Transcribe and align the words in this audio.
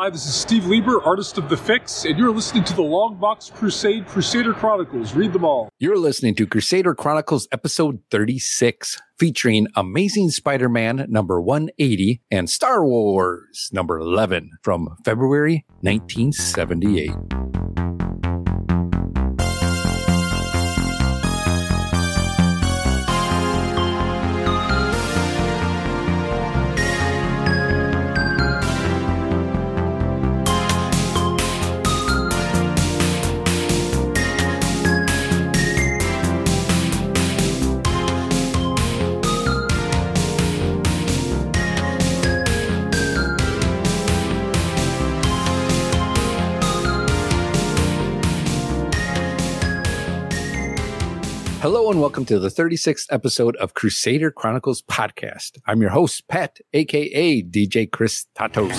Hi, 0.00 0.08
this 0.08 0.24
is 0.24 0.34
Steve 0.34 0.64
Lieber, 0.64 1.02
artist 1.02 1.36
of 1.36 1.50
The 1.50 1.58
Fix, 1.58 2.06
and 2.06 2.18
you're 2.18 2.30
listening 2.30 2.64
to 2.64 2.74
the 2.74 2.80
Longbox 2.80 3.52
Crusade 3.52 4.06
Crusader 4.06 4.54
Chronicles. 4.54 5.12
Read 5.12 5.34
them 5.34 5.44
all. 5.44 5.68
You're 5.78 5.98
listening 5.98 6.34
to 6.36 6.46
Crusader 6.46 6.94
Chronicles 6.94 7.46
episode 7.52 8.00
36, 8.10 8.98
featuring 9.18 9.66
Amazing 9.76 10.30
Spider 10.30 10.70
Man 10.70 11.04
number 11.10 11.38
180 11.38 12.22
and 12.30 12.48
Star 12.48 12.82
Wars 12.82 13.68
number 13.74 13.98
11 13.98 14.52
from 14.62 14.88
February 15.04 15.66
1978. 15.82 17.10
Hello 51.60 51.90
and 51.90 52.00
welcome 52.00 52.24
to 52.24 52.38
the 52.38 52.48
36th 52.48 53.04
episode 53.10 53.54
of 53.56 53.74
Crusader 53.74 54.30
Chronicles 54.30 54.80
podcast. 54.80 55.58
I'm 55.66 55.82
your 55.82 55.90
host, 55.90 56.26
Pat, 56.26 56.58
aka 56.72 57.42
DJ 57.42 57.92
Chris 57.92 58.24
Tatos. 58.34 58.72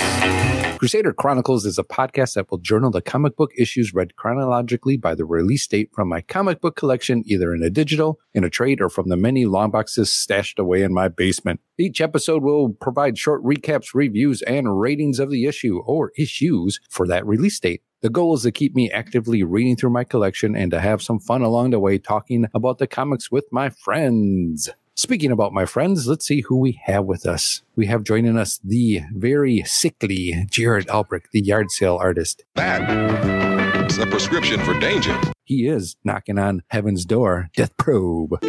Crusader 0.80 1.13
Chronicles 1.13 1.63
is 1.63 1.77
a 1.77 1.84
podcast 1.84 2.34
that 2.34 2.49
will 2.49 2.57
journal 2.57 2.90
the 2.90 3.04
comic 3.04 3.35
book 3.35 3.52
issues 3.55 3.94
read 3.94 4.16
chronologically 4.16 4.98
by 4.98 5.13
the 5.13 5.26
release 5.26 5.68
date 5.68 5.91
from 5.93 6.10
my 6.10 6.21
comic 6.21 6.60
book 6.60 6.76
collection, 6.76 7.21
either 7.27 7.54
in 7.54 7.62
a 7.62 7.70
digital, 7.70 8.20
in 8.34 8.43
a 8.43 8.49
trade, 8.49 8.82
or 8.82 8.90
from 8.90 9.10
the 9.10 9.16
many 9.16 9.45
long 9.45 9.70
boxes 9.70 10.12
stashed 10.12 10.57
away 10.57 10.82
in 10.82 10.91
my 10.91 11.07
basement. 11.07 11.60
Each 11.77 12.01
episode 12.01 12.41
will 12.41 12.70
provide 12.70 13.16
short 13.16 13.43
recaps, 13.43 13.93
reviews, 13.93 14.41
and 14.41 14.82
ratings 14.82 15.20
of 15.20 15.29
the 15.29 15.45
issue 15.45 15.84
or 15.85 16.13
issues 16.18 16.79
for 16.90 17.05
that 17.05 17.27
release 17.27 17.60
date. 17.60 17.84
The 18.02 18.10
goal 18.10 18.34
is 18.34 18.41
to 18.41 18.52
keep 18.52 18.74
me 18.74 18.90
actively 18.90 19.44
reading 19.44 19.76
through 19.76 19.91
my 19.91 20.04
collection 20.04 20.55
and 20.55 20.71
to 20.71 20.80
have 20.80 21.04
some 21.04 21.20
fun 21.20 21.44
along 21.44 21.70
the 21.70 21.80
way 21.80 21.99
talking 21.99 22.48
about 22.52 22.80
the 22.80 22.88
comics 22.88 23.32
with 23.32 23.46
my 23.52 23.70
friends. 23.70 24.71
Speaking 24.96 25.32
about 25.32 25.54
my 25.54 25.68
friends, 25.68 26.07
let's 26.07 26.26
see 26.26 26.41
who 26.41 26.57
we 26.57 26.82
have 26.85 27.05
with 27.05 27.27
us. 27.27 27.62
We 27.76 27.85
have 27.85 28.04
joining 28.04 28.38
us 28.38 28.60
the 28.63 29.02
very 29.13 29.62
sickly 29.68 30.48
Jared 30.49 30.88
Albrick, 30.88 31.26
the 31.32 31.41
yard 31.41 31.70
sale 31.70 31.98
artist. 32.02 32.44
That 32.55 32.82
is 33.91 33.99
a 33.99 34.07
prescription 34.07 34.60
for 34.62 34.77
danger. 34.79 35.16
He 35.44 35.68
is 35.68 35.96
knocking 36.04 36.40
on 36.40 36.63
heaven's 36.70 37.05
door, 37.05 37.52
Death 37.55 37.77
Probe. 37.77 38.40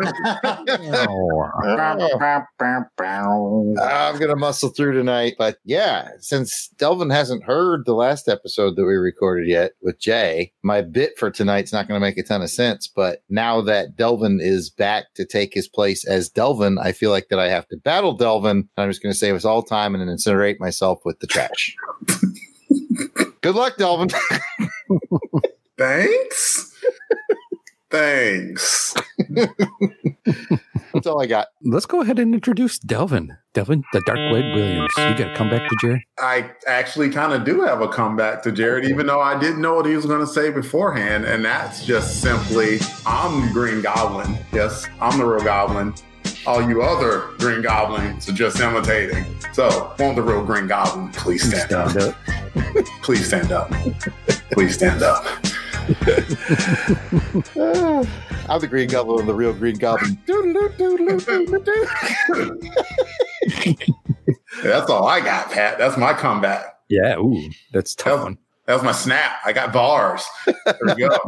I'm 3.80 4.18
gonna 4.18 4.36
muscle 4.36 4.70
through 4.70 4.94
tonight, 4.94 5.34
but 5.38 5.58
yeah, 5.64 6.08
since 6.20 6.68
Delvin 6.78 7.10
hasn't 7.10 7.44
heard 7.44 7.84
the 7.84 7.94
last 7.94 8.28
episode 8.28 8.76
that 8.76 8.84
we 8.84 8.94
recorded 8.94 9.48
yet 9.48 9.72
with 9.82 10.00
Jay, 10.00 10.52
my 10.62 10.82
bit 10.82 11.18
for 11.18 11.30
tonight's 11.30 11.72
not 11.72 11.88
gonna 11.88 12.00
make 12.00 12.18
a 12.18 12.22
ton 12.22 12.42
of 12.42 12.50
sense. 12.50 12.88
But 12.88 13.22
now 13.28 13.60
that 13.62 13.96
Delvin 13.96 14.40
is 14.40 14.70
back 14.70 15.06
to 15.14 15.24
take 15.24 15.54
his 15.54 15.68
place 15.68 16.06
as 16.06 16.28
Delvin, 16.28 16.78
I 16.78 16.92
feel 16.92 17.10
like 17.10 17.28
that 17.28 17.38
I 17.38 17.48
have 17.48 17.68
to 17.68 17.76
battle 17.76 18.14
Delvin. 18.14 18.68
I'm 18.76 18.90
just 18.90 19.02
gonna 19.02 19.14
save 19.14 19.34
us 19.34 19.44
all 19.44 19.62
time 19.62 19.94
and 19.94 20.08
incinerate 20.08 20.60
myself 20.60 21.00
with 21.04 21.20
the 21.20 21.26
trash. 21.26 21.74
Good 23.40 23.54
luck, 23.54 23.76
Delvin. 23.78 24.10
Thanks. 25.78 26.66
Thanks. 27.90 28.94
That's 30.92 31.06
all 31.06 31.22
I 31.22 31.26
got. 31.26 31.48
Let's 31.62 31.86
go 31.86 32.02
ahead 32.02 32.18
and 32.18 32.34
introduce 32.34 32.78
Delvin. 32.78 33.36
Delvin, 33.52 33.82
the 33.92 34.00
Dark 34.06 34.18
Wed 34.32 34.54
Williams. 34.54 34.92
You 34.96 35.16
got 35.16 35.30
to 35.30 35.34
come 35.36 35.50
back 35.50 35.68
to 35.68 35.76
Jared. 35.80 36.00
I 36.18 36.50
actually 36.66 37.10
kind 37.10 37.32
of 37.32 37.44
do 37.44 37.62
have 37.62 37.80
a 37.80 37.88
comeback 37.88 38.42
to 38.44 38.52
Jared, 38.52 38.84
even 38.84 39.06
though 39.06 39.20
I 39.20 39.38
didn't 39.38 39.60
know 39.60 39.74
what 39.74 39.86
he 39.86 39.94
was 39.96 40.06
going 40.06 40.20
to 40.20 40.26
say 40.26 40.50
beforehand. 40.50 41.24
And 41.24 41.44
that's 41.44 41.84
just 41.84 42.20
simply 42.20 42.78
I'm 43.06 43.46
the 43.46 43.52
Green 43.52 43.82
Goblin. 43.82 44.38
Yes, 44.52 44.86
I'm 45.00 45.18
the 45.18 45.24
real 45.24 45.42
Goblin. 45.42 45.94
All 46.46 46.66
you 46.66 46.82
other 46.82 47.28
Green 47.38 47.60
Goblins 47.62 48.28
are 48.28 48.32
just 48.32 48.60
imitating. 48.60 49.24
So, 49.52 49.94
won't 49.98 50.16
the 50.16 50.22
real 50.22 50.44
Green 50.44 50.66
Goblin 50.66 51.10
please 51.12 51.42
stand, 51.42 51.70
Stand 51.90 51.98
up? 51.98 52.16
up. 52.56 52.84
Please 53.02 53.26
stand 53.26 53.52
up. 53.52 53.70
Please 54.52 54.74
stand 54.74 55.02
up. 55.02 55.24
I'm 58.48 58.60
the 58.60 58.66
Green 58.68 58.88
Goblin, 58.88 59.26
the 59.26 59.34
real 59.34 59.52
Green 59.52 59.76
Goblin. 59.76 60.18
That's 64.62 64.90
all 64.90 65.06
I 65.06 65.20
got, 65.20 65.50
Pat. 65.52 65.78
That's 65.78 65.96
my 65.96 66.12
comeback. 66.14 66.64
Yeah, 66.88 67.16
ooh, 67.18 67.50
that's 67.72 67.94
tough 67.94 68.24
one. 68.24 68.38
That 68.66 68.74
was 68.74 68.82
my 68.82 68.90
snap. 68.92 69.36
I 69.44 69.52
got 69.52 69.72
bars. 69.72 70.24
There 70.46 70.54
we 70.84 70.94
go. 70.94 71.08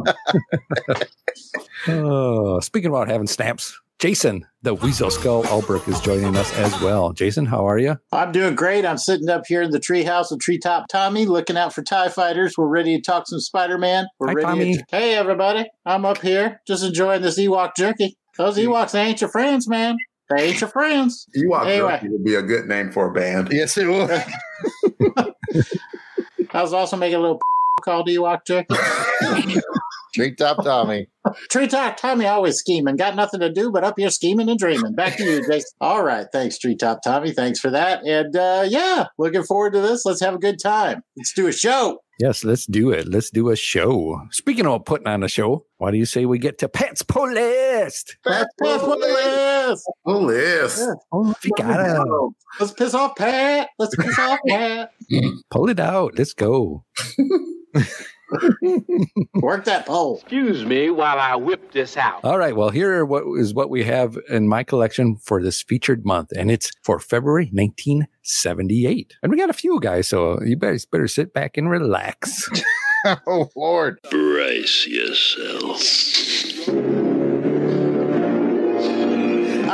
Oh, 1.85 2.61
speaking 2.61 2.89
about 2.89 3.09
having 3.09 3.27
snaps, 3.27 3.77
Jason, 4.03 4.45
the 4.63 4.73
Weasel 4.73 5.09
Skull 5.09 5.45
Albrook 5.45 5.87
is 5.87 5.97
joining 6.01 6.35
us 6.35 6.51
as 6.57 6.81
well. 6.81 7.13
Jason, 7.13 7.45
how 7.45 7.65
are 7.65 7.77
you? 7.77 7.97
I'm 8.11 8.33
doing 8.33 8.53
great. 8.53 8.85
I'm 8.85 8.97
sitting 8.97 9.29
up 9.29 9.43
here 9.47 9.61
in 9.61 9.71
the 9.71 9.79
treehouse 9.79 10.29
with 10.29 10.41
Treetop 10.41 10.89
Tommy, 10.89 11.25
looking 11.25 11.55
out 11.55 11.73
for 11.73 11.83
TIE 11.83 12.09
fighters. 12.09 12.57
We're 12.57 12.67
ready 12.67 12.97
to 12.97 13.01
talk 13.01 13.29
some 13.29 13.39
Spider 13.39 13.77
Man. 13.77 14.07
We're 14.19 14.27
Hi, 14.27 14.33
ready 14.33 14.45
Tommy. 14.45 14.75
to. 14.75 14.83
Hey, 14.91 15.15
everybody. 15.15 15.69
I'm 15.85 16.03
up 16.03 16.17
here 16.17 16.59
just 16.67 16.83
enjoying 16.83 17.21
this 17.21 17.39
Ewok 17.39 17.77
jerky. 17.77 18.17
Those 18.37 18.57
mm. 18.57 18.65
Ewoks 18.65 18.91
they 18.91 19.03
ain't 19.03 19.21
your 19.21 19.29
friends, 19.29 19.69
man. 19.69 19.95
They 20.29 20.49
ain't 20.49 20.59
your 20.59 20.69
friends. 20.69 21.25
Ewok 21.37 21.65
Anyway. 21.65 21.91
Jerky 21.93 22.09
would 22.09 22.25
be 22.25 22.35
a 22.35 22.41
good 22.41 22.67
name 22.67 22.91
for 22.91 23.07
a 23.07 23.13
band. 23.13 23.53
yes, 23.53 23.77
it 23.77 23.87
would. 23.87 24.25
I 26.53 26.61
was 26.61 26.73
also 26.73 26.97
making 26.97 27.19
a 27.19 27.21
little 27.21 27.39
called 27.85 28.09
Ewok 28.09 28.45
jerky. 28.45 28.75
Treetop 30.13 30.63
Tommy. 30.63 31.07
Treetop 31.49 31.97
Tommy 31.97 32.25
always 32.27 32.57
scheming. 32.57 32.95
Got 32.95 33.15
nothing 33.15 33.39
to 33.39 33.51
do 33.51 33.71
but 33.71 33.83
up 33.83 33.95
here 33.97 34.09
scheming 34.09 34.49
and 34.49 34.59
dreaming. 34.59 34.93
Back 34.93 35.17
to 35.17 35.23
you, 35.23 35.45
Jason. 35.49 35.71
All 35.81 36.03
right. 36.03 36.27
Thanks, 36.31 36.57
Treetop 36.57 37.01
Tommy. 37.03 37.31
Thanks 37.31 37.59
for 37.59 37.71
that. 37.71 38.05
And 38.05 38.35
uh, 38.35 38.65
yeah, 38.67 39.07
looking 39.17 39.43
forward 39.43 39.73
to 39.73 39.81
this. 39.81 40.05
Let's 40.05 40.21
have 40.21 40.35
a 40.35 40.39
good 40.39 40.59
time. 40.61 41.01
Let's 41.17 41.33
do 41.33 41.47
a 41.47 41.51
show. 41.51 41.99
Yes, 42.19 42.43
let's 42.43 42.67
do 42.67 42.91
it. 42.91 43.07
Let's 43.07 43.31
do 43.31 43.49
a 43.49 43.55
show. 43.55 44.21
Speaking 44.29 44.67
of 44.67 44.85
putting 44.85 45.07
on 45.07 45.23
a 45.23 45.27
show, 45.27 45.65
why 45.77 45.89
do 45.89 45.97
you 45.97 46.05
say 46.05 46.25
we 46.25 46.37
get 46.37 46.59
to 46.59 46.69
Pat's 46.69 47.01
Pull 47.01 47.31
List? 47.31 48.17
Let's 48.23 48.53
piss 48.61 48.81
off 48.83 48.99
Liz. 48.99 49.85
Oh, 50.05 50.19
Liz. 50.19 50.79
If 51.11 51.45
you 51.45 51.51
gotta 51.57 52.29
Let's 52.59 52.71
piss 52.73 52.93
off 52.93 53.15
Pat. 53.15 53.69
Let's 53.79 53.95
piss 53.99 54.19
off 54.19 54.39
Pat. 54.47 54.91
pull 55.49 55.69
it 55.69 55.79
out. 55.79 56.17
Let's 56.17 56.33
go. 56.33 56.85
Work 59.35 59.65
that 59.65 59.85
pole. 59.85 60.19
Excuse 60.19 60.65
me 60.65 60.89
while 60.89 61.19
I 61.19 61.35
whip 61.35 61.71
this 61.71 61.97
out. 61.97 62.23
All 62.23 62.37
right. 62.37 62.55
Well, 62.55 62.69
here 62.69 62.99
are 62.99 63.05
what 63.05 63.23
is 63.39 63.53
what 63.53 63.69
we 63.69 63.83
have 63.83 64.17
in 64.29 64.47
my 64.47 64.63
collection 64.63 65.17
for 65.17 65.41
this 65.41 65.61
featured 65.61 66.05
month, 66.05 66.31
and 66.35 66.49
it's 66.51 66.71
for 66.83 66.99
February 66.99 67.49
1978. 67.51 69.15
And 69.21 69.31
we 69.31 69.37
got 69.37 69.49
a 69.49 69.53
few 69.53 69.79
guys, 69.79 70.07
so 70.07 70.41
you 70.43 70.57
better 70.57 70.79
better 70.91 71.07
sit 71.07 71.33
back 71.33 71.57
and 71.57 71.69
relax. 71.69 72.49
Oh, 73.27 73.49
Lord. 73.53 73.99
Brace 74.09 74.87
yourself. 74.87 75.81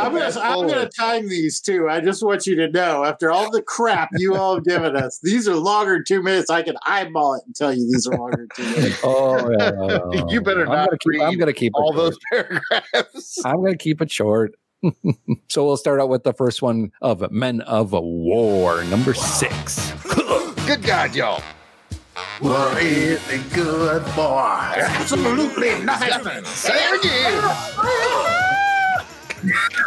I'm 0.09 0.33
gonna, 0.33 0.39
I'm 0.41 0.67
gonna 0.67 0.89
time 0.89 1.29
these 1.29 1.59
too. 1.59 1.87
I 1.89 1.99
just 2.01 2.23
want 2.23 2.45
you 2.47 2.55
to 2.57 2.69
know, 2.69 3.03
after 3.05 3.31
all 3.31 3.51
the 3.51 3.61
crap 3.61 4.09
you 4.17 4.35
all 4.35 4.55
have 4.55 4.65
given 4.65 4.95
us, 4.95 5.19
these 5.23 5.47
are 5.47 5.55
longer 5.55 5.95
than 5.95 6.03
two 6.05 6.21
minutes. 6.23 6.49
I 6.49 6.61
can 6.63 6.75
eyeball 6.85 7.35
it 7.35 7.43
and 7.45 7.55
tell 7.55 7.73
you 7.73 7.81
these 7.91 8.07
are 8.07 8.17
longer 8.17 8.47
than 8.55 8.65
two 8.65 8.71
minutes. 8.75 8.99
Oh, 9.03 9.49
yeah. 9.59 10.23
You 10.29 10.41
better 10.41 10.61
I'm 10.61 10.69
not 10.69 10.89
gonna 10.89 10.97
keep, 10.99 11.21
I'm 11.21 11.37
gonna 11.37 11.53
keep 11.53 11.71
it 11.75 11.79
All 11.79 11.93
short. 11.93 11.97
those 11.97 12.17
paragraphs. 12.31 13.45
I'm 13.45 13.57
going 13.57 13.71
to 13.73 13.77
keep 13.77 14.01
it 14.01 14.11
short. 14.11 14.55
so 15.49 15.65
we'll 15.65 15.77
start 15.77 15.99
out 15.99 16.09
with 16.09 16.23
the 16.23 16.33
first 16.33 16.61
one 16.61 16.91
of 17.01 17.31
Men 17.31 17.61
of 17.61 17.91
War, 17.91 18.83
number 18.85 19.13
six. 19.13 19.91
Good 20.65 20.83
God, 20.83 21.15
y'all. 21.15 21.41
Well, 22.41 22.77
is 22.77 23.21
a 23.29 23.37
good 23.55 24.03
boy. 24.15 24.73
Absolutely 24.77 25.83
nothing. 25.83 26.45
Say 26.45 26.73
it 26.75 27.05
again. 29.43 29.85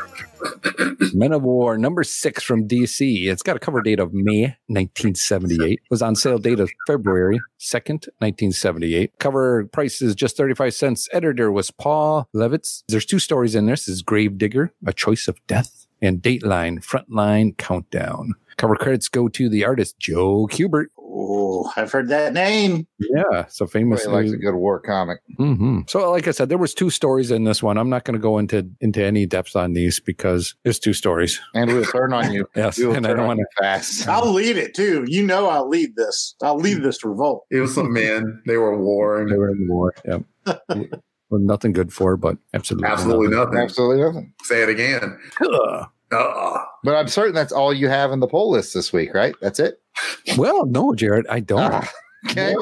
Men 1.14 1.32
of 1.32 1.42
War 1.42 1.76
number 1.78 2.04
six 2.04 2.42
from 2.42 2.66
DC. 2.66 3.26
It's 3.26 3.42
got 3.42 3.56
a 3.56 3.60
cover 3.60 3.82
date 3.82 4.00
of 4.00 4.12
May 4.12 4.56
1978. 4.66 5.80
Was 5.90 6.02
on 6.02 6.16
sale 6.16 6.38
date 6.38 6.60
of 6.60 6.70
February 6.86 7.40
2nd, 7.60 8.08
1978. 8.18 9.12
Cover 9.18 9.64
price 9.66 10.00
is 10.00 10.14
just 10.14 10.36
35 10.36 10.74
cents. 10.74 11.08
Editor 11.12 11.50
was 11.52 11.70
Paul 11.70 12.28
Levitz. 12.34 12.82
There's 12.88 13.06
two 13.06 13.18
stories 13.18 13.54
in 13.54 13.66
this. 13.66 13.86
This 13.86 13.96
is 13.96 14.02
Gravedigger, 14.02 14.72
A 14.86 14.92
Choice 14.92 15.28
of 15.28 15.44
Death, 15.46 15.86
and 16.00 16.22
Dateline, 16.22 16.84
Frontline 16.84 17.56
Countdown. 17.56 18.34
Cover 18.56 18.76
credits 18.76 19.08
go 19.08 19.28
to 19.28 19.48
the 19.48 19.64
artist 19.64 19.98
Joe 19.98 20.46
Kubert. 20.50 20.86
Oh, 21.24 21.70
I've 21.76 21.92
heard 21.92 22.08
that 22.08 22.32
name. 22.32 22.86
Yeah, 22.98 23.46
so 23.48 23.66
famous. 23.66 24.00
Everybody 24.00 24.28
likes 24.30 24.34
a 24.34 24.38
good 24.38 24.54
war 24.54 24.80
comic. 24.80 25.20
hmm 25.36 25.80
So, 25.86 26.10
like 26.10 26.26
I 26.26 26.32
said, 26.32 26.48
there 26.48 26.58
was 26.58 26.74
two 26.74 26.90
stories 26.90 27.30
in 27.30 27.44
this 27.44 27.62
one. 27.62 27.78
I'm 27.78 27.88
not 27.88 28.04
going 28.04 28.14
to 28.14 28.20
go 28.22 28.38
into 28.38 28.68
into 28.80 29.02
any 29.04 29.26
depth 29.26 29.54
on 29.56 29.72
these 29.74 30.00
because 30.00 30.54
there's 30.64 30.78
two 30.78 30.92
stories. 30.92 31.40
And 31.54 31.72
we'll 31.72 31.84
turn 31.84 32.12
on 32.12 32.32
you. 32.32 32.46
Yes, 32.56 32.78
We 32.78 32.86
will 32.86 32.94
and 32.96 33.06
I 33.06 33.10
turn 33.10 33.16
don't 33.18 33.22
on 33.30 33.36
want 33.36 33.38
you 33.40 33.46
fast. 33.60 34.08
I'll 34.08 34.32
lead 34.32 34.56
it 34.56 34.74
too. 34.74 35.04
You 35.06 35.24
know, 35.24 35.48
I'll 35.48 35.68
lead 35.68 35.96
this. 35.96 36.34
I'll 36.42 36.58
lead 36.58 36.82
this 36.82 37.04
revolt. 37.04 37.46
It 37.50 37.60
was 37.60 37.74
some 37.74 37.92
men. 37.92 38.42
They 38.46 38.56
were 38.56 38.76
warring. 38.76 39.28
They 39.28 39.36
were 39.38 39.50
in 39.50 39.66
the 39.66 39.72
war. 39.72 39.94
Yeah. 40.04 40.18
well, 41.30 41.40
nothing 41.40 41.72
good 41.72 41.92
for, 41.92 42.16
but 42.16 42.36
absolutely, 42.52 42.88
Absolutely 42.88 43.36
nothing. 43.36 43.58
Absolutely 43.58 44.02
nothing. 44.02 44.32
Say 44.42 44.62
it 44.62 44.68
again. 44.68 45.18
Ugh. 45.40 45.86
Ugh. 46.12 46.60
But 46.84 46.94
I'm 46.94 47.08
certain 47.08 47.34
that's 47.34 47.52
all 47.52 47.72
you 47.72 47.88
have 47.88 48.12
in 48.12 48.20
the 48.20 48.26
poll 48.28 48.50
list 48.50 48.74
this 48.74 48.92
week, 48.92 49.14
right? 49.14 49.34
That's 49.40 49.58
it. 49.60 49.80
Well, 50.36 50.66
no, 50.66 50.94
Jared, 50.94 51.26
I 51.28 51.40
don't. 51.40 51.60
Ah, 51.60 51.90
Okay. 52.30 52.54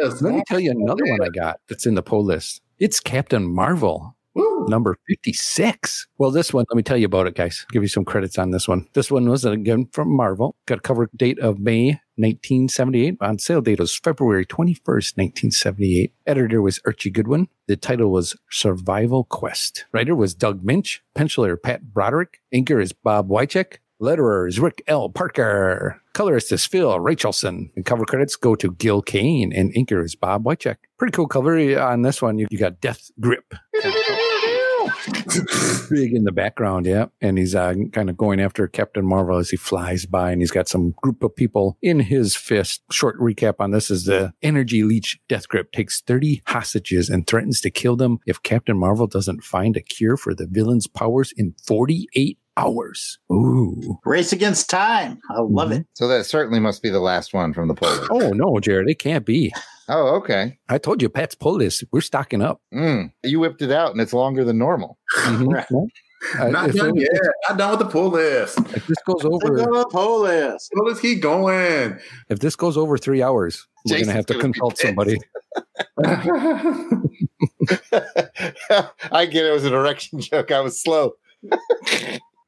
Yes. 0.00 0.20
Let 0.20 0.34
me 0.34 0.42
tell 0.48 0.58
you 0.58 0.72
another 0.72 1.04
one 1.04 1.22
I 1.22 1.28
got 1.28 1.60
that's 1.68 1.86
in 1.86 1.94
the 1.94 2.02
poll 2.02 2.24
list. 2.24 2.60
It's 2.80 2.98
Captain 2.98 3.44
Marvel, 3.54 4.16
Woo. 4.34 4.66
number 4.68 4.96
56. 5.08 6.08
Well, 6.18 6.30
this 6.32 6.52
one, 6.52 6.64
let 6.70 6.76
me 6.76 6.82
tell 6.82 6.96
you 6.96 7.06
about 7.06 7.26
it, 7.28 7.34
guys. 7.36 7.64
Give 7.70 7.82
you 7.82 7.88
some 7.88 8.04
credits 8.04 8.36
on 8.38 8.50
this 8.50 8.66
one. 8.66 8.88
This 8.94 9.10
one 9.10 9.28
was 9.28 9.44
again 9.44 9.86
from 9.92 10.10
Marvel. 10.14 10.56
Got 10.66 10.78
a 10.78 10.82
cover 10.82 11.08
date 11.16 11.38
of 11.38 11.58
May 11.60 12.00
1978. 12.20 13.16
On 13.20 13.38
sale 13.38 13.60
date 13.60 13.80
was 13.80 13.96
February 13.96 14.46
21st, 14.46 15.16
1978. 15.16 16.12
Editor 16.26 16.62
was 16.62 16.80
Archie 16.86 17.10
Goodwin. 17.10 17.48
The 17.66 17.76
title 17.76 18.10
was 18.10 18.36
Survival 18.50 19.24
Quest. 19.24 19.86
Writer 19.92 20.14
was 20.14 20.34
Doug 20.34 20.62
Moench. 20.62 21.00
Penciler 21.16 21.60
Pat 21.60 21.92
Broderick. 21.92 22.40
Inker 22.54 22.82
is 22.82 22.92
Bob 22.92 23.28
Wiacek. 23.28 23.78
Letterer 24.00 24.48
is 24.48 24.58
Rick 24.58 24.82
L. 24.86 25.10
Parker. 25.10 26.00
Colorist 26.14 26.50
is 26.52 26.64
Phil 26.64 26.98
Rachelson. 26.98 27.70
And 27.76 27.84
cover 27.84 28.04
credits 28.04 28.34
go 28.34 28.54
to 28.54 28.72
Gil 28.72 29.02
Kane. 29.02 29.52
And 29.52 29.74
inker 29.74 30.02
is 30.02 30.14
Bob 30.14 30.44
Wiacek. 30.44 30.76
Pretty 30.98 31.12
cool 31.12 31.28
cover 31.28 31.58
on 31.78 32.02
this 32.02 32.22
one. 32.22 32.38
You, 32.38 32.46
you 32.50 32.58
got 32.58 32.80
Death 32.80 33.10
Grip. 33.20 33.54
Big 35.90 36.14
in 36.14 36.24
the 36.24 36.32
background, 36.32 36.86
yeah. 36.86 37.06
And 37.20 37.38
he's 37.38 37.54
uh, 37.54 37.74
kind 37.92 38.10
of 38.10 38.16
going 38.16 38.40
after 38.40 38.66
Captain 38.68 39.06
Marvel 39.06 39.38
as 39.38 39.50
he 39.50 39.56
flies 39.56 40.06
by, 40.06 40.30
and 40.30 40.40
he's 40.40 40.50
got 40.50 40.68
some 40.68 40.94
group 41.02 41.22
of 41.22 41.34
people 41.34 41.76
in 41.82 42.00
his 42.00 42.36
fist. 42.36 42.82
Short 42.90 43.18
recap 43.18 43.54
on 43.58 43.70
this 43.70 43.90
is 43.90 44.04
the 44.04 44.32
energy 44.42 44.82
leech 44.82 45.18
Death 45.28 45.48
Grip 45.48 45.72
takes 45.72 46.00
30 46.02 46.42
hostages 46.46 47.08
and 47.08 47.26
threatens 47.26 47.60
to 47.62 47.70
kill 47.70 47.96
them 47.96 48.18
if 48.26 48.42
Captain 48.42 48.78
Marvel 48.78 49.06
doesn't 49.06 49.44
find 49.44 49.76
a 49.76 49.80
cure 49.80 50.16
for 50.16 50.34
the 50.34 50.46
villain's 50.46 50.86
powers 50.86 51.32
in 51.36 51.54
48 51.64 52.38
hours. 52.60 53.18
Ooh. 53.32 53.98
Race 54.04 54.32
against 54.32 54.68
time. 54.70 55.18
I 55.30 55.40
love 55.40 55.72
it. 55.72 55.86
So 55.94 56.08
that 56.08 56.24
certainly 56.26 56.60
must 56.60 56.82
be 56.82 56.90
the 56.90 57.00
last 57.00 57.32
one 57.34 57.52
from 57.52 57.68
the 57.68 57.74
poll 57.74 57.90
list. 57.90 58.10
Oh, 58.10 58.30
no, 58.30 58.58
Jared, 58.60 58.88
it 58.88 58.98
can't 58.98 59.24
be. 59.24 59.52
Oh, 59.88 60.14
okay. 60.16 60.58
I 60.68 60.78
told 60.78 61.02
you, 61.02 61.08
Pat's 61.08 61.34
pull 61.34 61.54
list. 61.56 61.84
We're 61.92 62.00
stocking 62.00 62.42
up. 62.42 62.60
Mm. 62.72 63.12
You 63.24 63.40
whipped 63.40 63.62
it 63.62 63.72
out 63.72 63.92
and 63.92 64.00
it's 64.00 64.12
longer 64.12 64.44
than 64.44 64.58
normal. 64.58 64.98
Mhm. 65.18 65.52
Right. 65.52 65.66
Uh, 66.38 66.48
Not 66.48 66.70
done 66.72 66.94
yet. 66.96 67.08
Not 67.48 67.56
done 67.58 67.70
with 67.70 67.78
the 67.80 67.86
pull 67.86 68.10
list. 68.10 68.58
if 68.58 68.86
this 68.86 68.98
goes 69.06 69.24
over, 69.24 69.62
on 69.62 69.72
the 69.72 69.88
poll 69.90 70.20
list. 70.20 70.70
So 70.74 70.82
let's 70.84 71.00
keep 71.00 71.22
going. 71.22 71.98
if 72.28 72.40
this 72.40 72.54
goes 72.56 72.76
over 72.76 72.98
three 72.98 73.22
hours, 73.22 73.66
we're 73.88 73.96
going 73.96 74.06
to 74.06 74.12
have 74.12 74.26
to 74.26 74.34
gonna 74.34 74.42
consult 74.42 74.76
somebody. 74.78 75.16
I 79.10 79.26
get 79.26 79.44
it. 79.44 79.50
It 79.50 79.52
was 79.52 79.64
an 79.64 79.72
erection 79.72 80.20
joke. 80.20 80.50
I 80.52 80.60
was 80.60 80.80
slow. 80.80 81.12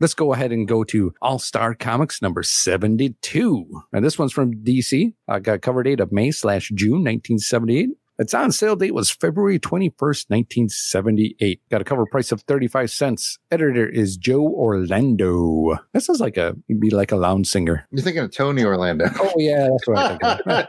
Let's 0.02 0.14
go 0.14 0.32
ahead 0.32 0.50
and 0.50 0.66
go 0.66 0.82
to 0.82 1.14
All 1.22 1.38
Star 1.38 1.76
Comics 1.76 2.20
number 2.20 2.42
72. 2.42 3.84
And 3.92 4.04
this 4.04 4.18
one's 4.18 4.32
from 4.32 4.52
DC. 4.52 5.14
Got 5.42 5.62
cover 5.62 5.84
date 5.84 6.00
of 6.00 6.10
May 6.10 6.32
slash 6.32 6.72
June 6.74 7.04
1978. 7.04 7.90
Its 8.22 8.34
on 8.34 8.52
sale 8.52 8.76
date 8.76 8.94
was 8.94 9.10
February 9.10 9.58
21st, 9.58 10.30
1978. 10.30 11.60
Got 11.72 11.80
a 11.80 11.84
cover 11.84 12.06
price 12.06 12.30
of 12.30 12.42
35 12.42 12.88
cents. 12.88 13.40
Editor 13.50 13.84
is 13.84 14.16
Joe 14.16 14.42
Orlando. 14.46 15.76
That 15.92 16.02
sounds 16.04 16.20
like 16.20 16.36
a, 16.36 16.54
he'd 16.68 16.78
be 16.78 16.90
like 16.90 17.10
a 17.10 17.16
lounge 17.16 17.48
singer. 17.48 17.84
You're 17.90 18.04
thinking 18.04 18.22
of 18.22 18.30
Tony 18.30 18.64
Orlando. 18.64 19.06
Oh, 19.18 19.32
yeah, 19.36 19.68
that's 19.70 19.88
what 19.88 19.98
I 19.98 20.66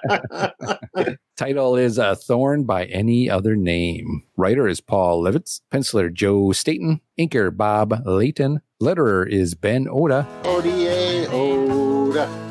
think 0.95 1.07
of. 1.07 1.17
Title 1.37 1.75
is 1.75 1.99
A 1.99 2.15
Thorn 2.15 2.63
by 2.63 2.85
Any 2.85 3.29
Other 3.29 3.55
Name. 3.55 4.23
Writer 4.35 4.67
is 4.67 4.81
Paul 4.81 5.21
Levitz. 5.23 5.61
Penciler 5.71 6.11
Joe 6.11 6.51
Staton. 6.53 7.01
Inker 7.19 7.55
Bob 7.55 8.01
Layton. 8.05 8.61
Letterer 8.81 9.27
is 9.29 9.53
Ben 9.53 9.87
Oda. 9.87 10.27
ODA, 10.43 10.69
Oda. 10.69 11.02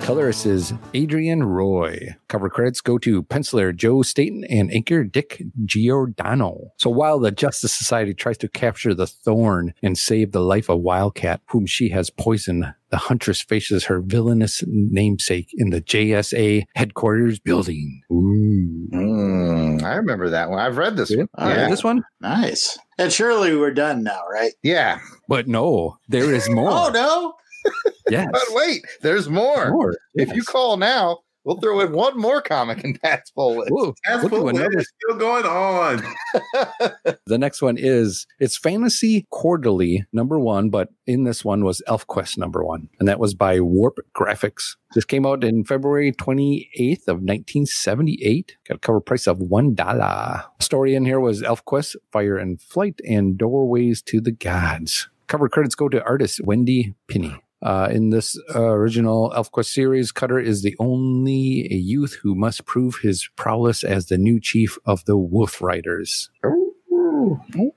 Colorist 0.03 0.47
is 0.47 0.75
Adrienne 0.97 1.45
Roy. 1.45 2.17
Cover 2.27 2.51
credits 2.51 2.81
go 2.81 2.99
to 2.99 3.23
penciler 3.23 3.75
Joe 3.75 4.03
Staton 4.03 4.45
and 4.51 4.69
inker 4.69 5.11
Dick 5.11 5.41
Giordano. 5.65 6.73
So 6.77 6.91
while 6.91 7.21
the 7.21 7.31
Justice 7.31 7.73
Society 7.73 8.13
tries 8.13 8.37
to 8.39 8.49
capture 8.49 8.95
the 8.95 9.07
Thorn 9.07 9.73
and 9.81 9.97
save 9.97 10.33
the 10.33 10.41
life 10.41 10.69
of 10.69 10.81
Wildcat, 10.81 11.41
whom 11.47 11.67
she 11.67 11.91
has 11.91 12.11
poisoned, 12.11 12.75
the 12.91 12.97
Huntress 12.97 13.41
faces 13.41 13.85
her 13.85 14.01
villainous 14.01 14.65
namesake 14.67 15.51
in 15.55 15.71
the 15.71 15.81
JSA 15.81 16.65
headquarters 16.75 17.39
building. 17.39 18.03
Ooh. 18.11 18.89
Mm, 18.93 19.83
I 19.85 19.95
remember 19.95 20.31
that 20.31 20.51
one. 20.51 20.59
I've 20.59 20.79
read 20.79 20.97
this 20.97 21.11
one. 21.11 21.29
Yeah. 21.39 21.63
right. 21.63 21.71
This 21.71 21.85
one? 21.85 22.03
Nice. 22.21 22.77
And 22.99 23.13
surely 23.13 23.57
we're 23.57 23.73
done 23.73 24.03
now, 24.03 24.23
right? 24.31 24.53
yeah. 24.65 24.99
But 25.29 25.47
no, 25.47 25.97
there 26.09 26.35
is 26.35 26.51
more. 26.51 26.71
Oh, 26.71 26.91
no. 26.93 27.35
Yes. 28.11 28.29
But 28.31 28.43
wait, 28.51 28.85
there's 29.01 29.29
more. 29.31 29.71
More. 29.71 29.97
If 30.15 30.35
you 30.35 30.43
call 30.43 30.77
now, 30.77 31.21
we'll 31.45 31.59
throw 31.61 31.81
in 31.81 31.93
one 31.93 32.19
more 32.19 32.43
comic 32.43 32.85
in 32.85 32.95
Pat's 32.99 33.31
poll 33.31 33.59
list. 33.59 33.71
Whoa, 33.71 33.95
That's 34.07 34.29
we'll 34.29 34.43
do 34.43 34.49
another 34.49 34.83
still 34.83 35.17
going 35.17 35.47
on. 35.47 36.03
The 37.27 37.39
next 37.39 37.63
one 37.63 37.77
is 37.79 38.27
it's 38.39 38.59
Fantasy 38.59 39.27
Quarterly 39.31 40.05
number 40.13 40.39
one, 40.39 40.69
but 40.69 40.89
in 41.07 41.25
this 41.25 41.45
one 41.45 41.65
was 41.65 41.81
ElfQuest 41.89 42.37
number 42.37 42.63
one, 42.63 42.89
and 42.99 43.09
that 43.09 43.19
was 43.19 43.33
by 43.35 43.61
Warp 43.61 43.99
Graphics. 44.15 44.77
This 44.95 45.05
came 45.07 45.25
out 45.25 45.43
in 45.43 45.65
February 45.65 46.13
28th 46.13 47.09
of 47.09 47.23
1978. 47.23 48.57
Got 48.69 48.75
a 48.75 48.79
cover 48.81 49.01
price 49.01 49.27
of 49.27 49.39
one 49.39 49.75
dollar. 49.75 50.45
Story 50.61 50.95
in 50.95 51.07
here 51.07 51.21
was 51.21 51.41
ElfQuest, 51.43 51.97
Fire 52.13 52.37
and 52.37 52.61
Flight, 52.61 53.01
and 53.09 53.39
Doorways 53.39 54.03
to 54.03 54.21
the 54.21 54.33
Gods. 54.33 55.09
Cover 55.29 55.49
credits 55.49 55.75
go 55.75 55.89
to 55.89 56.05
artist 56.05 56.41
Wendy 56.45 56.95
Pini. 57.09 57.39
Uh, 57.63 57.89
in 57.93 58.11
this 58.11 58.37
uh, 58.55 58.61
original 58.61 59.31
ElfQuest 59.37 59.67
series, 59.67 60.11
Cutter 60.11 60.41
is 60.41 60.63
the 60.63 60.75
only 60.81 61.69
a 61.71 61.77
youth 61.77 62.19
who 62.23 62.35
must 62.35 62.67
prove 62.67 62.97
his 63.03 63.29
prowess 63.37 63.85
as 63.85 64.07
the 64.07 64.19
new 64.19 64.41
chief 64.41 64.79
of 64.85 65.05
the 65.05 65.17
Wolf 65.17 65.63
Riders. 65.63 66.29
Ooh, 66.45 66.75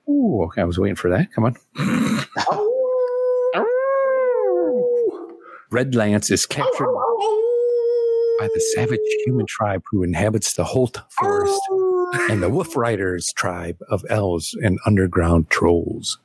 ooh, 0.10 0.44
okay, 0.46 0.62
I 0.62 0.66
was 0.66 0.80
waiting 0.80 0.96
for 0.96 1.10
that. 1.12 1.32
Come 1.34 1.46
on. 1.46 1.56
Red 5.72 5.94
Lance 5.94 6.32
is 6.32 6.46
captured 6.46 6.88
by 8.40 8.48
the 8.54 8.62
savage 8.76 9.00
human 9.26 9.46
tribe 9.46 9.82
who 9.92 10.04
inhabits 10.04 10.54
the 10.54 10.64
Holt 10.64 11.02
Forest 11.12 11.62
and 12.30 12.42
the 12.42 12.50
Wolf 12.50 12.76
Riders 12.76 13.32
tribe 13.34 13.78
of 13.90 14.06
elves 14.10 14.56
and 14.62 14.80
underground 14.86 15.50
trolls. 15.50 16.18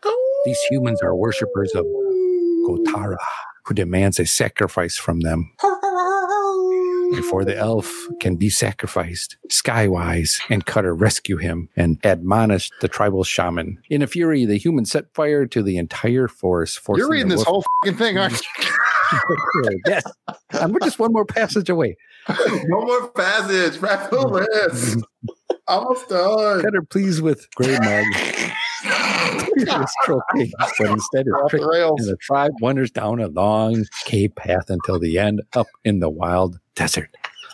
These 0.45 0.59
humans 0.71 1.02
are 1.02 1.14
worshippers 1.14 1.75
of 1.75 1.85
Gotara, 2.67 3.17
who 3.64 3.75
demands 3.75 4.19
a 4.19 4.26
sacrifice 4.26 4.97
from 4.97 5.21
them. 5.21 5.52
Before 7.12 7.45
the 7.45 7.57
elf 7.57 7.93
can 8.21 8.37
be 8.37 8.49
sacrificed, 8.50 9.37
Skywise 9.49 10.40
and 10.49 10.64
Cutter 10.64 10.95
rescue 10.95 11.38
him 11.38 11.69
and 11.76 11.99
admonish 12.05 12.71
the 12.81 12.88
tribal 12.88 13.25
shaman. 13.25 13.79
In 13.90 14.00
a 14.00 14.07
fury, 14.07 14.45
the 14.45 14.57
humans 14.57 14.93
set 14.93 15.12
fire 15.12 15.45
to 15.47 15.62
the 15.62 15.76
entire 15.76 16.29
forest. 16.29 16.79
forcing 16.79 17.00
You're 17.02 17.11
reading 17.11 17.29
this 17.29 17.38
wolf- 17.38 17.49
whole 17.49 17.64
fucking 17.85 17.99
thing, 17.99 18.17
aren't 18.17 18.40
you? 18.40 19.71
yes, 19.87 20.05
and 20.50 20.73
we're 20.73 20.81
just 20.81 21.00
one 21.00 21.12
more 21.12 21.25
passage 21.25 21.69
away. 21.69 21.97
One 22.29 22.87
more 22.87 23.11
passage. 23.11 23.81
Wrap 23.81 24.11
the 24.11 24.21
list. 24.21 24.99
Almost 25.67 26.09
done. 26.11 26.62
Cutter 26.62 26.83
pleased 26.83 27.23
with 27.23 27.49
Greymung. 27.59 28.52
But 30.79 30.91
instead 30.91 31.27
of 31.27 31.35
Off 31.35 31.51
the 31.51 31.59
tricked 31.59 31.67
rails. 31.67 32.01
and 32.01 32.09
the 32.09 32.17
tribe 32.21 32.53
wanders 32.61 32.91
down 32.91 33.21
a 33.21 33.29
long 33.29 33.85
cave 34.05 34.35
path 34.35 34.71
until 34.71 34.99
the 34.99 35.19
end 35.19 35.43
up 35.55 35.67
in 35.85 36.01
the 36.01 36.09
wild 36.11 36.59
desert. 36.75 37.11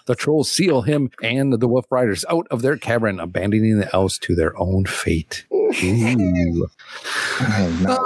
The 0.07 0.15
trolls 0.15 0.51
seal 0.53 0.83
him 0.83 1.11
and 1.21 1.53
the 1.55 1.67
Wolf 1.67 1.87
Riders 1.91 2.25
out 2.31 2.47
of 2.53 2.63
their 2.63 2.77
cavern, 2.77 3.19
abandoning 3.19 3.81
the 3.81 3.93
elves 3.93 4.19
to 4.21 4.37
their 4.37 4.57
own 4.57 4.85
fate. 4.85 5.45
All 5.51 5.69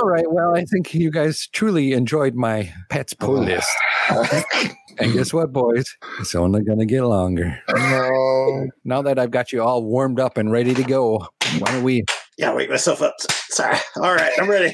right. 0.06 0.24
Well, 0.30 0.56
I 0.56 0.64
think 0.64 0.94
you 0.94 1.10
guys 1.10 1.46
truly 1.48 1.92
enjoyed 1.92 2.34
my 2.34 2.72
pets 2.88 3.12
pull 3.12 3.42
list. 3.42 3.68
and 4.98 5.12
guess 5.12 5.34
what, 5.34 5.52
boys? 5.52 5.94
It's 6.20 6.34
only 6.34 6.62
going 6.62 6.78
to 6.78 6.86
get 6.86 7.02
longer. 7.02 7.60
No. 7.68 8.68
Now 8.84 9.02
that 9.02 9.18
I've 9.18 9.30
got 9.30 9.52
you 9.52 9.62
all 9.62 9.84
warmed 9.84 10.18
up 10.20 10.38
and 10.38 10.50
ready 10.50 10.72
to 10.74 10.82
go, 10.82 11.26
why 11.58 11.70
don't 11.72 11.82
we? 11.84 12.04
Yeah, 12.40 12.54
wake 12.54 12.70
myself 12.70 13.02
up. 13.02 13.16
Sorry. 13.50 13.76
All 13.96 14.14
right, 14.14 14.32
I'm 14.38 14.48
ready. 14.48 14.72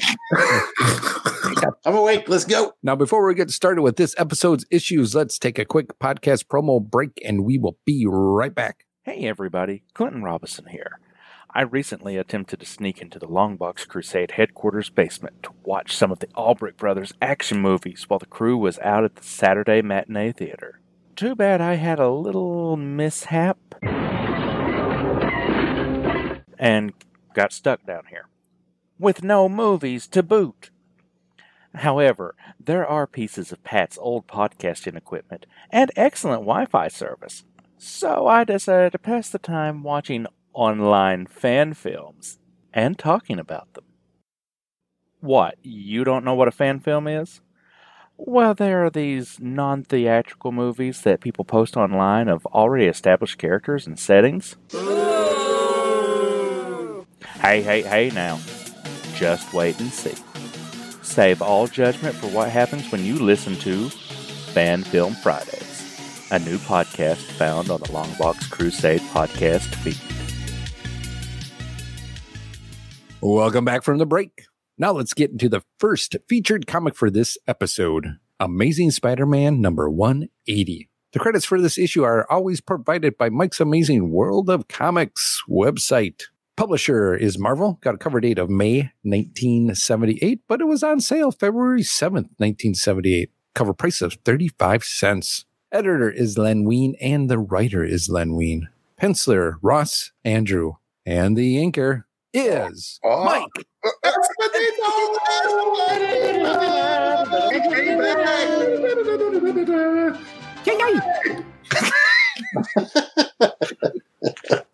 I'm 1.85 1.95
awake. 1.97 2.29
Let's 2.29 2.45
go. 2.45 2.71
Now, 2.81 2.95
before 2.95 3.27
we 3.27 3.35
get 3.35 3.51
started 3.51 3.81
with 3.81 3.97
this 3.97 4.15
episode's 4.17 4.65
issues, 4.71 5.13
let's 5.13 5.37
take 5.37 5.59
a 5.59 5.65
quick 5.65 5.99
podcast 5.99 6.45
promo 6.45 6.81
break 6.81 7.21
and 7.25 7.43
we 7.43 7.57
will 7.57 7.77
be 7.83 8.05
right 8.07 8.55
back. 8.55 8.85
Hey 9.01 9.27
everybody, 9.27 9.83
Clinton 9.93 10.23
Robinson 10.23 10.67
here. 10.67 11.01
I 11.53 11.63
recently 11.63 12.15
attempted 12.15 12.61
to 12.61 12.65
sneak 12.65 13.01
into 13.01 13.19
the 13.19 13.27
Longbox 13.27 13.85
Crusade 13.85 14.31
headquarters 14.31 14.89
basement 14.89 15.43
to 15.43 15.51
watch 15.65 15.93
some 15.93 16.09
of 16.09 16.19
the 16.19 16.29
Albrecht 16.35 16.77
Brothers 16.77 17.11
action 17.21 17.59
movies 17.59 18.05
while 18.07 18.19
the 18.19 18.27
crew 18.27 18.57
was 18.57 18.79
out 18.79 19.03
at 19.03 19.17
the 19.17 19.23
Saturday 19.23 19.81
matinee 19.81 20.31
theater. 20.31 20.79
Too 21.17 21.35
bad 21.35 21.59
I 21.59 21.73
had 21.73 21.99
a 21.99 22.11
little 22.11 22.77
mishap 22.77 23.57
and 26.59 26.93
got 27.37 27.53
stuck 27.53 27.85
down 27.85 28.05
here. 28.09 28.27
With 28.97 29.23
no 29.23 29.47
movies 29.47 30.07
to 30.07 30.23
boot. 30.23 30.71
However, 31.75 32.33
there 32.59 32.85
are 32.85 33.05
pieces 33.05 33.51
of 33.51 33.63
Pat's 33.63 33.97
old 34.01 34.25
podcasting 34.27 34.97
equipment 34.97 35.45
and 35.69 35.91
excellent 35.95 36.41
Wi 36.41 36.65
Fi 36.65 36.87
service. 36.87 37.43
So 37.77 38.25
I 38.25 38.43
decided 38.43 38.91
to 38.93 38.97
pass 38.97 39.29
the 39.29 39.37
time 39.37 39.83
watching 39.83 40.25
online 40.53 41.27
fan 41.27 41.75
films 41.75 42.39
and 42.73 42.97
talking 42.97 43.37
about 43.37 43.71
them. 43.75 43.83
What, 45.19 45.57
you 45.61 46.03
don't 46.03 46.25
know 46.25 46.33
what 46.33 46.47
a 46.47 46.51
fan 46.51 46.79
film 46.79 47.07
is? 47.07 47.41
Well, 48.17 48.55
there 48.55 48.83
are 48.83 48.89
these 48.89 49.39
non 49.39 49.83
theatrical 49.83 50.51
movies 50.51 51.01
that 51.01 51.21
people 51.21 51.45
post 51.45 51.77
online 51.77 52.29
of 52.29 52.47
already 52.47 52.85
established 52.85 53.37
characters 53.37 53.85
and 53.85 53.99
settings. 53.99 54.55
Hey, 57.41 57.61
hey, 57.61 57.83
hey 57.83 58.09
now. 58.15 58.39
Just 59.13 59.53
wait 59.53 59.79
and 59.79 59.91
see. 59.91 60.15
Save 61.03 61.41
all 61.41 61.67
judgment 61.67 62.15
for 62.15 62.27
what 62.27 62.49
happens 62.49 62.91
when 62.91 63.05
you 63.05 63.15
listen 63.15 63.55
to 63.57 63.89
Fan 63.89 64.83
Film 64.83 65.13
Fridays, 65.13 66.27
a 66.31 66.39
new 66.39 66.57
podcast 66.57 67.17
found 67.17 67.69
on 67.69 67.79
the 67.79 67.87
Longbox 67.87 68.49
Crusade 68.49 69.01
podcast 69.01 69.75
feed. 69.75 70.01
Welcome 73.21 73.65
back 73.65 73.83
from 73.83 73.99
the 73.99 74.07
break. 74.07 74.45
Now 74.79 74.93
let's 74.93 75.13
get 75.13 75.29
into 75.29 75.47
the 75.47 75.61
first 75.79 76.15
featured 76.27 76.65
comic 76.65 76.95
for 76.95 77.11
this 77.11 77.37
episode 77.47 78.17
Amazing 78.39 78.91
Spider 78.91 79.27
Man 79.27 79.61
number 79.61 79.87
180. 79.89 80.89
The 81.13 81.19
credits 81.19 81.45
for 81.45 81.61
this 81.61 81.77
issue 81.77 82.03
are 82.03 82.25
always 82.31 82.61
provided 82.61 83.15
by 83.15 83.29
Mike's 83.29 83.59
Amazing 83.59 84.11
World 84.11 84.49
of 84.49 84.67
Comics 84.67 85.41
website. 85.47 86.23
Publisher 86.57 87.15
is 87.15 87.37
Marvel, 87.37 87.77
got 87.81 87.93
a 87.93 87.97
cover 87.99 88.19
date 88.19 88.39
of 88.39 88.49
May 88.49 88.91
1978, 89.03 90.41
but 90.47 90.59
it 90.59 90.65
was 90.65 90.81
on 90.81 90.99
sale 90.99 91.31
February 91.31 91.83
7th, 91.83 92.33
1978. 92.39 93.29
Cover 93.53 93.73
price 93.75 94.01
of 94.01 94.13
35 94.25 94.83
cents. 94.83 95.45
Editor 95.71 96.09
is 96.09 96.35
Len 96.35 96.63
Wein, 96.63 96.95
and 96.99 97.29
the 97.29 97.37
writer 97.37 97.83
is 97.83 98.09
Len 98.09 98.33
Wein. 98.33 98.69
Penciler, 98.99 99.57
Ross 99.61 100.11
Andru. 100.25 100.77
And 101.05 101.37
the 101.37 101.57
inker 101.57 102.05
is 102.33 102.99
Oh. 103.03 103.23
Mike. 103.23 103.67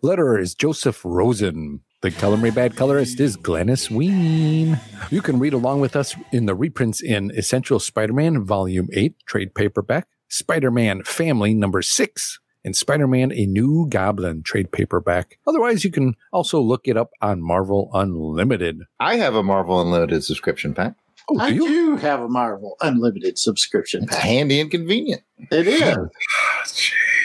Letterer 0.02 0.40
is 0.40 0.54
Joseph 0.54 1.00
Rosen. 1.04 1.80
The 2.02 2.10
Color 2.10 2.50
Bad 2.52 2.76
colorist 2.76 3.18
is 3.18 3.36
Glynis 3.36 3.90
Wein. 3.90 4.78
You 5.10 5.22
can 5.22 5.38
read 5.38 5.54
along 5.54 5.80
with 5.80 5.96
us 5.96 6.14
in 6.32 6.44
the 6.44 6.54
reprints 6.54 7.02
in 7.02 7.30
Essential 7.30 7.78
Spider-Man 7.78 8.44
Volume 8.44 8.88
8, 8.92 9.14
trade 9.26 9.54
paperback, 9.54 10.06
Spider-Man 10.28 11.04
Family 11.04 11.54
number 11.54 11.80
6, 11.80 12.40
and 12.62 12.76
Spider-Man 12.76 13.32
A 13.32 13.46
New 13.46 13.86
Goblin 13.88 14.42
trade 14.42 14.70
paperback. 14.70 15.38
Otherwise, 15.46 15.82
you 15.84 15.90
can 15.90 16.14
also 16.32 16.60
look 16.60 16.86
it 16.86 16.98
up 16.98 17.10
on 17.22 17.42
Marvel 17.42 17.90
Unlimited. 17.94 18.82
I 19.00 19.16
have 19.16 19.34
a 19.34 19.42
Marvel 19.42 19.80
Unlimited 19.80 20.24
subscription 20.24 20.74
pack. 20.74 20.96
Oh, 21.30 21.38
I 21.38 21.50
do 21.50 21.56
you? 21.56 21.68
do 21.68 21.96
have 21.96 22.20
a 22.20 22.28
Marvel 22.28 22.76
Unlimited 22.82 23.38
subscription 23.38 24.04
It's 24.04 24.14
handy 24.16 24.60
and 24.60 24.70
convenient. 24.70 25.22
It 25.50 25.66
is. 25.66 25.96
Ah, 25.96 26.64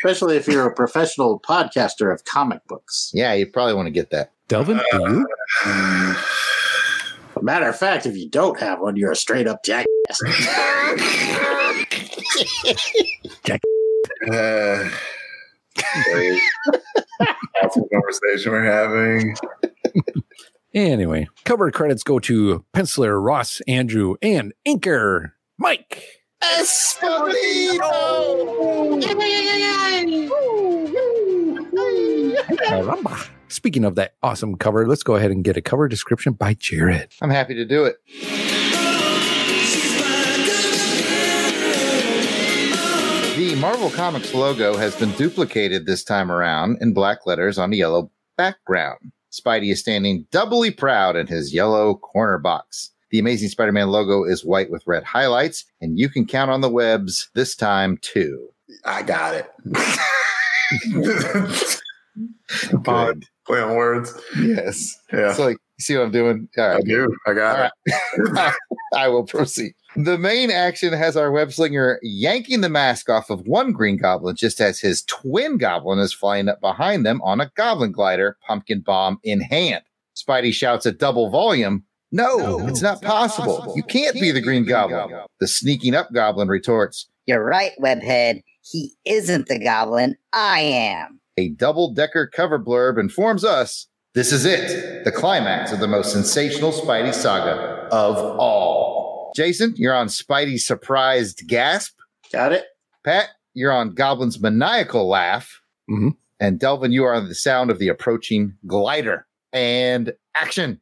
Especially 0.03 0.37
if 0.37 0.47
you're 0.47 0.67
a 0.67 0.73
professional 0.73 1.39
podcaster 1.39 2.13
of 2.13 2.23
comic 2.25 2.65
books. 2.67 3.11
Yeah, 3.13 3.33
you 3.33 3.47
probably 3.47 3.73
want 3.73 3.87
to 3.87 3.91
get 3.91 4.09
that. 4.11 4.31
Delvin, 4.47 4.79
do 4.91 4.97
you? 4.97 5.27
Matter 7.41 7.69
of 7.69 7.77
fact, 7.77 8.05
if 8.05 8.17
you 8.17 8.29
don't 8.29 8.59
have 8.59 8.81
one, 8.81 8.97
you're 8.97 9.11
a 9.11 9.15
straight 9.15 9.47
up 9.47 9.63
jackass. 9.63 9.87
Uh, 14.29 14.89
great. 16.11 16.39
awesome 17.63 17.83
conversation 17.91 18.51
we're 18.51 18.63
having. 18.63 19.35
Anyway, 20.73 21.27
cover 21.45 21.71
credits 21.71 22.03
go 22.03 22.19
to 22.19 22.63
penciler 22.75 23.23
Ross 23.23 23.61
Andru 23.67 24.15
and 24.21 24.53
inker 24.67 25.31
Mike. 25.57 26.03
Caramba. 32.67 33.29
Speaking 33.49 33.83
of 33.83 33.95
that 33.95 34.13
awesome 34.23 34.55
cover, 34.55 34.87
let's 34.87 35.03
go 35.03 35.15
ahead 35.15 35.31
and 35.31 35.43
get 35.43 35.57
a 35.57 35.61
cover 35.61 35.87
description 35.87 36.33
by 36.33 36.53
Jared. 36.53 37.11
I'm 37.21 37.29
happy 37.29 37.55
to 37.55 37.65
do 37.65 37.85
it. 37.85 37.97
The 43.35 43.55
Marvel 43.55 43.89
Comics 43.89 44.33
logo 44.33 44.77
has 44.77 44.95
been 44.95 45.11
duplicated 45.13 45.85
this 45.85 46.03
time 46.03 46.31
around 46.31 46.77
in 46.81 46.93
black 46.93 47.25
letters 47.25 47.57
on 47.57 47.73
a 47.73 47.75
yellow 47.75 48.11
background. 48.37 49.11
Spidey 49.31 49.71
is 49.71 49.79
standing 49.79 50.25
doubly 50.31 50.71
proud 50.71 51.15
in 51.15 51.27
his 51.27 51.53
yellow 51.53 51.95
corner 51.95 52.37
box. 52.37 52.91
The 53.11 53.19
Amazing 53.19 53.49
Spider 53.49 53.71
Man 53.71 53.89
logo 53.89 54.23
is 54.23 54.45
white 54.45 54.69
with 54.69 54.83
red 54.85 55.03
highlights, 55.03 55.65
and 55.81 55.97
you 55.97 56.09
can 56.09 56.25
count 56.25 56.51
on 56.51 56.61
the 56.61 56.69
webs 56.69 57.29
this 57.33 57.55
time 57.55 57.97
too. 58.01 58.49
I 58.85 59.01
got 59.01 59.35
it. 59.35 59.51
Good. 62.83 63.25
Play 63.45 63.61
on 63.61 63.75
words. 63.75 64.13
Yes. 64.39 64.95
Yeah, 65.11 65.33
So, 65.33 65.45
like, 65.45 65.57
you 65.77 65.81
see 65.81 65.95
what 65.95 66.03
I'm 66.03 66.11
doing? 66.11 66.47
All 66.57 66.77
I 66.77 66.81
do. 66.81 67.15
I 67.25 67.33
got 67.33 67.71
it. 67.85 68.53
I 68.95 69.07
will 69.07 69.23
proceed. 69.25 69.73
The 69.95 70.19
main 70.19 70.51
action 70.51 70.93
has 70.93 71.17
our 71.17 71.31
web 71.31 71.51
slinger 71.51 71.99
yanking 72.03 72.61
the 72.61 72.69
mask 72.69 73.09
off 73.09 73.31
of 73.31 73.47
one 73.47 73.71
green 73.71 73.97
goblin 73.97 74.35
just 74.35 74.61
as 74.61 74.79
his 74.79 75.01
twin 75.03 75.57
goblin 75.57 75.97
is 75.97 76.13
flying 76.13 76.47
up 76.47 76.61
behind 76.61 77.05
them 77.05 77.21
on 77.23 77.41
a 77.41 77.51
goblin 77.55 77.91
glider, 77.91 78.37
pumpkin 78.45 78.81
bomb 78.81 79.19
in 79.23 79.41
hand. 79.41 79.83
Spidey 80.15 80.53
shouts 80.53 80.85
at 80.85 80.99
double 80.99 81.29
volume, 81.29 81.85
No, 82.11 82.67
it's, 82.67 82.81
not, 82.81 83.01
possible. 83.01 83.73
You 83.75 83.83
can't, 83.83 84.15
be 84.15 84.31
the 84.31 84.41
green 84.41 84.65
goblin. 84.65 85.19
The 85.39 85.47
sneaking 85.47 85.93
up 85.93 86.11
goblin 86.11 86.47
retorts, 86.47 87.07
You're 87.25 87.43
right, 87.43 87.71
Webhead. 87.79 88.41
He 88.61 88.93
isn't 89.05 89.47
the 89.47 89.59
goblin. 89.59 90.15
I 90.33 90.61
am. 90.61 91.19
A 91.37 91.49
double 91.49 91.93
decker 91.93 92.27
cover 92.27 92.59
blurb 92.59 92.99
informs 92.99 93.45
us 93.45 93.87
this 94.15 94.31
is 94.33 94.43
it, 94.43 95.03
the 95.05 95.11
climax 95.11 95.71
of 95.71 95.79
the 95.79 95.87
most 95.87 96.11
sensational 96.11 96.71
Spidey 96.71 97.13
saga 97.13 97.87
of 97.91 98.17
all. 98.17 99.31
Jason, 99.35 99.73
you're 99.77 99.93
on 99.93 100.07
Spidey's 100.07 100.65
surprised 100.65 101.43
gasp. 101.47 101.95
Got 102.31 102.53
it? 102.53 102.65
Pat, 103.03 103.29
you're 103.53 103.71
on 103.71 103.93
Goblin's 103.93 104.39
maniacal 104.39 105.07
laugh. 105.07 105.61
Mhm. 105.89 106.15
And 106.39 106.59
Delvin, 106.59 106.91
you 106.91 107.03
are 107.03 107.13
on 107.13 107.27
the 107.27 107.35
sound 107.35 107.69
of 107.69 107.79
the 107.79 107.87
approaching 107.87 108.55
glider. 108.65 109.27
And 109.53 110.13
action. 110.35 110.81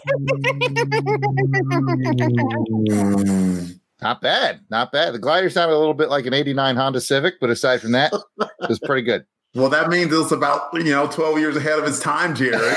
Not 4.02 4.22
bad. 4.22 4.60
Not 4.70 4.92
bad. 4.92 5.14
The 5.14 5.18
glider 5.18 5.50
sounded 5.50 5.74
a 5.74 5.78
little 5.78 5.94
bit 5.94 6.08
like 6.08 6.26
an 6.26 6.34
89 6.34 6.76
Honda 6.76 7.00
Civic, 7.00 7.34
but 7.40 7.50
aside 7.50 7.80
from 7.80 7.92
that, 7.92 8.12
it 8.14 8.68
was 8.68 8.78
pretty 8.80 9.02
good. 9.02 9.24
Well, 9.52 9.68
that 9.70 9.88
means 9.88 10.12
it's 10.12 10.30
about 10.30 10.72
you 10.74 10.92
know 10.92 11.08
twelve 11.08 11.40
years 11.40 11.56
ahead 11.56 11.80
of 11.80 11.84
its 11.84 11.98
time, 11.98 12.36
Jared. 12.36 12.62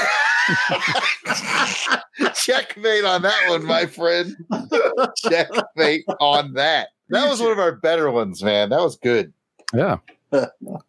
Checkmate 2.34 3.06
on 3.06 3.22
that 3.22 3.46
one, 3.48 3.64
my 3.64 3.86
friend. 3.86 4.36
Checkmate 5.18 6.04
on 6.20 6.54
that. 6.54 6.88
That 7.10 7.30
was 7.30 7.40
one 7.40 7.52
of 7.52 7.60
our 7.60 7.74
better 7.74 8.10
ones, 8.10 8.42
man. 8.42 8.72
That 8.72 8.82
was 8.82 8.96
good. 8.96 9.34
Yeah. 9.72 9.98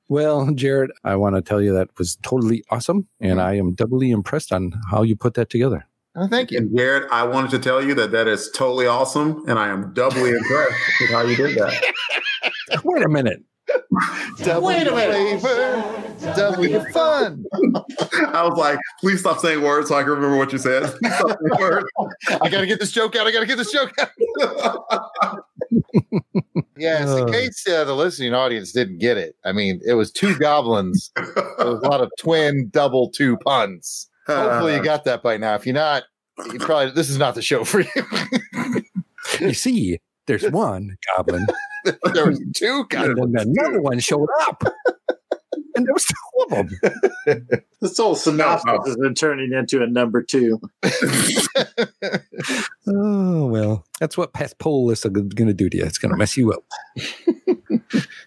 Well, 0.08 0.50
Jared, 0.54 0.90
I 1.04 1.16
want 1.16 1.36
to 1.36 1.42
tell 1.42 1.60
you 1.60 1.74
that 1.74 1.90
was 1.98 2.16
totally 2.22 2.64
awesome, 2.70 3.06
and 3.20 3.38
mm-hmm. 3.38 3.46
I 3.46 3.56
am 3.56 3.74
doubly 3.74 4.10
impressed 4.10 4.54
on 4.54 4.72
how 4.90 5.02
you 5.02 5.16
put 5.16 5.34
that 5.34 5.50
together. 5.50 5.86
Oh, 6.16 6.28
thank 6.28 6.50
you. 6.52 6.58
And 6.58 6.76
Jared, 6.76 7.08
I 7.10 7.24
wanted 7.24 7.50
to 7.52 7.58
tell 7.58 7.82
you 7.84 7.94
that 7.94 8.12
that 8.12 8.28
is 8.28 8.50
totally 8.54 8.86
awesome, 8.86 9.42
and 9.48 9.58
I 9.58 9.68
am 9.68 9.92
doubly 9.94 10.30
impressed 10.30 10.74
with 11.00 11.10
how 11.10 11.22
you 11.22 11.36
did 11.36 11.56
that. 11.58 11.82
Wait 12.84 13.02
a 13.04 13.08
minute. 13.08 13.42
Double 14.38 14.66
Wait 14.68 14.86
a 14.86 14.90
minute. 14.94 15.40
flavor, 15.40 16.36
double 16.36 16.62
the 16.62 16.86
fun. 16.92 17.44
I 18.32 18.46
was 18.46 18.56
like, 18.58 18.78
please 19.00 19.20
stop 19.20 19.38
saying 19.40 19.62
words 19.62 19.88
so 19.88 19.96
I 19.96 20.02
can 20.02 20.12
remember 20.12 20.36
what 20.36 20.52
you 20.52 20.58
said. 20.58 20.82
Please 21.02 21.14
stop 21.14 21.30
saying 21.30 21.58
words. 21.60 21.86
I 22.42 22.48
gotta 22.50 22.66
get 22.66 22.78
this 22.78 22.92
joke 22.92 23.16
out. 23.16 23.26
I 23.26 23.32
gotta 23.32 23.46
get 23.46 23.56
this 23.56 23.72
joke 23.72 23.92
out. 23.98 24.10
yes, 26.76 27.08
in 27.08 27.22
Uh. 27.24 27.26
case 27.32 27.66
uh, 27.68 27.84
the 27.84 27.94
listening 27.94 28.34
audience 28.34 28.72
didn't 28.72 28.98
get 28.98 29.16
it, 29.16 29.34
I 29.44 29.52
mean, 29.52 29.80
it 29.84 29.94
was 29.94 30.12
two 30.12 30.36
goblins. 30.38 31.10
There 31.16 31.24
was 31.66 31.80
a 31.82 31.88
lot 31.88 32.00
of 32.00 32.10
twin, 32.18 32.68
double, 32.70 33.10
two 33.10 33.36
puns. 33.38 34.08
Hopefully, 34.26 34.72
you 34.72 34.78
uh-huh. 34.78 34.84
got 34.84 35.04
that 35.04 35.22
by 35.22 35.36
now. 35.36 35.54
If 35.54 35.66
you're 35.66 35.74
not, 35.74 36.04
you 36.52 36.58
probably 36.58 36.92
this 36.92 37.10
is 37.10 37.18
not 37.18 37.34
the 37.34 37.42
show 37.42 37.64
for 37.64 37.80
you. 37.80 38.04
You 39.40 39.54
see, 39.54 40.00
there's 40.26 40.42
one 40.50 40.96
goblin, 41.16 41.46
there 42.12 42.26
was 42.26 42.40
two 42.54 42.80
and 42.80 42.88
goblins. 42.88 43.32
then 43.32 43.54
another 43.56 43.80
one 43.80 43.98
showed 43.98 44.28
up, 44.42 44.62
and 45.74 45.86
there 45.86 45.92
was 45.94 46.04
two 46.04 46.14
of 46.42 46.50
them. 46.50 46.68
This 47.80 47.98
whole 47.98 48.14
synopsis 48.14 48.64
No. 48.66 48.80
has 48.86 48.96
been 48.96 49.14
turning 49.14 49.52
into 49.52 49.82
a 49.82 49.86
number 49.86 50.22
two. 50.22 50.58
Oh 52.86 53.46
well, 53.46 53.86
that's 54.00 54.16
what 54.18 54.32
past 54.34 54.58
poll 54.58 54.86
lists 54.86 55.06
are 55.06 55.10
going 55.10 55.30
to 55.30 55.54
do 55.54 55.70
to 55.70 55.76
you. 55.78 55.84
It's 55.84 55.98
going 55.98 56.12
to 56.12 56.18
mess 56.18 56.36
you 56.36 56.52
up. 56.52 56.64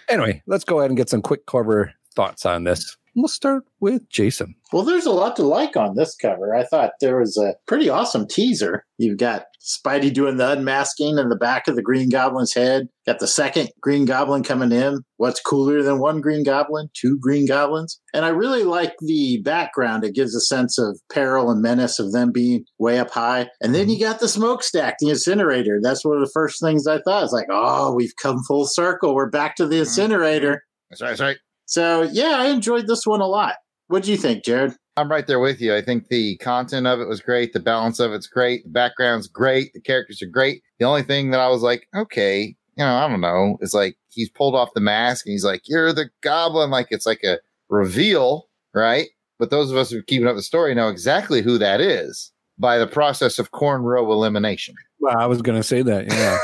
anyway, 0.10 0.42
let's 0.48 0.64
go 0.64 0.80
ahead 0.80 0.90
and 0.90 0.98
get 0.98 1.10
some 1.10 1.22
quick 1.22 1.46
cover 1.46 1.94
thoughts 2.16 2.46
on 2.46 2.64
this. 2.64 2.98
We'll 3.18 3.28
start 3.28 3.64
with 3.80 4.08
Jason. 4.10 4.54
Well, 4.72 4.84
there's 4.84 5.08
a 5.08 5.12
lot 5.12 5.36
to 5.38 5.44
like 5.44 5.76
on 5.76 5.96
this 5.96 6.16
cover. 6.16 6.54
I 6.54 6.64
thought 6.64 6.92
there 7.02 7.20
was 7.20 7.36
a 7.36 7.56
pretty 7.66 7.90
awesome 7.90 8.28
teaser. 8.28 8.86
You've 9.00 9.18
got 9.18 9.46
Spidey 9.60 10.14
doing 10.14 10.38
the 10.38 10.52
unmasking 10.52 11.18
in 11.18 11.30
the 11.30 11.36
back 11.36 11.68
of 11.68 11.76
the 11.76 11.82
Green 11.82 12.10
Goblin's 12.10 12.54
head. 12.54 12.90
Got 13.08 13.18
the 13.18 13.26
second 13.26 13.70
Green 13.82 14.06
Goblin 14.06 14.44
coming 14.44 14.72
in. 14.72 15.00
What's 15.16 15.42
cooler 15.42 15.82
than 15.82 15.98
one 15.98 16.22
Green 16.22 16.44
Goblin? 16.44 16.90
Two 16.94 17.18
Green 17.20 17.48
Goblins. 17.48 18.00
And 18.14 18.24
I 18.24 18.30
really 18.30 18.64
like 18.64 18.94
the 19.02 19.42
background. 19.44 20.04
It 20.04 20.14
gives 20.14 20.36
a 20.36 20.40
sense 20.40 20.78
of 20.78 21.00
peril 21.12 21.50
and 21.50 21.60
menace 21.60 21.98
of 21.98 22.12
them 22.12 22.32
being 22.32 22.66
way 22.78 23.00
up 23.00 23.10
high. 23.10 23.48
And 23.62 23.74
then 23.74 23.90
you 23.90 24.00
got 24.00 24.20
the 24.20 24.28
smokestack, 24.28 24.98
the 25.00 25.10
incinerator. 25.10 25.80
That's 25.82 26.06
one 26.06 26.18
of 26.18 26.22
the 26.22 26.32
first 26.32 26.62
things 26.62 26.86
I 26.86 27.00
thought. 27.02 27.24
It's 27.24 27.34
like, 27.34 27.48
oh, 27.50 27.96
we've 27.96 28.16
come 28.22 28.44
full 28.48 28.68
circle. 28.68 29.16
We're 29.16 29.32
back 29.32 29.56
to 29.56 29.66
the 29.66 29.78
mm-hmm. 29.78 29.82
incinerator. 29.86 30.66
That's 30.92 31.02
right. 31.02 31.10
That's 31.10 31.22
right. 31.22 31.38
So 31.68 32.04
yeah, 32.04 32.38
I 32.40 32.48
enjoyed 32.48 32.88
this 32.88 33.06
one 33.06 33.22
a 33.22 33.28
lot. 33.28 33.56
What 33.88 34.04
do 34.04 34.12
you 34.12 34.18
think, 34.18 34.44
Jared? 34.44 34.74
I'm 34.96 35.12
right 35.12 35.28
there 35.28 35.40
with 35.40 35.62
you. 35.62 35.76
I 35.76 35.82
think 35.82 36.08
the 36.08 36.38
content 36.38 36.88
of 36.88 37.00
it 37.00 37.08
was 37.08 37.22
great. 37.22 37.54
The 37.54 37.60
balance 37.60 38.00
of 38.00 38.14
it's 38.14 38.26
great. 38.26 38.64
The 38.64 38.72
background's 38.72 39.28
great. 39.28 39.72
The 39.74 39.82
characters 39.82 40.22
are 40.24 40.28
great. 40.28 40.64
The 40.80 40.86
only 40.86 41.04
thing 41.04 41.30
that 41.32 41.40
I 41.40 41.50
was 41.50 41.62
like, 41.62 41.88
okay, 41.96 42.56
you 42.78 42.84
know, 42.84 42.96
I 42.96 43.08
don't 43.08 43.22
know, 43.22 43.58
is 43.62 43.74
like 43.74 43.96
he's 44.10 44.30
pulled 44.30 44.56
off 44.56 44.74
the 44.74 44.82
mask 44.82 45.26
and 45.26 45.34
he's 45.34 45.46
like, 45.46 45.62
you're 45.66 45.94
the 45.94 46.10
goblin. 46.22 46.72
Like 46.72 46.88
it's 46.90 47.06
like 47.06 47.24
a 47.24 47.40
reveal, 47.70 48.50
right? 48.74 49.08
But 49.38 49.52
those 49.52 49.70
of 49.70 49.78
us 49.78 49.92
who 49.92 50.00
are 50.00 50.04
keeping 50.04 50.28
up 50.28 50.36
the 50.36 50.42
story 50.42 50.74
know 50.74 50.88
exactly 50.88 51.42
who 51.42 51.58
that 51.60 51.80
is 51.80 52.32
by 52.60 52.78
the 52.78 52.88
process 52.88 53.40
of 53.40 53.52
cornrow 53.52 54.12
elimination. 54.12 54.76
Well, 55.00 55.16
I 55.18 55.26
was 55.28 55.42
going 55.42 55.58
to 55.60 55.64
say 55.64 55.82
that. 55.84 56.08
Yeah. 56.12 56.38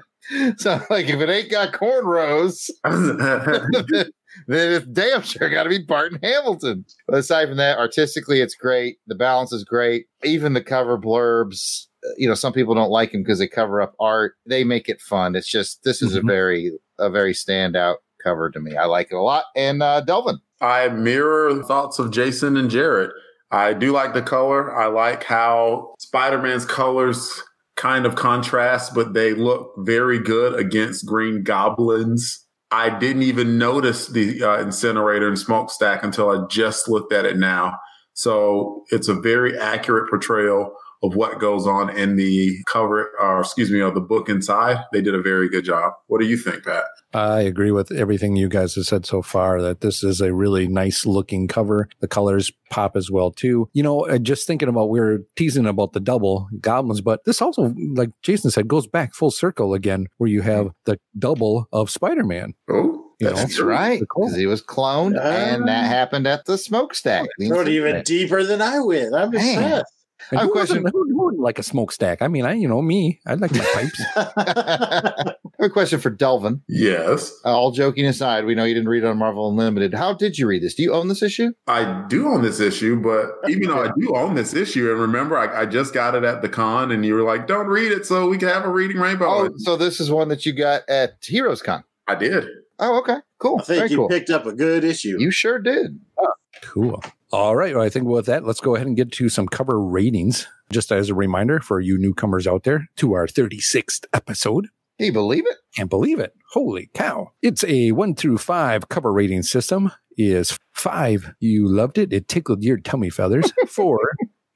So, 0.58 0.80
like, 0.90 1.08
if 1.08 1.20
it 1.20 1.30
ain't 1.30 1.52
got 1.52 1.72
cornrows, 1.72 2.68
then 2.84 4.10
it's 4.48 4.86
damn 4.86 5.22
sure 5.22 5.48
got 5.48 5.62
to 5.64 5.68
be 5.68 5.78
Barton 5.84 6.18
Hamilton. 6.20 6.84
But 7.06 7.18
aside 7.18 7.46
from 7.46 7.58
that, 7.58 7.78
artistically, 7.78 8.40
it's 8.40 8.56
great. 8.56 8.98
The 9.06 9.14
balance 9.14 9.52
is 9.52 9.62
great. 9.62 10.06
Even 10.24 10.54
the 10.54 10.64
cover 10.64 10.98
blurbs, 10.98 11.86
uh, 12.04 12.08
you 12.16 12.26
know, 12.28 12.34
some 12.34 12.52
people 12.52 12.74
don't 12.74 12.90
like 12.90 13.12
them 13.12 13.22
because 13.22 13.38
they 13.38 13.46
cover 13.46 13.80
up 13.80 13.94
art. 14.00 14.34
They 14.46 14.64
make 14.64 14.88
it 14.88 15.00
fun. 15.00 15.36
It's 15.36 15.48
just 15.48 15.84
this 15.84 16.02
is 16.02 16.16
Mhm. 16.16 16.18
a 16.18 16.22
very 16.26 16.72
a 16.98 17.08
very 17.08 17.32
standout 17.32 17.96
cover 18.22 18.50
to 18.50 18.58
me. 18.58 18.74
I 18.76 18.86
like 18.86 19.12
it 19.12 19.16
a 19.16 19.22
lot. 19.22 19.44
And 19.54 19.80
uh, 19.80 20.00
Delvin, 20.00 20.40
I 20.60 20.88
mirror 20.88 21.62
thoughts 21.62 22.00
of 22.00 22.10
Jason 22.10 22.56
and 22.56 22.68
Jared. 22.68 23.12
I 23.50 23.74
do 23.74 23.92
like 23.92 24.14
the 24.14 24.22
color. 24.22 24.74
I 24.76 24.86
like 24.86 25.24
how 25.24 25.94
Spider 25.98 26.38
Man's 26.40 26.64
colors 26.64 27.42
kind 27.76 28.06
of 28.06 28.14
contrast, 28.16 28.94
but 28.94 29.12
they 29.12 29.34
look 29.34 29.72
very 29.78 30.18
good 30.18 30.58
against 30.58 31.06
Green 31.06 31.42
Goblins. 31.42 32.44
I 32.70 32.98
didn't 32.98 33.22
even 33.22 33.58
notice 33.58 34.08
the 34.08 34.42
uh, 34.42 34.60
incinerator 34.60 35.28
and 35.28 35.38
smokestack 35.38 36.02
until 36.02 36.30
I 36.30 36.46
just 36.48 36.88
looked 36.88 37.12
at 37.12 37.24
it 37.24 37.36
now. 37.36 37.78
So 38.14 38.84
it's 38.90 39.08
a 39.08 39.14
very 39.14 39.56
accurate 39.58 40.10
portrayal 40.10 40.74
of 41.02 41.14
what 41.14 41.38
goes 41.38 41.66
on 41.66 41.90
in 41.90 42.16
the 42.16 42.56
cover, 42.66 43.10
or 43.20 43.40
excuse 43.40 43.70
me, 43.70 43.80
of 43.80 43.94
the 43.94 44.00
book 44.00 44.28
inside. 44.28 44.84
They 44.92 45.00
did 45.00 45.14
a 45.14 45.22
very 45.22 45.48
good 45.48 45.64
job. 45.64 45.92
What 46.06 46.20
do 46.20 46.26
you 46.26 46.36
think, 46.36 46.64
Pat? 46.64 46.84
I 47.14 47.40
agree 47.40 47.70
with 47.70 47.92
everything 47.92 48.36
you 48.36 48.48
guys 48.48 48.74
have 48.74 48.86
said 48.86 49.06
so 49.06 49.22
far 49.22 49.62
that 49.62 49.80
this 49.80 50.04
is 50.04 50.20
a 50.20 50.34
really 50.34 50.68
nice 50.68 51.06
looking 51.06 51.48
cover. 51.48 51.88
The 52.00 52.08
colors 52.08 52.52
pop 52.70 52.96
as 52.96 53.10
well 53.10 53.30
too. 53.30 53.68
You 53.72 53.82
know, 53.82 54.06
uh, 54.06 54.18
just 54.18 54.46
thinking 54.46 54.68
about 54.68 54.90
we 54.90 55.00
were 55.00 55.24
teasing 55.36 55.66
about 55.66 55.92
the 55.92 56.00
double 56.00 56.48
goblins, 56.60 57.00
but 57.00 57.24
this 57.24 57.40
also, 57.40 57.72
like 57.94 58.10
Jason 58.22 58.50
said, 58.50 58.68
goes 58.68 58.86
back 58.86 59.14
full 59.14 59.30
circle 59.30 59.72
again, 59.72 60.08
where 60.18 60.28
you 60.28 60.42
have 60.42 60.70
the 60.84 60.98
double 61.18 61.68
of 61.72 61.90
Spider-Man. 61.90 62.54
Oh, 62.68 63.12
You 63.20 63.28
know, 63.28 63.36
that's 63.36 63.60
right, 63.60 64.00
because 64.00 64.36
he 64.36 64.46
was 64.46 64.62
cloned, 64.62 65.18
and 65.18 65.66
that 65.68 65.86
happened 65.86 66.26
at 66.26 66.44
the 66.44 66.58
smokestack. 66.58 67.28
The 67.38 67.48
Going 67.48 67.68
even 67.68 68.02
deeper 68.02 68.44
than 68.44 68.60
I 68.60 68.80
went. 68.80 69.14
I'm 69.14 69.30
Man. 69.30 69.82
Impressed. 70.32 70.32
And 70.32 70.38
I 70.38 70.42
have 70.42 70.46
who 70.46 70.50
a 70.50 70.52
question. 70.54 70.76
doesn't- 70.82 70.92
Who, 70.92 71.08
who 71.08 71.24
wouldn't 71.24 71.42
like 71.42 71.58
a 71.58 71.62
smokestack? 71.62 72.22
I 72.22 72.28
mean, 72.28 72.44
I, 72.44 72.52
you 72.54 72.68
know, 72.68 72.80
me, 72.82 73.20
I 73.26 73.34
like 73.34 73.52
my 73.52 73.64
pipes. 73.74 74.02
I 74.16 75.34
have 75.58 75.66
a 75.66 75.70
question 75.70 76.00
for 76.00 76.10
Delvin. 76.10 76.62
yes. 76.68 77.32
Uh, 77.44 77.56
all 77.56 77.70
joking 77.70 78.06
aside, 78.06 78.44
we 78.44 78.54
know 78.54 78.64
you 78.64 78.74
didn't 78.74 78.88
read 78.88 79.04
it 79.04 79.06
on 79.06 79.18
Marvel 79.18 79.48
Unlimited. 79.50 79.94
How 79.94 80.12
did 80.14 80.38
you 80.38 80.46
read 80.46 80.62
this? 80.62 80.74
Do 80.74 80.82
you 80.82 80.92
own 80.92 81.08
this 81.08 81.22
issue? 81.22 81.52
I 81.66 82.04
do 82.08 82.26
own 82.28 82.42
this 82.42 82.60
issue, 82.60 82.96
but 83.00 83.30
even 83.50 83.68
though 83.68 83.82
I 83.84 83.90
do 83.98 84.14
own 84.16 84.34
this 84.34 84.54
issue, 84.54 84.90
and 84.90 85.00
remember, 85.00 85.36
I, 85.36 85.62
I 85.62 85.66
just 85.66 85.94
got 85.94 86.14
it 86.14 86.24
at 86.24 86.42
the 86.42 86.48
con, 86.48 86.90
and 86.92 87.04
you 87.04 87.14
were 87.14 87.22
like, 87.22 87.46
"Don't 87.46 87.66
read 87.66 87.92
it, 87.92 88.06
so 88.06 88.28
we 88.28 88.38
can 88.38 88.48
have 88.48 88.64
a 88.64 88.70
reading 88.70 88.98
rainbow." 88.98 89.26
Oh, 89.28 89.50
so 89.58 89.76
this 89.76 90.00
is 90.00 90.10
one 90.10 90.28
that 90.28 90.44
you 90.46 90.52
got 90.52 90.82
at 90.88 91.14
Heroes 91.22 91.62
Con. 91.62 91.84
I 92.06 92.14
did. 92.14 92.44
Oh, 92.78 92.98
okay. 93.00 93.16
Cool. 93.38 93.58
I 93.60 93.64
think 93.64 93.78
Very 93.78 93.90
you 93.90 93.96
cool. 93.96 94.08
picked 94.08 94.30
up 94.30 94.44
a 94.46 94.52
good 94.52 94.84
issue. 94.84 95.16
You 95.18 95.30
sure 95.30 95.58
did. 95.58 95.98
Cool. 96.62 97.02
All 97.32 97.56
right. 97.56 97.74
Well, 97.74 97.84
I 97.84 97.88
think 97.88 98.06
with 98.06 98.26
that, 98.26 98.44
let's 98.44 98.60
go 98.60 98.74
ahead 98.74 98.86
and 98.86 98.96
get 98.96 99.12
to 99.12 99.28
some 99.28 99.48
cover 99.48 99.80
ratings. 99.80 100.46
Just 100.70 100.90
as 100.90 101.10
a 101.10 101.14
reminder 101.14 101.60
for 101.60 101.80
you 101.80 101.96
newcomers 101.98 102.46
out 102.46 102.64
there 102.64 102.88
to 102.96 103.12
our 103.12 103.26
36th 103.26 104.04
episode. 104.12 104.68
Can 104.98 105.06
you 105.06 105.12
believe 105.12 105.44
it? 105.46 105.56
Can't 105.76 105.90
believe 105.90 106.18
it. 106.18 106.32
Holy 106.52 106.90
cow. 106.94 107.32
It's 107.42 107.62
a 107.64 107.92
one 107.92 108.14
through 108.14 108.38
five 108.38 108.88
cover 108.88 109.12
rating 109.12 109.42
system. 109.42 109.92
Is 110.18 110.58
five, 110.72 111.34
you 111.40 111.68
loved 111.68 111.98
it. 111.98 112.10
It 112.12 112.26
tickled 112.26 112.62
your 112.62 112.78
tummy 112.78 113.10
feathers. 113.10 113.52
Four, 113.68 113.98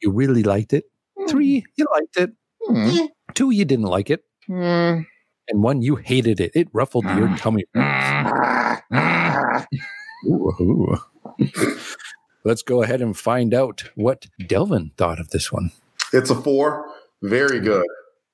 you 0.01 0.11
really 0.11 0.43
liked 0.43 0.73
it. 0.73 0.85
Three, 1.29 1.63
you 1.77 1.87
liked 1.93 2.17
it. 2.17 2.31
Hmm. 2.67 3.07
Two, 3.35 3.51
you 3.51 3.67
didn't 3.67 3.85
like 3.85 4.09
it. 4.09 4.25
Hmm. 4.47 5.03
And 5.49 5.63
one, 5.63 5.83
you 5.83 5.97
hated 5.97 6.41
it. 6.41 6.53
It 6.55 6.69
ruffled 6.73 7.05
your 7.05 7.37
tummy 7.37 7.65
feathers. 7.75 8.81
Ooh, 10.27 10.55
ooh. 10.61 10.97
Let's 12.45 12.63
go 12.63 12.83
ahead 12.83 13.03
and 13.03 13.17
find 13.17 13.53
out 13.53 13.85
what 13.95 14.27
Delvin 14.47 14.93
thought 14.97 15.21
of 15.21 15.31
this 15.31 15.53
one. 15.53 15.73
It's 16.13 16.31
a 16.31 16.35
four. 16.35 16.87
Very 17.23 17.61
good. 17.61 17.87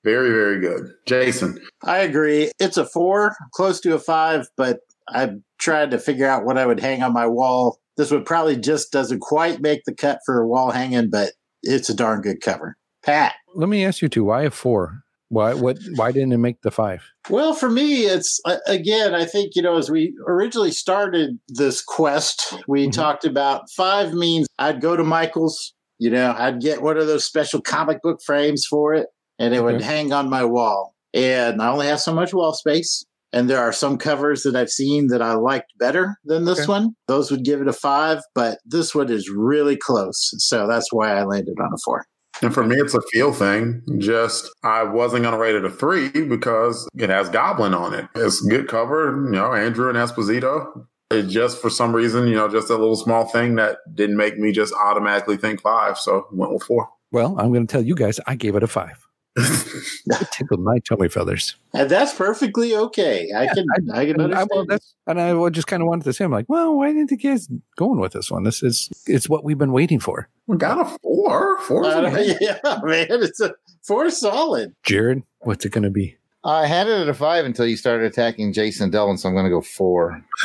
Very, 0.04 0.30
very 0.30 0.60
good. 0.60 0.92
Jason. 1.06 1.58
I 1.82 1.98
agree. 1.98 2.52
It's 2.60 2.76
a 2.76 2.86
four, 2.86 3.34
close 3.52 3.80
to 3.80 3.94
a 3.94 3.98
five, 3.98 4.48
but 4.56 4.80
I 5.08 5.32
tried 5.58 5.90
to 5.90 5.98
figure 5.98 6.28
out 6.28 6.44
what 6.44 6.58
I 6.58 6.66
would 6.66 6.78
hang 6.78 7.02
on 7.02 7.12
my 7.12 7.26
wall. 7.26 7.80
This 7.96 8.12
would 8.12 8.24
probably 8.24 8.56
just 8.56 8.92
doesn't 8.92 9.20
quite 9.20 9.60
make 9.60 9.82
the 9.84 9.94
cut 9.94 10.20
for 10.24 10.40
a 10.40 10.46
wall 10.46 10.70
hanging, 10.70 11.10
but 11.10 11.32
it's 11.62 11.90
a 11.90 11.94
darn 11.94 12.20
good 12.20 12.40
cover. 12.40 12.76
Pat. 13.02 13.34
Let 13.54 13.68
me 13.68 13.84
ask 13.84 14.00
you 14.02 14.08
two, 14.08 14.24
why 14.24 14.42
a 14.42 14.50
four? 14.50 15.02
Why 15.28 15.54
what 15.54 15.78
why 15.96 16.12
didn't 16.12 16.32
it 16.32 16.38
make 16.38 16.62
the 16.62 16.70
five? 16.70 17.02
Well, 17.28 17.52
for 17.52 17.68
me, 17.68 18.04
it's 18.04 18.40
again, 18.66 19.14
I 19.14 19.24
think, 19.24 19.52
you 19.56 19.62
know, 19.62 19.76
as 19.76 19.90
we 19.90 20.14
originally 20.28 20.70
started 20.70 21.38
this 21.48 21.82
quest, 21.82 22.54
we 22.68 22.86
Mhm. 22.86 22.92
talked 22.92 23.24
about 23.24 23.68
five 23.76 24.14
means 24.14 24.46
I'd 24.58 24.80
go 24.80 24.96
to 24.96 25.02
Michael's, 25.02 25.74
you 25.98 26.10
know, 26.10 26.34
I'd 26.38 26.60
get 26.60 26.82
one 26.82 26.96
of 26.96 27.08
those 27.08 27.24
special 27.24 27.60
comic 27.60 28.02
book 28.02 28.20
frames 28.24 28.64
for 28.70 28.94
it, 28.94 29.08
and 29.38 29.52
it 29.52 29.64
would 29.64 29.82
hang 29.82 30.12
on 30.12 30.30
my 30.30 30.44
wall. 30.44 30.94
And 31.12 31.60
I 31.60 31.70
only 31.70 31.86
have 31.86 32.00
so 32.00 32.14
much 32.14 32.32
wall 32.32 32.52
space. 32.52 33.04
And 33.32 33.50
there 33.50 33.60
are 33.60 33.72
some 33.72 33.98
covers 33.98 34.44
that 34.44 34.54
I've 34.54 34.70
seen 34.70 35.08
that 35.08 35.20
I 35.20 35.34
liked 35.34 35.72
better 35.78 36.16
than 36.24 36.44
this 36.44 36.60
Okay. 36.60 36.68
one. 36.68 36.90
Those 37.08 37.30
would 37.30 37.44
give 37.44 37.60
it 37.60 37.68
a 37.68 37.72
five, 37.72 38.20
but 38.34 38.58
this 38.64 38.94
one 38.94 39.10
is 39.10 39.28
really 39.28 39.76
close. 39.76 40.30
So 40.38 40.66
that's 40.66 40.90
why 40.92 41.12
I 41.12 41.24
landed 41.24 41.56
on 41.60 41.70
a 41.74 41.76
four. 41.84 42.06
And 42.42 42.52
for 42.52 42.64
me, 42.64 42.76
it's 42.76 42.94
a 42.94 43.00
feel 43.12 43.32
thing. 43.32 43.82
Just 43.98 44.50
I 44.62 44.82
wasn't 44.82 45.22
going 45.22 45.32
to 45.32 45.40
rate 45.40 45.54
it 45.54 45.64
a 45.64 45.70
three 45.70 46.08
because 46.10 46.88
it 46.96 47.08
has 47.10 47.28
Goblin 47.30 47.74
on 47.74 47.94
it. 47.94 48.06
It's 48.14 48.40
good 48.40 48.68
cover, 48.68 49.06
you 49.24 49.32
know, 49.32 49.50
Andru 49.50 49.88
and 49.88 49.98
Esposito. 49.98 50.86
It 51.10 51.28
just 51.28 51.62
for 51.62 51.70
some 51.70 51.94
reason, 51.94 52.26
you 52.26 52.34
know, 52.34 52.48
just 52.48 52.68
a 52.68 52.76
little 52.76 52.96
small 52.96 53.26
thing 53.26 53.54
that 53.56 53.78
didn't 53.94 54.16
make 54.16 54.38
me 54.38 54.52
just 54.52 54.74
automatically 54.74 55.36
think 55.36 55.62
five. 55.62 55.98
So 55.98 56.26
went 56.32 56.52
with 56.52 56.64
four. 56.64 56.88
Well, 57.12 57.38
I'm 57.38 57.52
going 57.52 57.66
to 57.66 57.72
tell 57.72 57.82
you 57.82 57.94
guys, 57.94 58.18
I 58.26 58.34
gave 58.34 58.56
it 58.56 58.62
a 58.62 58.66
five. 58.66 59.05
It 59.36 60.28
tickled 60.32 60.60
my 60.60 60.78
tummy 60.80 61.08
feathers. 61.08 61.56
And 61.74 61.90
that's 61.90 62.14
perfectly 62.14 62.74
okay. 62.74 63.30
I 63.36 63.46
can, 63.46 63.66
I, 63.92 64.00
I 64.00 64.06
can 64.06 64.20
And 64.20 64.34
I, 64.34 64.42
understand. 64.42 64.48
well, 64.50 64.64
that's, 64.66 64.94
and 65.06 65.20
I 65.20 65.48
just 65.50 65.66
kind 65.66 65.82
of 65.82 65.88
wanted 65.88 66.04
to 66.04 66.12
say, 66.12 66.24
I'm 66.24 66.30
like, 66.30 66.46
well, 66.48 66.76
why 66.76 66.88
didn't 66.88 67.10
the 67.10 67.16
kids 67.16 67.48
going 67.76 68.00
with 68.00 68.12
this 68.12 68.30
one? 68.30 68.44
This 68.44 68.62
is, 68.62 68.90
it's 69.06 69.28
what 69.28 69.44
we've 69.44 69.58
been 69.58 69.72
waiting 69.72 70.00
for. 70.00 70.28
We 70.46 70.56
got 70.56 70.80
a 70.80 70.84
four. 71.02 71.60
Four. 71.60 71.84
Uh, 71.84 72.10
yeah, 72.40 72.58
man, 72.82 73.06
it's 73.10 73.40
a 73.40 73.54
four 73.82 74.10
solid. 74.10 74.74
Jared, 74.82 75.22
what's 75.40 75.64
it 75.64 75.72
going 75.72 75.84
to 75.84 75.90
be? 75.90 76.16
I 76.46 76.66
had 76.68 76.86
it 76.86 77.00
at 77.00 77.08
a 77.08 77.14
five 77.14 77.44
until 77.44 77.66
you 77.66 77.76
started 77.76 78.06
attacking 78.06 78.52
Jason 78.52 78.84
and 78.84 78.92
Delvin, 78.92 79.18
so 79.18 79.28
I'm 79.28 79.34
going 79.34 79.46
to 79.46 79.50
go 79.50 79.60
four. 79.60 80.22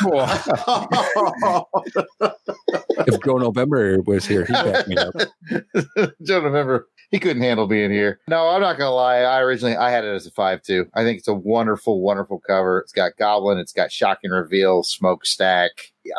if 3.06 3.22
Joe 3.24 3.38
November 3.38 4.00
was 4.02 4.26
here, 4.26 4.44
he'd 4.44 4.52
back 4.52 4.88
me 4.88 4.96
up. 4.96 5.14
Don't 6.24 6.42
remember. 6.42 6.88
He 7.12 7.20
couldn't 7.20 7.42
handle 7.42 7.66
being 7.66 7.90
here. 7.90 8.20
No, 8.26 8.48
I'm 8.48 8.62
not 8.62 8.78
gonna 8.78 8.94
lie. 8.94 9.18
I 9.18 9.40
originally 9.40 9.76
I 9.76 9.90
had 9.90 10.02
it 10.02 10.14
as 10.14 10.26
a 10.26 10.30
five 10.30 10.62
too. 10.62 10.86
I 10.94 11.04
think 11.04 11.18
it's 11.18 11.28
a 11.28 11.34
wonderful, 11.34 12.00
wonderful 12.00 12.40
cover. 12.40 12.78
It's 12.78 12.92
got 12.92 13.18
Goblin. 13.18 13.58
It's 13.58 13.74
got 13.74 13.92
Shocking 13.92 14.30
Reveal, 14.30 14.82
Smokestack. 14.82 15.72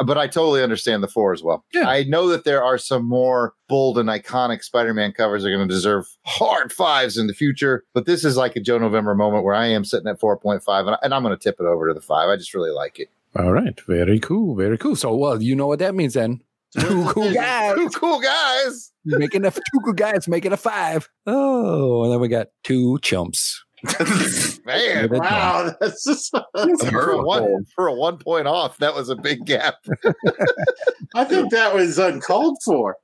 But 0.05 0.19
I 0.19 0.27
totally 0.27 0.61
understand 0.61 1.01
the 1.01 1.07
four 1.07 1.33
as 1.33 1.41
well. 1.41 1.65
Yeah. 1.73 1.89
I 1.89 2.03
know 2.03 2.27
that 2.27 2.43
there 2.45 2.63
are 2.63 2.77
some 2.77 3.05
more 3.05 3.55
bold 3.67 3.97
and 3.97 4.07
iconic 4.07 4.63
Spider-Man 4.63 5.13
covers 5.13 5.41
that 5.41 5.49
are 5.49 5.55
going 5.57 5.67
to 5.67 5.73
deserve 5.73 6.05
hard 6.25 6.71
fives 6.71 7.17
in 7.17 7.27
the 7.27 7.33
future. 7.33 7.83
But 7.93 8.05
this 8.05 8.23
is 8.23 8.37
like 8.37 8.55
a 8.55 8.61
Joe 8.61 8.77
November 8.77 9.13
moment 9.13 9.43
where 9.43 9.55
I 9.55 9.65
am 9.65 9.83
sitting 9.83 10.07
at 10.07 10.21
4.5, 10.21 10.61
and, 10.87 10.97
and 11.01 11.13
I'm 11.13 11.21
going 11.21 11.35
to 11.35 11.43
tip 11.43 11.57
it 11.59 11.65
over 11.65 11.89
to 11.89 11.93
the 11.93 11.99
five. 11.99 12.29
I 12.29 12.37
just 12.37 12.53
really 12.53 12.71
like 12.71 12.97
it. 12.97 13.09
All 13.35 13.51
right. 13.51 13.77
Very 13.85 14.19
cool. 14.19 14.55
Very 14.55 14.77
cool. 14.77 14.95
So, 14.95 15.13
well, 15.15 15.41
you 15.41 15.55
know 15.55 15.67
what 15.67 15.79
that 15.79 15.95
means 15.95 16.13
then. 16.13 16.41
Two 16.79 17.05
cool 17.09 17.33
guys. 17.33 17.75
Two 17.75 17.89
cool 17.89 18.19
guys. 18.19 18.91
making 19.05 19.45
a 19.45 19.51
two 19.51 19.61
cool 19.83 19.93
guys 19.93 20.27
making 20.27 20.53
a 20.53 20.57
five. 20.57 21.07
Oh, 21.25 22.03
and 22.03 22.13
then 22.13 22.19
we 22.19 22.27
got 22.27 22.47
two 22.63 22.99
chumps. 22.99 23.63
Man, 24.65 25.09
Wow, 25.11 25.75
that's 25.79 26.03
just. 26.05 26.31
for 26.89 27.11
a 27.11 27.21
one 27.23 27.65
for 27.75 27.87
a 27.87 27.93
one 27.93 28.17
point 28.17 28.47
off, 28.47 28.77
that 28.77 28.95
was 28.95 29.09
a 29.09 29.15
big 29.15 29.45
gap. 29.45 29.75
I 31.15 31.25
think 31.25 31.51
that 31.51 31.73
was 31.73 31.97
uncalled 31.99 32.57
for. 32.63 32.95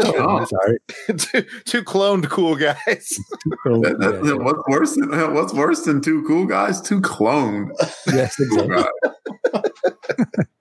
Oh, 0.00 0.44
sorry. 0.44 0.78
two, 1.18 1.42
two 1.64 1.82
cloned 1.84 2.28
cool 2.30 2.56
guys. 2.56 3.18
That- 3.64 3.98
that- 3.98 4.38
what's 4.42 4.62
worse 4.68 4.94
than 4.94 5.34
what's 5.34 5.52
worse 5.52 5.84
than 5.84 6.00
two 6.00 6.24
cool 6.26 6.46
guys? 6.46 6.80
Two 6.80 7.00
cloned. 7.00 7.68
Yes, 8.06 8.38
exactly. 8.40 8.84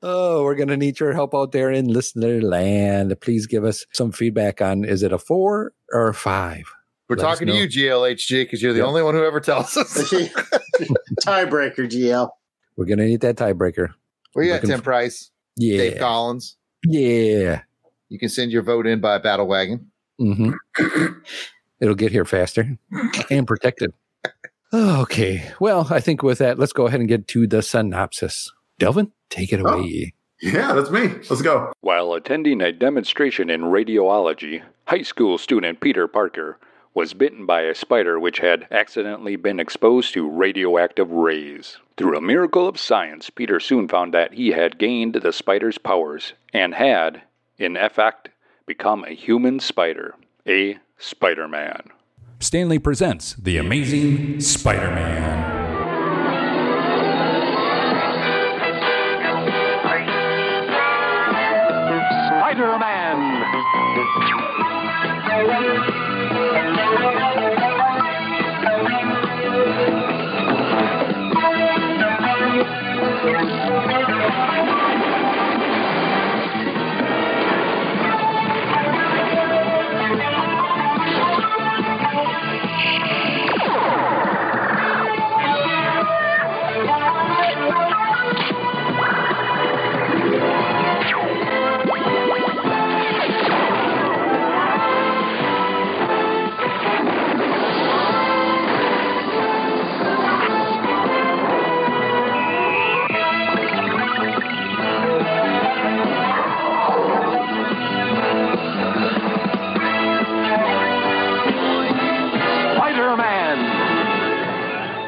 oh, 0.01 0.43
we're 0.43 0.55
gonna 0.55 0.77
need 0.77 0.99
your 0.99 1.13
help 1.13 1.33
out 1.33 1.51
there 1.53 1.71
in 1.71 1.87
listener 1.87 2.41
land. 2.41 3.19
Please 3.21 3.47
give 3.47 3.63
us 3.63 3.85
some 3.93 4.11
feedback 4.11 4.61
on 4.61 4.83
is 4.83 5.03
it 5.03 5.13
a 5.13 5.17
four 5.17 5.71
or 5.91 6.09
a 6.09 6.13
five? 6.13 6.65
We're 7.13 7.17
Let 7.23 7.29
talking 7.31 7.47
to 7.47 7.53
you, 7.53 7.67
GLHG, 7.67 8.41
because 8.43 8.61
you're 8.63 8.73
the 8.73 8.79
Yep. 8.79 8.87
only 8.87 9.03
one 9.03 9.13
who 9.13 9.23
ever 9.23 9.39
tells 9.39 9.77
us. 9.77 9.93
Tiebreaker, 11.21 11.87
GL. 11.87 12.29
We're 12.75 12.85
gonna 12.85 13.05
need 13.05 13.21
that 13.21 13.35
tiebreaker. 13.35 13.89
Where 14.33 14.43
you 14.45 14.53
at, 14.53 14.63
Tim 14.63 14.79
for- 14.79 14.83
Price? 14.83 15.29
Yeah. 15.55 15.77
Dave 15.77 15.99
Collins. 15.99 16.57
Yeah. 16.83 17.61
You 18.09 18.17
can 18.17 18.29
send 18.29 18.51
your 18.51 18.63
vote 18.63 18.87
in 18.87 18.99
by 18.99 19.15
a 19.15 19.19
battle 19.19 19.45
wagon. 19.47 19.91
hmm 20.17 20.53
It'll 21.79 21.93
get 21.95 22.11
here 22.11 22.25
faster 22.25 22.77
and 23.29 23.45
protected. 23.45 23.93
Okay. 24.73 25.51
Well, 25.59 25.87
I 25.91 25.99
think 25.99 26.23
with 26.23 26.39
that, 26.39 26.57
let's 26.57 26.73
go 26.73 26.87
ahead 26.87 26.99
and 26.99 27.09
get 27.09 27.27
to 27.29 27.45
the 27.45 27.61
synopsis. 27.61 28.51
Delvin, 28.79 29.11
take 29.29 29.53
it 29.53 29.59
away. 29.59 30.13
Yeah, 30.41 30.73
that's 30.73 30.89
me. 30.89 31.07
Let's 31.29 31.41
go. 31.43 31.71
While 31.81 32.13
attending 32.13 32.61
a 32.61 32.71
demonstration 32.71 33.49
in 33.51 33.61
radiology, 33.61 34.63
high 34.87 35.03
school 35.03 35.37
student 35.37 35.79
Peter 35.79 36.07
Parker 36.07 36.57
was 36.93 37.13
bitten 37.13 37.45
by 37.45 37.61
a 37.61 37.75
spider 37.75 38.19
which 38.19 38.39
had 38.39 38.67
accidentally 38.71 39.35
been 39.35 39.59
exposed 39.59 40.13
to 40.13 40.29
radioactive 40.29 41.11
rays. 41.11 41.77
Through 41.97 42.17
a 42.17 42.21
miracle 42.21 42.67
of 42.67 42.79
science, 42.79 43.29
Peter 43.29 43.59
soon 43.59 43.87
found 43.87 44.13
that 44.13 44.33
he 44.33 44.49
had 44.49 44.77
gained 44.77 45.15
the 45.15 45.33
spider's 45.33 45.77
powers 45.77 46.33
and 46.53 46.73
had, 46.73 47.23
in 47.57 47.77
effect, 47.77 48.29
become 48.65 49.03
a 49.05 49.13
human 49.13 49.59
spider, 49.59 50.15
a 50.47 50.77
Spider 50.97 51.47
Man. 51.47 51.89
Stan 52.39 52.69
Lee 52.69 52.79
presents 52.79 53.35
The 53.35 53.57
Amazing 53.57 54.39
Spider 54.39 54.91
Man. 54.91 55.63
Spider-Man. 62.53 63.43
Spider-Man. 66.33 67.62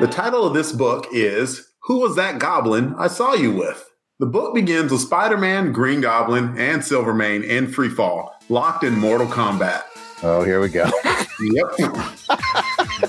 The 0.06 0.12
title 0.12 0.46
of 0.46 0.54
this 0.54 0.72
book 0.72 1.08
is 1.12 1.68
Who 1.86 2.02
Was 2.02 2.16
That 2.16 2.38
Goblin 2.38 2.94
I 2.96 3.08
Saw 3.08 3.34
You 3.34 3.52
With? 3.52 3.90
The 4.20 4.28
book 4.28 4.54
begins 4.54 4.92
with 4.92 5.02
Spider 5.02 5.36
Man, 5.36 5.72
Green 5.72 6.00
Goblin, 6.00 6.56
and 6.60 6.86
Silvermane 6.86 7.44
in 7.44 7.68
free 7.68 7.90
fall, 7.90 8.32
locked 8.48 8.84
in 8.84 8.94
Mortal 9.00 9.26
Kombat. 9.26 9.82
Oh, 10.22 10.44
here 10.44 10.62
we 10.62 10.70
go. 10.70 10.88
Yep. 11.42 11.66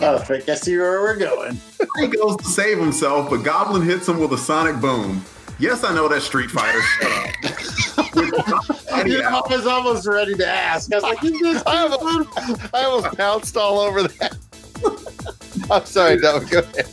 Oh, 0.00 0.24
I 0.26 0.42
guess 0.46 0.62
see 0.62 0.78
where 0.78 1.02
we're 1.02 1.16
going. 1.16 1.61
he 2.00 2.06
goes 2.06 2.38
to 2.38 2.44
save 2.44 2.78
himself, 2.78 3.28
but 3.28 3.42
Goblin 3.42 3.82
hits 3.82 4.09
him 4.09 4.18
with 4.18 4.32
a 4.32 4.38
sonic 4.38 4.80
boom. 4.80 5.22
Yes, 5.59 5.85
I 5.85 5.94
know 5.94 6.09
that 6.09 6.22
Street 6.22 6.50
Fighter. 6.50 6.80
Shut 6.82 7.12
up. 7.12 8.14
With 8.16 9.06
You 9.06 9.20
know, 9.20 9.42
I 9.44 9.54
was 9.54 9.66
almost 9.66 10.06
ready 10.06 10.35
to 10.35 10.46
ask. 10.46 10.90
I 10.94 10.96
was 10.96 11.02
like, 11.04 11.18
I 11.66 11.82
almost, 11.82 12.74
I 12.74 12.85
almost 12.85 13.18
pounced 13.18 13.56
all 13.59 13.80
over 13.80 14.04
that. 14.04 14.38
I'm 15.70 15.84
sorry. 15.84 16.16
Go 16.18 16.36
ahead. 16.36 16.86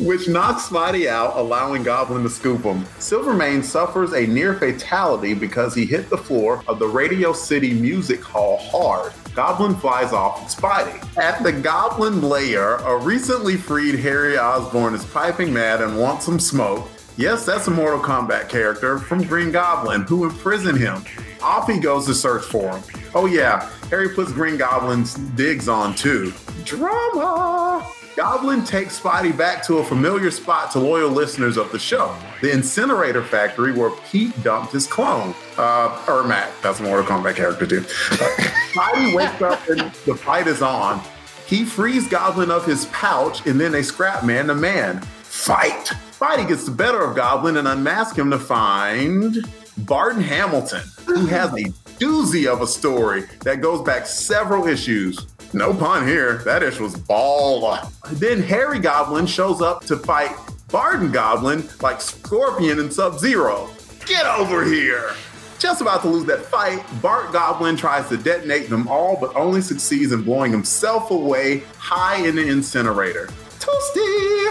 which 0.00 0.28
knocks 0.28 0.68
Spidey 0.68 1.06
out, 1.06 1.36
allowing 1.36 1.82
Goblin 1.82 2.22
to 2.24 2.30
scoop 2.30 2.62
him. 2.62 2.84
Silvermane 2.98 3.62
suffers 3.62 4.12
a 4.12 4.26
near 4.26 4.54
fatality 4.54 5.34
because 5.34 5.74
he 5.74 5.86
hit 5.86 6.10
the 6.10 6.18
floor 6.18 6.62
of 6.66 6.78
the 6.78 6.86
Radio 6.86 7.32
City 7.32 7.72
Music 7.72 8.22
Hall 8.22 8.58
hard. 8.58 9.12
Goblin 9.34 9.74
flies 9.74 10.12
off 10.12 10.42
with 10.42 10.54
Spidey. 10.54 11.18
At 11.18 11.42
the 11.42 11.52
Goblin 11.52 12.22
lair, 12.22 12.76
a 12.76 12.96
recently 12.96 13.56
freed 13.56 13.98
Harry 13.98 14.38
Osborn 14.38 14.94
is 14.94 15.04
piping 15.06 15.52
mad 15.52 15.80
and 15.80 15.98
wants 15.98 16.26
some 16.26 16.38
smoke. 16.38 16.88
Yes, 17.16 17.46
that's 17.46 17.68
a 17.68 17.70
Mortal 17.70 18.00
Kombat 18.00 18.48
character 18.48 18.98
from 18.98 19.22
Green 19.22 19.52
Goblin 19.52 20.02
who 20.02 20.24
imprisoned 20.24 20.78
him. 20.78 21.04
Off 21.40 21.68
he 21.68 21.78
goes 21.78 22.06
to 22.06 22.14
search 22.14 22.44
for 22.44 22.76
him. 22.76 22.82
Oh, 23.14 23.26
yeah, 23.26 23.70
Harry 23.90 24.08
puts 24.08 24.32
Green 24.32 24.56
Goblin's 24.56 25.14
digs 25.14 25.68
on 25.68 25.94
too. 25.94 26.32
Drama! 26.64 27.88
Goblin 28.16 28.64
takes 28.64 29.00
Spidey 29.00 29.36
back 29.36 29.64
to 29.64 29.78
a 29.78 29.84
familiar 29.84 30.30
spot 30.30 30.70
to 30.72 30.78
loyal 30.78 31.10
listeners 31.10 31.56
of 31.56 31.72
the 31.72 31.78
show 31.78 32.16
the 32.40 32.52
incinerator 32.52 33.24
factory 33.24 33.72
where 33.72 33.90
Pete 34.10 34.40
dumped 34.42 34.72
his 34.72 34.86
clone. 34.86 35.34
Uh, 35.56 35.96
Ermac, 36.06 36.50
that's 36.62 36.78
a 36.80 36.82
Mortal 36.82 37.04
Kombat 37.04 37.36
character 37.36 37.66
too. 37.66 37.80
Spidey 37.80 39.14
wakes 39.14 39.42
up 39.42 39.66
and 39.68 39.80
the 40.06 40.14
fight 40.14 40.46
is 40.46 40.62
on. 40.62 41.00
He 41.46 41.64
frees 41.64 42.06
Goblin 42.06 42.50
of 42.50 42.64
his 42.64 42.86
pouch 42.86 43.46
and 43.46 43.60
then 43.60 43.72
they 43.72 43.82
scrap 43.82 44.24
man 44.24 44.46
to 44.46 44.54
man. 44.54 45.00
Fight! 45.00 45.90
Spidey 46.12 46.46
gets 46.46 46.64
the 46.64 46.70
better 46.70 47.02
of 47.02 47.16
Goblin 47.16 47.56
and 47.56 47.66
unmasks 47.66 48.16
him 48.16 48.30
to 48.30 48.38
find 48.38 49.38
Barton 49.78 50.22
Hamilton, 50.22 50.82
who 51.06 51.26
has 51.26 51.52
a 51.52 51.64
doozy 51.98 52.46
of 52.46 52.60
a 52.60 52.66
story 52.66 53.24
that 53.42 53.60
goes 53.60 53.82
back 53.82 54.06
several 54.06 54.68
issues. 54.68 55.26
No 55.54 55.72
pun 55.72 56.04
here. 56.04 56.38
That 56.38 56.64
ish 56.64 56.80
was 56.80 56.96
ball. 56.96 57.78
Then 58.10 58.42
Harry 58.42 58.80
Goblin 58.80 59.24
shows 59.24 59.62
up 59.62 59.84
to 59.84 59.96
fight 59.96 60.34
Barton 60.68 61.12
Goblin 61.12 61.68
like 61.80 62.00
Scorpion 62.00 62.80
and 62.80 62.92
Sub 62.92 63.20
Zero. 63.20 63.70
Get 64.04 64.26
over 64.26 64.64
here! 64.64 65.12
Just 65.60 65.80
about 65.80 66.02
to 66.02 66.08
lose 66.08 66.24
that 66.24 66.40
fight, 66.40 66.84
Bart 67.00 67.32
Goblin 67.32 67.76
tries 67.76 68.08
to 68.08 68.16
detonate 68.16 68.68
them 68.68 68.88
all, 68.88 69.16
but 69.18 69.34
only 69.36 69.60
succeeds 69.60 70.10
in 70.10 70.22
blowing 70.22 70.50
himself 70.50 71.12
away 71.12 71.62
high 71.78 72.26
in 72.26 72.34
the 72.34 72.48
incinerator. 72.48 73.28
Toasty! 73.60 74.48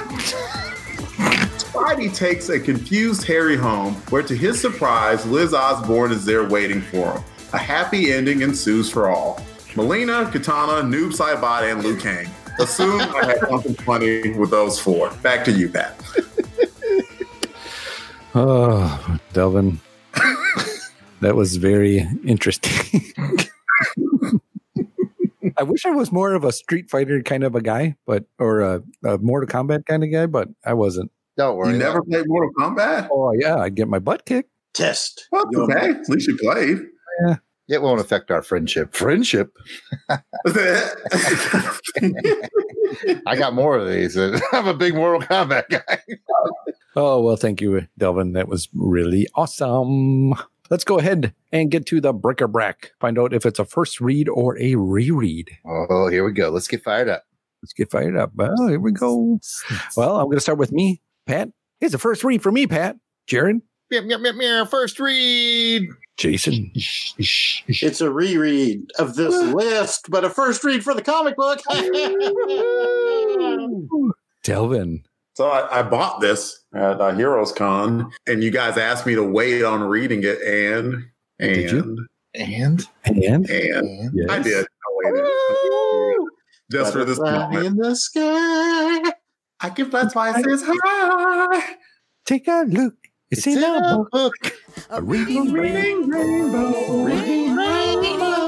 Spidey 1.60 2.16
takes 2.16 2.48
a 2.48 2.58
confused 2.58 3.28
Harry 3.28 3.58
home, 3.58 3.96
where 4.10 4.24
to 4.24 4.36
his 4.36 4.60
surprise, 4.62 5.26
Liz 5.26 5.54
Osborn 5.54 6.14
is 6.14 6.24
there 6.24 6.48
waiting 6.48 6.82
for 6.82 7.12
him. 7.12 7.24
A 7.52 7.58
happy 7.58 8.14
ending 8.14 8.42
ensues 8.42 8.90
for 8.90 9.10
all. 9.10 9.44
Mileena, 9.74 10.32
Katana, 10.32 10.88
Noob 10.88 11.14
Saibot, 11.14 11.72
and 11.72 11.84
Liu 11.84 11.98
Kang. 11.98 12.30
Assume 12.60 13.02
I 13.02 13.26
had 13.26 13.40
something 13.50 13.74
funny 13.76 14.34
with 14.34 14.52
those 14.52 14.80
four. 14.80 15.10
Back 15.24 15.44
to 15.46 15.52
you, 15.52 15.70
Pat. 15.70 16.00
Oh, 18.36 19.20
Delvin. 19.34 19.80
that 21.22 21.36
was 21.36 21.58
very 21.58 22.00
interesting. 22.26 23.02
I 25.58 25.62
wish 25.62 25.86
I 25.86 25.92
was 25.92 26.12
more 26.12 26.34
of 26.34 26.44
a 26.44 26.52
Street 26.52 26.90
Fighter 26.90 27.22
kind 27.22 27.44
of 27.44 27.54
a 27.54 27.62
guy, 27.62 27.96
but 28.08 28.26
or 28.40 28.62
a, 28.62 28.82
a 29.06 29.20
Mortal 29.20 29.48
Kombat 29.48 29.86
kind 29.86 30.04
of 30.04 30.12
guy, 30.12 30.26
but 30.26 30.50
I 30.66 30.74
wasn't. 30.74 31.12
Don't 31.38 31.56
worry. 31.58 31.74
You 31.74 31.78
never 31.80 32.02
played 32.02 32.28
Mortal 32.28 32.52
Kombat? 32.58 33.10
Oh 33.12 33.34
yeah, 33.34 33.58
I 33.58 33.70
get 33.70 33.88
my 33.88 34.00
butt 34.00 34.26
kicked. 34.26 34.50
Test. 34.74 35.28
Well, 35.32 35.46
okay. 35.56 35.74
butt. 35.74 36.02
At 36.02 36.10
least 36.10 36.28
you 36.28 36.36
played. 36.38 36.80
Yeah. 37.28 37.36
It 37.70 37.82
won't 37.82 38.02
affect 38.02 38.30
our 38.30 38.42
friendship. 38.42 38.94
Friendship. 38.94 39.58
I 40.10 40.22
got 43.38 43.54
more 43.54 43.78
of 43.78 43.88
these. 43.88 44.18
I'm 44.52 44.68
a 44.68 44.74
big 44.74 44.96
Mortal 44.96 45.22
Kombat 45.22 45.70
guy. 45.70 46.00
Oh 46.96 47.22
well, 47.22 47.38
thank 47.38 47.62
you, 47.62 47.88
Delvin. 47.98 48.34
That 48.34 48.48
was 48.48 48.68
really 48.74 49.28
awesome. 49.36 50.34
Let's 50.70 50.84
go 50.84 51.00
ahead 51.00 51.34
and 51.52 51.72
get 51.72 51.86
to 51.88 52.02
the 52.02 52.14
bricker 52.14 52.52
brack. 52.52 52.92
Find 53.00 53.18
out 53.18 53.34
if 53.34 53.46
it's 53.46 53.60
a 53.60 53.66
first 53.66 54.02
read 54.02 54.28
or 54.30 54.58
a 54.60 54.76
reread. 54.76 55.52
Oh, 55.66 56.08
here 56.10 56.26
we 56.26 56.32
go. 56.32 56.50
Let's 56.50 56.68
get 56.68 56.84
fired 56.84 57.10
up. 57.10 57.24
Let's 57.62 57.74
get 57.74 57.92
fired 57.92 58.18
up. 58.18 58.32
Oh, 58.40 58.68
here 58.68 58.80
we 58.80 58.92
go. 58.92 59.40
Well, 59.96 60.18
I'm 60.18 60.26
going 60.26 60.38
to 60.38 60.42
start 60.42 60.58
with 60.58 60.72
me, 60.72 61.02
Pat. 61.26 61.50
It's 61.80 61.94
a 61.94 61.98
first 61.98 62.24
read 62.24 62.42
for 62.42 62.52
me, 62.52 62.66
Pat. 62.68 62.98
Jared, 63.28 63.62
Meow, 63.92 64.02
meow, 64.02 64.18
meow, 64.18 64.32
meow. 64.32 64.66
First 64.66 65.00
read. 65.00 65.88
Jason, 66.18 66.72
It's 66.76 68.02
a 68.02 68.12
reread 68.12 68.92
of 69.00 69.16
this 69.16 69.34
list, 69.54 70.08
but 70.10 70.24
a 70.24 70.30
first 70.30 70.64
read 70.64 70.84
for 70.84 70.94
the 70.94 71.02
comic 71.02 71.36
book. 71.36 71.60
Delvin. 74.44 75.04
So 75.36 75.50
I, 75.50 75.80
I 75.80 75.84
bought 75.84 76.22
this 76.22 76.64
at 76.76 77.02
uh, 77.02 77.16
Heroes 77.16 77.52
Con, 77.52 78.12
and 78.28 78.44
you 78.44 78.52
guys 78.52 78.78
asked 78.78 79.08
me 79.08 79.16
to 79.16 79.24
wait 79.24 79.64
on 79.64 79.82
reading 79.82 80.22
it, 80.24 80.40
and 80.42 81.06
and 81.40 81.54
Did 81.56 81.72
you? 81.72 82.08
And 82.36 82.88
And 83.06 83.50
and 83.50 84.12
Yes. 84.14 84.30
I 84.30 84.40
did. 84.40 84.66
I 84.66 85.12
waited 85.12 85.32
just 86.72 86.94
for 86.94 87.06
this 87.06 87.20
moment. 87.20 87.66
in 87.66 87.76
the 87.78 87.96
sky. 87.96 89.12
I 89.60 89.70
give 89.70 89.92
that's 89.92 90.14
why 90.14 90.38
it 90.38 90.44
says 90.44 90.64
hi. 90.68 91.76
take 92.26 92.48
a 92.48 92.66
look. 92.68 92.96
It's, 93.34 93.48
in 93.48 93.64
a 93.64 93.80
book. 93.82 94.12
book. 94.12 94.54
A 94.92 95.02
reading, 95.02 95.54
Reading 95.54 96.08
rainbow, 96.08 97.04
Reading 97.04 97.56
rainbow, 97.56 98.44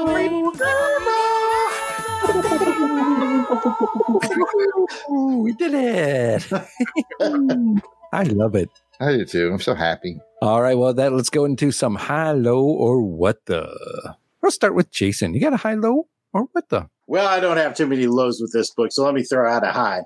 Ooh, 5.10 5.38
we 5.42 5.52
did 5.54 5.74
it. 5.74 6.52
I 8.12 8.22
love 8.22 8.54
it. 8.54 8.70
I 9.00 9.12
do 9.12 9.24
too. 9.24 9.50
I'm 9.52 9.60
so 9.60 9.74
happy. 9.74 10.20
All 10.40 10.62
right, 10.62 10.78
well, 10.78 10.94
that 10.94 11.12
let's 11.12 11.30
go 11.30 11.44
into 11.44 11.72
some 11.72 11.96
high, 11.96 12.32
low, 12.32 12.62
or 12.62 13.02
what 13.02 13.44
the. 13.46 14.14
Let's 14.40 14.54
start 14.54 14.76
with 14.76 14.92
Jason. 14.92 15.34
You 15.34 15.40
got 15.40 15.52
a 15.52 15.56
high, 15.56 15.74
low, 15.74 16.06
or 16.32 16.42
what 16.52 16.68
the? 16.68 16.88
Well, 17.08 17.26
I 17.26 17.40
don't 17.40 17.56
have 17.56 17.74
too 17.74 17.86
many 17.86 18.06
lows 18.06 18.40
with 18.40 18.52
this 18.52 18.70
book, 18.70 18.92
so 18.92 19.04
let 19.04 19.14
me 19.14 19.24
throw 19.24 19.50
out 19.50 19.64
a 19.64 19.72
high. 19.72 20.02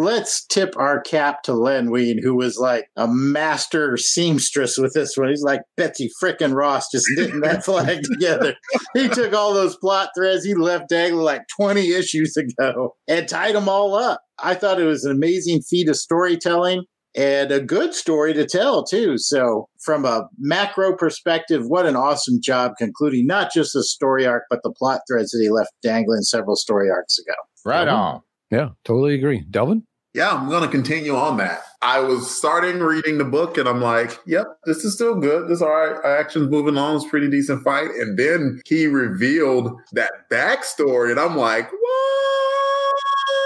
Let's 0.00 0.46
tip 0.46 0.74
our 0.78 1.02
cap 1.02 1.42
to 1.42 1.52
Len 1.52 1.90
Wein, 1.90 2.20
who 2.22 2.34
was 2.34 2.56
like 2.56 2.86
a 2.96 3.06
master 3.06 3.98
seamstress 3.98 4.78
with 4.78 4.94
this 4.94 5.14
one. 5.14 5.28
He's 5.28 5.42
like 5.42 5.60
Betsy 5.76 6.08
frickin' 6.22 6.54
Ross, 6.54 6.90
just 6.90 7.04
knitting 7.10 7.40
that 7.40 7.64
flag 7.66 8.00
together. 8.04 8.54
He 8.94 9.08
took 9.08 9.34
all 9.34 9.52
those 9.52 9.76
plot 9.76 10.08
threads 10.16 10.42
he 10.42 10.54
left 10.54 10.88
dangling 10.88 11.22
like 11.22 11.42
20 11.54 11.92
issues 11.92 12.34
ago 12.34 12.96
and 13.08 13.28
tied 13.28 13.54
them 13.54 13.68
all 13.68 13.94
up. 13.94 14.22
I 14.38 14.54
thought 14.54 14.80
it 14.80 14.86
was 14.86 15.04
an 15.04 15.12
amazing 15.12 15.60
feat 15.60 15.90
of 15.90 15.96
storytelling 15.96 16.84
and 17.14 17.52
a 17.52 17.60
good 17.60 17.92
story 17.92 18.32
to 18.32 18.46
tell, 18.46 18.82
too. 18.84 19.18
So, 19.18 19.68
from 19.84 20.06
a 20.06 20.28
macro 20.38 20.96
perspective, 20.96 21.64
what 21.66 21.84
an 21.84 21.96
awesome 21.96 22.40
job 22.42 22.72
concluding 22.78 23.26
not 23.26 23.52
just 23.52 23.74
the 23.74 23.84
story 23.84 24.24
arc, 24.24 24.44
but 24.48 24.60
the 24.62 24.72
plot 24.72 25.02
threads 25.06 25.32
that 25.32 25.42
he 25.42 25.50
left 25.50 25.72
dangling 25.82 26.22
several 26.22 26.56
story 26.56 26.88
arcs 26.88 27.18
ago. 27.18 27.34
Right 27.66 27.84
Delvin? 27.84 27.94
on. 27.94 28.20
Yeah, 28.50 28.68
totally 28.84 29.14
agree. 29.14 29.44
Delvin? 29.50 29.84
Yeah, 30.12 30.30
I'm 30.30 30.48
going 30.48 30.62
to 30.62 30.68
continue 30.68 31.14
on 31.14 31.36
that. 31.36 31.62
I 31.82 32.00
was 32.00 32.36
starting 32.36 32.80
reading 32.80 33.18
the 33.18 33.24
book 33.24 33.56
and 33.58 33.68
I'm 33.68 33.80
like, 33.80 34.18
yep, 34.26 34.46
this 34.64 34.84
is 34.84 34.94
still 34.94 35.14
good. 35.14 35.48
This 35.48 35.56
is 35.56 35.62
all 35.62 35.70
right. 35.70 36.04
Action's 36.04 36.50
moving 36.50 36.74
along. 36.74 36.96
It's 36.96 37.04
a 37.04 37.08
pretty 37.08 37.30
decent 37.30 37.62
fight. 37.62 37.90
And 37.90 38.18
then 38.18 38.60
he 38.66 38.88
revealed 38.88 39.70
that 39.92 40.10
backstory 40.28 41.12
and 41.12 41.20
I'm 41.20 41.36
like, 41.36 41.70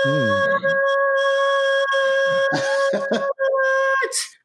hmm. 0.07 0.63
what? 3.03 3.23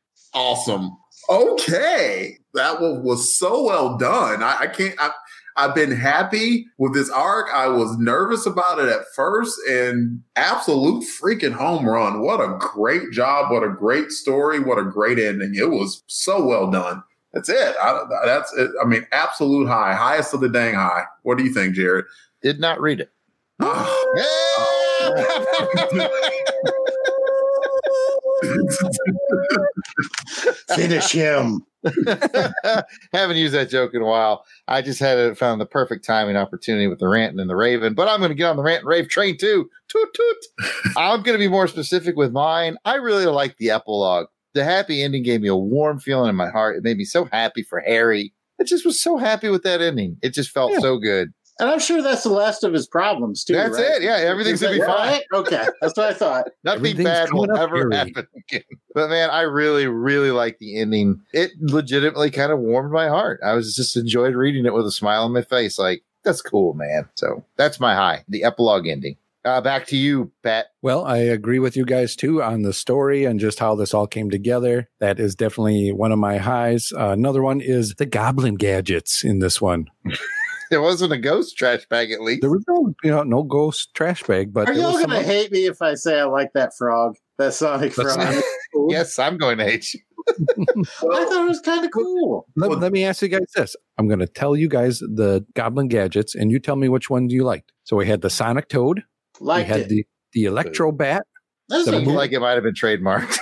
awesome. 0.34 0.92
Okay. 1.30 2.38
That 2.54 2.82
was, 2.82 3.02
was 3.02 3.38
so 3.38 3.64
well 3.64 3.98
done. 3.98 4.44
I, 4.44 4.58
I 4.62 4.68
can't, 4.68 4.96
I, 5.00 5.12
I've 5.60 5.76
been 5.76 5.92
happy 5.92 6.68
with 6.78 6.94
this 6.94 7.10
arc. 7.10 7.48
I 7.54 7.68
was 7.68 7.98
nervous 7.98 8.46
about 8.46 8.80
it 8.80 8.88
at 8.88 9.02
first 9.14 9.60
and 9.70 10.24
absolute 10.38 11.04
freaking 11.04 11.52
home 11.52 11.86
run. 11.86 12.22
What 12.22 12.40
a 12.40 12.58
great 12.58 13.12
job. 13.12 13.52
What 13.52 13.64
a 13.64 13.70
great 13.70 14.12
story. 14.12 14.62
What 14.62 14.80
a 14.80 14.86
great 14.86 15.20
ending. 15.20 15.56
It 15.56 15.70
was 15.70 16.02
so 16.08 16.46
well 16.46 16.72
done. 16.72 17.04
That's 17.34 17.50
it. 17.50 17.76
I, 17.76 18.06
that's 18.24 18.54
it. 18.54 18.72
I 18.82 18.86
mean, 18.86 19.06
absolute 19.12 19.68
high, 19.68 19.94
highest 19.94 20.34
of 20.34 20.40
the 20.40 20.48
dang 20.48 20.76
high. 20.76 21.04
What 21.24 21.38
do 21.38 21.44
you 21.44 21.54
think, 21.54 21.76
Jared? 21.76 22.06
Did 22.42 22.62
not 22.62 22.80
read 22.80 23.02
it. 23.02 23.12
Finish 30.74 31.12
him. 31.12 31.66
Haven't 33.14 33.38
used 33.38 33.54
that 33.54 33.70
joke 33.70 33.94
in 33.94 34.02
a 34.02 34.06
while. 34.06 34.46
I 34.68 34.82
just 34.82 35.00
had 35.00 35.18
it, 35.18 35.38
found 35.38 35.60
the 35.62 35.66
perfect 35.66 36.06
timing 36.06 36.36
opportunity 36.36 36.88
with 36.88 37.00
the 37.00 37.08
ranting 37.08 37.40
and 37.40 37.50
the 37.50 37.56
raven, 37.56 37.94
but 37.94 38.08
I'm 38.08 38.20
going 38.20 38.30
to 38.32 38.36
get 38.36 38.50
on 38.50 38.58
the 38.58 38.64
rant 38.64 38.80
and 38.82 38.88
rave 38.90 39.10
train 39.10 39.38
too. 39.38 39.70
Toot 39.88 40.10
toot. 40.14 40.68
I'm 40.98 41.22
going 41.24 41.38
to 41.38 41.44
be 41.44 41.48
more 41.48 41.68
specific 41.68 42.16
with 42.16 42.32
mine. 42.32 42.78
I 42.86 42.96
really 42.96 43.26
like 43.26 43.58
the 43.58 43.72
epilogue. 43.72 44.28
The 44.54 44.64
happy 44.64 45.04
ending 45.04 45.24
gave 45.24 45.42
me 45.42 45.48
a 45.48 45.56
warm 45.56 46.00
feeling 46.00 46.30
in 46.30 46.36
my 46.36 46.50
heart. 46.50 46.76
It 46.78 46.84
made 46.84 46.98
me 46.98 47.06
so 47.06 47.26
happy 47.32 47.64
for 47.64 47.80
Harry. 47.82 48.34
I 48.60 48.64
just 48.66 48.86
was 48.86 49.02
so 49.02 49.18
happy 49.18 49.48
with 49.50 49.64
that 49.64 49.80
ending. 49.82 50.18
It 50.22 50.34
just 50.34 50.50
felt 50.50 50.72
Yeah. 50.74 50.80
so 50.80 50.98
good. 50.98 51.30
And 51.60 51.70
I'm 51.70 51.80
sure 51.80 52.02
that's 52.02 52.24
the 52.24 52.30
last 52.30 52.64
of 52.64 52.74
his 52.74 52.88
problems, 52.88 53.44
too. 53.44 53.54
That's 53.54 53.78
right? 53.78 53.98
it. 53.98 54.02
Yeah, 54.02 54.16
everything's 54.16 54.62
gonna 54.62 54.74
be 54.74 54.80
that 54.80 54.88
fine. 54.88 55.10
right? 55.10 55.24
Okay, 55.34 55.68
that's 55.82 55.98
what 55.98 56.10
I 56.10 56.14
thought. 56.14 56.46
Nothing 56.64 57.04
bad 57.04 57.34
will 57.34 57.56
ever 57.58 57.78
Harry. 57.78 57.96
happen 57.96 58.28
again. 58.36 58.64
But 58.94 59.10
man, 59.10 59.30
I 59.30 59.42
really, 59.42 59.88
really 59.88 60.32
like 60.32 60.60
the 60.60 60.80
ending. 60.80 61.22
It 61.34 61.52
legitimately 61.60 62.32
kind 62.32 62.52
of 62.52 62.60
warmed 62.60 62.92
my 62.92 63.08
heart. 63.10 63.42
I 63.44 63.54
was 63.54 63.76
just 63.76 63.98
enjoyed 63.98 64.36
reading 64.36 64.66
it 64.66 64.74
with 64.74 64.86
a 64.86 64.92
smile 64.92 65.24
on 65.24 65.34
my 65.34 65.42
face. 65.42 65.78
Like, 65.78 66.04
that's 66.24 66.42
cool, 66.42 66.74
man. 66.74 67.10
So 67.16 67.44
that's 67.58 67.80
my 67.80 67.94
high, 67.94 68.24
the 68.28 68.44
epilogue 68.44 68.88
ending. 68.88 69.18
Uh, 69.46 69.62
back 69.62 69.88
to 69.88 69.96
you, 69.96 70.32
Pat. 70.44 70.68
Well, 70.82 71.06
I 71.06 71.18
agree 71.18 71.60
with 71.60 71.78
you 71.78 71.86
guys 71.86 72.16
too 72.16 72.44
on 72.44 72.62
the 72.62 72.74
story 72.74 73.24
and 73.24 73.40
just 73.40 73.60
how 73.60 73.74
this 73.76 73.94
all 73.94 74.06
came 74.06 74.30
together. 74.30 74.90
That 75.00 75.20
is 75.20 75.34
definitely 75.34 75.92
one 75.94 76.12
of 76.12 76.20
my 76.20 76.38
highs. 76.38 76.92
Uh, 76.92 77.10
another 77.10 77.42
one 77.42 77.62
is 77.62 77.96
the 77.96 78.06
goblin 78.06 78.56
gadgets 78.56 79.24
in 79.24 79.40
this 79.40 79.62
one. 79.62 79.90
There 80.72 80.82
wasn't 80.82 81.14
a 81.14 81.18
ghost 81.18 81.58
trash 81.58 81.86
bag 81.90 82.12
at 82.12 82.22
least. 82.22 82.42
There 82.42 82.50
was 82.52 82.64
no, 82.68 82.94
you 83.04 83.10
know, 83.12 83.24
no 83.24 83.44
ghost 83.44 83.90
trash 83.96 84.24
bag, 84.24 84.54
but 84.54 84.70
Are 84.70 84.74
y'all 84.74 84.94
going 84.94 85.10
to 85.10 85.16
some- 85.16 85.24
hate 85.26 85.52
me 85.52 85.66
if 85.66 85.82
I 85.82 85.96
say 85.96 86.20
I 86.20 86.26
like 86.26 86.52
that 86.54 86.74
frog? 86.78 87.16
That 87.40 87.54
Sonic 87.54 87.96
That's 87.96 88.16
frog? 88.16 88.34
not- 88.36 88.44
yes, 88.90 89.18
I'm 89.18 89.38
going 89.38 89.58
to 89.58 89.64
hate 89.64 89.94
you. 89.94 90.00
I 90.30 90.84
thought 90.94 91.46
it 91.46 91.48
was 91.48 91.60
kind 91.62 91.84
of 91.86 91.92
cool. 91.92 92.46
Let, 92.56 92.70
Well- 92.70 92.80
let 92.80 92.92
me 92.92 93.04
ask 93.06 93.22
you 93.22 93.30
guys 93.30 93.48
this. 93.56 93.76
I'm 93.98 94.08
going 94.08 94.20
to 94.20 94.28
tell 94.28 94.56
you 94.56 94.68
guys 94.70 95.00
the 95.00 95.46
goblin 95.56 95.88
gadgets, 95.88 96.36
and 96.36 96.52
you 96.52 96.60
tell 96.60 96.76
me 96.76 96.88
which 96.90 97.10
one 97.10 97.30
you 97.30 97.44
liked. 97.44 97.72
So 97.84 97.96
we 97.96 98.06
had 98.08 98.22
the 98.22 98.30
Sonic 98.30 98.70
Toad, 98.70 99.04
Liked 99.40 99.68
we 99.68 99.72
had 99.74 99.82
it. 99.82 99.90
the 99.90 100.06
the 100.34 100.46
Electro 100.46 100.92
Bat, 100.92 101.24
That's 101.70 101.86
the 101.86 101.96
okay. 101.96 102.06
moon- 102.06 102.14
Like 102.16 102.32
it 102.32 102.40
might 102.40 102.52
have 102.54 102.64
been 102.64 102.76
trademarked. 102.76 103.40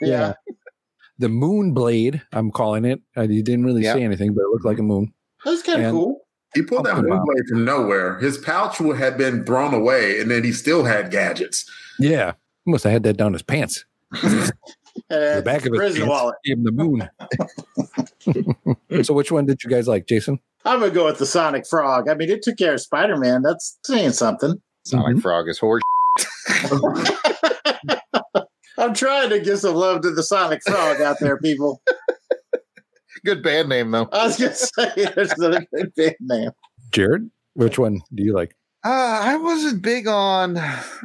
yeah. 0.00 0.32
the 1.18 1.28
Moon 1.28 1.74
Blade. 1.74 2.22
I'm 2.32 2.50
calling 2.50 2.86
it. 2.86 3.00
Uh, 3.14 3.22
you 3.22 3.42
didn't 3.42 3.66
really 3.66 3.82
Yeah. 3.82 3.92
say 3.92 4.02
anything, 4.04 4.32
but 4.32 4.40
it 4.40 4.48
looked 4.50 4.64
like 4.64 4.78
a 4.78 4.82
moon. 4.82 5.12
That 5.44 5.50
was 5.50 5.62
kind 5.62 5.84
of 5.84 5.90
cool. 5.92 6.20
He 6.54 6.62
pulled 6.62 6.84
that 6.86 6.94
Pumpkin 6.94 7.10
moon 7.10 7.18
bomb. 7.18 7.26
blade 7.26 7.46
from 7.48 7.64
nowhere. 7.64 8.18
His 8.18 8.36
pouch 8.38 8.78
had 8.78 9.16
been 9.16 9.44
thrown 9.44 9.72
away, 9.74 10.20
and 10.20 10.30
then 10.30 10.42
he 10.44 10.52
still 10.52 10.84
had 10.84 11.10
gadgets. 11.10 11.64
Yeah. 11.98 12.32
He 12.64 12.72
must 12.72 12.84
have 12.84 12.92
had 12.92 13.02
that 13.04 13.16
down 13.16 13.32
his 13.32 13.42
pants. 13.42 13.84
Uh, 15.08 15.36
The 15.36 15.42
back 15.44 15.58
of 15.64 15.72
his 15.72 15.78
prison 15.78 16.00
pants 16.00 16.10
wallet. 16.10 16.34
gave 16.44 16.56
him 16.58 16.64
the 16.64 16.72
moon. 16.72 17.08
so 19.04 19.14
which 19.14 19.30
one 19.30 19.46
did 19.46 19.62
you 19.62 19.70
guys 19.70 19.86
like, 19.86 20.06
Jason? 20.06 20.40
I'm 20.64 20.80
gonna 20.80 20.90
go 20.92 21.04
with 21.06 21.18
the 21.18 21.26
Sonic 21.26 21.64
Frog. 21.66 22.08
I 22.08 22.14
mean, 22.14 22.28
it 22.28 22.42
took 22.42 22.58
care 22.58 22.74
of 22.74 22.80
Spider 22.80 23.16
Man. 23.16 23.42
That's 23.42 23.78
saying 23.84 24.12
something. 24.12 24.60
Sonic 24.84 25.16
Mhm. 25.18 25.22
Frog 25.22 25.48
is 25.48 25.58
horse. 25.60 25.82
I'm 28.78 28.94
trying 28.94 29.30
to 29.30 29.40
give 29.40 29.58
some 29.60 29.74
love 29.74 30.02
to 30.02 30.10
the 30.10 30.22
Sonic 30.22 30.62
Frog 30.66 31.00
out 31.00 31.18
there, 31.20 31.38
people. 31.38 31.80
Good 33.24 33.42
band 33.42 33.68
name 33.68 33.90
though. 33.90 34.08
I 34.12 34.26
was 34.26 34.38
gonna 34.38 34.54
say 34.54 35.12
there's 35.14 35.32
a 35.32 35.66
good 35.74 35.94
band 35.94 36.16
name. 36.20 36.50
Jared, 36.92 37.30
which 37.54 37.78
one 37.78 38.00
do 38.14 38.22
you 38.22 38.34
like? 38.34 38.56
Uh, 38.82 39.20
I 39.22 39.36
wasn't 39.36 39.82
big 39.82 40.06
on 40.06 40.58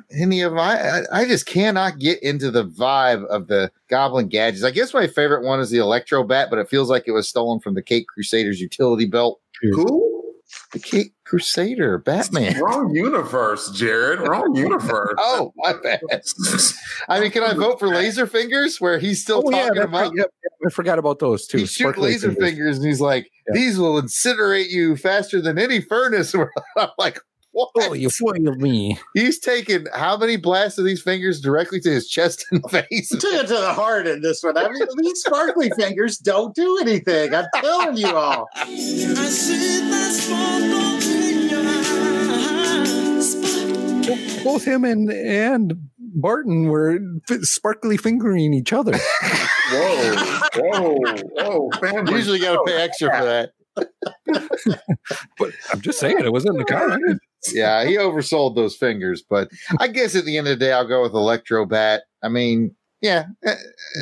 any 0.10 0.41
of 0.41 0.54
my. 0.54 0.80
I, 0.80 1.01
I 1.12 1.25
just 1.25 1.45
cannot 1.45 1.99
get 1.99 2.23
into 2.23 2.49
the 2.49 2.65
vibe 2.65 3.25
of 3.25 3.47
the 3.47 3.69
Goblin 3.89 4.30
gadgets. 4.30 4.63
I 4.63 4.71
guess 4.71 4.93
my 4.93 5.08
favorite 5.08 5.43
one 5.43 5.60
is 5.60 5.71
the 5.71 5.80
Electro 5.80 6.23
Bat, 6.23 6.49
but 6.49 6.60
it 6.60 6.69
feels 6.69 6.89
like 6.89 7.04
it 7.06 7.12
was 7.12 7.28
stolen 7.28 7.60
from 7.60 7.73
the 7.73 7.84
Cape 7.84 8.08
Crusaders 8.08 8.62
utility 8.62 9.06
belt. 9.06 9.41
Who? 9.62 10.24
The 10.74 10.80
Caped 10.80 11.15
Crusader 11.26 11.98
Batman. 12.00 12.60
Wrong 12.62 12.94
universe, 12.94 13.72
Jared. 13.72 14.20
Wrong 14.20 14.54
universe. 14.56 15.13
Oh, 15.20 15.54
my 15.58 15.74
bad. 15.82 16.02
I 17.10 17.20
mean, 17.20 17.32
can 17.32 17.44
I 17.44 17.54
vote 17.54 17.80
for 17.80 17.88
Laser 17.88 18.28
Fingers 18.28 18.80
where 18.82 19.00
he's 19.00 19.22
still 19.22 19.41
Oh, 19.46 19.52
talking 19.52 19.76
that's 19.76 19.88
about? 19.88 19.91
right. 19.91 20.12
Yep, 20.15 20.28
yep. 20.44 20.52
I 20.65 20.70
forgot 20.70 21.00
about 21.00 21.20
those 21.20 21.48
too. 21.48 21.60
He 21.60 21.65
shoots 21.65 21.78
Sparkly 21.80 22.12
laser 22.12 22.32
fingers. 22.34 22.78
and 22.78 22.86
he's 22.86 23.00
like, 23.02 23.30
Yeah. 23.48 23.54
"These 23.54 23.78
will 23.78 24.02
incinerate 24.02 24.70
you 24.70 24.96
faster 24.98 25.39
than 25.41 25.58
any 25.60 25.80
furnace." 25.82 26.34
I'm 26.78 26.89
like, 26.98 27.20
"What?" 27.56 27.70
Oh, 27.78 27.94
you 27.94 28.10
foiled 28.10 28.62
me. 28.62 29.00
He's 29.13 29.39
taking 29.39 29.86
how 29.94 30.18
many 30.18 30.36
blasts 30.36 30.78
of 30.78 30.84
these 30.84 31.02
fingers 31.02 31.39
directly 31.39 31.80
to 31.80 31.89
his 31.89 32.10
chest 32.10 32.46
and 32.52 32.62
face? 32.70 33.10
Took 33.10 33.24
it 33.24 33.48
to 33.48 33.54
the 33.54 33.74
heart 33.74 34.08
in 34.08 34.22
this 34.22 34.44
one. 34.44 34.58
I 34.58 34.68
mean, 34.70 34.86
these 34.98 35.22
sparkly 35.22 35.70
fingers 35.78 36.18
don't 36.18 36.54
do 36.54 36.78
anything. 36.82 37.34
I'm 37.34 37.46
telling 37.56 37.98
you 37.98 38.15
all. 38.15 38.48
Both 44.44 44.65
him 44.65 44.84
and 44.86 45.10
and 45.12 45.74
Barton 46.00 46.68
were 46.68 47.00
f- 47.30 47.41
sparkly 47.41 47.98
fingering 47.98 48.54
each 48.54 48.72
other. 48.72 48.94
Whoa, 49.72 50.15
whoa, 50.56 50.98
whoa, 51.34 51.70
family. 51.80 52.13
Usually 52.13 52.39
got 52.39 52.54
to 52.54 52.63
pay 52.68 52.82
extra 52.84 53.10
for 53.18 53.26
that. 53.26 53.54
But 53.75 55.51
I'm 55.71 55.81
just 55.81 55.99
saying, 55.99 56.17
it 56.19 56.31
wasn't 56.31 56.55
in 56.55 56.59
the 56.59 56.65
car. 56.65 56.97
Yeah, 57.53 57.85
he 57.85 57.95
oversold 57.95 58.55
those 58.55 58.75
fingers, 58.75 59.23
but 59.29 59.49
I 59.79 59.88
guess 59.88 60.15
at 60.15 60.25
the 60.25 60.38
end 60.38 60.47
of 60.47 60.57
the 60.57 60.65
day, 60.65 60.71
I'll 60.71 60.88
go 60.88 61.03
with 61.03 61.13
Electro 61.13 61.65
Bat. 61.65 62.03
I 62.23 62.29
mean, 62.29 62.75
yeah, 63.01 63.25
eh, 63.45 63.53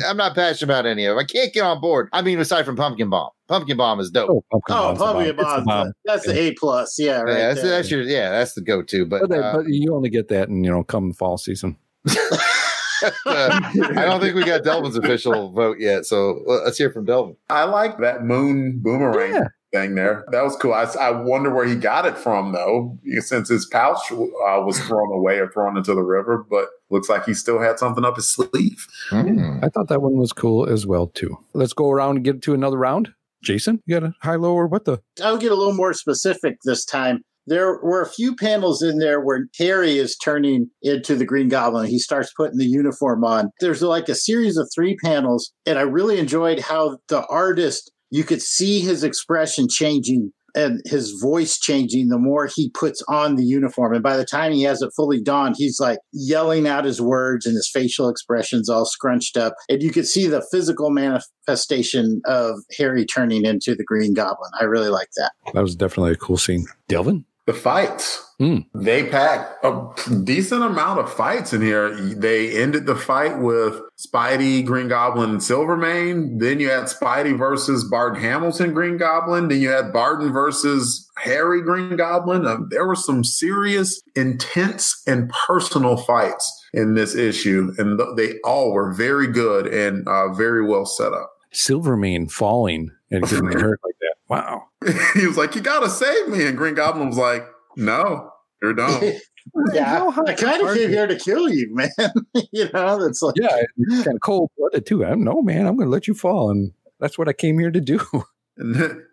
I'm 0.08 0.16
not 0.16 0.34
passionate 0.34 0.72
about 0.72 0.86
any 0.86 1.04
of 1.04 1.16
them. 1.16 1.24
I 1.24 1.30
can't 1.30 1.52
get 1.52 1.60
on 1.62 1.80
board. 1.80 2.08
I 2.12 2.22
mean, 2.22 2.38
aside 2.40 2.64
from 2.64 2.76
Pumpkin 2.76 3.10
Bomb, 3.10 3.30
Pumpkin 3.48 3.76
Bomb 3.76 4.00
is 4.00 4.10
dope. 4.10 4.30
Oh, 4.30 4.44
pumpkin 4.50 4.74
Oh, 4.76 4.94
Pumpkin 4.96 4.98
bomb. 4.98 5.20
It's 5.20 5.36
the 5.36 5.42
Bomb. 5.44 5.64
bomb. 5.64 5.92
That's 6.06 6.26
the 6.26 6.38
A 6.38 6.52
plus. 6.54 6.98
Yeah, 6.98 7.20
right. 7.20 7.32
yeah, 7.36 7.48
that's, 7.48 7.60
there. 7.62 7.70
that's 7.72 7.90
your 7.90 8.02
yeah, 8.02 8.30
that's 8.30 8.54
the 8.54 8.62
go-to. 8.62 9.04
But, 9.04 9.22
But, 9.22 9.30
that- 9.30 9.44
uh, 9.44 9.56
but 9.58 9.66
you 9.68 9.94
only 9.94 10.08
get 10.08 10.28
that 10.28 10.48
in 10.48 10.64
you 10.64 10.70
know 10.70 10.82
come 10.84 11.12
fall 11.12 11.36
season. 11.36 11.76
uh, 12.08 12.14
I 13.26 14.04
don't 14.06 14.20
think 14.20 14.34
we 14.36 14.44
got 14.44 14.64
Delvin's 14.64 14.96
official 14.96 15.52
vote 15.52 15.76
yet. 15.80 16.06
So 16.06 16.40
let's 16.46 16.78
hear 16.78 16.90
from 16.90 17.04
Delvin. 17.04 17.36
I 17.50 17.64
like 17.64 17.98
that 17.98 18.24
moon 18.24 18.78
boomerang 18.82 19.32
Yeah. 19.34 19.48
Thing 19.74 19.94
there. 19.94 20.24
That 20.30 20.44
was 20.44 20.56
cool. 20.56 20.72
I, 20.72 20.84
I 21.00 21.10
wonder 21.10 21.52
where 21.52 21.66
he 21.66 21.74
got 21.74 22.06
it 22.06 22.16
from, 22.16 22.52
though, 22.52 22.98
since 23.18 23.48
his 23.48 23.66
pouch 23.66 24.12
uh, 24.12 24.62
was 24.62 24.78
thrown 24.86 25.12
away 25.12 25.38
or 25.38 25.50
thrown 25.50 25.76
into 25.76 25.94
the 25.94 26.02
river. 26.02 26.46
But 26.48 26.68
looks 26.90 27.08
like 27.08 27.26
he 27.26 27.34
still 27.34 27.60
had 27.60 27.78
something 27.78 28.04
up 28.04 28.16
his 28.16 28.28
sleeve. 28.28 28.86
Hmm. 29.10 29.58
I 29.62 29.68
thought 29.68 29.88
that 29.88 30.02
one 30.02 30.16
was 30.16 30.32
cool 30.32 30.66
as 30.66 30.86
well 30.86 31.08
too. 31.08 31.36
Let's 31.52 31.72
go 31.72 31.90
around 31.90 32.16
and 32.16 32.24
get 32.24 32.42
to 32.42 32.54
another 32.54 32.78
round. 32.78 33.10
Jason, 33.42 33.82
you 33.84 34.00
got 34.00 34.08
a 34.08 34.14
high, 34.22 34.36
low, 34.36 34.54
or 34.54 34.66
what 34.66 34.86
the? 34.86 35.00
I'll 35.22 35.36
get 35.36 35.52
a 35.52 35.56
little 35.56 35.74
more 35.74 35.92
specific 35.92 36.56
this 36.64 36.84
time. 36.84 37.22
There 37.46 37.78
were 37.82 38.00
a 38.00 38.08
few 38.08 38.34
panels 38.34 38.82
in 38.82 38.98
there 38.98 39.20
where 39.20 39.48
Harry 39.58 39.98
is 39.98 40.16
turning 40.16 40.70
into 40.80 41.14
the 41.14 41.26
Green 41.26 41.50
Goblin. 41.50 41.86
He 41.86 41.98
starts 41.98 42.32
putting 42.34 42.56
the 42.56 42.64
uniform 42.64 43.22
on. 43.22 43.50
There's 43.60 43.82
like 43.82 44.08
a 44.08 44.14
series 44.14 44.56
of 44.56 44.70
three 44.74 44.96
panels, 44.96 45.52
and 45.66 45.78
I 45.78 45.82
really 45.82 46.18
enjoyed 46.18 46.60
how 46.60 46.98
the 47.08 47.26
artist, 47.26 47.92
you 48.10 48.24
could 48.24 48.42
see 48.42 48.80
his 48.80 49.04
expression 49.04 49.66
changing 49.68 50.32
and 50.54 50.80
his 50.84 51.10
voice 51.20 51.58
changing 51.58 52.08
the 52.08 52.18
more 52.18 52.48
he 52.54 52.70
puts 52.70 53.02
on 53.08 53.34
the 53.34 53.44
uniform. 53.44 53.92
And 53.92 54.02
by 54.02 54.16
the 54.16 54.24
time 54.24 54.52
he 54.52 54.62
has 54.62 54.80
it 54.82 54.92
fully 54.94 55.20
donned, 55.20 55.56
he's 55.58 55.80
like 55.80 55.98
yelling 56.12 56.68
out 56.68 56.84
his 56.84 57.00
words 57.00 57.44
and 57.44 57.56
his 57.56 57.68
facial 57.72 58.08
expressions 58.08 58.68
all 58.68 58.84
scrunched 58.84 59.36
up. 59.36 59.54
And 59.68 59.82
you 59.82 59.90
could 59.90 60.06
see 60.06 60.26
the 60.26 60.46
physical 60.52 60.90
manifestation 60.90 62.20
of 62.26 62.54
Harry 62.78 63.04
turning 63.04 63.44
into 63.44 63.74
the 63.74 63.84
Green 63.84 64.14
Goblin. 64.14 64.50
I 64.60 64.64
really 64.64 64.90
like 64.90 65.08
that. 65.16 65.32
That 65.52 65.62
was 65.62 65.74
definitely 65.74 66.12
a 66.12 66.16
cool 66.16 66.38
scene. 66.38 66.66
Delvin, 66.86 67.24
The 67.46 67.52
fights. 67.52 68.20
Hmm. 68.38 68.60
They 68.74 69.08
packed 69.08 69.64
a 69.64 69.92
decent 70.24 70.62
amount 70.62 70.98
of 70.98 71.12
fights 71.12 71.52
in 71.52 71.60
here. 71.60 71.94
They 71.94 72.56
ended 72.56 72.86
the 72.86 72.96
fight 72.96 73.38
with 73.38 73.80
Spidey, 73.96 74.64
Green 74.64 74.88
Goblin, 74.88 75.30
and 75.30 75.42
Silvermane. 75.42 76.38
Then 76.38 76.58
you 76.58 76.70
had 76.70 76.84
Spidey 76.84 77.38
versus 77.38 77.84
Barton 77.84 78.20
Hamilton, 78.20 78.72
Green 78.72 78.96
Goblin. 78.96 79.48
Then 79.48 79.60
you 79.60 79.68
had 79.68 79.92
Barton 79.92 80.32
versus 80.32 81.08
Harry, 81.18 81.62
Green 81.62 81.96
Goblin. 81.96 82.46
Um, 82.46 82.68
there 82.70 82.86
were 82.86 82.96
some 82.96 83.22
serious, 83.22 84.02
intense, 84.16 85.02
and 85.06 85.30
personal 85.46 85.96
fights 85.96 86.50
in 86.72 86.94
this 86.94 87.14
issue, 87.14 87.72
and 87.78 87.98
th- 87.98 88.16
they 88.16 88.38
all 88.42 88.72
were 88.72 88.92
very 88.92 89.28
good 89.28 89.66
and 89.66 90.08
uh, 90.08 90.32
very 90.32 90.66
well 90.66 90.86
set 90.86 91.12
up. 91.12 91.30
Silvermane 91.52 92.28
falling 92.28 92.90
and 93.12 93.22
getting 93.28 93.46
hurt 93.60 93.80
like 93.84 93.94
that. 94.00 94.03
Wow. 94.34 94.64
he 95.14 95.26
was 95.26 95.36
like, 95.36 95.54
"You 95.54 95.60
gotta 95.60 95.88
save 95.88 96.28
me," 96.28 96.44
and 96.46 96.56
Green 96.56 96.74
Goblin 96.74 97.08
was 97.08 97.18
like, 97.18 97.46
"No, 97.76 98.30
you're 98.62 98.74
done." 98.74 99.02
yeah, 99.72 100.10
How 100.10 100.24
I 100.26 100.34
kind 100.34 100.66
of 100.66 100.74
came 100.74 100.90
here 100.90 101.06
to 101.06 101.16
kill 101.16 101.48
you, 101.48 101.74
man. 101.74 101.90
you 102.52 102.68
know, 102.72 103.00
it's 103.02 103.22
like 103.22 103.34
Yeah, 103.36 103.62
it's 103.76 104.04
kind 104.04 104.16
of 104.16 104.22
cold 104.22 104.50
blooded 104.56 104.86
too. 104.86 105.04
I 105.04 105.10
don't 105.10 105.24
know, 105.24 105.42
man. 105.42 105.66
I'm 105.66 105.76
going 105.76 105.86
to 105.86 105.92
let 105.92 106.08
you 106.08 106.14
fall, 106.14 106.50
and 106.50 106.72
that's 107.00 107.16
what 107.18 107.28
I 107.28 107.32
came 107.32 107.58
here 107.58 107.70
to 107.70 107.80
do. 107.80 108.00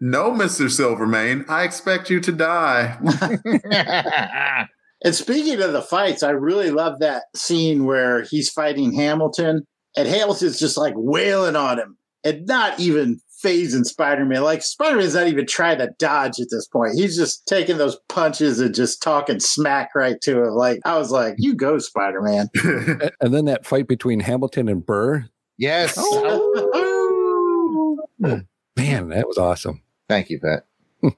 no, 0.02 0.32
Mister 0.32 0.70
Silvermane, 0.70 1.46
I 1.48 1.64
expect 1.64 2.10
you 2.10 2.20
to 2.22 2.32
die. 2.32 2.98
And 5.04 5.16
speaking 5.16 5.60
of 5.62 5.74
the 5.74 5.82
fights, 5.82 6.22
I 6.22 6.30
really 6.30 6.70
love 6.70 7.00
that 7.00 7.24
scene 7.36 7.86
where 7.86 8.22
he's 8.22 8.52
fighting 8.52 8.94
Hamilton, 8.94 9.66
and 9.98 10.08
Hamilton's 10.08 10.60
just 10.60 10.78
like 10.78 10.94
wailing 10.96 11.56
on 11.56 11.80
him 11.80 11.98
and 12.24 12.46
not 12.46 12.80
even 12.80 13.20
phasing 13.44 13.86
Spider 13.86 14.26
Man. 14.26 14.44
Like 14.44 14.62
Spider 14.62 14.98
Man's 14.98 15.16
not 15.16 15.28
even 15.28 15.46
trying 15.46 15.80
to 15.80 15.90
dodge 16.00 16.40
at 16.40 16.48
this 16.52 16.68
point. 16.68 16.94
He's 16.96 17.16
just 17.16 17.46
taking 17.48 17.78
those 17.78 17.98
punches 18.10 18.60
and 18.60 18.74
just 18.74 19.02
talking 19.02 19.40
smack 19.40 19.90
right 19.96 20.20
to 20.22 20.44
him. 20.44 20.54
Like 20.54 20.80
I 20.86 20.98
was 20.98 21.12
like, 21.12 21.36
"You 21.38 21.56
go, 21.56 21.78
Spider 21.78 22.22
Man." 22.22 22.50
And 23.22 23.34
then 23.34 23.46
that 23.46 23.66
fight 23.66 23.88
between 23.88 24.20
Hamilton 24.20 24.70
and 24.70 24.86
Burr. 24.86 25.26
yes. 25.58 25.96
Oh. 25.98 27.98
Man, 28.78 29.10
that 29.10 29.28
was 29.28 29.38
awesome. 29.38 29.82
Thank 30.08 30.30
you, 30.30 30.40
Pat. 30.40 30.66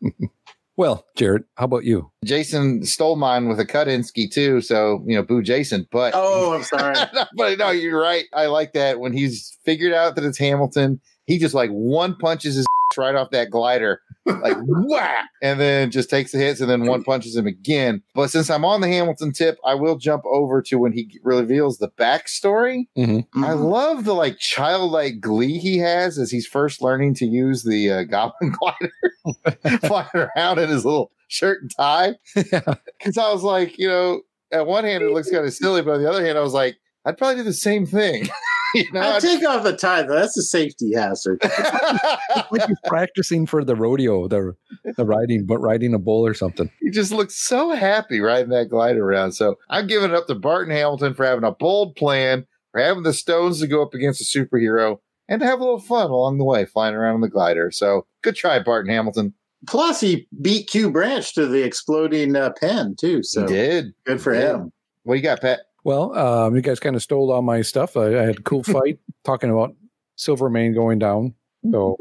Well, 0.75 1.05
Jared, 1.15 1.43
how 1.55 1.65
about 1.65 1.83
you? 1.83 2.11
Jason 2.25 2.83
stole 2.83 3.15
mine 3.15 3.47
with 3.47 3.59
a 3.59 3.65
Kutinsky 3.65 4.31
too, 4.31 4.59
so 4.59 5.03
you 5.05 5.15
know, 5.15 5.21
boo 5.21 5.43
Jason. 5.43 5.87
But 5.91 6.13
oh, 6.15 6.53
I'm 6.53 6.63
sorry. 6.63 6.95
but 7.37 7.59
no, 7.59 7.69
you're 7.69 7.99
right. 7.99 8.25
I 8.33 8.47
like 8.47 8.73
that 8.73 8.99
when 8.99 9.13
he's 9.13 9.55
figured 9.65 9.93
out 9.93 10.15
that 10.15 10.25
it's 10.25 10.39
Hamilton. 10.39 10.99
He 11.25 11.39
just 11.39 11.53
like 11.53 11.69
one 11.69 12.15
punches 12.15 12.55
his 12.55 12.65
right 12.97 13.15
off 13.15 13.31
that 13.31 13.49
glider, 13.49 14.01
like 14.25 14.57
whack, 14.61 15.29
and 15.41 15.59
then 15.59 15.91
just 15.91 16.09
takes 16.09 16.31
the 16.31 16.37
hits, 16.37 16.61
and 16.61 16.69
then 16.69 16.85
one 16.85 17.03
punches 17.03 17.35
him 17.35 17.47
again. 17.47 18.01
But 18.13 18.29
since 18.29 18.49
I'm 18.49 18.65
on 18.65 18.81
the 18.81 18.87
Hamilton 18.87 19.31
tip, 19.31 19.57
I 19.65 19.75
will 19.75 19.97
jump 19.97 20.23
over 20.25 20.61
to 20.63 20.77
when 20.77 20.93
he 20.93 21.19
reveals 21.23 21.77
the 21.77 21.89
backstory. 21.89 22.85
Mm-hmm. 22.97 23.43
I 23.43 23.53
love 23.53 24.05
the 24.05 24.13
like 24.13 24.37
childlike 24.39 25.19
glee 25.19 25.57
he 25.57 25.77
has 25.79 26.17
as 26.17 26.31
he's 26.31 26.47
first 26.47 26.81
learning 26.81 27.15
to 27.15 27.25
use 27.25 27.63
the 27.63 27.91
uh, 27.91 28.03
Goblin 28.09 28.53
glider, 28.59 29.79
flying 29.81 30.07
around 30.13 30.59
in 30.59 30.69
his 30.69 30.85
little 30.85 31.11
shirt 31.27 31.61
and 31.61 31.71
tie. 31.75 32.15
Because 32.35 33.17
I 33.17 33.31
was 33.31 33.43
like, 33.43 33.77
you 33.77 33.87
know, 33.87 34.21
at 34.51 34.67
one 34.67 34.83
hand 34.83 35.03
it 35.03 35.11
looks 35.11 35.29
kind 35.29 35.45
of 35.45 35.53
silly, 35.53 35.81
but 35.81 35.95
on 35.95 36.01
the 36.01 36.09
other 36.09 36.23
hand, 36.23 36.37
I 36.37 36.41
was 36.41 36.53
like, 36.53 36.77
I'd 37.05 37.17
probably 37.17 37.37
do 37.37 37.43
the 37.43 37.53
same 37.53 37.85
thing. 37.85 38.29
you 38.85 38.91
know, 38.91 39.15
I 39.15 39.19
take 39.19 39.45
off 39.47 39.63
the 39.63 39.75
tie 39.75 40.03
though. 40.03 40.15
That's 40.15 40.37
a 40.37 40.41
safety 40.43 40.93
hazard. 40.95 41.41
like 42.51 42.65
he's 42.67 42.77
practicing 42.85 43.45
for 43.45 43.63
the 43.63 43.75
rodeo, 43.75 44.27
the 44.27 44.53
the 44.97 45.05
riding, 45.05 45.45
but 45.45 45.59
riding 45.59 45.93
a 45.93 45.99
bull 45.99 46.25
or 46.25 46.33
something. 46.33 46.69
he 46.81 46.89
just 46.89 47.11
looks 47.11 47.35
so 47.35 47.71
happy 47.71 48.19
riding 48.19 48.49
that 48.49 48.69
glider 48.69 49.03
around. 49.03 49.33
So 49.33 49.55
I'm 49.69 49.87
giving 49.87 50.09
it 50.11 50.15
up 50.15 50.27
to 50.27 50.35
Barton 50.35 50.73
Hamilton 50.73 51.13
for 51.13 51.25
having 51.25 51.43
a 51.43 51.51
bold 51.51 51.95
plan, 51.95 52.45
for 52.71 52.81
having 52.81 53.03
the 53.03 53.13
stones 53.13 53.59
to 53.61 53.67
go 53.67 53.81
up 53.81 53.93
against 53.93 54.21
a 54.21 54.39
superhero, 54.39 54.97
and 55.27 55.39
to 55.41 55.45
have 55.45 55.59
a 55.59 55.63
little 55.63 55.79
fun 55.79 56.09
along 56.09 56.37
the 56.37 56.43
way, 56.45 56.65
flying 56.65 56.95
around 56.95 57.15
on 57.15 57.21
the 57.21 57.29
glider. 57.29 57.71
So 57.71 58.05
good 58.23 58.35
try, 58.35 58.59
Barton 58.59 58.91
Hamilton. 58.91 59.33
Plus, 59.65 60.01
he 60.01 60.27
beat 60.41 60.67
Q 60.67 60.91
Branch 60.91 61.33
to 61.35 61.45
the 61.47 61.63
exploding 61.63 62.35
uh, 62.35 62.51
pen 62.59 62.95
too. 62.99 63.23
So 63.23 63.41
he 63.41 63.47
did. 63.53 63.85
Good 64.05 64.21
for 64.21 64.33
Yeah. 64.33 64.55
him. 64.55 64.71
What 65.03 65.15
do 65.15 65.17
you 65.19 65.23
got, 65.23 65.41
Pat? 65.41 65.61
Well, 65.83 66.17
um, 66.17 66.55
you 66.55 66.61
guys 66.61 66.79
kind 66.79 66.95
of 66.95 67.01
stole 67.03 67.31
all 67.31 67.41
my 67.41 67.61
stuff. 67.61 67.97
I, 67.97 68.05
I 68.17 68.23
had 68.23 68.39
a 68.39 68.41
cool 68.43 68.63
fight 68.75 68.99
talking 69.23 69.49
about 69.49 69.75
Silvermane 70.15 70.73
going 70.73 70.99
down. 70.99 71.33
So, 71.71 71.97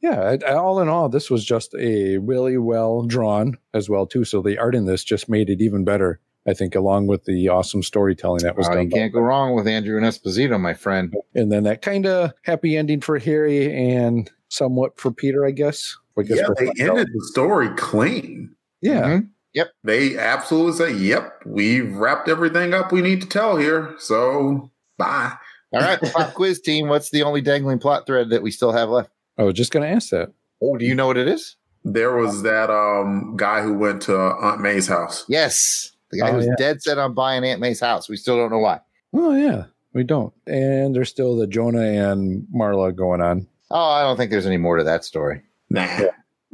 yeah, 0.00 0.36
I- 0.46 0.52
all 0.54 0.80
in 0.80 0.88
all, 0.88 1.08
this 1.08 1.30
was 1.30 1.44
just 1.44 1.74
a 1.78 2.18
really 2.18 2.58
well 2.58 3.02
drawn 3.02 3.56
as 3.74 3.88
well 3.88 4.06
too. 4.06 4.24
So 4.24 4.42
the 4.42 4.58
art 4.58 4.74
in 4.74 4.84
this 4.86 5.04
just 5.04 5.28
made 5.28 5.48
it 5.50 5.60
even 5.60 5.84
better. 5.84 6.20
I 6.48 6.54
think, 6.54 6.76
along 6.76 7.08
with 7.08 7.24
the 7.24 7.48
awesome 7.48 7.82
storytelling 7.82 8.42
that 8.44 8.56
was 8.56 8.68
Oh, 8.68 8.74
done. 8.74 8.84
you 8.84 8.90
can't 8.90 9.12
go 9.12 9.18
wrong 9.18 9.56
with 9.56 9.66
Andru 9.66 9.96
and 9.96 10.06
Esposito, 10.06 10.60
my 10.60 10.74
friend. 10.74 11.12
and 11.34 11.50
then 11.50 11.64
that 11.64 11.82
kind 11.82 12.06
of 12.06 12.32
happy 12.42 12.76
ending 12.76 13.00
for 13.00 13.18
Harry 13.18 13.74
and 13.76 14.30
somewhat 14.48 14.96
for 15.00 15.10
Peter, 15.10 15.44
I 15.44 15.50
guess. 15.50 15.96
I 16.16 16.22
guess 16.22 16.38
Yeah, 16.38 16.46
they 16.56 16.70
ended 16.84 17.08
the 17.12 17.28
story 17.32 17.68
clean. 17.76 18.54
yeah. 18.80 19.20
Yep. 19.56 19.72
They 19.82 20.16
absolutely 20.16 20.72
say, 20.74 20.92
"Yep, 20.92 21.42
we've 21.46 21.92
wrapped 21.96 22.28
everything 22.28 22.72
up 22.74 22.92
we 22.92 23.00
need 23.00 23.20
to 23.22 23.26
tell 23.28 23.56
here." 23.56 23.94
So, 23.98 24.70
bye. 24.98 25.32
All 25.72 25.80
right, 25.80 25.98
pop 26.00 26.34
quiz 26.34 26.60
team. 26.60 26.88
What's 26.88 27.10
the 27.10 27.22
only 27.24 27.40
dangling 27.40 27.78
plot 27.80 28.06
thread 28.06 28.30
that 28.30 28.42
we 28.42 28.50
still 28.52 28.70
have 28.72 28.88
left? 28.90 29.10
I 29.38 29.42
was 29.42 29.54
just 29.54 29.72
going 29.72 29.82
to 29.88 29.94
ask 29.94 30.10
that. 30.10 30.30
Oh, 30.62 30.76
do 30.76 30.84
you 30.86 30.94
know 30.94 31.06
what 31.08 31.16
it 31.16 31.26
is? 31.26 31.56
There 31.84 32.14
was 32.16 32.42
that 32.42 32.70
um 32.70 33.34
guy 33.36 33.62
who 33.62 33.74
went 33.74 34.02
to 34.02 34.16
Aunt 34.16 34.60
May's 34.60 34.86
house. 34.88 35.24
Yes, 35.28 35.92
the 36.10 36.18
guy 36.20 36.28
Oh, 36.28 36.32
who's 36.34 36.46
yeah. 36.46 36.54
dead 36.58 36.82
set 36.82 36.98
on 36.98 37.14
buying 37.14 37.42
Aunt 37.44 37.60
May's 37.60 37.80
house. 37.80 38.08
We 38.08 38.16
still 38.16 38.36
don't 38.36 38.50
know 38.50 38.58
why. 38.58 38.80
Oh, 39.14 39.34
yeah, 39.34 39.64
we 39.94 40.04
don't. 40.04 40.34
And 40.46 40.94
there's 40.94 41.08
still 41.08 41.36
the 41.36 41.46
Jonah 41.46 41.80
and 41.80 42.46
Marla 42.54 42.94
going 42.94 43.22
on. 43.22 43.46
Oh, 43.70 43.90
I 43.90 44.02
don't 44.02 44.16
think 44.18 44.30
there's 44.30 44.46
any 44.46 44.56
more 44.58 44.76
to 44.76 44.84
that 44.84 45.04
story. 45.04 45.42
Nah, 45.70 45.86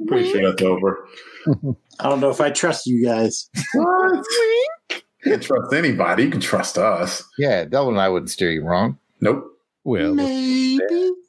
pretty 0.07 0.31
sure 0.31 0.49
that's 0.51 0.63
over. 0.63 1.07
I 2.01 2.09
don't 2.09 2.21
know 2.21 2.31
if 2.31 2.41
I 2.41 2.51
trust 2.51 2.87
you 2.87 3.05
guys. 3.05 3.49
What? 3.75 4.25
You 5.25 5.33
can 5.33 5.41
trust 5.41 5.73
anybody. 5.73 6.25
You 6.25 6.31
can 6.31 6.41
trust 6.41 6.79
us. 6.79 7.23
Yeah, 7.39 7.65
Delvin 7.65 7.95
and 7.95 8.01
I 8.01 8.09
wouldn't 8.09 8.31
steer 8.31 8.51
you 8.51 8.65
wrong. 8.65 8.99
Nope. 9.21 9.45
Well, 9.85 10.15
Maybe. 10.15 10.79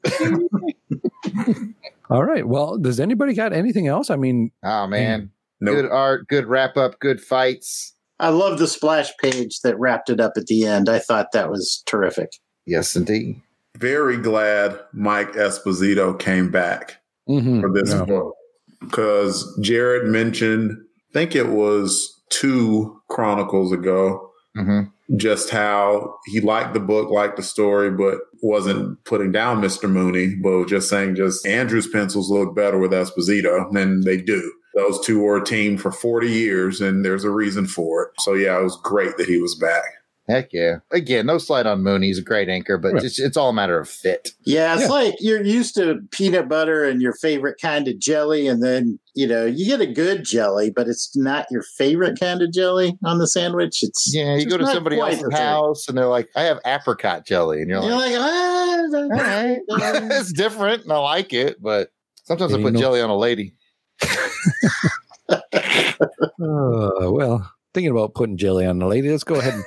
all 2.09 2.24
right. 2.24 2.47
Well, 2.47 2.78
does 2.78 2.99
anybody 2.99 3.34
got 3.34 3.53
anything 3.53 3.88
else? 3.88 4.09
I 4.09 4.16
mean, 4.16 4.51
Oh 4.64 4.88
man, 4.88 5.32
Nope. 5.61 5.76
good 5.76 5.91
art, 5.91 6.28
good 6.28 6.45
wrap 6.45 6.78
up, 6.78 6.99
good 6.99 7.22
fights. 7.22 7.93
I 8.20 8.30
love 8.30 8.59
the 8.59 8.68
splash 8.68 9.11
page 9.18 9.61
that 9.61 9.78
wrapped 9.80 10.09
it 10.09 10.20
up 10.20 10.34
at 10.38 10.45
the 10.47 10.66
end. 10.66 10.88
I 10.89 10.99
thought 10.99 11.32
that 11.34 11.49
was 11.49 11.84
terrific. 11.86 12.32
Yes, 12.66 12.95
indeed. 12.95 13.41
Very 13.78 14.18
glad 14.18 14.80
Mike 14.93 15.34
Esposito 15.34 16.18
came 16.18 16.49
back 16.51 16.97
mhm, 17.28 17.59
for 17.61 17.72
this 17.74 17.89
yeah. 17.91 18.05
book 18.05 18.36
because 18.84 19.60
Jared 19.62 20.08
mentioned, 20.08 20.72
I 21.12 21.14
think 21.14 21.36
it 21.36 21.50
was 21.50 22.22
two 22.30 23.02
chronicles 23.10 23.72
ago, 23.72 24.30
hmm 24.56 24.82
just 25.18 25.50
how 25.50 26.16
he 26.26 26.40
liked 26.40 26.74
the 26.74 26.80
book, 26.80 27.10
liked 27.10 27.38
the 27.38 27.44
story, 27.44 27.92
but 27.92 28.20
wasn't 28.42 29.04
putting 29.06 29.32
down 29.32 29.62
Mr. 29.62 29.90
Mooney, 29.90 30.36
but 30.42 30.52
was 30.52 30.70
just 30.70 30.90
saying 30.90 31.16
just 31.16 31.46
Andru's 31.46 31.88
pencils 31.88 32.30
look 32.30 32.56
better 32.56 32.78
with 32.78 32.92
Esposito 32.92 33.72
than 33.72 34.02
they 34.02 34.18
do. 34.18 34.52
Those 34.76 35.06
two 35.06 35.20
were 35.20 35.38
a 35.38 35.46
team 35.46 35.78
for 35.78 35.92
40 35.92 36.30
years, 36.30 36.82
and 36.82 37.06
there's 37.06 37.24
a 37.24 37.30
reason 37.30 37.68
for 37.68 38.06
it. 38.06 38.22
So, 38.22 38.34
yeah, 38.34 38.60
it 38.60 38.64
was 38.64 38.80
great 38.82 39.18
that 39.18 39.28
he 39.28 39.40
was 39.40 39.56
back. 39.56 39.84
Heck 40.30 40.54
yeah. 40.54 40.78
Again, 40.92 41.26
no 41.26 41.38
slide 41.38 41.68
on 41.68 41.84
Mooney. 41.84 42.08
He's 42.08 42.18
a 42.18 42.22
great 42.24 42.48
anchor, 42.48 42.78
but 42.78 42.94
Right. 42.94 43.04
it's, 43.04 43.20
it's 43.20 43.36
all 43.36 43.50
a 43.50 43.54
matter 43.54 43.78
of 43.78 43.90
fit. 43.90 44.30
Yeah, 44.46 44.74
it's 44.74 44.84
Yeah. 44.84 44.88
like 44.90 45.16
you're 45.20 45.44
used 45.44 45.76
to 45.76 46.00
peanut 46.12 46.48
butter 46.48 46.86
and 46.86 47.02
your 47.02 47.12
favorite 47.14 47.58
kind 47.62 47.90
of 47.90 48.00
jelly, 48.00 48.48
and 48.48 48.64
then 48.64 49.00
you 49.16 49.28
know 49.28 49.46
you 49.46 49.66
get 49.66 49.82
a 49.82 49.86
good 49.86 50.24
jelly, 50.24 50.70
but 50.74 50.88
it's 50.88 51.12
not 51.18 51.46
your 51.52 51.64
favorite 51.78 52.18
kind 52.18 52.42
of 52.42 52.54
jelly 52.54 52.98
on 53.04 53.18
the 53.18 53.28
sandwich. 53.28 53.80
It's 53.84 54.14
Yeah, 54.16 54.38
you 54.38 54.46
go 54.46 54.58
to 54.58 54.66
somebody 54.68 54.98
else's 54.98 55.34
house 55.34 55.90
and 55.90 55.98
they're 55.98 56.06
like, 56.08 56.30
I 56.38 56.44
have 56.44 56.60
apricot 56.66 57.26
jelly. 57.26 57.62
And 57.62 57.70
you're 57.70 57.84
You're 57.84 57.92
like, 57.92 58.14
like, 58.14 58.22
ah, 58.22 58.78
all 58.94 59.10
right. 59.10 59.60
it's 59.68 60.32
different 60.32 60.84
and 60.84 60.94
I 60.94 61.00
like 61.00 61.34
it, 61.34 61.62
but 61.62 61.90
sometimes 62.24 62.54
I 62.54 62.58
put 62.58 62.68
you 62.68 62.72
know- 62.72 62.80
jelly 62.80 63.02
on 63.02 63.10
a 63.10 63.18
lady. 63.18 63.56
Uh, 65.30 67.12
well, 67.12 67.50
thinking 67.74 67.92
about 67.92 68.14
putting 68.14 68.38
jelly 68.38 68.66
on 68.66 68.80
the 68.80 68.86
lady. 68.86 69.10
Let's 69.10 69.24
go 69.24 69.36
ahead 69.36 69.54
and 69.54 69.64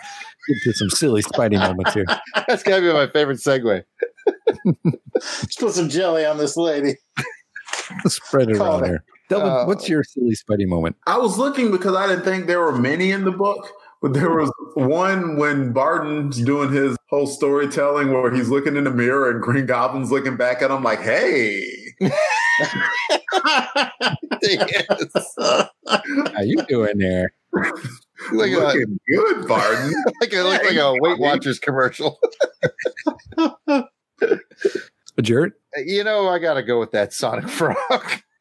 get 0.48 0.56
to 0.64 0.72
some 0.74 0.90
silly 0.90 1.22
Spidey 1.22 1.58
moments 1.58 1.94
here. 1.94 2.04
That's 2.48 2.62
got 2.62 2.76
to 2.76 2.82
be 2.82 2.92
my 2.92 3.06
favorite 3.08 3.38
segue. 3.38 3.82
Let's 5.14 5.56
put 5.56 5.72
some 5.74 5.88
jelly 5.88 6.24
on 6.24 6.38
this 6.38 6.56
lady. 6.56 6.96
Spread 8.06 8.50
it 8.50 8.56
Call 8.58 8.74
around 8.80 8.84
it. 8.84 8.88
here. 8.88 9.04
Delvin, 9.28 9.48
Uh, 9.48 9.64
what's 9.64 9.88
your 9.88 10.04
silly 10.04 10.34
Spidey 10.36 10.66
moment? 10.68 10.96
I 11.06 11.18
was 11.18 11.36
looking 11.38 11.70
because 11.70 11.94
I 11.96 12.06
didn't 12.06 12.24
think 12.24 12.46
there 12.46 12.60
were 12.60 12.76
many 12.78 13.10
in 13.10 13.24
the 13.24 13.32
book, 13.32 13.68
but 14.02 14.12
there 14.12 14.30
was 14.30 14.50
one 14.74 15.36
when 15.36 15.72
Barton's 15.72 16.40
doing 16.42 16.72
his 16.72 16.96
whole 17.10 17.26
storytelling 17.26 18.12
where 18.12 18.32
he's 18.32 18.48
looking 18.48 18.76
in 18.76 18.84
the 18.84 18.90
mirror 18.90 19.30
and 19.30 19.40
Green 19.42 19.66
Goblin's 19.66 20.10
looking 20.12 20.36
back 20.36 20.62
at 20.62 20.70
him 20.70 20.82
like, 20.82 21.00
hey. 21.00 21.64
Yes. 24.42 25.34
How 25.38 26.42
you 26.42 26.56
doing 26.68 26.98
there? 26.98 27.30
Look 28.32 28.50
at 28.50 28.58
looking 28.58 28.98
good, 29.08 29.46
Barton. 29.48 29.92
like 30.20 30.32
it 30.32 30.42
looks 30.42 30.64
like 30.66 30.76
a 30.76 30.94
Weight 31.00 31.18
Watchers 31.18 31.58
commercial. 31.58 32.18
a 33.38 33.50
uh, 33.68 33.82
Jared? 35.20 35.52
Uh, 35.76 35.82
you 35.84 36.04
know, 36.04 36.28
I 36.28 36.38
got 36.38 36.54
to 36.54 36.62
go 36.62 36.78
with 36.80 36.92
that 36.92 37.12
Sonic 37.12 37.48
Frog. 37.48 37.76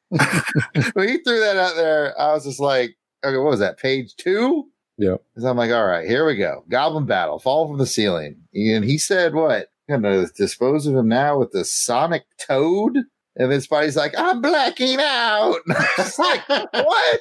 when 0.09 1.07
he 1.07 1.17
threw 1.19 1.39
that 1.39 1.57
out 1.57 1.75
there, 1.75 2.19
I 2.19 2.33
was 2.33 2.45
just 2.45 2.59
like, 2.59 2.95
okay, 3.23 3.37
what 3.37 3.49
was 3.51 3.59
that? 3.59 3.77
Page 3.79 4.15
two? 4.15 4.65
Yeah. 4.97 5.15
So 5.37 5.47
I'm 5.49 5.57
like, 5.57 5.71
all 5.71 5.85
right, 5.85 6.07
here 6.07 6.25
we 6.25 6.35
go. 6.37 6.63
Goblin 6.69 7.05
battle, 7.05 7.39
fall 7.39 7.67
from 7.67 7.77
the 7.77 7.85
ceiling. 7.85 8.37
And 8.53 8.85
he 8.85 8.97
said, 8.97 9.33
what? 9.33 9.67
I'm 9.89 10.01
going 10.01 10.25
to 10.25 10.33
dispose 10.33 10.87
of 10.87 10.95
him 10.95 11.09
now 11.09 11.37
with 11.37 11.51
the 11.51 11.65
Sonic 11.65 12.23
Toad? 12.39 12.97
And 13.37 13.51
then 13.51 13.59
Spidey's 13.59 13.97
like, 13.97 14.13
I'm 14.17 14.41
blacking 14.41 14.97
out. 14.99 15.57
it's 15.97 16.17
like, 16.17 16.47
what? 16.47 17.19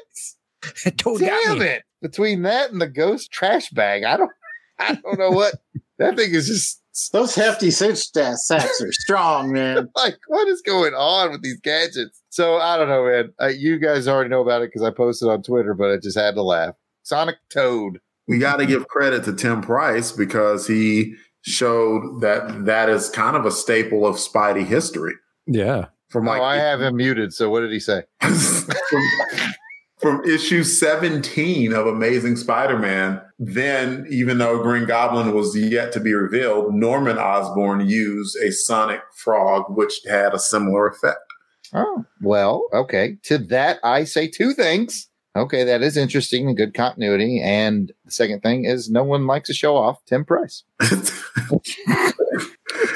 Toad 0.97 1.21
got 1.21 1.45
Damn 1.45 1.59
me. 1.59 1.67
it. 1.67 1.83
Between 2.05 2.43
that 2.43 2.71
and 2.71 2.83
the 2.83 2.87
ghost 2.87 3.33
trash 3.33 3.71
bag, 3.71 4.05
I 4.05 4.19
don't 4.19 4.31
I 4.79 4.95
don't 4.95 5.19
know 5.19 5.31
what 5.31 5.55
that 5.99 6.17
thing 6.17 6.35
is 6.35 6.49
just 6.49 6.83
Those 7.13 7.35
hefty 7.35 7.71
cinch 7.71 8.11
sacks 8.13 8.83
are 8.83 8.93
strong, 8.93 9.51
man. 9.51 9.89
like 9.97 10.19
what 10.27 10.47
is 10.49 10.61
going 10.61 10.93
on 10.93 11.31
with 11.31 11.43
these 11.43 11.59
gadgets? 11.63 12.21
So 12.29 12.59
I 12.59 12.77
don't 12.77 12.91
know, 12.91 13.07
man. 13.07 13.33
Uh, 13.41 13.47
you 13.47 13.79
guys 13.79 14.07
already 14.07 14.29
know 14.29 14.43
about 14.43 14.61
it 14.61 14.69
because 14.69 14.83
I 14.83 14.91
posted 14.91 15.31
on 15.31 15.43
Twitter, 15.43 15.73
but 15.73 15.93
I 15.93 15.97
just 15.97 16.19
had 16.19 16.35
to 16.35 16.43
laugh. 16.43 16.75
Sonic 17.05 17.37
Toad. 17.49 18.01
we 18.29 18.37
got 18.39 18.57
to 18.57 18.67
give 18.67 18.87
credit 18.89 19.25
to 19.25 19.33
Tim 19.33 19.63
Price 19.63 20.13
because 20.13 20.67
he 20.67 21.15
showed 21.41 22.21
that 22.21 22.67
that 22.67 22.91
is 22.91 23.09
kind 23.09 23.35
of 23.35 23.47
a 23.47 23.51
staple 23.51 24.07
of 24.07 24.17
Spidey 24.17 24.67
history. 24.67 25.15
Yeah. 25.47 25.87
From 26.11 26.27
like 26.27 26.43
oh, 26.43 26.45
I 26.45 26.57
have 26.57 26.83
him 26.83 26.97
muted. 26.97 27.33
So 27.33 27.49
what 27.49 27.61
did 27.61 27.73
he 27.73 27.81
say? 27.81 28.03
from, 28.21 29.03
from 30.05 30.23
issue 30.27 30.63
17 30.63 31.73
of 31.73 31.87
Amazing 31.87 32.37
Spider-Man, 32.37 33.23
then 33.39 34.07
even 34.11 34.37
though 34.37 34.63
Green 34.63 34.85
Goblin 34.85 35.33
was 35.35 35.57
yet 35.57 35.93
to 35.93 36.01
be 36.01 36.13
revealed, 36.13 36.75
Norman 36.75 37.17
Osborn 37.17 37.89
used 37.89 38.37
a 38.37 38.53
sonic 38.53 39.01
frog, 39.17 39.65
which 39.71 40.03
had 40.07 40.35
a 40.35 40.39
similar 40.39 40.87
effect. 40.87 41.33
Oh, 41.73 42.05
well, 42.21 42.69
okay. 42.75 43.17
To 43.23 43.39
that, 43.39 43.79
I 43.83 44.05
say 44.05 44.29
two 44.29 44.53
things. 44.53 45.09
Okay, 45.37 45.65
that 45.65 45.81
is 45.81 45.97
interesting 45.97 46.49
and 46.49 46.57
good 46.57 46.75
continuity. 46.75 47.41
And 47.43 47.91
the 48.05 48.11
second 48.11 48.43
thing 48.43 48.67
is 48.67 48.91
no 48.91 49.05
one 49.05 49.27
likes 49.27 49.47
to 49.49 49.55
show 49.55 49.75
off 49.75 50.05
Tim 50.05 50.27
Price. 50.27 50.65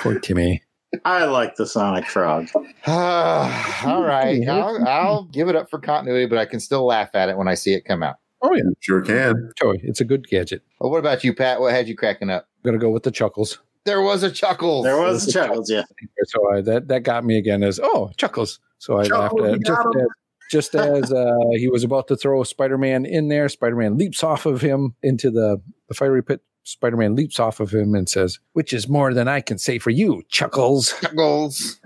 Poor 0.00 0.18
Timmy. 0.20 0.60
I 1.04 1.24
like 1.26 1.56
the 1.56 1.66
Sonic 1.66 2.06
Frog. 2.06 2.48
All 2.86 4.02
right. 4.02 4.46
I'll, 4.48 4.88
I'll 4.88 5.24
give 5.24 5.48
it 5.48 5.56
up 5.56 5.68
for 5.68 5.78
continuity, 5.78 6.26
but 6.26 6.38
I 6.38 6.46
can 6.46 6.60
still 6.60 6.86
laugh 6.86 7.10
at 7.14 7.28
it 7.28 7.36
when 7.36 7.48
I 7.48 7.54
see 7.54 7.74
it 7.74 7.84
come 7.84 8.02
out. 8.02 8.16
Oh, 8.40 8.54
yeah. 8.54 8.62
Sure 8.80 9.02
can. 9.02 9.50
Toy. 9.60 9.76
It's 9.82 10.00
a 10.00 10.04
good 10.04 10.26
gadget. 10.28 10.62
Well, 10.80 10.90
what 10.90 10.98
about 10.98 11.24
you, 11.24 11.34
Pat? 11.34 11.60
What 11.60 11.72
had 11.74 11.88
you 11.88 11.96
cracking 11.96 12.30
up? 12.30 12.46
I'm 12.58 12.62
going 12.70 12.78
to 12.78 12.84
go 12.84 12.90
with 12.90 13.02
the 13.02 13.10
chuckles. 13.10 13.58
There 13.84 14.00
was 14.00 14.22
a 14.22 14.30
chuckle. 14.30 14.82
There 14.82 14.98
was 14.98 15.32
chuckles, 15.32 15.70
yeah. 15.70 15.82
So 16.26 16.52
I, 16.54 16.60
that, 16.62 16.88
that 16.88 17.02
got 17.02 17.24
me 17.24 17.36
again 17.38 17.62
as, 17.62 17.80
oh, 17.82 18.10
chuckles. 18.16 18.60
So 18.78 18.98
I 18.98 19.04
Chuckles, 19.04 19.40
laughed 19.40 19.52
at 19.52 19.58
you 19.58 19.64
just 19.64 19.82
got 19.82 19.96
'em. 19.96 20.02
as, 20.02 20.08
just 20.50 20.74
as 20.74 21.12
uh, 21.12 21.34
he 21.54 21.68
was 21.68 21.84
about 21.84 22.08
to 22.08 22.16
throw 22.16 22.42
Spider 22.44 22.78
Man 22.78 23.04
in 23.04 23.28
there. 23.28 23.48
Spider 23.48 23.76
Man 23.76 23.96
leaps 23.98 24.22
off 24.22 24.46
of 24.46 24.60
him 24.60 24.94
into 25.02 25.30
the, 25.30 25.60
the 25.88 25.94
fiery 25.94 26.22
pit. 26.22 26.40
Spider 26.68 26.98
Man 26.98 27.16
leaps 27.16 27.40
off 27.40 27.60
of 27.60 27.72
him 27.72 27.94
and 27.94 28.06
says, 28.06 28.40
which 28.52 28.74
is 28.74 28.90
more 28.90 29.14
than 29.14 29.26
I 29.26 29.40
can 29.40 29.56
say 29.56 29.78
for 29.78 29.88
you, 29.88 30.22
chuckles. 30.28 30.92
Chuckles. 31.00 31.80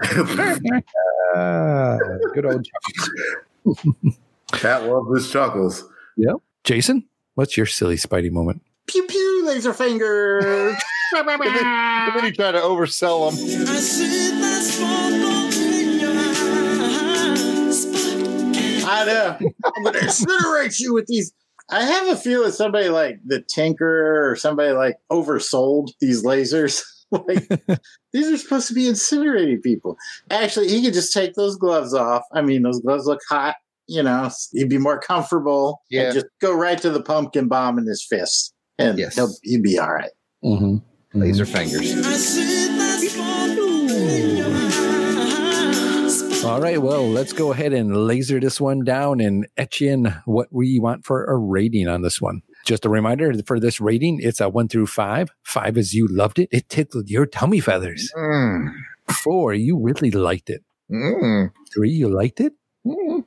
Ah, 1.36 1.98
good 2.34 2.44
old 2.44 2.66
chuckles. 2.66 4.16
Pat 4.50 4.82
loves 4.84 5.14
his 5.14 5.30
chuckles. 5.30 5.84
Yep. 6.16 6.34
Jason, 6.64 7.06
what's 7.36 7.56
your 7.56 7.66
silly 7.66 7.94
Spidey 7.94 8.32
moment? 8.32 8.60
Pew 8.88 9.06
pew, 9.06 9.44
laser 9.46 9.72
fingers. 9.72 10.74
And 11.14 11.28
then 11.28 12.24
he 12.24 12.32
tried 12.32 12.52
to 12.52 12.58
oversell 12.58 13.30
them. 13.30 13.38
I 18.84 19.02
I 19.02 19.04
know. 19.04 19.38
I'm 19.64 19.82
going 19.84 19.94
to 19.94 20.00
incinerate 20.00 20.80
you 20.80 20.92
with 20.92 21.06
these. 21.06 21.32
I 21.70 21.84
have 21.84 22.08
a 22.08 22.16
feeling 22.16 22.50
somebody 22.52 22.88
like 22.88 23.18
the 23.24 23.40
Tinkerer 23.40 24.30
or 24.30 24.36
somebody 24.36 24.72
like 24.72 24.96
oversold 25.10 25.88
these 26.00 26.24
lasers. 26.24 26.82
like 27.10 27.48
these 28.12 28.30
are 28.30 28.36
supposed 28.36 28.68
to 28.68 28.74
be 28.74 28.84
incinerating 28.84 29.62
people. 29.62 29.96
Actually, 30.30 30.68
he 30.68 30.82
could 30.82 30.94
just 30.94 31.12
take 31.12 31.34
those 31.34 31.56
gloves 31.56 31.94
off. 31.94 32.22
I 32.32 32.42
mean, 32.42 32.62
those 32.62 32.80
gloves 32.80 33.06
look 33.06 33.20
hot. 33.28 33.56
You 33.88 34.02
know, 34.02 34.30
he'd 34.52 34.68
be 34.70 34.78
more 34.78 34.98
comfortable. 35.00 35.82
Yeah. 35.90 36.02
And 36.04 36.14
just 36.14 36.26
go 36.40 36.54
right 36.54 36.80
to 36.80 36.90
the 36.90 37.02
pumpkin 37.02 37.48
bomb 37.48 37.78
in 37.78 37.86
his 37.86 38.06
fist, 38.08 38.54
and 38.78 38.98
Yes. 38.98 39.16
he'll, 39.16 39.28
he'd 39.42 39.62
be 39.62 39.78
all 39.78 39.92
right. 39.92 40.10
Mm-hmm. 40.44 40.76
Laser 41.20 41.44
fingers. 41.44 41.92
All 46.44 46.60
right, 46.60 46.82
well, 46.82 47.08
let's 47.08 47.32
go 47.32 47.52
ahead 47.52 47.72
and 47.72 47.96
laser 47.96 48.40
this 48.40 48.60
one 48.60 48.80
down 48.84 49.20
and 49.20 49.46
etch 49.56 49.80
in 49.80 50.06
what 50.24 50.48
we 50.50 50.80
want 50.80 51.04
for 51.04 51.24
a 51.24 51.36
rating 51.36 51.86
on 51.86 52.02
this 52.02 52.20
one. 52.20 52.42
Just 52.66 52.84
a 52.84 52.88
reminder 52.88 53.32
for 53.46 53.60
this 53.60 53.80
rating, 53.80 54.18
it's 54.20 54.40
a 54.40 54.48
one 54.48 54.66
through 54.66 54.88
five. 54.88 55.30
Five 55.44 55.78
is 55.78 55.94
you 55.94 56.08
loved 56.08 56.40
it. 56.40 56.48
It 56.50 56.68
tickled 56.68 57.08
your 57.08 57.26
tummy 57.26 57.60
feathers. 57.60 58.12
Mm. 58.16 58.74
Four, 59.22 59.54
you 59.54 59.78
really 59.78 60.10
liked 60.10 60.50
it. 60.50 60.64
Mm. 60.90 61.52
Three, 61.72 61.90
you 61.90 62.08
liked 62.08 62.40
it. 62.40 62.54
Mm. 62.84 63.24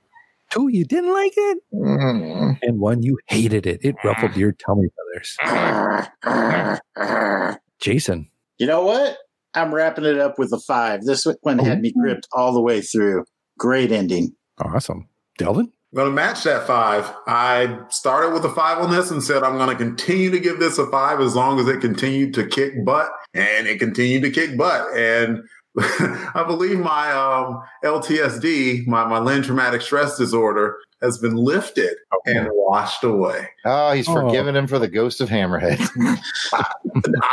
Two, 0.50 0.68
you 0.68 0.84
didn't 0.84 1.14
like 1.14 1.34
it. 1.36 1.58
Mm. 1.74 2.60
And 2.64 2.80
one, 2.80 3.02
you 3.02 3.18
hated 3.28 3.66
it. 3.66 3.80
It 3.82 3.96
ruffled 4.04 4.36
your 4.36 4.52
tummy 4.52 4.90
feathers. 5.14 6.80
Jason. 7.80 8.30
You 8.58 8.68
know 8.68 8.82
what? 8.82 9.18
I'm 9.56 9.74
wrapping 9.74 10.06
it 10.06 10.20
up 10.20 10.38
with 10.38 10.52
a 10.54 10.60
five. 10.60 11.04
This 11.04 11.26
one 11.42 11.60
had 11.60 11.82
me 11.82 11.92
gripped 11.92 12.28
all 12.32 12.54
the 12.54 12.62
way 12.62 12.82
through. 12.82 13.26
Great 13.58 13.92
ending. 13.92 14.36
Awesome. 14.60 15.08
Delvin? 15.38 15.72
I'm 15.92 15.98
going 15.98 16.10
to 16.10 16.16
match 16.16 16.44
that 16.44 16.68
five. 16.68 17.10
I 17.26 17.80
started 17.90 18.34
with 18.34 18.44
a 18.44 18.50
five 18.50 18.80
on 18.80 18.92
this 18.92 19.12
and 19.12 19.24
said 19.24 19.44
I'm 19.44 19.58
going 19.58 19.70
to 19.70 19.82
continue 19.82 20.30
to 20.32 20.40
give 20.40 20.60
this 20.60 20.78
a 20.78 20.86
five 20.88 21.22
as 21.22 21.36
long 21.36 21.60
as 21.60 21.68
it 21.68 21.80
continued 21.80 22.34
to 22.34 22.46
kick 22.46 22.84
butt, 22.84 23.10
and 23.34 23.66
it 23.66 23.80
continued 23.80 24.24
to 24.24 24.32
kick 24.32 24.58
butt. 24.58 24.94
And 24.94 25.40
I 25.80 26.44
believe 26.46 26.80
my 26.80 27.12
um, 27.12 27.62
LTSD, 27.84 28.88
my 28.88 29.06
my 29.06 29.20
Len 29.20 29.42
traumatic 29.42 29.82
stress 29.82 30.18
disorder, 30.18 30.78
has 31.06 31.18
been 31.18 31.36
lifted 31.36 31.96
and 32.26 32.48
washed 32.52 33.04
away. 33.04 33.48
Oh, 33.66 33.92
he's 33.94 34.08
Oh. 34.10 34.14
forgiven 34.14 34.56
him 34.56 34.68
for 34.68 34.80
the 34.80 34.88
ghost 34.88 35.22
of 35.22 35.30
Hammerhead. 35.30 35.80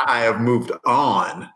I 0.06 0.20
have 0.20 0.40
moved 0.40 0.70
on. 0.84 1.48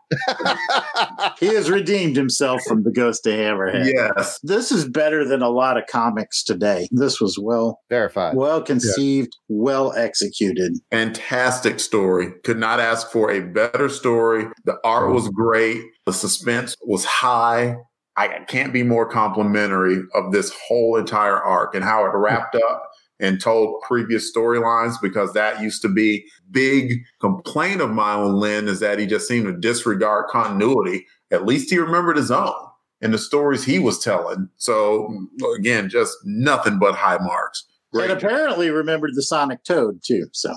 He 1.39 1.47
has 1.53 1.69
redeemed 1.69 2.15
himself 2.15 2.61
from 2.67 2.83
the 2.83 2.91
ghost 2.91 3.25
of 3.27 3.33
Hammerhead. 3.33 3.91
Yes. 3.93 4.39
This 4.43 4.71
is 4.71 4.87
better 4.87 5.25
than 5.27 5.41
a 5.41 5.49
lot 5.49 5.77
of 5.77 5.83
comics 5.89 6.43
today. 6.43 6.87
This 6.91 7.19
was 7.21 7.37
well 7.41 7.79
Verified. 7.89 8.35
well 8.35 8.61
conceived, 8.61 9.35
well 9.47 9.93
executed. 9.93 10.73
Fantastic 10.91 11.79
story. 11.79 12.31
Could 12.43 12.57
not 12.59 12.79
ask 12.79 13.11
for 13.11 13.31
a 13.31 13.41
better 13.41 13.89
story. 13.89 14.47
The 14.65 14.77
art 14.83 15.11
was 15.11 15.27
great. 15.29 15.81
The 16.05 16.13
suspense 16.13 16.75
was 16.81 17.05
high. 17.05 17.75
I 18.17 18.27
can't 18.47 18.73
be 18.73 18.83
more 18.83 19.07
complimentary 19.07 20.01
of 20.15 20.31
this 20.31 20.51
whole 20.67 20.97
entire 20.97 21.41
arc 21.41 21.75
and 21.75 21.83
how 21.83 22.03
it 22.05 22.11
wrapped 22.15 22.55
up 22.55 22.89
and 23.19 23.39
told 23.39 23.81
previous 23.81 24.31
storylines 24.35 24.95
because 25.01 25.33
that 25.33 25.61
used 25.61 25.81
to 25.83 25.89
be 25.89 26.25
big 26.51 26.93
complaint 27.21 27.81
of 27.81 27.91
mine 27.91 28.23
with 28.23 28.33
Len 28.33 28.67
is 28.67 28.79
that 28.79 28.99
he 28.99 29.05
just 29.05 29.27
seemed 29.27 29.45
to 29.45 29.53
disregard 29.53 30.27
continuity. 30.29 31.05
At 31.31 31.45
least 31.45 31.69
he 31.69 31.77
remembered 31.77 32.17
his 32.17 32.31
own 32.31 32.53
and 33.01 33.13
the 33.13 33.17
stories 33.17 33.63
he 33.63 33.79
was 33.79 33.99
telling. 33.99 34.49
So 34.57 35.27
again, 35.55 35.89
just 35.89 36.15
nothing 36.25 36.79
but 36.79 36.95
high 36.95 37.17
marks. 37.19 37.65
Great. 37.93 38.09
And 38.09 38.17
apparently 38.17 38.69
remembered 38.69 39.11
the 39.13 39.23
Sonic 39.23 39.63
Toad 39.63 40.01
too. 40.03 40.27
So 40.33 40.53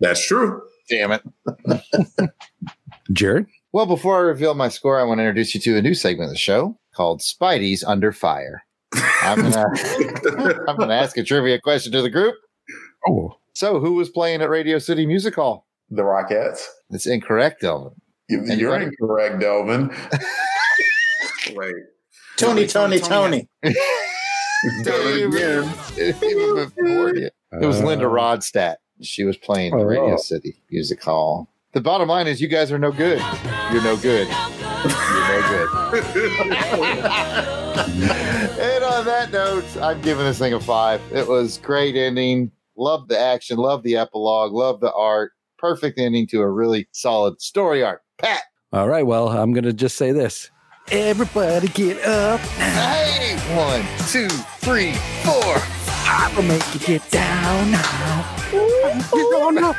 That's 0.00 0.24
true. 0.26 0.62
Damn 0.88 1.12
it. 1.12 1.22
Jared? 3.12 3.46
Well, 3.76 3.84
before 3.84 4.16
I 4.16 4.20
reveal 4.20 4.54
my 4.54 4.68
score, 4.70 4.98
I 4.98 5.02
want 5.02 5.18
to 5.18 5.22
introduce 5.24 5.54
you 5.54 5.60
to 5.60 5.76
a 5.76 5.82
new 5.82 5.92
segment 5.92 6.28
of 6.28 6.32
the 6.32 6.38
show 6.38 6.78
called 6.94 7.20
Spidey's 7.20 7.84
Under 7.84 8.10
Fire. 8.10 8.62
I'm 9.20 9.36
gonna 9.38 9.66
I'm 10.66 10.76
gonna 10.78 10.94
ask 10.94 11.18
a 11.18 11.22
trivia 11.22 11.60
question 11.60 11.92
to 11.92 12.00
the 12.00 12.08
group. 12.08 12.36
Oh. 13.06 13.36
So, 13.52 13.78
who 13.78 13.92
was 13.92 14.08
playing 14.08 14.40
at 14.40 14.48
Radio 14.48 14.78
City 14.78 15.04
Music 15.04 15.34
Hall? 15.34 15.66
The 15.90 16.00
Rockettes. 16.04 16.62
It's 16.88 17.04
incorrect, 17.06 17.60
Delvin. 17.60 17.92
You- 18.30 18.44
You're 18.46 18.74
Anybody? 18.76 18.84
incorrect, 18.98 19.40
Delvin. 19.40 19.90
Wait. 21.54 21.74
Tony, 22.38 22.66
Tony, 22.66 22.98
Tony. 22.98 23.46
Even 23.62 23.74
before 26.00 27.14
you. 27.14 27.28
It 27.52 27.66
was 27.66 27.82
Linda 27.82 28.06
Uh, 28.06 28.08
Ronstadt. 28.08 28.76
She 29.02 29.24
was 29.24 29.36
playing 29.36 29.74
at 29.74 29.80
Oh. 29.80 29.84
Radio 29.84 30.16
City 30.16 30.62
Music 30.70 31.02
Hall. 31.04 31.50
The 31.76 31.82
bottom 31.82 32.08
line 32.08 32.26
is, 32.26 32.40
you 32.40 32.48
guys 32.48 32.72
are 32.72 32.78
no 32.78 32.90
good. 32.90 33.18
You're 33.70 33.82
no 33.82 33.98
good. 33.98 34.26
You're 34.28 35.28
no 35.28 35.42
good. 35.50 36.02
and 38.58 38.82
on 38.82 39.04
that 39.04 39.28
note, 39.30 39.76
I'm 39.82 40.00
giving 40.00 40.24
this 40.24 40.38
thing 40.38 40.54
a 40.54 40.60
five. 40.60 41.02
It 41.12 41.28
was 41.28 41.58
great 41.58 41.94
ending. 41.94 42.50
Love 42.78 43.08
the 43.08 43.20
action. 43.20 43.58
Love 43.58 43.82
the 43.82 43.94
epilogue. 43.94 44.54
Love 44.54 44.80
the 44.80 44.90
art. 44.94 45.32
Perfect 45.58 45.98
ending 45.98 46.26
to 46.28 46.40
a 46.40 46.50
really 46.50 46.88
solid 46.92 47.42
story 47.42 47.84
arc. 47.84 48.00
Pat, 48.16 48.44
All 48.72 48.88
right, 48.88 49.04
well, 49.04 49.28
I'm 49.28 49.52
going 49.52 49.64
to 49.64 49.74
just 49.74 49.98
say 49.98 50.12
this. 50.12 50.50
Everybody 50.90 51.68
get 51.68 52.02
up. 52.06 52.40
hey, 52.40 53.36
one, 53.54 53.84
two, 54.08 54.28
three, 54.60 54.94
four. 55.24 55.56
I 56.08 56.32
will 56.34 56.44
make 56.44 56.72
you 56.72 56.80
get 56.80 57.10
down 57.10 57.72
now. 57.72 58.36
You're 58.50 59.30
going 59.30 59.62
up. 59.62 59.76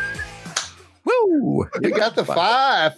Woo! 1.07 1.65
You 1.81 1.91
got 1.91 2.15
the 2.15 2.25
five. 2.25 2.93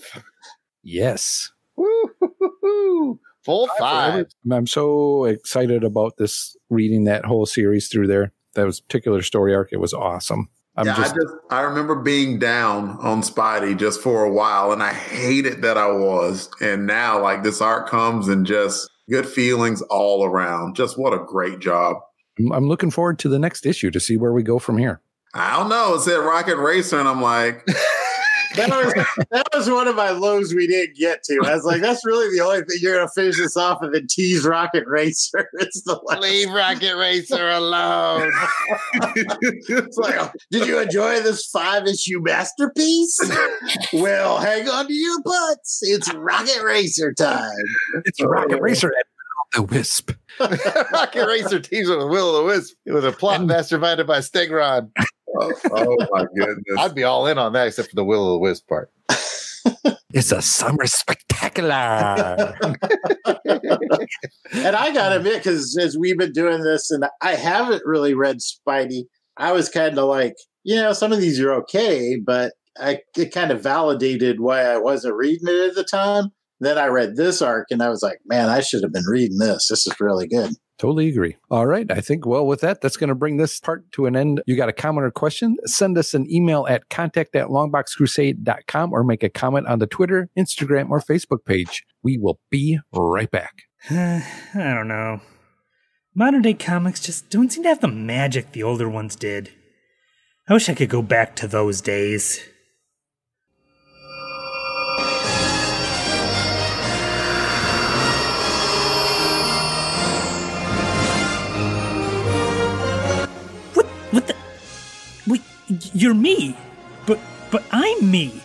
Yes. 0.84 1.52
Woo-hoo-hoo-hoo. 1.76 3.20
Full 3.44 3.70
five. 3.80 4.28
I'm 4.52 4.68
so 4.68 5.26
excited 5.26 5.84
about 5.84 6.18
this, 6.18 6.56
reading 6.70 7.06
that 7.06 7.26
whole 7.26 7.46
series 7.46 7.88
through 7.88 8.08
there. 8.08 8.32
That 8.56 8.66
was 8.66 8.82
particular 8.82 9.22
story 9.22 9.56
arc. 9.56 9.70
It 9.72 9.80
was 9.80 9.94
awesome. 9.94 10.50
I'm 10.76 10.86
yeah, 10.86 10.96
just, 10.96 11.14
I 11.14 11.18
just 11.18 11.34
I 11.50 11.62
remember 11.62 11.96
being 11.96 12.40
down 12.40 12.92
on 13.02 13.22
Spidey 13.22 13.78
just 13.78 14.02
for 14.02 14.24
a 14.24 14.32
while, 14.32 14.72
and 14.72 14.82
I 14.82 14.94
hated 14.94 15.62
that 15.62 15.78
I 15.78 15.88
was. 15.92 16.50
And 16.62 16.86
now, 16.88 17.22
like 17.22 17.44
this 17.44 17.60
art 17.62 17.88
comes 17.90 18.28
and 18.28 18.46
just 18.46 18.90
good 19.10 19.28
feelings 19.28 19.82
all 19.84 20.24
around. 20.26 20.76
Just 20.76 20.98
what 20.98 21.14
a 21.14 21.20
great 21.26 21.60
job. 21.60 21.98
I'm- 22.40 22.52
I'm 22.54 22.68
looking 22.68 22.92
forward 22.92 23.20
to 23.20 23.30
the 23.30 23.40
next 23.40 23.66
issue 23.66 23.92
to 23.92 24.00
see 24.00 24.16
where 24.16 24.32
we 24.32 24.44
go 24.44 24.60
from 24.60 24.78
here. 24.78 25.02
I 25.34 25.58
don't 25.58 25.70
know. 25.70 25.96
It 25.96 26.00
said 26.02 26.18
Rocket 26.18 26.58
Racer, 26.58 26.98
and 27.00 27.08
I'm 27.10 27.22
like, 27.22 27.66
That 28.56 28.70
was 28.70 28.94
that 29.32 29.48
was 29.54 29.70
one 29.70 29.88
of 29.88 29.96
my 29.96 30.10
lows 30.10 30.54
we 30.54 30.68
didn't 30.68 30.98
get 30.98 31.24
to. 31.24 31.42
I 31.46 31.56
was 31.56 31.64
like, 31.64 31.82
that's 31.82 32.06
really 32.06 32.36
the 32.36 32.44
only 32.44 32.60
thing 32.60 32.78
you're 32.82 32.96
gonna 32.98 33.10
finish 33.14 33.38
this 33.38 33.56
off 33.56 33.80
with 33.82 33.94
and 33.96 34.10
tease 34.10 34.46
Rocket 34.46 34.86
Racer. 34.88 35.50
It's 35.60 35.84
the 35.84 36.00
last. 36.06 36.22
Leave 36.22 36.50
Rocket 36.50 36.96
Racer 36.96 37.50
alone. 37.50 38.32
It's 38.94 39.98
like, 39.98 40.16
oh, 40.18 40.32
did 40.52 40.68
you 40.68 40.80
enjoy 40.80 41.22
this 41.22 41.46
five 41.48 41.86
issue 41.86 42.22
masterpiece? 42.22 43.20
well, 43.94 44.38
hang 44.38 44.68
on 44.68 44.88
to 44.88 44.94
your 44.94 45.22
butts. 45.22 45.80
It's 45.84 46.14
Rocket 46.14 46.64
Racer 46.64 47.14
time. 47.14 47.52
It's 48.06 48.24
Rocket 48.24 48.62
Racer 48.62 48.88
and 48.88 49.04
the 49.54 49.64
Wisp. 49.64 50.12
Rocket 50.40 51.26
Racer 51.26 51.60
teams 51.60 51.90
with 51.90 51.98
Will 51.98 52.28
o' 52.28 52.38
the 52.40 52.44
Wisp. 52.46 52.76
It 52.86 52.94
was 52.94 53.04
a 53.04 53.12
plot 53.12 53.42
masterminded 53.42 54.08
by 54.08 54.20
Stegron. 54.20 54.92
Oh, 55.40 55.54
oh 55.72 55.98
my 56.12 56.26
goodness. 56.36 56.78
I'd 56.78 56.96
be 56.96 57.04
all 57.04 57.28
in 57.28 57.38
on 57.38 57.54
that, 57.54 57.68
except 57.68 57.90
for 57.90 57.96
the 57.96 58.06
Will 58.06 58.28
of 58.28 58.34
the 58.34 58.40
Wisp 58.40 58.68
part. 58.68 58.92
It's 60.12 60.32
a 60.32 60.42
summer 60.42 60.88
spectacular. 60.88 62.58
And 64.52 64.76
I 64.76 64.92
gotta 64.92 65.18
admit, 65.18 65.36
because 65.36 65.78
as 65.78 65.96
we've 65.98 66.18
been 66.18 66.32
doing 66.32 66.64
this, 66.64 66.90
and 66.90 67.06
I 67.22 67.36
haven't 67.36 67.84
really 67.86 68.16
read 68.16 68.38
Spidey, 68.40 69.04
I 69.38 69.52
was 69.52 69.70
kind 69.70 69.98
of 69.98 70.06
like, 70.06 70.34
you 70.64 70.76
know, 70.76 70.94
some 70.94 71.14
of 71.14 71.20
these 71.20 71.40
are 71.40 71.54
okay, 71.54 72.18
but 72.18 72.54
I 72.80 73.02
it 73.16 73.32
kind 73.34 73.52
of 73.52 73.62
validated 73.62 74.40
why 74.40 74.62
I 74.62 74.78
wasn't 74.78 75.16
reading 75.16 75.48
it 75.48 75.70
at 75.70 75.76
the 75.76 75.84
time. 75.84 76.30
Then 76.60 76.78
I 76.78 76.88
read 76.88 77.16
this 77.16 77.42
arc, 77.42 77.68
and 77.70 77.84
I 77.84 77.90
was 77.90 78.02
like, 78.02 78.20
man, 78.26 78.50
I 78.50 78.62
should 78.62 78.84
have 78.84 78.92
been 78.92 79.06
reading 79.06 79.38
this. 79.38 79.68
This 79.68 79.86
is 79.86 80.00
really 80.00 80.28
good. 80.28 80.54
Totally 80.80 81.10
agree. 81.10 81.36
All 81.52 81.68
right. 81.68 81.92
I 81.92 82.00
think, 82.00 82.26
well, 82.26 82.46
with 82.46 82.62
that, 82.62 82.80
that's 82.80 82.96
going 82.96 83.10
to 83.10 83.16
bring 83.16 83.36
this 83.36 83.60
part 83.60 83.92
to 83.92 84.06
an 84.06 84.16
end. 84.16 84.42
You 84.48 84.56
got 84.56 84.70
a 84.70 84.74
comment 84.74 85.06
or 85.06 85.12
question? 85.12 85.58
Send 85.66 85.98
us 85.98 86.14
an 86.14 86.32
email 86.32 86.66
at 86.70 86.88
contact 86.90 87.36
at 87.36 87.48
longboxcrusade.com 87.48 88.94
or 88.94 89.04
make 89.04 89.22
a 89.22 89.30
comment 89.30 89.68
on 89.68 89.80
the 89.80 89.88
Twitter, 89.88 90.30
Instagram, 90.38 90.90
or 90.90 91.02
Facebook 91.02 91.44
page. 91.46 91.84
We 92.02 92.18
will 92.18 92.40
be 92.50 92.80
right 92.94 93.30
back. 93.30 93.64
I 93.90 94.24
don't 94.54 94.88
know. 94.88 95.20
Modern 96.16 96.42
day 96.42 96.54
comics 96.54 97.02
just 97.02 97.30
don't 97.30 97.52
seem 97.52 97.64
to 97.64 97.70
have 97.70 97.82
the 97.82 97.88
magic 97.90 98.54
the 98.54 98.64
older 98.64 98.90
ones 98.90 99.18
did. 99.18 99.52
I 100.48 100.54
wish 100.54 100.70
I 100.70 100.74
could 100.74 100.90
go 100.90 101.02
back 101.02 101.36
to 101.38 101.48
those 101.48 101.82
days. 101.82 102.40
You're 115.94 116.14
me. 116.14 116.56
But 117.06 117.20
but 117.52 117.64
I'm 117.72 118.10
me. 118.10 118.42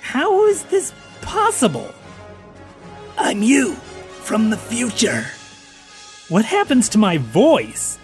How 0.00 0.46
is 0.46 0.64
this 0.64 0.92
possible? 1.20 1.92
I'm 3.16 3.42
you 3.42 3.74
from 4.22 4.50
the 4.50 4.56
future. 4.56 5.26
What 6.28 6.44
happens 6.44 6.88
to 6.90 6.98
my 6.98 7.18
voice? 7.18 7.98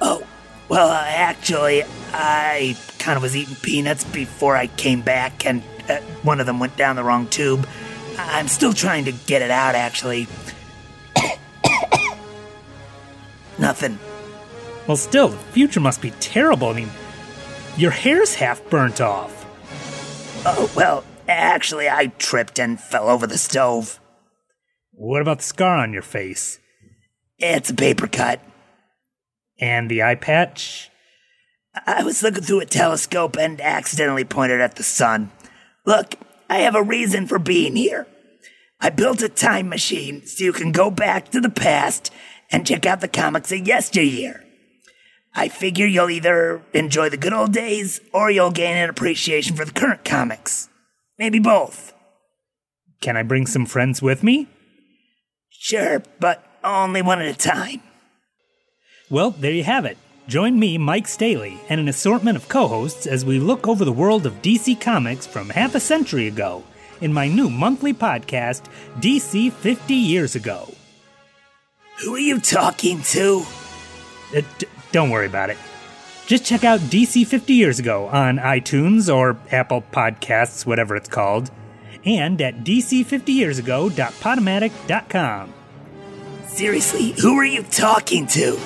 Oh, 0.00 0.26
well, 0.68 0.88
uh, 0.88 1.04
actually, 1.06 1.82
I 2.12 2.76
kind 2.98 3.16
of 3.16 3.22
was 3.22 3.36
eating 3.36 3.56
peanuts 3.56 4.04
before 4.04 4.56
I 4.56 4.68
came 4.68 5.02
back, 5.02 5.44
and 5.44 5.62
uh, 5.88 5.98
one 6.22 6.40
of 6.40 6.46
them 6.46 6.58
went 6.58 6.76
down 6.76 6.96
the 6.96 7.04
wrong 7.04 7.26
tube. 7.26 7.68
I'm 8.16 8.48
still 8.48 8.72
trying 8.72 9.04
to 9.06 9.12
get 9.12 9.42
it 9.42 9.50
out, 9.50 9.74
actually. 9.74 10.28
Nothing. 13.58 13.98
Well, 14.86 14.96
still, 14.96 15.28
the 15.28 15.38
future 15.38 15.80
must 15.80 16.02
be 16.02 16.10
terrible. 16.20 16.68
I 16.68 16.72
mean, 16.72 16.90
your 17.76 17.92
hair's 17.92 18.34
half 18.34 18.62
burnt 18.68 19.00
off. 19.00 19.30
Oh, 20.44 20.70
well, 20.74 21.04
actually, 21.28 21.88
I 21.88 22.06
tripped 22.18 22.58
and 22.58 22.80
fell 22.80 23.08
over 23.08 23.26
the 23.26 23.38
stove. 23.38 24.00
What 24.90 25.22
about 25.22 25.38
the 25.38 25.44
scar 25.44 25.76
on 25.76 25.92
your 25.92 26.02
face? 26.02 26.58
It's 27.38 27.70
a 27.70 27.74
paper 27.74 28.06
cut. 28.06 28.40
And 29.60 29.90
the 29.90 30.02
eye 30.02 30.16
patch? 30.16 30.90
I 31.86 32.02
was 32.02 32.22
looking 32.22 32.42
through 32.42 32.60
a 32.60 32.66
telescope 32.66 33.36
and 33.38 33.60
accidentally 33.60 34.24
pointed 34.24 34.60
at 34.60 34.74
the 34.74 34.82
sun. 34.82 35.30
Look, 35.86 36.16
I 36.50 36.58
have 36.58 36.74
a 36.74 36.82
reason 36.82 37.26
for 37.26 37.38
being 37.38 37.76
here. 37.76 38.06
I 38.80 38.90
built 38.90 39.22
a 39.22 39.28
time 39.28 39.68
machine 39.68 40.26
so 40.26 40.44
you 40.44 40.52
can 40.52 40.72
go 40.72 40.90
back 40.90 41.30
to 41.30 41.40
the 41.40 41.48
past 41.48 42.12
and 42.50 42.66
check 42.66 42.84
out 42.84 43.00
the 43.00 43.08
comics 43.08 43.52
of 43.52 43.66
yesteryear. 43.66 44.44
I 45.34 45.48
figure 45.48 45.86
you'll 45.86 46.10
either 46.10 46.62
enjoy 46.74 47.08
the 47.08 47.16
good 47.16 47.32
old 47.32 47.52
days 47.52 48.00
or 48.12 48.30
you'll 48.30 48.50
gain 48.50 48.76
an 48.76 48.90
appreciation 48.90 49.56
for 49.56 49.64
the 49.64 49.72
current 49.72 50.04
comics. 50.04 50.68
Maybe 51.18 51.38
both. 51.38 51.92
Can 53.00 53.16
I 53.16 53.22
bring 53.22 53.46
some 53.46 53.66
friends 53.66 54.02
with 54.02 54.22
me? 54.22 54.48
Sure, 55.50 56.02
but 56.20 56.44
only 56.62 57.02
one 57.02 57.20
at 57.20 57.26
a 57.26 57.36
time. 57.36 57.82
Well, 59.10 59.30
there 59.30 59.52
you 59.52 59.64
have 59.64 59.84
it. 59.84 59.98
Join 60.28 60.58
me, 60.58 60.78
Mike 60.78 61.08
Staley, 61.08 61.58
and 61.68 61.80
an 61.80 61.88
assortment 61.88 62.36
of 62.36 62.48
co 62.48 62.68
hosts 62.68 63.06
as 63.06 63.24
we 63.24 63.38
look 63.38 63.66
over 63.66 63.84
the 63.84 63.92
world 63.92 64.24
of 64.24 64.40
DC 64.42 64.80
Comics 64.80 65.26
from 65.26 65.50
half 65.50 65.74
a 65.74 65.80
century 65.80 66.28
ago 66.28 66.62
in 67.00 67.12
my 67.12 67.26
new 67.26 67.50
monthly 67.50 67.92
podcast, 67.92 68.62
DC 69.00 69.52
50 69.52 69.94
Years 69.94 70.36
Ago. 70.36 70.72
Who 72.00 72.14
are 72.14 72.20
you 72.20 72.40
talking 72.40 73.02
to? 73.02 73.44
Uh, 74.36 74.42
don't 74.92 75.10
worry 75.10 75.26
about 75.26 75.50
it. 75.50 75.58
Just 76.26 76.44
check 76.44 76.64
out 76.64 76.80
DC 76.80 77.26
50 77.26 77.52
Years 77.52 77.78
Ago 77.78 78.06
on 78.06 78.38
iTunes 78.38 79.14
or 79.14 79.36
Apple 79.50 79.84
Podcasts, 79.92 80.64
whatever 80.64 80.96
it's 80.96 81.08
called, 81.08 81.50
and 82.04 82.40
at 82.40 82.64
dc50yearsago.podomatic.com. 82.64 85.54
Seriously, 86.46 87.12
who 87.20 87.36
are 87.38 87.44
you 87.44 87.62
talking 87.64 88.26
to? 88.28 88.58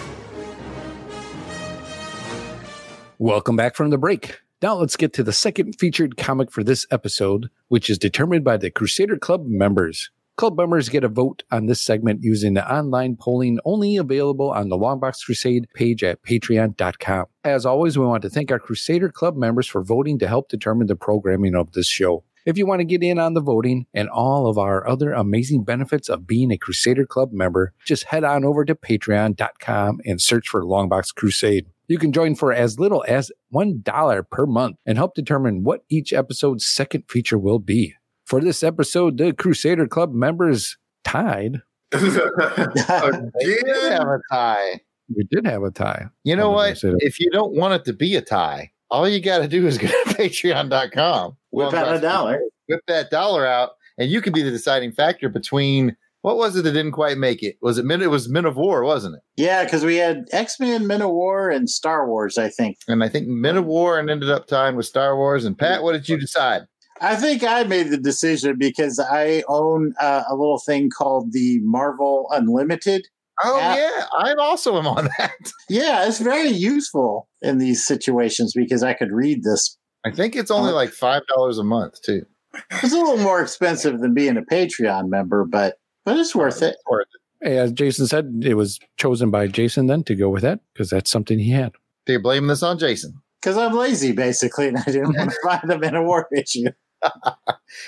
Welcome 3.18 3.56
back 3.56 3.74
from 3.76 3.88
the 3.90 3.96
break. 3.96 4.40
Now 4.60 4.74
let's 4.74 4.96
get 4.96 5.12
to 5.14 5.22
the 5.22 5.32
second 5.32 5.74
featured 5.74 6.16
comic 6.16 6.50
for 6.50 6.64
this 6.64 6.86
episode, 6.90 7.48
which 7.68 7.88
is 7.88 7.98
determined 7.98 8.42
by 8.44 8.56
the 8.56 8.70
Crusader 8.70 9.16
Club 9.16 9.46
members. 9.46 10.10
Club 10.36 10.58
members 10.58 10.90
get 10.90 11.02
a 11.02 11.08
vote 11.08 11.44
on 11.50 11.64
this 11.64 11.80
segment 11.80 12.22
using 12.22 12.52
the 12.52 12.70
online 12.70 13.16
polling 13.16 13.58
only 13.64 13.96
available 13.96 14.50
on 14.50 14.68
the 14.68 14.76
Longbox 14.76 15.24
Crusade 15.24 15.66
page 15.74 16.04
at 16.04 16.22
patreon.com. 16.22 17.24
As 17.42 17.64
always, 17.64 17.96
we 17.96 18.04
want 18.04 18.20
to 18.20 18.28
thank 18.28 18.52
our 18.52 18.58
Crusader 18.58 19.08
Club 19.08 19.34
members 19.34 19.66
for 19.66 19.82
voting 19.82 20.18
to 20.18 20.28
help 20.28 20.50
determine 20.50 20.88
the 20.88 20.96
programming 20.96 21.54
of 21.54 21.72
this 21.72 21.86
show. 21.86 22.22
If 22.44 22.58
you 22.58 22.66
want 22.66 22.80
to 22.80 22.84
get 22.84 23.02
in 23.02 23.18
on 23.18 23.32
the 23.32 23.40
voting 23.40 23.86
and 23.94 24.10
all 24.10 24.46
of 24.46 24.58
our 24.58 24.86
other 24.86 25.12
amazing 25.12 25.64
benefits 25.64 26.10
of 26.10 26.26
being 26.26 26.52
a 26.52 26.58
Crusader 26.58 27.06
Club 27.06 27.32
member, 27.32 27.72
just 27.86 28.04
head 28.04 28.22
on 28.22 28.44
over 28.44 28.64
to 28.66 28.74
patreon.com 28.74 30.00
and 30.04 30.20
search 30.20 30.48
for 30.48 30.62
Longbox 30.62 31.14
Crusade. 31.14 31.66
You 31.88 31.98
can 31.98 32.12
join 32.12 32.34
for 32.34 32.52
as 32.52 32.78
little 32.78 33.04
as 33.08 33.32
$1 33.54 34.30
per 34.30 34.46
month 34.46 34.76
and 34.84 34.98
help 34.98 35.14
determine 35.14 35.64
what 35.64 35.84
each 35.88 36.12
episode's 36.12 36.66
second 36.66 37.04
feature 37.08 37.38
will 37.38 37.58
be. 37.58 37.94
For 38.26 38.40
this 38.40 38.64
episode, 38.64 39.18
the 39.18 39.32
Crusader 39.32 39.86
Club 39.86 40.12
members 40.12 40.76
tied. 41.04 41.62
we 41.92 42.00
did 42.00 42.76
have 42.84 44.08
a 44.08 44.20
tie. 44.32 44.80
We 45.14 45.24
did 45.30 45.46
have 45.46 45.62
a 45.62 45.70
tie. 45.70 46.06
You 46.24 46.34
know 46.34 46.50
what? 46.50 46.64
gonna 46.64 46.76
say 46.76 46.88
that. 46.90 46.98
If 47.02 47.20
you 47.20 47.30
don't 47.30 47.54
want 47.54 47.74
it 47.74 47.84
to 47.84 47.92
be 47.92 48.16
a 48.16 48.20
tie, 48.20 48.72
all 48.90 49.08
you 49.08 49.20
got 49.20 49.38
to 49.38 49.48
do 49.48 49.64
is 49.68 49.78
go 49.78 49.86
to 49.86 49.94
patreon.com. 50.08 51.36
Whip 51.52 51.72
out 51.72 51.96
a 51.96 52.00
dollar. 52.00 52.40
Whip 52.68 52.80
that 52.88 53.12
dollar 53.12 53.46
out, 53.46 53.70
and 53.96 54.10
you 54.10 54.20
can 54.20 54.32
be 54.32 54.42
the 54.42 54.50
deciding 54.50 54.90
factor 54.90 55.28
between 55.28 55.96
what 56.22 56.36
was 56.36 56.56
it 56.56 56.62
that 56.62 56.72
didn't 56.72 56.90
quite 56.90 57.18
make 57.18 57.44
it? 57.44 57.56
Was 57.62 57.78
it 57.78 57.84
Men? 57.84 58.02
It 58.02 58.10
was 58.10 58.28
Men 58.28 58.44
of 58.44 58.56
War, 58.56 58.82
wasn't 58.82 59.14
it? 59.14 59.20
Yeah, 59.36 59.62
because 59.62 59.84
we 59.84 59.98
had 59.98 60.24
X 60.32 60.58
Men, 60.58 60.88
Men 60.88 61.00
of 61.00 61.10
War, 61.10 61.48
and 61.48 61.70
Star 61.70 62.08
Wars, 62.08 62.38
I 62.38 62.48
think. 62.48 62.78
And 62.88 63.04
I 63.04 63.08
think 63.08 63.28
Men 63.28 63.56
of 63.56 63.66
War 63.66 64.00
and 64.00 64.10
ended 64.10 64.30
up 64.30 64.48
tying 64.48 64.74
with 64.74 64.86
Star 64.86 65.16
Wars. 65.16 65.44
And 65.44 65.56
Pat, 65.56 65.84
what 65.84 65.92
did 65.92 66.08
you 66.08 66.18
decide? 66.18 66.62
I 67.00 67.16
think 67.16 67.44
I 67.44 67.64
made 67.64 67.90
the 67.90 67.98
decision 67.98 68.56
because 68.58 68.98
I 68.98 69.42
own 69.48 69.94
uh, 70.00 70.24
a 70.28 70.34
little 70.34 70.58
thing 70.58 70.90
called 70.90 71.32
the 71.32 71.60
Marvel 71.62 72.28
Unlimited. 72.30 73.06
Oh 73.44 73.60
app. 73.60 73.76
yeah, 73.76 74.06
I'm 74.18 74.40
also 74.40 74.78
am 74.78 74.86
on 74.86 75.08
that. 75.18 75.32
Yeah, 75.68 76.06
it's 76.06 76.20
very 76.20 76.48
useful 76.48 77.28
in 77.42 77.58
these 77.58 77.86
situations 77.86 78.52
because 78.54 78.82
I 78.82 78.94
could 78.94 79.12
read 79.12 79.42
this. 79.42 79.76
I 80.06 80.10
think 80.10 80.36
it's 80.36 80.50
only 80.50 80.72
like 80.72 80.90
five 80.90 81.22
dollars 81.26 81.58
a 81.58 81.64
month 81.64 82.00
too. 82.02 82.24
It's 82.70 82.92
a 82.92 82.96
little 82.96 83.18
more 83.18 83.42
expensive 83.42 84.00
than 84.00 84.14
being 84.14 84.38
a 84.38 84.42
Patreon 84.42 85.08
member, 85.08 85.44
but 85.44 85.76
but 86.04 86.16
it's 86.16 86.34
worth 86.34 86.62
it. 86.62 86.76
Worth 86.88 87.08
it. 87.42 87.48
As 87.48 87.72
Jason 87.72 88.06
said, 88.06 88.42
it 88.42 88.54
was 88.54 88.78
chosen 88.96 89.30
by 89.30 89.48
Jason 89.48 89.86
then 89.86 90.02
to 90.04 90.14
go 90.14 90.30
with 90.30 90.42
that 90.42 90.60
because 90.72 90.88
that's 90.88 91.10
something 91.10 91.38
he 91.38 91.50
had. 91.50 91.72
Do 92.06 92.14
you 92.14 92.20
blame 92.20 92.46
this 92.46 92.62
on 92.62 92.78
Jason? 92.78 93.20
Because 93.42 93.58
I'm 93.58 93.74
lazy, 93.74 94.12
basically, 94.12 94.68
and 94.68 94.78
I 94.78 94.84
didn't 94.84 95.14
want 95.14 95.30
to 95.30 95.36
find 95.44 95.70
them 95.70 95.84
in 95.84 95.94
a 95.94 96.02
war 96.02 96.26
issue. 96.34 96.70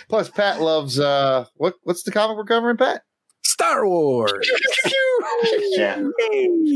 Plus, 0.08 0.28
Pat 0.30 0.60
loves 0.60 0.98
uh, 0.98 1.46
what? 1.56 1.74
What's 1.82 2.02
the 2.02 2.12
comic 2.12 2.36
we're 2.36 2.44
covering, 2.44 2.76
Pat? 2.76 3.02
Star 3.42 3.86
Wars. 3.86 4.50
Yeah. 5.70 6.02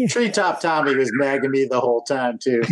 Treetop 0.08 0.60
Tommy 0.60 0.94
was 0.94 1.10
nagging 1.14 1.50
me 1.50 1.64
the 1.64 1.80
whole 1.80 2.02
time, 2.02 2.38
too. 2.42 2.62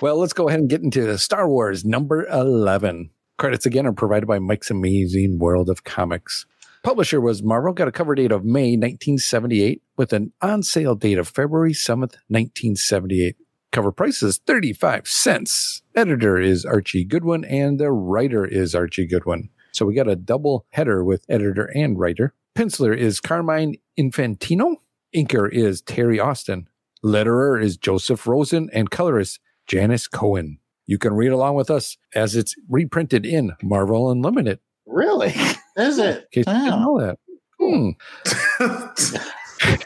Well, 0.00 0.16
let's 0.18 0.32
go 0.32 0.48
ahead 0.48 0.60
and 0.60 0.70
get 0.70 0.82
into 0.82 1.04
the 1.04 1.18
Star 1.18 1.48
Wars 1.48 1.84
number 1.84 2.26
11. 2.26 3.10
Credits 3.38 3.66
again 3.66 3.86
are 3.86 3.92
provided 3.92 4.26
by 4.26 4.38
Mike's 4.38 4.70
Amazing 4.70 5.38
World 5.38 5.68
of 5.68 5.84
Comics. 5.84 6.46
Publisher 6.82 7.20
was 7.20 7.42
Marvel, 7.42 7.72
got 7.72 7.88
a 7.88 7.92
cover 7.92 8.14
date 8.14 8.32
of 8.32 8.44
May 8.44 8.76
1978 8.76 9.82
with 9.96 10.12
an 10.12 10.32
on 10.40 10.62
sale 10.62 10.94
date 10.94 11.18
of 11.18 11.28
February 11.28 11.72
7th, 11.72 12.14
1978. 12.28 13.36
Cover 13.76 13.92
price 13.92 14.22
is 14.22 14.38
35 14.46 15.06
cents. 15.06 15.82
Editor 15.94 16.38
is 16.38 16.64
Archie 16.64 17.04
Goodwin 17.04 17.44
and 17.44 17.78
the 17.78 17.92
writer 17.92 18.42
is 18.42 18.74
Archie 18.74 19.06
Goodwin. 19.06 19.50
So 19.70 19.84
we 19.84 19.94
got 19.94 20.08
a 20.08 20.16
double 20.16 20.64
header 20.70 21.04
with 21.04 21.26
editor 21.28 21.66
and 21.74 21.98
writer. 21.98 22.32
Penciler 22.56 22.96
is 22.96 23.20
Carmine 23.20 23.74
Infantino. 24.00 24.76
Inker 25.14 25.52
is 25.52 25.82
Terry 25.82 26.18
Austin. 26.18 26.68
Letterer 27.04 27.62
is 27.62 27.76
Joseph 27.76 28.26
Rosen 28.26 28.70
and 28.72 28.88
colorist 28.90 29.40
Janice 29.66 30.08
Cohen. 30.08 30.58
You 30.86 30.96
can 30.96 31.12
read 31.12 31.32
along 31.32 31.56
with 31.56 31.70
us 31.70 31.98
as 32.14 32.34
it's 32.34 32.54
reprinted 32.70 33.26
in 33.26 33.52
Marvel 33.62 34.10
Unlimited. 34.10 34.58
Really? 34.86 35.34
Is 35.76 35.98
it? 35.98 36.26
In 36.32 36.44
case 36.44 36.46
you 36.46 36.64
didn't 36.64 36.80
know 36.80 36.98
that. 36.98 37.18
Hmm. 37.60 37.90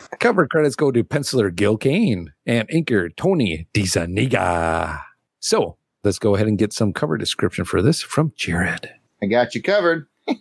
Cover 0.20 0.46
credits 0.46 0.76
go 0.76 0.92
to 0.92 1.02
penciler 1.02 1.52
Gil 1.54 1.78
Kane 1.78 2.34
and 2.44 2.68
inker 2.68 3.08
Tony 3.16 3.66
DeZuniga. 3.72 5.00
So 5.40 5.78
let's 6.04 6.18
go 6.18 6.34
ahead 6.34 6.46
and 6.46 6.58
get 6.58 6.74
some 6.74 6.92
cover 6.92 7.16
description 7.16 7.64
for 7.64 7.80
this 7.80 8.02
from 8.02 8.34
Jared. 8.36 8.90
I 9.22 9.26
got 9.26 9.54
you 9.54 9.62
covered. 9.62 10.06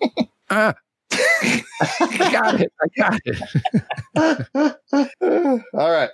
Ah, 0.52 0.74
I 1.12 2.32
got 2.32 2.60
it. 2.60 2.74
I 2.82 2.88
got 2.98 3.20
it. 3.24 3.40
All 5.76 5.92
right. 5.92 6.10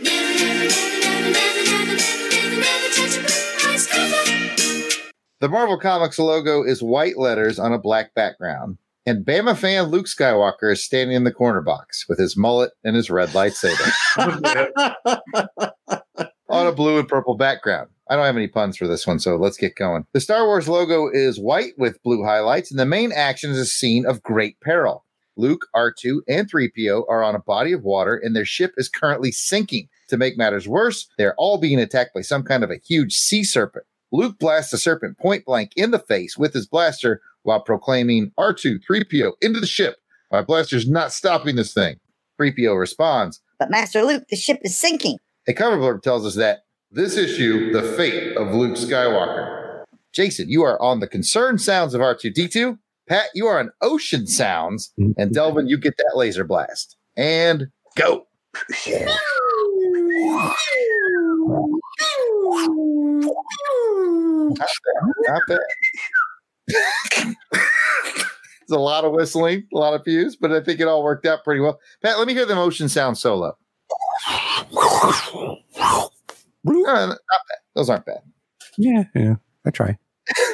The 5.39 5.47
Marvel 5.49 5.79
Comics 5.79 6.19
logo 6.19 6.63
is 6.63 6.83
white 6.83 7.17
letters 7.17 7.59
on 7.59 7.71
a 7.71 7.79
black 7.79 8.13
background, 8.13 8.77
and 9.05 9.25
Bama 9.25 9.55
fan 9.55 9.85
Luke 9.85 10.07
Skywalker 10.07 10.71
is 10.71 10.83
standing 10.83 11.15
in 11.15 11.23
the 11.23 11.31
corner 11.31 11.61
box 11.61 12.05
with 12.09 12.17
his 12.17 12.35
mullet 12.35 12.71
and 12.83 12.95
his 12.95 13.09
red 13.09 13.29
lightsaber 13.29 13.91
on 16.49 16.67
a 16.67 16.71
blue 16.71 16.99
and 16.99 17.07
purple 17.07 17.35
background. 17.35 17.89
I 18.09 18.15
don't 18.15 18.25
have 18.25 18.37
any 18.37 18.47
puns 18.47 18.77
for 18.77 18.87
this 18.87 19.07
one, 19.07 19.19
so 19.19 19.35
let's 19.35 19.57
get 19.57 19.75
going. 19.75 20.05
The 20.13 20.19
Star 20.19 20.45
Wars 20.45 20.67
logo 20.67 21.09
is 21.11 21.39
white 21.39 21.73
with 21.77 22.01
blue 22.03 22.23
highlights, 22.23 22.71
and 22.71 22.79
the 22.79 22.85
main 22.85 23.11
action 23.11 23.51
is 23.51 23.57
a 23.57 23.65
scene 23.65 24.05
of 24.05 24.21
great 24.21 24.59
peril. 24.61 25.03
Luke, 25.37 25.67
R2, 25.75 26.19
and 26.27 26.49
3PO 26.49 27.03
are 27.09 27.23
on 27.23 27.35
a 27.35 27.39
body 27.39 27.73
of 27.73 27.83
water, 27.83 28.15
and 28.15 28.35
their 28.35 28.45
ship 28.45 28.73
is 28.77 28.89
currently 28.89 29.31
sinking. 29.31 29.89
To 30.09 30.17
make 30.17 30.37
matters 30.37 30.67
worse, 30.67 31.09
they're 31.17 31.35
all 31.35 31.57
being 31.57 31.79
attacked 31.79 32.13
by 32.13 32.21
some 32.21 32.43
kind 32.43 32.63
of 32.63 32.69
a 32.69 32.77
huge 32.77 33.13
sea 33.13 33.43
serpent. 33.43 33.85
Luke 34.11 34.37
blasts 34.39 34.71
the 34.71 34.77
serpent 34.77 35.17
point 35.17 35.45
blank 35.45 35.71
in 35.75 35.91
the 35.91 35.99
face 35.99 36.37
with 36.37 36.53
his 36.53 36.67
blaster 36.67 37.21
while 37.45 37.61
proclaiming 37.61 38.31
R2 38.37 38.79
3PO 38.89 39.33
into 39.41 39.59
the 39.59 39.67
ship. 39.67 39.97
My 40.31 40.41
blaster's 40.41 40.89
not 40.89 41.13
stopping 41.13 41.55
this 41.55 41.73
thing. 41.73 41.97
3PO 42.41 42.77
responds, 42.77 43.39
But 43.59 43.71
Master 43.71 44.01
Luke, 44.01 44.23
the 44.29 44.35
ship 44.35 44.59
is 44.63 44.75
sinking. 44.77 45.19
A 45.47 45.53
cover 45.53 45.77
blurb 45.77 46.01
tells 46.01 46.25
us 46.25 46.35
that 46.35 46.65
this 46.91 47.17
issue, 47.17 47.71
the 47.71 47.83
fate 47.83 48.35
of 48.35 48.53
Luke 48.53 48.75
Skywalker. 48.77 49.83
Jason, 50.11 50.49
you 50.49 50.63
are 50.63 50.81
on 50.81 50.99
the 50.99 51.07
concerned 51.07 51.61
sounds 51.61 51.93
of 51.93 52.01
R2D2. 52.01 52.79
Pat, 53.07 53.27
you 53.35 53.45
are 53.45 53.59
on 53.59 53.71
ocean 53.81 54.25
sounds. 54.25 54.91
And 55.17 55.33
Delvin, 55.33 55.67
you 55.67 55.77
get 55.77 55.95
that 55.97 56.13
laser 56.15 56.43
blast. 56.43 56.97
And 57.15 57.67
go. 57.95 58.25
Not 64.57 64.57
bad. 64.57 64.67
Not 65.27 65.41
bad. 65.47 65.59
It's 66.67 68.71
a 68.71 68.79
lot 68.79 69.05
of 69.05 69.11
whistling, 69.11 69.67
a 69.73 69.77
lot 69.77 69.93
of 69.93 70.03
fuse, 70.03 70.35
but 70.35 70.51
I 70.51 70.59
think 70.59 70.79
it 70.79 70.87
all 70.87 71.03
worked 71.03 71.27
out 71.27 71.43
pretty 71.43 71.61
well. 71.61 71.79
Pat, 72.01 72.17
let 72.17 72.25
me 72.25 72.33
hear 72.33 72.47
the 72.47 72.55
motion 72.55 72.89
sound 72.89 73.17
solo. 73.17 73.55
Uh, 74.27 74.63
not 76.65 76.67
bad. 76.67 77.17
Those 77.75 77.91
aren't 77.91 78.05
bad. 78.05 78.21
Yeah, 78.77 79.03
yeah. 79.13 79.35
I 79.65 79.69
try. 79.69 79.97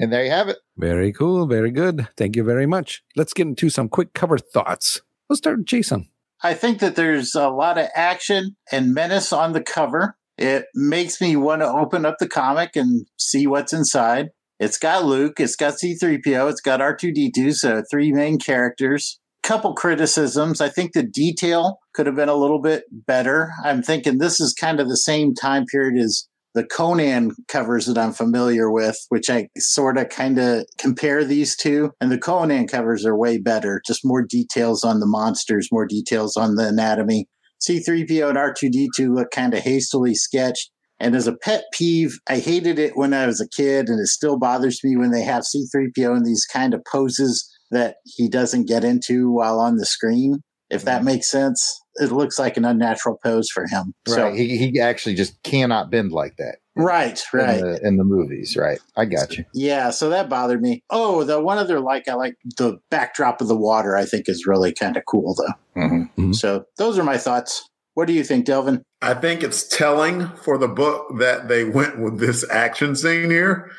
And 0.00 0.10
there 0.10 0.24
you 0.24 0.30
have 0.30 0.48
it. 0.48 0.56
Very 0.78 1.12
cool. 1.12 1.46
Very 1.46 1.70
good. 1.70 2.08
Thank 2.16 2.34
you 2.34 2.42
very 2.42 2.64
much. 2.64 3.04
Let's 3.16 3.34
get 3.34 3.46
into 3.46 3.68
some 3.68 3.90
quick 3.90 4.14
cover 4.14 4.38
thoughts. 4.38 5.02
Let's 5.28 5.40
start 5.40 5.58
with 5.58 5.66
Jason. 5.66 6.08
I 6.42 6.54
think 6.54 6.78
that 6.78 6.96
there's 6.96 7.34
a 7.34 7.50
lot 7.50 7.76
of 7.76 7.88
action 7.94 8.56
and 8.72 8.94
menace 8.94 9.30
on 9.30 9.52
the 9.52 9.60
cover. 9.60 10.16
It 10.38 10.64
makes 10.74 11.20
me 11.20 11.36
want 11.36 11.60
to 11.60 11.68
open 11.68 12.06
up 12.06 12.16
the 12.18 12.28
comic 12.28 12.76
and 12.76 13.06
see 13.18 13.46
what's 13.46 13.74
inside. 13.74 14.30
It's 14.60 14.76
got 14.76 15.06
Luke, 15.06 15.40
it's 15.40 15.56
got 15.56 15.74
C3PO, 15.82 16.50
it's 16.50 16.60
got 16.60 16.80
R2D2, 16.80 17.54
so 17.54 17.82
three 17.90 18.12
main 18.12 18.38
characters. 18.38 19.18
Couple 19.42 19.72
criticisms. 19.72 20.60
I 20.60 20.68
think 20.68 20.92
the 20.92 21.02
detail 21.02 21.78
could 21.94 22.04
have 22.04 22.14
been 22.14 22.28
a 22.28 22.34
little 22.34 22.60
bit 22.60 22.84
better. 22.92 23.52
I'm 23.64 23.82
thinking 23.82 24.18
this 24.18 24.38
is 24.38 24.52
kind 24.52 24.78
of 24.78 24.90
the 24.90 24.98
same 24.98 25.34
time 25.34 25.64
period 25.64 25.98
as 25.98 26.28
the 26.52 26.62
Conan 26.62 27.32
covers 27.48 27.86
that 27.86 27.96
I'm 27.96 28.12
familiar 28.12 28.70
with, 28.70 28.98
which 29.08 29.30
I 29.30 29.48
sort 29.56 29.96
of 29.96 30.10
kind 30.10 30.38
of 30.38 30.66
compare 30.78 31.24
these 31.24 31.56
two. 31.56 31.92
And 31.98 32.12
the 32.12 32.18
Conan 32.18 32.68
covers 32.68 33.06
are 33.06 33.16
way 33.16 33.38
better, 33.38 33.80
just 33.86 34.02
more 34.04 34.22
details 34.22 34.84
on 34.84 35.00
the 35.00 35.06
monsters, 35.06 35.70
more 35.72 35.86
details 35.86 36.36
on 36.36 36.56
the 36.56 36.68
anatomy. 36.68 37.28
C3PO 37.66 38.28
and 38.28 38.38
R2D2 38.38 39.14
look 39.14 39.30
kind 39.30 39.54
of 39.54 39.60
hastily 39.60 40.14
sketched. 40.14 40.70
And 41.00 41.16
as 41.16 41.26
a 41.26 41.36
pet 41.36 41.64
peeve, 41.72 42.18
I 42.28 42.38
hated 42.38 42.78
it 42.78 42.96
when 42.96 43.14
I 43.14 43.26
was 43.26 43.40
a 43.40 43.48
kid, 43.48 43.88
and 43.88 43.98
it 43.98 44.06
still 44.06 44.38
bothers 44.38 44.84
me 44.84 44.96
when 44.96 45.10
they 45.10 45.22
have 45.22 45.44
C3PO 45.44 46.16
in 46.16 46.24
these 46.24 46.44
kind 46.44 46.74
of 46.74 46.84
poses 46.84 47.48
that 47.70 47.96
he 48.04 48.28
doesn't 48.28 48.68
get 48.68 48.84
into 48.84 49.30
while 49.30 49.58
on 49.58 49.76
the 49.76 49.86
screen. 49.86 50.42
If 50.68 50.84
that 50.84 51.02
makes 51.02 51.28
sense, 51.28 51.80
it 51.96 52.12
looks 52.12 52.38
like 52.38 52.56
an 52.56 52.64
unnatural 52.64 53.18
pose 53.24 53.48
for 53.50 53.66
him. 53.66 53.92
Right. 54.06 54.14
So, 54.14 54.32
he, 54.32 54.56
he 54.56 54.78
actually 54.80 55.16
just 55.16 55.42
cannot 55.42 55.90
bend 55.90 56.12
like 56.12 56.36
that. 56.36 56.58
right, 56.76 57.20
right. 57.32 57.58
In 57.58 57.60
the, 57.60 57.86
in 57.88 57.96
the 57.96 58.04
movies, 58.04 58.56
right? 58.56 58.78
I 58.96 59.04
got 59.04 59.36
you. 59.36 59.44
Yeah, 59.52 59.90
so 59.90 60.10
that 60.10 60.28
bothered 60.28 60.62
me. 60.62 60.84
Oh, 60.90 61.24
the 61.24 61.40
one 61.40 61.58
other 61.58 61.80
like 61.80 62.08
I 62.08 62.14
like 62.14 62.34
the 62.56 62.78
backdrop 62.90 63.40
of 63.40 63.48
the 63.48 63.56
water. 63.56 63.96
I 63.96 64.04
think 64.04 64.28
is 64.28 64.46
really 64.46 64.72
kind 64.72 64.96
of 64.96 65.02
cool 65.06 65.34
though. 65.34 65.82
Mm-hmm. 65.82 66.32
So 66.32 66.64
those 66.76 66.98
are 66.98 67.04
my 67.04 67.18
thoughts. 67.18 67.68
What 68.00 68.06
do 68.06 68.14
you 68.14 68.24
think, 68.24 68.46
Delvin? 68.46 68.82
I 69.02 69.12
think 69.12 69.42
it's 69.42 69.68
telling 69.68 70.28
for 70.28 70.56
the 70.56 70.68
book 70.68 71.18
that 71.18 71.48
they 71.48 71.64
went 71.64 72.00
with 72.00 72.18
this 72.18 72.48
action 72.50 72.96
scene 72.96 73.28
here 73.30 73.70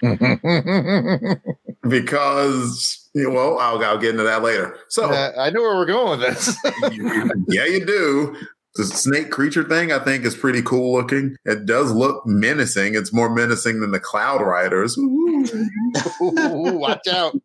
because, 1.86 3.10
you 3.14 3.24
know, 3.24 3.30
well, 3.34 3.58
I'll, 3.58 3.84
I'll 3.84 3.98
get 3.98 4.12
into 4.12 4.22
that 4.22 4.42
later. 4.42 4.78
So 4.88 5.10
Uh, 5.10 5.32
I 5.38 5.50
know 5.50 5.60
where 5.60 5.76
we're 5.76 5.84
going 5.84 6.18
with 6.18 6.26
this. 6.26 6.56
yeah, 7.48 7.66
you 7.66 7.84
do. 7.84 8.34
The 8.76 8.84
snake 8.84 9.30
creature 9.30 9.64
thing, 9.64 9.92
I 9.92 9.98
think, 9.98 10.24
is 10.24 10.34
pretty 10.34 10.62
cool 10.62 10.94
looking. 10.94 11.36
It 11.44 11.66
does 11.66 11.92
look 11.92 12.22
menacing. 12.24 12.94
It's 12.94 13.12
more 13.12 13.28
menacing 13.28 13.80
than 13.80 13.90
the 13.90 14.00
Cloud 14.00 14.40
Riders. 14.40 14.96
Ooh, 14.98 15.44
watch 16.22 17.06
out. 17.08 17.36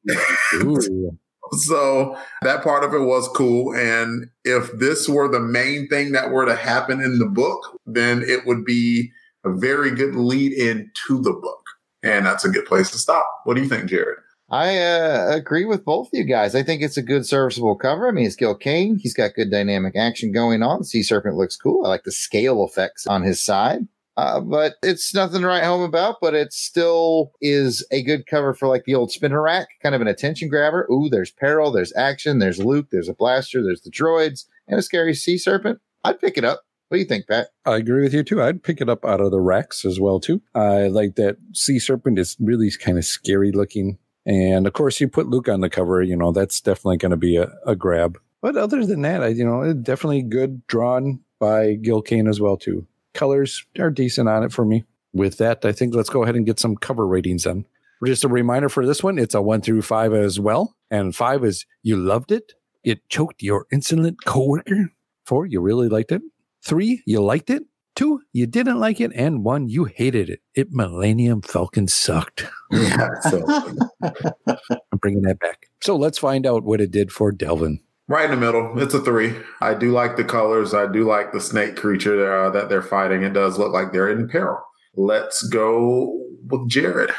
So 1.57 2.17
that 2.41 2.63
part 2.63 2.83
of 2.83 2.93
it 2.93 3.05
was 3.05 3.27
cool. 3.29 3.75
And 3.75 4.29
if 4.43 4.71
this 4.77 5.07
were 5.07 5.27
the 5.27 5.39
main 5.39 5.87
thing 5.87 6.11
that 6.11 6.31
were 6.31 6.45
to 6.45 6.55
happen 6.55 7.01
in 7.01 7.19
the 7.19 7.25
book, 7.25 7.79
then 7.85 8.23
it 8.23 8.45
would 8.45 8.65
be 8.65 9.11
a 9.45 9.51
very 9.53 9.91
good 9.91 10.15
lead 10.15 10.53
in 10.53 10.91
to 11.07 11.21
the 11.21 11.33
book. 11.33 11.61
And 12.03 12.25
that's 12.25 12.45
a 12.45 12.49
good 12.49 12.65
place 12.65 12.91
to 12.91 12.97
stop. 12.97 13.27
What 13.45 13.55
do 13.55 13.61
you 13.61 13.69
think, 13.69 13.89
Jared? 13.89 14.17
I 14.49 14.77
uh, 14.77 15.31
agree 15.31 15.65
with 15.65 15.85
both 15.85 16.07
of 16.07 16.13
you 16.13 16.23
guys. 16.23 16.53
I 16.53 16.61
think 16.61 16.81
it's 16.81 16.97
a 16.97 17.01
good 17.01 17.25
serviceable 17.25 17.75
cover. 17.75 18.07
I 18.07 18.11
mean, 18.11 18.25
it's 18.25 18.35
Gil 18.35 18.55
Kane. 18.55 18.97
He's 18.97 19.13
got 19.13 19.33
good 19.33 19.49
dynamic 19.49 19.95
action 19.95 20.31
going 20.31 20.61
on. 20.61 20.83
Sea 20.83 21.01
Serpent 21.01 21.35
looks 21.35 21.57
cool. 21.57 21.85
I 21.85 21.89
like 21.89 22.03
the 22.03 22.11
scale 22.11 22.63
effects 22.63 23.07
on 23.07 23.23
his 23.23 23.43
side. 23.43 23.87
Uh, 24.18 24.39
but 24.39 24.76
it's 24.82 25.13
nothing 25.13 25.41
to 25.41 25.47
write 25.47 25.63
home 25.63 25.82
about, 25.82 26.18
but 26.22 26.34
it 26.34 26.53
still 26.53 27.32
is 27.41 27.86
a 27.91 28.01
good 28.01 28.26
cover 28.28 28.53
for 28.53 28.68
like 28.68 28.86
the 28.86 28.95
old 28.95 29.11
spinner 29.11 29.41
rack, 29.41 29.68
kind 29.84 29.93
of 29.93 30.01
an 30.01 30.07
attention 30.07 30.47
grabber. 30.47 30.88
Ooh, 30.91 31.09
there's 31.09 31.32
peril, 31.32 31.72
there's 31.72 31.95
action, 31.95 32.39
there's 32.39 32.59
Luke, 32.59 32.88
there's 32.91 33.09
a 33.09 33.13
blaster, 33.13 33.61
there's 33.61 33.82
the 33.82 33.91
droids, 33.91 34.45
and 34.68 34.80
a 34.80 34.82
scary 34.82 35.13
sea 35.13 35.38
serpent. 35.38 35.80
I'd 36.03 36.20
pick 36.20 36.38
it 36.38 36.45
up. 36.45 36.61
What 36.88 36.97
do 36.97 37.01
you 37.01 37.07
think, 37.07 37.28
Pat? 37.28 37.47
I 37.66 37.78
agree 37.78 38.03
with 38.03 38.13
you 38.13 38.24
too. 38.24 38.41
I'd 38.41 38.63
pick 38.63 38.80
it 38.80 38.89
up 38.89 39.03
out 39.03 39.20
of 39.20 39.32
the 39.32 39.41
racks 39.41 39.86
as 39.86 39.99
well 39.99 40.20
too. 40.20 40.41
I 40.53 40.88
like 40.88 41.16
that 41.16 41.38
sea 41.53 41.80
serpent 41.80 42.20
is 42.20 42.38
really 42.39 42.72
kind 42.72 42.97
of 42.97 43.05
scary 43.05 43.51
looking. 43.51 43.97
And 44.26 44.66
of 44.66 44.74
course, 44.74 45.01
you 45.01 45.07
put 45.07 45.28
Luke 45.28 45.49
on 45.49 45.61
the 45.61 45.70
cover, 45.70 46.01
you 46.01 46.16
know, 46.16 46.32
that's 46.32 46.61
definitely 46.61 46.97
going 46.97 47.11
to 47.11 47.18
be 47.18 47.38
a, 47.38 47.51
a 47.66 47.76
grab. 47.76 48.18
But 48.41 48.55
other 48.55 48.86
than 48.86 49.01
that, 49.01 49.24
I, 49.24 49.28
you 49.30 49.43
know, 49.43 49.74
definitely 49.74 50.22
good 50.22 50.66
drawn 50.68 51.22
by 51.39 51.74
Gil 51.74 52.01
Kane 52.01 52.28
as 52.28 52.39
well 52.39 52.57
too. 52.57 52.88
Colors 53.16 53.66
are 53.80 53.89
decent 53.89 54.30
on 54.30 54.43
it 54.43 54.51
for 54.53 54.66
me. 54.66 54.84
With 55.13 55.38
that, 55.38 55.66
I 55.66 55.72
think 55.72 55.95
let's 55.95 56.09
go 56.09 56.24
ahead 56.24 56.36
and 56.36 56.45
get 56.45 56.59
some 56.59 56.76
cover 56.76 57.07
ratings 57.07 57.47
on. 57.47 57.66
Just 58.05 58.26
a 58.26 58.28
reminder 58.28 58.70
for 58.70 58.86
this 58.86 59.01
one, 59.01 59.18
it's 59.18 59.34
a 59.34 59.41
one 59.41 59.61
through 59.61 59.82
five 59.82 60.13
as 60.13 60.39
well. 60.39 60.76
And 60.91 61.16
five 61.16 61.43
is 61.43 61.66
you 61.82 61.95
loved 61.95 62.32
it. 62.32 62.53
It 62.84 63.07
choked 63.09 63.41
your 63.41 63.66
insolent 63.72 64.26
coworker. 64.26 64.91
Four, 65.26 65.47
you 65.47 65.61
really 65.61 65.89
liked 65.89 66.11
it. 66.11 66.22
Three, 66.61 67.01
you 67.05 67.22
liked 67.24 67.49
it. 67.49 67.63
Two, 67.95 68.22
you 68.34 68.45
didn't 68.45 68.80
like 68.80 68.99
it. 68.99 69.11
And 69.16 69.45
one, 69.45 69.70
you 69.70 69.86
hated 69.86 70.30
it. 70.30 70.41
It 70.53 70.68
Millennium 70.72 71.41
Falcon 71.41 71.88
sucked. 71.88 72.45
Yeah, 72.72 73.09
so 73.30 73.45
I'm 74.01 74.97
bringing 74.99 75.22
that 75.22 75.39
back. 75.39 75.68
So 75.82 75.95
let's 75.95 76.18
find 76.18 76.45
out 76.45 76.63
what 76.63 76.82
it 76.82 76.91
did 76.91 77.11
for 77.11 77.32
Delvin. 77.32 77.80
Right 78.08 78.26
in 78.26 78.32
the 78.32 78.45
middle. 78.45 78.82
It's 78.82 78.93
a 78.93 79.01
three. 79.01 79.36
I 79.62 79.74
do 79.74 79.91
like 79.91 80.16
the 80.16 80.24
colors. 80.24 80.74
I 80.74 80.91
do 80.91 81.03
like 81.03 81.32
the 81.32 81.41
snake 81.41 81.76
creature 81.76 82.34
uh, 82.36 82.49
that 82.51 82.70
they're 82.70 82.82
fighting. 82.82 83.24
It 83.24 83.34
does 83.34 83.58
look 83.58 83.74
like 83.74 83.91
they're 83.91 84.10
in 84.10 84.28
peril. 84.28 84.62
Let's 84.95 85.43
go 85.47 86.22
with 86.47 86.70
Jared. 86.70 87.12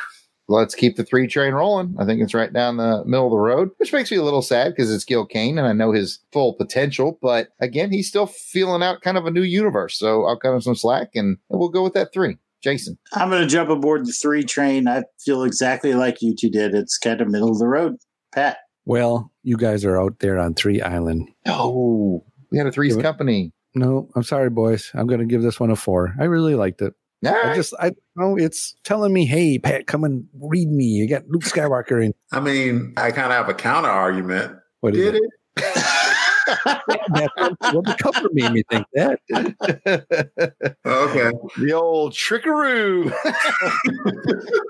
Let's 0.49 0.77
keep 0.77 0.97
the 0.97 1.05
three 1.05 1.27
train 1.27 1.55
rolling. 1.55 1.97
I 1.99 2.05
think 2.05 2.23
it's 2.23 2.35
right 2.35 2.53
down 2.53 2.77
the 2.77 3.03
middle 3.05 3.27
of 3.27 3.33
the 3.33 3.39
road, 3.39 3.71
which 3.79 3.93
makes 3.93 4.13
me 4.13 4.17
a 4.17 4.23
little 4.23 4.43
sad 4.43 4.69
because 4.69 4.95
it's 4.95 5.05
Gil 5.05 5.27
Kane 5.27 5.59
and 5.59 5.67
I 5.67 5.73
know 5.73 5.91
his 5.91 6.21
full 6.33 6.55
potential. 6.55 7.19
But 7.21 7.49
again, 7.61 7.91
he's 7.91 8.09
still 8.09 8.27
feeling 8.27 8.83
out 8.83 9.03
kind 9.03 9.17
of 9.17 9.27
a 9.27 9.31
new 9.33 9.43
universe. 9.43 9.99
So 9.99 10.25
I'll 10.25 10.39
cut 10.39 10.55
him 10.55 10.61
some 10.61 10.77
slack 10.77 11.09
and 11.15 11.39
we'll 11.49 11.69
go 11.69 11.83
with 11.83 11.95
that 11.95 12.13
three. 12.15 12.37
Jason. 12.63 12.99
I'm 13.13 13.31
going 13.31 13.43
to 13.43 13.49
jump 13.49 13.71
aboard 13.71 14.07
the 14.07 14.13
three 14.13 14.43
train. 14.43 14.89
I 14.89 15.05
feel 15.25 15.45
exactly 15.45 15.95
like 15.95 16.21
you 16.21 16.35
two 16.35 16.51
did. 16.51 16.75
It's 16.75 16.99
kind 16.99 17.21
of 17.21 17.29
middle 17.29 17.51
of 17.51 17.59
the 17.59 17.69
road. 17.69 17.97
Pat. 18.35 18.59
Well, 18.85 19.31
you 19.47 19.57
guys 19.57 19.85
are 19.85 20.01
out 20.01 20.19
there 20.19 20.39
on 20.39 20.55
Three 20.55 20.83
Island. 20.83 21.29
Oh, 21.47 22.25
we 22.51 22.59
had 22.59 22.67
a 22.67 22.73
three's 22.73 22.97
company. 22.97 23.53
No, 23.77 24.09
I'm 24.17 24.25
sorry, 24.25 24.51
boys. 24.51 24.91
I'm 24.93 25.07
going 25.07 25.21
to 25.21 25.27
give 25.27 25.43
this 25.43 25.61
one 25.61 25.71
a 25.71 25.77
four. 25.77 26.15
I 26.19 26.25
really 26.25 26.57
liked 26.57 26.83
it. 26.83 26.95
All 27.25 27.33
I 27.33 27.43
right. 27.43 27.57
just, 27.57 27.73
I 27.79 27.87
you 27.87 27.95
know 28.17 28.37
it's 28.37 28.75
telling 28.83 29.13
me, 29.13 29.25
hey, 29.25 29.59
Pat, 29.59 29.87
come 29.87 30.03
and 30.03 30.27
read 30.35 30.69
me. 30.69 30.85
You 30.85 31.09
got 31.09 31.29
Luke 31.29 31.45
Skywalker 31.45 32.05
in. 32.05 32.13
I 32.33 32.41
mean, 32.41 32.93
I 32.97 33.13
kind 33.13 33.33
of 33.33 33.39
have 33.39 33.49
a 33.49 33.55
counter 33.55 33.89
argument. 33.89 34.57
What 34.81 34.97
is 34.97 35.13
Did 35.13 35.15
it? 35.15 35.23
it? 35.57 35.85
That's 36.47 37.73
what- 37.73 37.85
the 37.85 37.97
cover 37.99 38.29
made 38.33 38.53
me 38.53 38.63
think 38.71 38.87
that. 38.95 39.19
Okay. 40.87 41.33
the 41.59 41.73
old 41.73 42.13
trickaroo. 42.15 43.11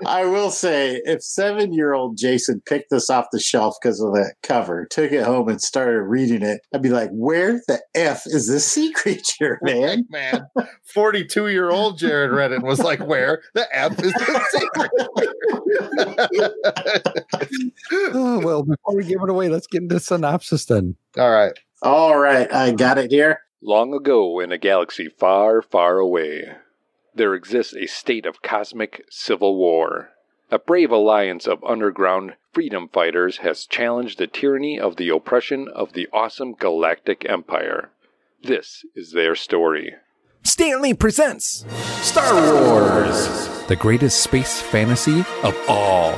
I 0.05 0.25
will 0.25 0.49
say, 0.51 1.01
if 1.05 1.21
seven 1.23 1.73
year 1.73 1.93
old 1.93 2.17
Jason 2.17 2.61
picked 2.65 2.89
this 2.89 3.09
off 3.09 3.27
the 3.31 3.39
shelf 3.39 3.75
because 3.81 3.99
of 4.01 4.13
that 4.13 4.35
cover, 4.43 4.85
took 4.89 5.11
it 5.11 5.23
home 5.23 5.49
and 5.49 5.61
started 5.61 6.01
reading 6.03 6.41
it, 6.43 6.61
I'd 6.73 6.81
be 6.81 6.89
like, 6.89 7.09
where 7.11 7.61
the 7.67 7.79
F 7.95 8.23
is 8.25 8.47
this 8.47 8.65
sea 8.65 8.91
creature, 8.95 9.59
man? 9.61 10.05
Man, 10.09 10.47
42 10.93 11.47
year 11.49 11.69
old 11.69 11.97
Jared 11.99 12.31
read 12.31 12.51
it 12.51 12.55
and 12.55 12.63
was 12.63 12.79
like, 12.79 13.05
Where 13.05 13.41
the 13.53 13.67
F 13.75 13.99
is 14.03 14.13
the 14.13 14.41
secret? 14.51 14.91
Oh, 17.91 18.39
well, 18.43 18.63
before 18.63 18.95
we 18.95 19.03
give 19.03 19.21
it 19.21 19.29
away, 19.29 19.49
let's 19.49 19.67
get 19.67 19.81
into 19.81 19.99
synopsis 19.99 20.65
then. 20.65 20.95
All 21.17 21.29
right. 21.31 21.53
All 21.81 22.17
right, 22.17 22.51
I 22.51 22.71
got 22.71 22.97
it 22.97 23.11
here. 23.11 23.41
Long 23.61 23.93
ago 23.93 24.39
in 24.39 24.51
a 24.51 24.57
galaxy 24.57 25.09
far, 25.09 25.61
far 25.61 25.99
away, 25.99 26.43
there 27.13 27.35
exists 27.35 27.75
a 27.75 27.85
state 27.85 28.25
of 28.25 28.41
cosmic 28.41 29.05
civil 29.09 29.55
war. 29.55 30.09
A 30.49 30.57
brave 30.57 30.91
alliance 30.91 31.45
of 31.45 31.63
underground 31.63 32.33
freedom 32.51 32.87
fighters 32.87 33.37
has 33.37 33.67
challenged 33.67 34.17
the 34.17 34.25
tyranny 34.25 34.79
of 34.79 34.95
the 34.95 35.09
oppression 35.09 35.67
of 35.67 35.93
the 35.93 36.07
awesome 36.11 36.53
galactic 36.53 37.25
empire. 37.29 37.91
This 38.41 38.83
is 38.95 39.11
their 39.11 39.35
story. 39.35 39.93
Stan 40.43 40.81
Lee 40.81 40.93
presents 40.93 41.65
Star 42.01 42.33
Wars, 42.33 43.27
the 43.67 43.75
greatest 43.75 44.23
space 44.23 44.61
fantasy 44.61 45.19
of 45.43 45.55
all. 45.67 46.15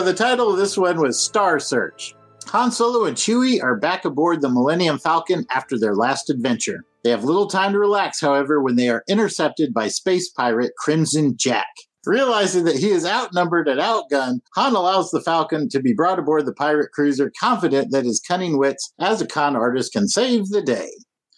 So 0.00 0.06
the 0.06 0.14
title 0.14 0.50
of 0.50 0.56
this 0.56 0.78
one 0.78 0.98
was 0.98 1.20
Star 1.20 1.60
Search. 1.60 2.14
Han 2.46 2.72
Solo 2.72 3.04
and 3.04 3.18
Chewie 3.18 3.62
are 3.62 3.76
back 3.76 4.06
aboard 4.06 4.40
the 4.40 4.48
Millennium 4.48 4.98
Falcon 4.98 5.44
after 5.50 5.78
their 5.78 5.94
last 5.94 6.30
adventure. 6.30 6.86
They 7.04 7.10
have 7.10 7.22
little 7.22 7.48
time 7.48 7.72
to 7.72 7.78
relax, 7.78 8.18
however, 8.18 8.62
when 8.62 8.76
they 8.76 8.88
are 8.88 9.04
intercepted 9.10 9.74
by 9.74 9.88
space 9.88 10.30
pirate 10.30 10.72
Crimson 10.78 11.36
Jack. 11.36 11.66
Realizing 12.06 12.64
that 12.64 12.78
he 12.78 12.88
is 12.88 13.04
outnumbered 13.04 13.68
and 13.68 13.78
outgunned, 13.78 14.40
Han 14.54 14.74
allows 14.74 15.10
the 15.10 15.20
Falcon 15.20 15.68
to 15.68 15.82
be 15.82 15.92
brought 15.92 16.18
aboard 16.18 16.46
the 16.46 16.54
pirate 16.54 16.92
cruiser, 16.92 17.30
confident 17.38 17.90
that 17.90 18.06
his 18.06 18.22
cunning 18.26 18.56
wits 18.56 18.94
as 18.98 19.20
a 19.20 19.26
con 19.26 19.54
artist 19.54 19.92
can 19.92 20.08
save 20.08 20.48
the 20.48 20.62
day. 20.62 20.88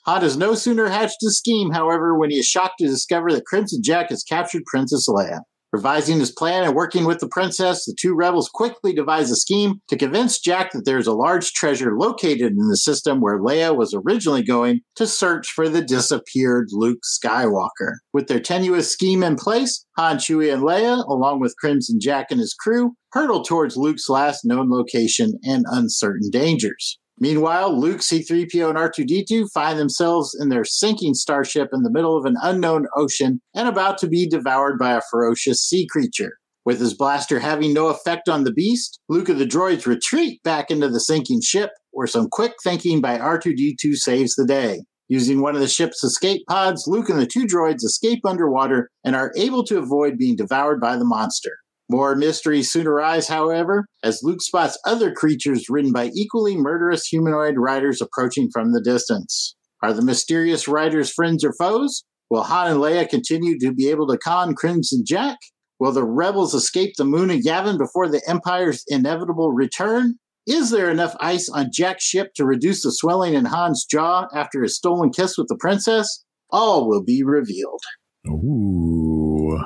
Han 0.07 0.23
has 0.23 0.37
no 0.37 0.55
sooner 0.55 0.87
hatched 0.87 1.19
his 1.21 1.37
scheme, 1.37 1.73
however, 1.73 2.17
when 2.17 2.31
he 2.31 2.39
is 2.39 2.47
shocked 2.47 2.79
to 2.79 2.87
discover 2.87 3.33
that 3.33 3.45
Crimson 3.45 3.83
Jack 3.83 4.11
has 4.11 4.23
captured 4.23 4.63
Princess 4.67 5.09
Leia. 5.09 5.41
Revising 5.73 6.21
his 6.21 6.31
plan 6.31 6.65
and 6.65 6.75
working 6.75 7.07
with 7.07 7.21
the 7.21 7.29
princess, 7.29 7.87
the 7.87 7.97
two 7.99 8.15
rebels 8.15 8.51
quickly 8.53 8.93
devise 8.93 9.31
a 9.31 9.37
scheme 9.37 9.81
to 9.89 9.97
convince 9.97 10.39
Jack 10.39 10.73
that 10.73 10.85
there 10.85 10.99
is 10.99 11.07
a 11.07 11.15
large 11.15 11.53
treasure 11.55 11.97
located 11.97 12.53
in 12.53 12.69
the 12.69 12.77
system 12.77 13.23
where 13.23 13.41
Leia 13.41 13.75
was 13.75 13.95
originally 13.95 14.43
going 14.43 14.83
to 14.97 15.07
search 15.07 15.49
for 15.49 15.71
the 15.71 15.81
disappeared 15.81 16.69
Luke 16.73 17.01
Skywalker. 17.05 17.95
With 18.13 18.27
their 18.27 18.41
tenuous 18.41 18.93
scheme 18.93 19.23
in 19.23 19.37
place, 19.37 19.87
Han, 19.97 20.19
Chewie, 20.19 20.53
and 20.53 20.63
Leia, 20.63 21.09
along 21.09 21.41
with 21.41 21.57
Crimson 21.59 21.99
Jack 21.99 22.27
and 22.31 22.41
his 22.41 22.53
crew, 22.53 22.93
hurtle 23.13 23.43
towards 23.43 23.77
Luke's 23.77 24.11
last 24.11 24.45
known 24.45 24.71
location 24.71 25.39
and 25.43 25.65
uncertain 25.71 26.31
dangers. 26.31 26.99
Meanwhile, 27.23 27.79
Luke, 27.79 28.01
C3PO, 28.01 28.71
and 28.71 28.77
R2D2 28.77 29.53
find 29.55 29.79
themselves 29.79 30.37
in 30.41 30.49
their 30.49 30.65
sinking 30.65 31.15
starship 31.15 31.69
in 31.73 31.85
the 31.85 31.91
middle 31.93 32.19
of 32.19 32.25
an 32.25 32.35
unknown 32.43 32.87
ocean 32.97 33.41
and 33.55 33.69
about 33.69 33.99
to 33.99 34.09
be 34.09 34.29
devoured 34.29 34.77
by 34.77 34.95
a 34.95 35.03
ferocious 35.09 35.63
sea 35.63 35.87
creature. 35.87 36.33
With 36.65 36.81
his 36.81 36.95
blaster 36.95 37.39
having 37.39 37.73
no 37.73 37.87
effect 37.91 38.29
on 38.29 38.43
the 38.43 38.53
beast, 38.53 38.99
Luke 39.09 39.29
and 39.29 39.39
the 39.39 39.47
droids 39.47 39.87
retreat 39.87 40.43
back 40.43 40.69
into 40.69 40.89
the 40.89 40.99
sinking 40.99 41.43
ship, 41.43 41.71
where 41.93 42.09
some 42.09 42.27
quick 42.29 42.55
thinking 42.65 43.01
by 43.01 43.19
R2D2 43.19 43.95
saves 43.95 44.35
the 44.35 44.45
day. 44.45 44.83
Using 45.07 45.41
one 45.41 45.55
of 45.55 45.61
the 45.61 45.69
ship's 45.69 46.03
escape 46.03 46.43
pods, 46.49 46.89
Luke 46.89 47.09
and 47.09 47.21
the 47.21 47.27
two 47.27 47.47
droids 47.47 47.85
escape 47.85 48.27
underwater 48.27 48.91
and 49.05 49.15
are 49.15 49.33
able 49.37 49.63
to 49.67 49.79
avoid 49.79 50.19
being 50.19 50.35
devoured 50.35 50.81
by 50.81 50.97
the 50.97 51.05
monster. 51.05 51.53
More 51.93 52.17
mysteries 52.17 52.73
soon 52.73 52.87
arise, 52.87 53.29
however, 53.29 53.87
as 54.03 54.23
Luke 54.23 54.41
spots 54.41 54.79
other 54.87 55.13
creatures 55.13 55.69
ridden 55.69 55.93
by 55.93 56.11
equally 56.15 56.57
murderous 56.57 57.05
humanoid 57.07 57.57
riders 57.59 58.01
approaching 58.01 58.49
from 58.51 58.73
the 58.73 58.81
distance. 58.81 59.55
Are 59.83 59.93
the 59.93 60.01
mysterious 60.01 60.67
riders 60.67 61.13
friends 61.13 61.45
or 61.45 61.53
foes? 61.53 62.03
Will 62.31 62.45
Han 62.45 62.71
and 62.71 62.81
Leia 62.81 63.07
continue 63.07 63.59
to 63.59 63.75
be 63.75 63.91
able 63.91 64.07
to 64.07 64.17
con 64.17 64.55
Crimson 64.55 65.05
Jack? 65.07 65.37
Will 65.79 65.93
the 65.93 66.03
rebels 66.03 66.55
escape 66.55 66.95
the 66.97 67.05
moon 67.05 67.31
of 67.31 67.41
Yavin 67.41 67.77
before 67.77 68.09
the 68.09 68.23
Empire's 68.27 68.85
inevitable 68.89 69.53
return? 69.53 70.15
Is 70.47 70.71
there 70.71 70.91
enough 70.91 71.15
ice 71.21 71.51
on 71.51 71.73
Jack's 71.75 72.05
ship 72.05 72.33
to 72.37 72.47
reduce 72.47 72.85
the 72.85 72.91
swelling 72.91 73.35
in 73.35 73.45
Han's 73.45 73.85
jaw 73.85 74.29
after 74.35 74.63
his 74.63 74.79
stolen 74.79 75.11
kiss 75.11 75.37
with 75.37 75.49
the 75.49 75.59
princess? 75.61 76.25
All 76.49 76.89
will 76.89 77.05
be 77.05 77.23
revealed. 77.23 77.83
Ooh. 78.29 79.61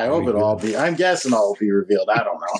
I 0.00 0.06
hope 0.06 0.26
it'll 0.26 0.42
all 0.42 0.56
be. 0.56 0.76
I'm 0.76 0.94
guessing 0.94 1.34
all 1.34 1.48
will 1.48 1.56
be 1.56 1.70
revealed. 1.70 2.08
I 2.08 2.24
don't 2.24 2.40
know. 2.40 2.58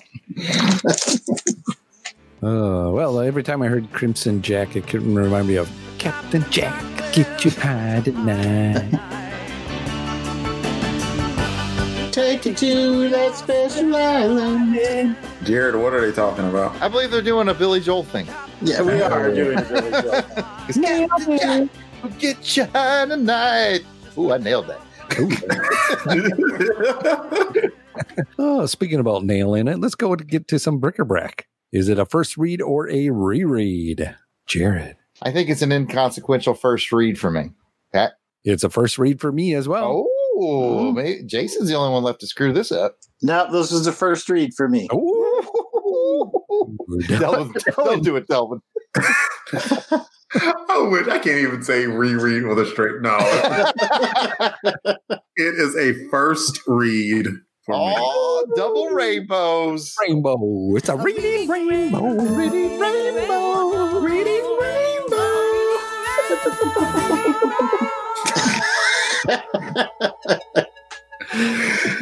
Oh, 2.42 2.92
well, 2.94 3.20
every 3.20 3.42
time 3.42 3.62
I 3.62 3.68
heard 3.68 3.90
Crimson 3.92 4.42
Jack, 4.42 4.76
it 4.76 4.86
could 4.86 5.02
remind 5.02 5.48
me 5.48 5.56
of 5.56 5.70
Captain 5.98 6.44
Jack, 6.50 6.82
get 7.12 7.44
you 7.44 7.50
pie 7.50 8.02
tonight. 8.04 9.16
Take 12.12 12.44
you 12.44 12.54
to 12.54 13.08
that 13.10 13.36
special 13.36 13.94
island. 13.94 15.16
Jared, 15.44 15.76
what 15.76 15.94
are 15.94 16.00
they 16.00 16.10
talking 16.12 16.48
about? 16.48 16.74
I 16.82 16.88
believe 16.88 17.10
they're 17.10 17.22
doing 17.22 17.48
a 17.48 17.54
Billy 17.54 17.80
Joel 17.80 18.02
thing. 18.02 18.26
Yeah, 18.60 18.82
we 18.82 19.00
are 19.00 19.32
doing 19.32 19.58
it 19.58 19.70
really 19.70 19.90
good. 19.90 20.24
Captain 20.24 20.82
Jack, 20.82 21.68
will 22.02 22.10
get 22.18 22.56
you 22.56 22.64
high 22.64 23.06
tonight. 23.06 23.84
Ooh, 24.18 24.32
I 24.32 24.38
nailed 24.38 24.66
that. 24.66 24.80
oh, 28.38 28.66
speaking 28.66 29.00
about 29.00 29.24
nailing 29.24 29.68
it, 29.68 29.80
let's 29.80 29.94
go 29.94 30.12
and 30.12 30.26
get 30.26 30.48
to 30.48 30.58
some 30.58 30.78
bric-a-brac. 30.78 31.46
Is 31.72 31.88
it 31.88 31.98
a 31.98 32.06
first 32.06 32.36
read 32.36 32.62
or 32.62 32.88
a 32.90 33.10
reread? 33.10 34.16
Jared. 34.46 34.96
I 35.22 35.32
think 35.32 35.48
it's 35.48 35.62
an 35.62 35.72
inconsequential 35.72 36.54
first 36.54 36.92
read 36.92 37.18
for 37.18 37.30
me. 37.30 37.50
Pat? 37.92 38.12
It's 38.44 38.64
a 38.64 38.70
first 38.70 38.98
read 38.98 39.20
for 39.20 39.32
me 39.32 39.54
as 39.54 39.68
well. 39.68 40.06
Oh, 40.40 40.92
mm-hmm. 40.92 40.96
may- 40.96 41.22
Jason's 41.24 41.68
the 41.68 41.74
only 41.74 41.92
one 41.92 42.02
left 42.02 42.20
to 42.20 42.26
screw 42.26 42.52
this 42.52 42.72
up. 42.72 42.96
No, 43.22 43.50
this 43.52 43.70
is 43.70 43.84
the 43.84 43.92
first 43.92 44.28
read 44.30 44.52
for 44.56 44.68
me. 44.68 44.88
Delvin, 47.08 47.52
don't 47.76 48.02
do 48.02 48.16
it, 48.16 48.26
Delvin. 48.26 48.60
I 50.34 50.88
wish 50.90 51.08
I 51.08 51.18
can't 51.18 51.38
even 51.38 51.62
say 51.62 51.86
reread 51.86 52.46
with 52.46 52.58
a 52.58 52.66
straight 52.66 53.00
no. 53.00 53.16
it 55.36 55.36
is 55.36 55.76
a 55.76 56.08
first 56.08 56.60
read 56.66 57.26
for 57.64 57.74
me. 57.74 57.94
Oh, 57.98 58.46
double 58.54 58.90
rainbows. 58.90 59.94
Rainbow. 60.00 60.76
It's 60.76 60.88
a 60.88 60.96
reading 60.96 61.48
rainbow. 61.48 62.12
Reading 62.34 62.78
rainbow. 62.78 64.00
Reading 64.00 64.40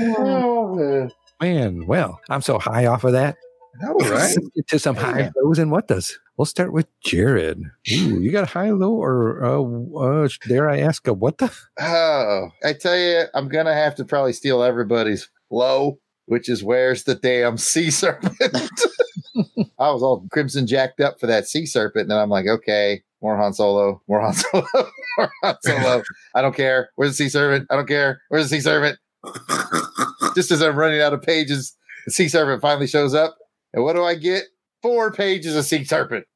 Oh, 0.00 1.08
Man, 1.40 1.86
well, 1.86 2.20
I'm 2.30 2.42
so 2.42 2.58
high 2.58 2.86
off 2.86 3.04
of 3.04 3.12
that. 3.12 3.36
All 3.84 3.94
right. 3.94 4.10
Let's 4.10 4.38
to 4.68 4.78
some 4.78 4.96
high 4.96 5.30
lows 5.36 5.58
and 5.58 5.70
what 5.70 5.88
does. 5.88 6.18
We'll 6.38 6.46
start 6.46 6.72
with 6.72 6.86
Jared. 7.00 7.60
Ooh, 7.92 8.20
you 8.20 8.30
got 8.30 8.44
a 8.44 8.52
high 8.52 8.70
low 8.70 8.94
or 8.94 9.44
uh, 9.44 10.24
uh, 10.24 10.28
dare 10.46 10.70
I 10.70 10.78
ask 10.78 11.04
a 11.08 11.12
what 11.12 11.38
the? 11.38 11.52
Oh, 11.80 12.50
I 12.64 12.74
tell 12.74 12.96
you, 12.96 13.24
I'm 13.34 13.48
gonna 13.48 13.74
have 13.74 13.96
to 13.96 14.04
probably 14.04 14.32
steal 14.32 14.62
everybody's 14.62 15.28
low, 15.50 15.98
which 16.26 16.48
is 16.48 16.62
where's 16.62 17.02
the 17.02 17.16
damn 17.16 17.58
sea 17.58 17.90
serpent? 17.90 18.40
I 19.80 19.90
was 19.90 20.00
all 20.00 20.28
crimson 20.30 20.68
jacked 20.68 21.00
up 21.00 21.18
for 21.18 21.26
that 21.26 21.48
sea 21.48 21.66
serpent, 21.66 22.08
and 22.08 22.20
I'm 22.20 22.30
like, 22.30 22.46
okay, 22.46 23.02
more 23.20 23.36
Han 23.36 23.52
Solo, 23.52 24.00
more 24.06 24.20
Han 24.20 24.32
Solo, 24.34 24.66
more 25.18 25.32
Han 25.42 25.56
Solo. 25.62 26.02
I 26.36 26.42
don't 26.42 26.54
care. 26.54 26.90
Where's 26.94 27.18
the 27.18 27.24
sea 27.24 27.30
serpent? 27.30 27.66
I 27.68 27.74
don't 27.74 27.88
care. 27.88 28.20
Where's 28.28 28.48
the 28.48 28.56
sea 28.56 28.62
serpent? 28.62 28.96
Just 30.36 30.52
as 30.52 30.62
I'm 30.62 30.76
running 30.76 31.00
out 31.00 31.12
of 31.14 31.20
pages, 31.20 31.76
the 32.06 32.12
sea 32.12 32.28
serpent 32.28 32.62
finally 32.62 32.86
shows 32.86 33.12
up. 33.12 33.36
And 33.74 33.82
what 33.82 33.94
do 33.94 34.04
I 34.04 34.14
get? 34.14 34.44
Four 34.82 35.12
pages 35.12 35.56
of 35.56 35.64
sea 35.64 35.84
serpent. 35.84 36.26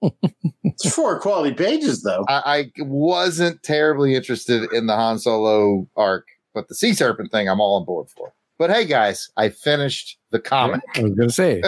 It's 0.64 0.94
four 0.94 1.20
quality 1.20 1.54
pages, 1.54 2.02
though. 2.02 2.24
I, 2.28 2.70
I 2.76 2.82
wasn't 2.82 3.62
terribly 3.62 4.14
interested 4.14 4.72
in 4.72 4.86
the 4.86 4.96
Han 4.96 5.18
Solo 5.18 5.86
arc, 5.96 6.26
but 6.54 6.68
the 6.68 6.74
sea 6.74 6.92
serpent 6.94 7.30
thing 7.30 7.48
I'm 7.48 7.60
all 7.60 7.78
on 7.78 7.84
board 7.84 8.08
for. 8.10 8.34
But 8.58 8.70
hey, 8.70 8.84
guys, 8.84 9.28
I 9.36 9.48
finished 9.48 10.18
the 10.30 10.38
comic. 10.38 10.82
I 10.94 11.02
was 11.02 11.14
going 11.14 11.28
to 11.28 11.34
say, 11.34 11.62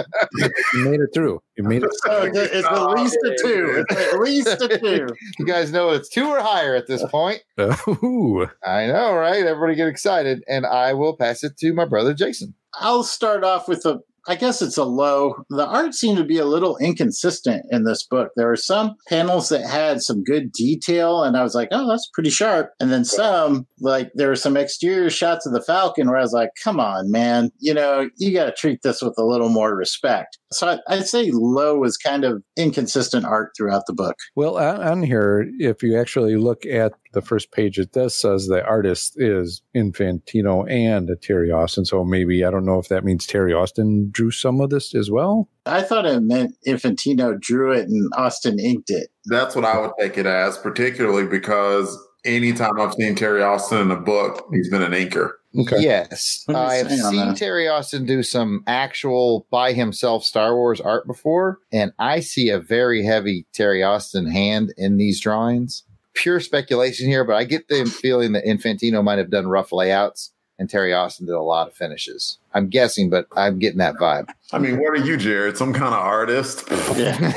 you 0.75 0.91
made 0.91 1.01
it 1.01 1.11
through. 1.13 1.43
You 1.57 1.65
made 1.65 1.83
it. 1.83 1.91
So 2.05 2.23
it's 2.23 2.39
it's 2.39 2.67
at 2.69 2.85
least 2.91 3.19
a 3.25 3.37
two. 3.43 3.85
It's 3.89 4.13
at 4.13 4.21
least 4.21 4.49
a 4.63 4.79
two. 4.79 5.07
You 5.39 5.45
guys 5.45 5.73
know 5.73 5.91
it's 5.91 6.09
two 6.09 6.27
or 6.27 6.41
higher 6.41 6.77
at 6.77 6.87
this 6.87 7.03
uh, 7.03 7.09
point. 7.09 7.43
Uh, 7.59 7.77
ooh. 7.89 8.47
I 8.65 8.87
know, 8.87 9.15
right? 9.15 9.45
Everybody 9.45 9.75
get 9.75 9.89
excited. 9.89 10.45
And 10.47 10.67
I 10.67 10.93
will 10.93 11.17
pass 11.17 11.43
it 11.43 11.57
to 11.59 11.73
my 11.73 11.85
brother, 11.85 12.15
Jason. 12.15 12.55
I'll 12.75 13.03
start 13.03 13.43
off 13.43 13.67
with 13.67 13.85
a. 13.87 14.01
I 14.27 14.37
guess 14.37 14.63
it's 14.63 14.77
a 14.77 14.85
low. 14.85 15.35
The 15.51 15.67
art 15.67 15.95
seemed 15.95 16.19
to 16.19 16.25
be 16.25 16.39
a 16.39 16.45
little 16.45 16.77
inconsistent 16.79 17.67
in 17.71 17.85
this 17.85 18.05
book. 18.07 18.31
There 18.37 18.49
were 18.49 18.57
some 18.57 18.95
panels 19.09 19.49
that 19.51 19.69
had 19.69 20.03
some 20.03 20.23
good 20.23 20.53
detail, 20.53 21.23
and 21.23 21.37
I 21.37 21.43
was 21.43 21.55
like, 21.55 21.69
"Oh, 21.73 21.89
that's 21.89 22.09
pretty 22.13 22.31
sharp." 22.31 22.71
And 22.81 22.93
then 22.93 23.05
some, 23.05 23.67
like 23.81 24.11
there 24.15 24.29
were 24.29 24.37
some 24.37 24.57
exterior 24.57 25.11
shots 25.11 25.47
of 25.47 25.53
the 25.53 25.63
Falcon 25.63 26.09
where 26.09 26.19
I 26.19 26.23
was 26.23 26.33
like, 26.33 26.51
"Come 26.63 26.81
on, 26.81 27.11
man! 27.11 27.51
You 27.59 27.75
know, 27.75 28.09
you 28.17 28.33
got 28.33 28.47
to 28.47 28.53
treat 28.53 28.81
this 28.83 29.03
with 29.03 29.15
a 29.19 29.25
little 29.25 29.51
more 29.51 29.77
respect." 29.77 30.39
So 30.53 30.69
I, 30.69 30.79
I'd 30.89 31.07
say 31.07 31.31
low 31.33 31.79
was 31.79 31.97
kind 31.97 32.25
of 32.25 32.43
inconsistent 32.57 33.25
art 33.25 33.53
throughout 33.57 33.83
the 33.87 33.93
book. 33.93 34.17
Well, 34.37 34.57
on 34.59 35.03
here, 35.03 35.51
if 35.59 35.83
you 35.83 35.99
actually 35.99 36.37
look 36.37 36.65
at 36.67 36.93
the 37.15 37.23
first 37.23 37.53
page, 37.53 37.79
it 37.79 37.93
does 37.93 38.15
says 38.15 38.47
the 38.47 38.65
artist 38.65 39.15
is 39.17 39.63
Infantino 39.75 40.71
and 40.71 41.11
Terry 41.23 41.51
Austin. 41.51 41.85
So 41.85 42.05
maybe 42.05 42.45
I 42.45 42.51
don't 42.51 42.67
know 42.67 42.79
if 42.79 42.89
that 42.89 43.05
means 43.05 43.27
Terry 43.27 43.53
Austin 43.53 44.11
drew 44.11 44.31
some 44.31 44.61
of 44.61 44.71
this 44.71 44.95
as 44.95 45.11
well. 45.11 45.49
I 45.67 45.83
thought 45.83 46.07
it 46.07 46.21
meant 46.21 46.55
Infantino 46.67 47.41
drew 47.41 47.73
it 47.73 47.89
and 47.89 48.13
Austin 48.17 48.59
inked 48.59 48.91
it. 48.91 49.09
That's 49.27 49.57
what 49.57 49.65
I 49.65 49.81
would 49.81 49.93
take 49.99 50.19
it 50.19 50.27
as, 50.27 50.59
particularly 50.59 51.27
because 51.27 51.97
anytime 52.25 52.81
I've 52.81 52.95
seen 52.95 53.15
Terry 53.15 53.43
Austin 53.43 53.79
in 53.79 53.91
a 53.91 54.01
book, 54.01 54.47
he's 54.53 54.69
been 54.71 54.83
an 54.83 54.93
inker. 54.93 55.33
Okay. 55.57 55.83
Yes. 55.83 56.43
What 56.47 56.55
do 56.55 56.61
you 56.61 56.67
I 56.67 56.75
have 56.75 56.91
seen 56.91 57.29
that? 57.29 57.37
Terry 57.37 57.69
Austin 57.69 58.07
do 58.07 58.23
some 58.23 58.65
actual 58.67 59.47
by 59.51 59.73
himself 59.73 60.25
Star 60.25 60.57
Wars 60.57 60.81
art 60.81 61.07
before, 61.07 61.61
and 61.73 61.93
I 61.99 62.21
see 62.21 62.49
a 62.49 62.59
very 62.59 63.05
heavy 63.05 63.47
Terry 63.53 63.83
Austin 63.83 64.27
hand 64.27 64.75
in 64.77 64.97
these 64.97 65.21
drawings. 65.21 65.85
Pure 66.15 66.41
speculation 66.41 67.07
here, 67.09 67.25
but 67.25 67.35
I 67.37 67.45
get 67.45 67.69
the 67.69 67.85
feeling 67.87 68.33
that 68.33 68.45
Infantino 68.45 69.03
might 69.03 69.19
have 69.19 69.31
done 69.31 69.49
rough 69.49 69.73
layouts 69.73 70.33
and 70.59 70.71
Terry 70.71 70.95
Austin 70.95 71.27
did 71.27 71.35
a 71.35 71.43
lot 71.43 71.67
of 71.67 71.75
finishes. 71.75 72.39
I'm 72.55 72.69
guessing, 72.69 73.11
but 73.11 73.27
I'm 73.37 73.59
getting 73.59 73.79
that 73.79 73.97
vibe. 73.97 74.29
I 74.53 74.59
mean, 74.59 74.79
what 74.79 74.93
are 74.93 75.05
you, 75.05 75.17
Jared? 75.17 75.57
Some 75.57 75.73
kind 75.73 75.93
of 75.95 76.01
artist? 76.01 76.65
Yeah. 76.97 77.19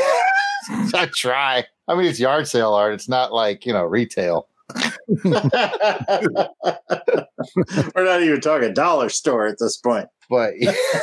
I 0.94 1.10
try. 1.16 1.66
I 1.88 1.96
mean, 1.96 2.06
it's 2.06 2.20
yard 2.20 2.48
sale 2.48 2.74
art. 2.74 2.94
It's 2.94 3.10
not 3.10 3.34
like, 3.34 3.66
you 3.66 3.74
know, 3.74 3.84
retail. 3.84 4.48
We're 5.24 5.42
not 8.04 8.22
even 8.22 8.42
talking 8.42 8.74
dollar 8.74 9.10
store 9.10 9.48
at 9.48 9.58
this 9.60 9.78
point. 9.78 10.08
But 10.30 10.54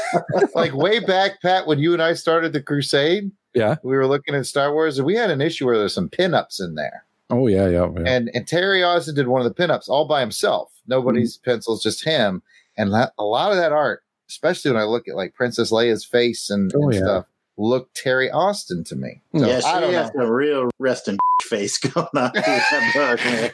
like 0.55 0.75
way 0.75 1.01
back, 1.01 1.41
Pat, 1.43 1.67
when 1.67 1.79
you 1.79 1.93
and 1.95 2.03
I 2.03 2.13
started 2.15 2.53
the 2.53 2.63
crusade, 2.63 3.31
Yeah. 3.55 3.77
we 3.83 3.97
were 3.97 4.07
looking 4.07 4.35
at 4.35 4.47
Star 4.47 4.73
Wars 4.73 4.99
and 4.99 5.07
we 5.07 5.15
had 5.15 5.31
an 5.31 5.41
issue 5.41 5.65
where 5.67 5.79
there's 5.79 5.95
some 5.95 6.11
pinups 6.11 6.61
in 6.61 6.75
there. 6.75 7.05
Oh, 7.35 7.47
yeah, 7.47 7.69
yeah. 7.69 7.89
yeah. 7.97 8.03
And 8.07 8.31
and 8.35 8.47
Terry 8.47 8.83
Austin 8.83 9.15
did 9.15 9.29
one 9.29 9.45
of 9.45 9.55
the 9.55 9.63
pinups 9.63 9.89
all 9.89 10.07
by 10.07 10.21
himself. 10.21 10.71
Nobody's 10.87 11.37
Mm-hmm. 11.39 11.51
pencils, 11.51 11.83
just 11.83 12.05
him. 12.05 12.43
And 12.77 12.91
la- 12.91 13.11
a 13.19 13.25
lot 13.25 13.51
of 13.53 13.57
that 13.59 13.73
art, 13.73 14.03
especially 14.29 14.73
when 14.73 14.81
I 14.81 14.85
look 14.85 15.09
at 15.09 15.17
like 15.17 15.35
Princess 15.35 15.71
Leia's 15.71 16.05
face 16.05 16.51
and, 16.51 16.73
Oh, 16.75 16.85
and 16.85 16.95
yeah. 16.95 17.01
stuff, 17.01 17.27
look 17.57 17.89
Terry 17.95 18.31
Austin 18.31 18.83
to 18.85 18.97
me. 18.97 19.23
So 19.37 19.47
yeah, 19.47 19.57
I 19.57 19.61
she 19.61 19.81
don't 19.81 19.93
has 19.95 20.11
know. 20.15 20.25
a 20.25 20.33
real 20.33 20.71
resting 20.79 21.17
face 21.43 21.79
going 21.79 22.07
on 22.15 22.33
through 22.33 22.43
that 22.43 23.51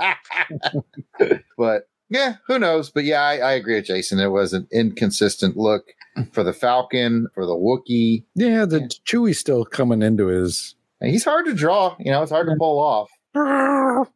man. 1.30 1.40
but 1.58 1.88
yeah, 2.08 2.36
who 2.46 2.58
knows? 2.58 2.90
But 2.90 3.04
yeah, 3.04 3.22
I, 3.22 3.36
I 3.38 3.52
agree 3.52 3.76
with 3.76 3.84
Jason. 3.86 4.18
It 4.18 4.28
was 4.28 4.52
an 4.52 4.66
inconsistent 4.72 5.56
look 5.56 5.84
for 6.32 6.42
the 6.42 6.52
Falcon, 6.52 7.28
for 7.34 7.46
the 7.46 7.54
Wookiee. 7.54 8.24
yeah, 8.34 8.64
the 8.64 8.80
Chewie's 9.06 9.38
still 9.38 9.64
coming 9.64 10.02
into 10.02 10.26
his. 10.26 10.74
And 11.00 11.10
he's 11.10 11.24
hard 11.24 11.46
to 11.46 11.54
draw. 11.54 11.96
You 11.98 12.10
know, 12.12 12.22
it's 12.22 12.30
hard 12.30 12.46
to 12.48 12.56
pull 12.58 12.78
off. 12.78 13.10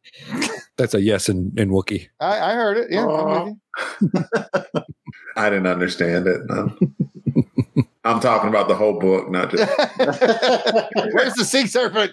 That's 0.77 0.93
a 0.93 1.01
yes 1.01 1.29
in, 1.29 1.53
in 1.57 1.69
Wookiee. 1.69 2.09
I, 2.19 2.51
I 2.51 2.53
heard 2.53 2.77
it. 2.77 2.87
Yeah. 2.91 3.07
I'm 3.07 3.45
with 3.47 3.57
you. 4.13 4.81
I 5.37 5.49
didn't 5.49 5.67
understand 5.67 6.27
it. 6.27 6.41
No. 6.45 6.75
I'm 8.05 8.19
talking 8.19 8.49
about 8.49 8.67
the 8.67 8.75
whole 8.75 8.99
book, 8.99 9.29
not 9.31 9.49
just. 9.51 9.67
Where's 11.13 11.33
the 11.33 11.45
sea 11.45 11.67
serpent? 11.67 12.11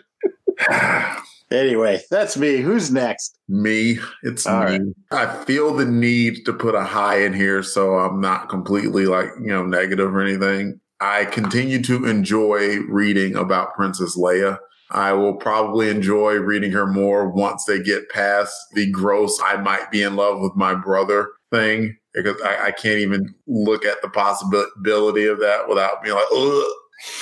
Anyway, 1.53 2.01
that's 2.11 2.39
me. 2.39 2.63
Who's 2.63 2.91
next? 2.91 3.39
Me. 3.47 3.99
It's 4.23 4.47
All 4.47 4.65
me. 4.65 4.65
right. 4.65 4.81
I 5.11 5.45
feel 5.45 5.75
the 5.75 5.85
need 5.85 6.47
to 6.47 6.53
put 6.55 6.75
a 6.75 6.83
high 6.83 7.25
in 7.25 7.35
here 7.35 7.63
so 7.63 7.97
I'm 7.99 8.23
not 8.23 8.49
completely 8.49 9.05
like, 9.05 9.29
you 9.39 9.49
know, 9.49 9.63
negative 9.63 10.15
or 10.15 10.23
anything. 10.23 10.81
I 11.03 11.25
continue 11.25 11.83
to 11.83 12.07
enjoy 12.07 12.79
reading 12.83 13.35
about 13.35 13.75
Princess 13.75 14.17
Leia. 14.17 14.61
I 14.93 15.13
will 15.15 15.35
probably 15.35 15.89
enjoy 15.89 16.35
reading 16.35 16.71
her 16.71 16.87
more 16.87 17.29
once 17.29 17.65
they 17.65 17.83
get 17.83 18.09
past 18.11 18.55
the 18.75 18.89
gross 18.89 19.41
I 19.45 19.57
might 19.57 19.91
be 19.91 20.05
in 20.05 20.15
love 20.15 20.41
with 20.41 20.55
my 20.55 20.77
brother 20.77 21.33
thing 21.51 21.97
because 22.15 22.41
I, 22.43 22.67
I 22.67 22.71
can't 22.71 23.01
even 23.01 23.35
look 23.49 23.85
at 23.85 24.01
the 24.01 24.11
possibility 24.11 25.27
of 25.27 25.41
that 25.41 25.69
without 25.69 26.05
being 26.05 26.15
like, 26.15 26.29
ugh. 26.33 26.73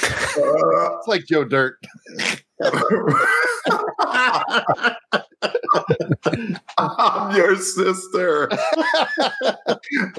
It's 0.36 1.08
like 1.08 1.24
Joe 1.24 1.44
Dirt. 1.44 1.76
I'm 6.78 7.36
your 7.36 7.56
sister. 7.56 8.50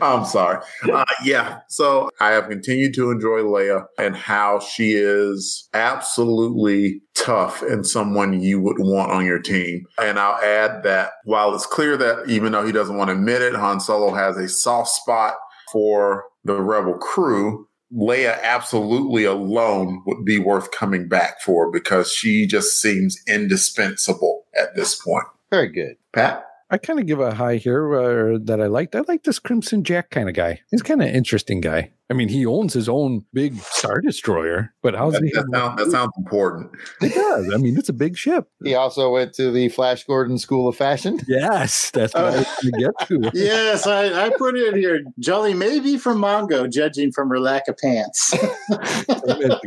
I'm 0.01 0.25
sorry. 0.25 0.63
Uh, 0.91 1.05
yeah. 1.23 1.59
So 1.69 2.09
I 2.19 2.31
have 2.31 2.49
continued 2.49 2.93
to 2.95 3.11
enjoy 3.11 3.39
Leia 3.41 3.85
and 3.97 4.15
how 4.15 4.59
she 4.59 4.93
is 4.93 5.67
absolutely 5.73 7.01
tough 7.15 7.61
and 7.61 7.85
someone 7.85 8.41
you 8.41 8.61
would 8.61 8.79
want 8.79 9.11
on 9.11 9.25
your 9.25 9.39
team. 9.39 9.85
And 10.01 10.19
I'll 10.19 10.41
add 10.41 10.83
that 10.83 11.11
while 11.25 11.53
it's 11.53 11.65
clear 11.65 11.97
that 11.97 12.27
even 12.27 12.51
though 12.51 12.65
he 12.65 12.71
doesn't 12.71 12.97
want 12.97 13.09
to 13.09 13.15
admit 13.15 13.41
it, 13.41 13.55
Han 13.55 13.79
Solo 13.79 14.13
has 14.13 14.37
a 14.37 14.47
soft 14.47 14.89
spot 14.89 15.35
for 15.71 16.25
the 16.43 16.61
rebel 16.61 16.95
crew. 16.95 17.67
Leia 17.93 18.41
absolutely 18.41 19.25
alone 19.25 20.01
would 20.05 20.23
be 20.23 20.39
worth 20.39 20.71
coming 20.71 21.09
back 21.09 21.41
for 21.41 21.69
because 21.69 22.11
she 22.11 22.47
just 22.47 22.81
seems 22.81 23.17
indispensable 23.27 24.45
at 24.57 24.75
this 24.75 24.95
point. 24.95 25.25
Very 25.51 25.69
good. 25.69 25.95
Pat? 26.13 26.45
I 26.73 26.77
kind 26.77 26.99
of 27.01 27.05
give 27.05 27.19
a 27.19 27.33
high 27.35 27.57
here 27.57 27.93
uh, 27.93 28.37
that 28.43 28.61
I 28.61 28.67
liked. 28.67 28.95
I 28.95 29.01
like 29.05 29.23
this 29.23 29.39
Crimson 29.39 29.83
Jack 29.83 30.09
kind 30.09 30.29
of 30.29 30.35
guy. 30.35 30.61
He's 30.71 30.81
kind 30.81 31.01
of 31.01 31.09
interesting 31.09 31.59
guy. 31.59 31.91
I 32.09 32.13
mean, 32.13 32.29
he 32.29 32.45
owns 32.45 32.73
his 32.73 32.87
own 32.87 33.25
big 33.33 33.57
Star 33.57 33.99
Destroyer, 33.99 34.73
but 34.81 34.95
how's 34.95 35.13
That, 35.13 35.23
he? 35.23 35.31
that, 35.31 35.47
sound, 35.51 35.79
that 35.79 35.91
sounds 35.91 36.13
important. 36.17 36.71
It 37.01 37.13
does. 37.13 37.53
I 37.53 37.57
mean, 37.57 37.77
it's 37.77 37.89
a 37.89 37.93
big 37.93 38.15
ship. 38.17 38.47
He 38.63 38.73
also 38.73 39.11
went 39.11 39.33
to 39.33 39.51
the 39.51 39.67
Flash 39.67 40.05
Gordon 40.05 40.37
School 40.37 40.69
of 40.69 40.77
Fashion. 40.77 41.19
Yes, 41.27 41.91
that's 41.91 42.13
what 42.13 42.23
I 42.23 42.37
was 42.37 42.45
going 42.61 42.71
to 42.73 42.79
get 42.79 43.07
to. 43.07 43.31
yes, 43.37 43.85
I, 43.85 44.27
I 44.27 44.29
put 44.37 44.55
it 44.55 44.73
here. 44.77 45.01
Jolli 45.19 45.57
maybe 45.57 45.97
from 45.97 46.19
Mongo, 46.19 46.71
judging 46.71 47.11
from 47.11 47.27
her 47.29 47.39
lack 47.39 47.67
of 47.67 47.75
pants. 47.77 48.33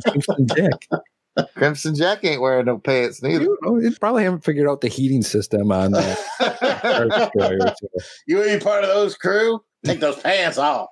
Crimson 0.03 0.47
Jack. 0.57 0.89
Crimson 1.57 1.95
Jack 1.95 2.25
ain't 2.25 2.41
wearing 2.41 2.67
no 2.67 2.79
pants 2.79 3.23
neither. 3.23 3.45
You 3.45 3.59
know, 3.63 3.81
they 3.81 3.91
probably 3.91 4.25
haven't 4.25 4.45
figured 4.45 4.69
out 4.69 4.81
the 4.81 4.89
heating 4.89 5.23
system 5.23 5.73
on 5.73 5.93
that 5.93 6.19
Star 6.79 7.09
Destroyer. 7.09 7.75
So. 7.77 7.89
you 8.27 8.43
ain't 8.43 8.63
part 8.63 8.85
of 8.85 8.91
those 8.91 9.17
crew? 9.17 9.61
Take 9.85 10.01
those 10.01 10.19
pants 10.21 10.59
off. 10.59 10.89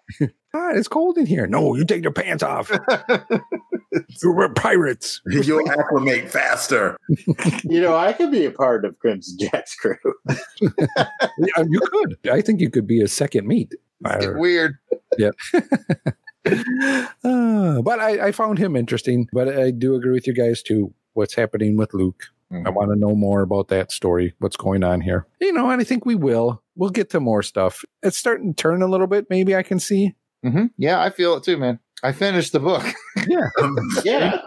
Ah, 0.54 0.72
it's 0.74 0.88
cold 0.88 1.16
in 1.16 1.24
here. 1.24 1.46
No, 1.46 1.74
you 1.74 1.84
take 1.84 2.02
your 2.02 2.12
pants 2.12 2.42
off. 2.42 2.70
We're 4.22 4.52
pirates. 4.52 5.22
You'll 5.26 5.66
acclimate 5.70 6.30
faster. 6.30 6.98
You 7.64 7.80
know, 7.80 7.96
I 7.96 8.12
could 8.12 8.30
be 8.30 8.44
a 8.44 8.50
part 8.50 8.84
of 8.84 8.98
Crimson 8.98 9.38
Jack's 9.40 9.74
crew. 9.74 9.96
Yeah, 10.28 11.64
you 11.66 11.80
could. 11.80 12.18
I 12.30 12.42
think 12.42 12.60
you 12.60 12.68
could 12.68 12.86
be 12.86 13.00
a 13.00 13.08
second 13.08 13.46
meat. 13.46 13.74
Get 14.04 14.34
weird. 14.34 14.76
Yeah. 15.18 15.30
Uh, 16.44 17.06
but 17.82 18.00
I, 18.00 18.28
I 18.28 18.32
found 18.32 18.58
him 18.58 18.76
interesting. 18.76 19.28
But 19.32 19.48
I 19.48 19.70
do 19.70 19.94
agree 19.94 20.12
with 20.12 20.26
you 20.26 20.34
guys 20.34 20.62
too. 20.62 20.92
What's 21.14 21.34
happening 21.34 21.76
with 21.76 21.92
Luke? 21.94 22.22
I 22.66 22.68
want 22.68 22.90
to 22.90 22.96
know 22.98 23.14
more 23.14 23.40
about 23.40 23.68
that 23.68 23.90
story. 23.90 24.34
What's 24.38 24.58
going 24.58 24.84
on 24.84 25.00
here? 25.00 25.26
You 25.40 25.54
know, 25.54 25.70
and 25.70 25.80
I 25.80 25.84
think 25.84 26.04
we 26.04 26.14
will. 26.14 26.62
We'll 26.76 26.90
get 26.90 27.08
to 27.10 27.20
more 27.20 27.42
stuff. 27.42 27.82
It's 28.02 28.18
starting 28.18 28.52
to 28.52 28.62
turn 28.62 28.82
a 28.82 28.86
little 28.86 29.06
bit. 29.06 29.28
Maybe 29.30 29.56
I 29.56 29.62
can 29.62 29.80
see. 29.80 30.14
hmm 30.42 30.66
Yeah, 30.76 31.00
I 31.00 31.08
feel 31.08 31.34
it 31.36 31.44
too, 31.44 31.56
man. 31.56 31.78
I 32.02 32.12
finished 32.12 32.52
the 32.52 32.60
book. 32.60 32.84
Yeah. 33.26 33.48
Yeah. 34.04 34.38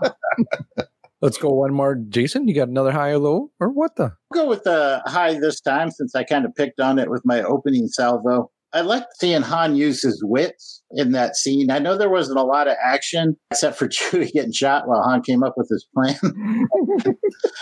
Let's 1.21 1.37
go 1.39 1.49
one 1.49 1.73
more. 1.73 1.95
Jason, 1.95 2.47
you 2.47 2.53
got 2.53 2.67
another 2.67 2.91
high 2.91 3.11
or 3.11 3.17
low 3.17 3.51
or 3.59 3.69
what 3.69 3.95
the? 3.95 4.11
go 4.33 4.47
with 4.47 4.63
the 4.63 5.01
high 5.07 5.39
this 5.39 5.59
time 5.61 5.89
since 5.89 6.13
I 6.13 6.23
kind 6.23 6.45
of 6.45 6.53
picked 6.53 6.79
on 6.79 6.99
it 6.99 7.09
with 7.09 7.23
my 7.25 7.41
opening 7.41 7.87
salvo. 7.87 8.51
I 8.75 8.81
liked 8.81 9.07
seeing 9.17 9.41
Han 9.41 9.77
use 9.77 10.01
his 10.01 10.21
wits 10.21 10.83
in 10.91 11.13
that 11.13 11.37
scene. 11.37 11.71
I 11.71 11.79
know 11.79 11.97
there 11.97 12.09
wasn't 12.09 12.39
a 12.39 12.43
lot 12.43 12.67
of 12.67 12.75
action 12.83 13.37
except 13.49 13.77
for 13.77 13.87
Chewie 13.87 14.31
getting 14.33 14.51
shot 14.51 14.85
while 14.85 15.01
Han 15.01 15.21
came 15.21 15.43
up 15.43 15.53
with 15.55 15.69
his 15.69 15.87
plan. 15.95 16.17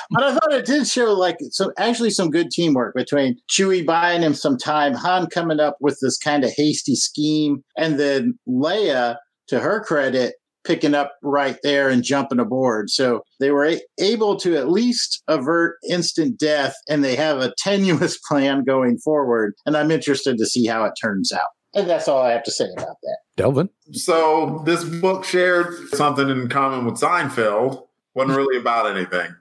but 0.10 0.24
I 0.24 0.34
thought 0.34 0.52
it 0.52 0.66
did 0.66 0.88
show 0.88 1.14
like 1.14 1.38
some 1.52 1.72
actually 1.78 2.10
some 2.10 2.32
good 2.32 2.50
teamwork 2.50 2.96
between 2.96 3.38
Chewie 3.48 3.86
buying 3.86 4.24
him 4.24 4.34
some 4.34 4.58
time, 4.58 4.96
Han 4.96 5.28
coming 5.28 5.60
up 5.60 5.78
with 5.80 6.00
this 6.02 6.18
kind 6.18 6.44
of 6.44 6.52
hasty 6.58 6.96
scheme, 6.96 7.64
and 7.78 8.00
then 8.00 8.40
Leia, 8.50 9.18
to 9.50 9.60
her 9.60 9.84
credit, 9.84 10.34
picking 10.64 10.94
up 10.96 11.14
right 11.22 11.58
there 11.64 11.90
and 11.90 12.04
jumping 12.04 12.40
aboard. 12.40 12.90
So 12.90 13.24
they 13.40 13.52
were 13.52 13.66
a- 13.66 13.82
able 14.00 14.38
to 14.38 14.56
at 14.56 14.70
least 14.70 15.22
avert 15.28 15.78
instant 15.90 16.40
death 16.40 16.76
and 16.90 17.04
they 17.04 17.16
have 17.16 17.40
a 17.40 17.54
tenuous 17.58 18.18
plan 18.30 18.64
going 18.64 18.98
forward. 18.98 19.54
And 19.66 19.76
I'm 19.76 19.92
interested 19.92 20.38
to 20.38 20.46
see 20.46 20.66
how 20.66 20.86
it 20.86 20.94
turns 21.02 21.32
out. 21.32 21.42
And 21.76 21.90
that's 21.90 22.08
all 22.08 22.22
I 22.22 22.32
have 22.32 22.44
to 22.44 22.52
say 22.52 22.68
about 22.78 22.98
that. 23.02 23.18
Delvin. 23.36 23.70
So 23.94 24.62
this 24.66 24.84
book 24.84 25.24
shared 25.26 25.74
something 25.90 26.30
in 26.30 26.48
common 26.48 26.86
with 26.86 26.96
Seinfeld. 26.96 27.86
wasn't 28.14 28.38
really 28.38 28.60
about 28.60 28.96
anything. 28.96 29.36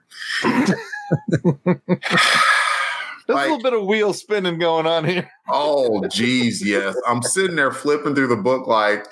There's 3.27 3.39
a 3.39 3.41
little 3.41 3.61
bit 3.61 3.73
of 3.73 3.85
wheel 3.85 4.13
spinning 4.13 4.57
going 4.59 4.85
on 4.85 5.05
here. 5.05 5.29
Oh, 5.47 6.05
geez, 6.07 6.65
yes. 6.65 6.95
I'm 7.07 7.21
sitting 7.21 7.55
there 7.55 7.71
flipping 7.71 8.15
through 8.15 8.27
the 8.27 8.35
book 8.35 8.67
like, 8.67 9.05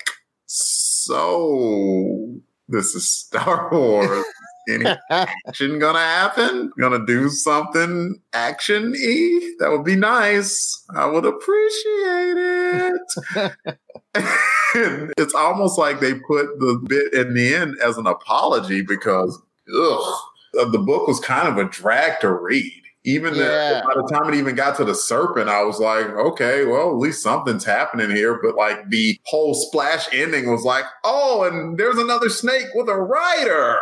so 1.04 2.40
this 2.68 2.94
is 2.94 3.10
Star 3.10 3.68
Wars. 3.72 4.24
Any 4.68 4.86
action 5.10 5.80
gonna 5.80 5.98
happen? 5.98 6.72
Gonna 6.78 7.04
do 7.04 7.28
something 7.28 8.20
action 8.32 8.92
y? 8.92 9.54
That 9.58 9.70
would 9.70 9.84
be 9.84 9.96
nice. 9.96 10.84
I 10.94 11.06
would 11.06 11.24
appreciate 11.24 12.36
it. 12.36 13.56
it's 14.74 15.34
almost 15.34 15.78
like 15.78 16.00
they 16.00 16.14
put 16.14 16.58
the 16.58 16.80
bit 16.86 17.12
in 17.14 17.34
the 17.34 17.54
end 17.54 17.76
as 17.82 17.98
an 17.98 18.06
apology 18.06 18.82
because 18.82 19.40
ugh, 19.74 20.14
the 20.52 20.78
book 20.78 21.08
was 21.08 21.18
kind 21.20 21.48
of 21.48 21.58
a 21.58 21.68
drag 21.68 22.20
to 22.20 22.32
read. 22.32 22.81
Even 23.04 23.34
Yeah. 23.34 23.80
the, 23.80 23.82
by 23.86 23.94
the 23.94 24.08
time 24.12 24.32
it 24.32 24.36
even 24.38 24.54
got 24.54 24.76
to 24.76 24.84
the 24.84 24.94
serpent, 24.94 25.48
I 25.48 25.64
was 25.64 25.80
like, 25.80 26.06
okay, 26.06 26.64
well, 26.64 26.90
at 26.90 26.96
least 26.98 27.22
something's 27.22 27.64
happening 27.64 28.10
here. 28.10 28.38
But 28.42 28.54
like 28.56 28.88
the 28.90 29.18
whole 29.26 29.54
splash 29.54 30.06
ending 30.12 30.50
was 30.50 30.62
like, 30.62 30.84
oh, 31.04 31.42
and 31.44 31.76
there's 31.78 31.98
another 31.98 32.28
snake 32.28 32.66
with 32.74 32.88
a 32.88 32.94
rider. 32.96 33.78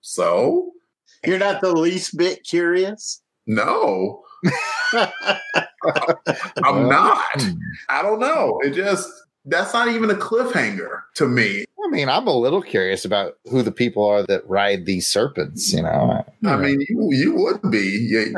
So 0.00 0.72
You're 1.24 1.38
not 1.38 1.60
the 1.60 1.72
least 1.72 2.16
bit 2.16 2.42
curious? 2.44 3.22
no, 3.46 4.22
I'm 6.64 6.88
not. 6.88 7.18
I 7.88 8.02
don't 8.02 8.18
know. 8.20 8.58
It 8.62 8.70
just 8.70 9.08
that's 9.44 9.72
not 9.74 9.88
even 9.88 10.10
a 10.10 10.14
cliffhanger 10.14 11.02
to 11.16 11.28
me. 11.28 11.64
I 11.84 11.88
mean, 11.88 12.08
I'm 12.08 12.26
a 12.26 12.36
little 12.36 12.62
curious 12.62 13.04
about 13.04 13.34
who 13.50 13.62
the 13.62 13.72
people 13.72 14.04
are 14.04 14.22
that 14.26 14.48
ride 14.48 14.86
these 14.86 15.06
serpents. 15.06 15.72
You 15.72 15.82
know, 15.82 16.24
I 16.46 16.56
mean, 16.56 16.80
you 16.88 17.08
you 17.12 17.34
would 17.34 17.70
be. 17.70 17.78
You, 17.78 18.34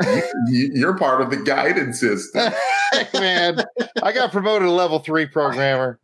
you, 0.49 0.71
you're 0.73 0.97
part 0.97 1.21
of 1.21 1.29
the 1.29 1.37
guidance 1.37 1.99
system. 2.01 2.51
man, 3.13 3.63
I 4.03 4.11
got 4.11 4.31
promoted 4.31 4.67
to 4.67 4.71
level 4.71 4.99
three 4.99 5.27
programmer. 5.27 5.99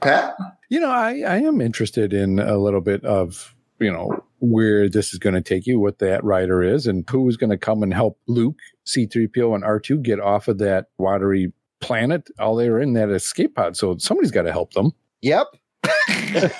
Pat, 0.00 0.36
You 0.68 0.80
know, 0.80 0.90
I, 0.90 1.20
I 1.20 1.36
am 1.38 1.60
interested 1.60 2.12
in 2.12 2.38
a 2.38 2.56
little 2.56 2.80
bit 2.80 3.04
of, 3.04 3.54
you 3.78 3.92
know, 3.92 4.24
where 4.40 4.88
this 4.88 5.12
is 5.12 5.18
going 5.18 5.34
to 5.34 5.40
take 5.40 5.66
you, 5.66 5.78
what 5.78 5.98
that 5.98 6.22
rider 6.24 6.62
is, 6.62 6.86
and 6.86 7.08
who's 7.08 7.36
going 7.36 7.50
to 7.50 7.58
come 7.58 7.82
and 7.82 7.94
help 7.94 8.18
Luke, 8.26 8.58
C3PO, 8.86 9.54
and 9.54 9.64
R2 9.64 10.02
get 10.02 10.20
off 10.20 10.48
of 10.48 10.58
that 10.58 10.86
watery 10.98 11.52
planet. 11.84 12.28
All 12.38 12.56
they 12.56 12.70
were 12.70 12.80
in 12.80 12.94
that 12.94 13.10
escape 13.10 13.54
pod. 13.54 13.76
So 13.76 13.96
somebody's 13.98 14.30
got 14.30 14.42
to 14.42 14.52
help 14.52 14.72
them. 14.72 14.92
Yep. 15.22 15.46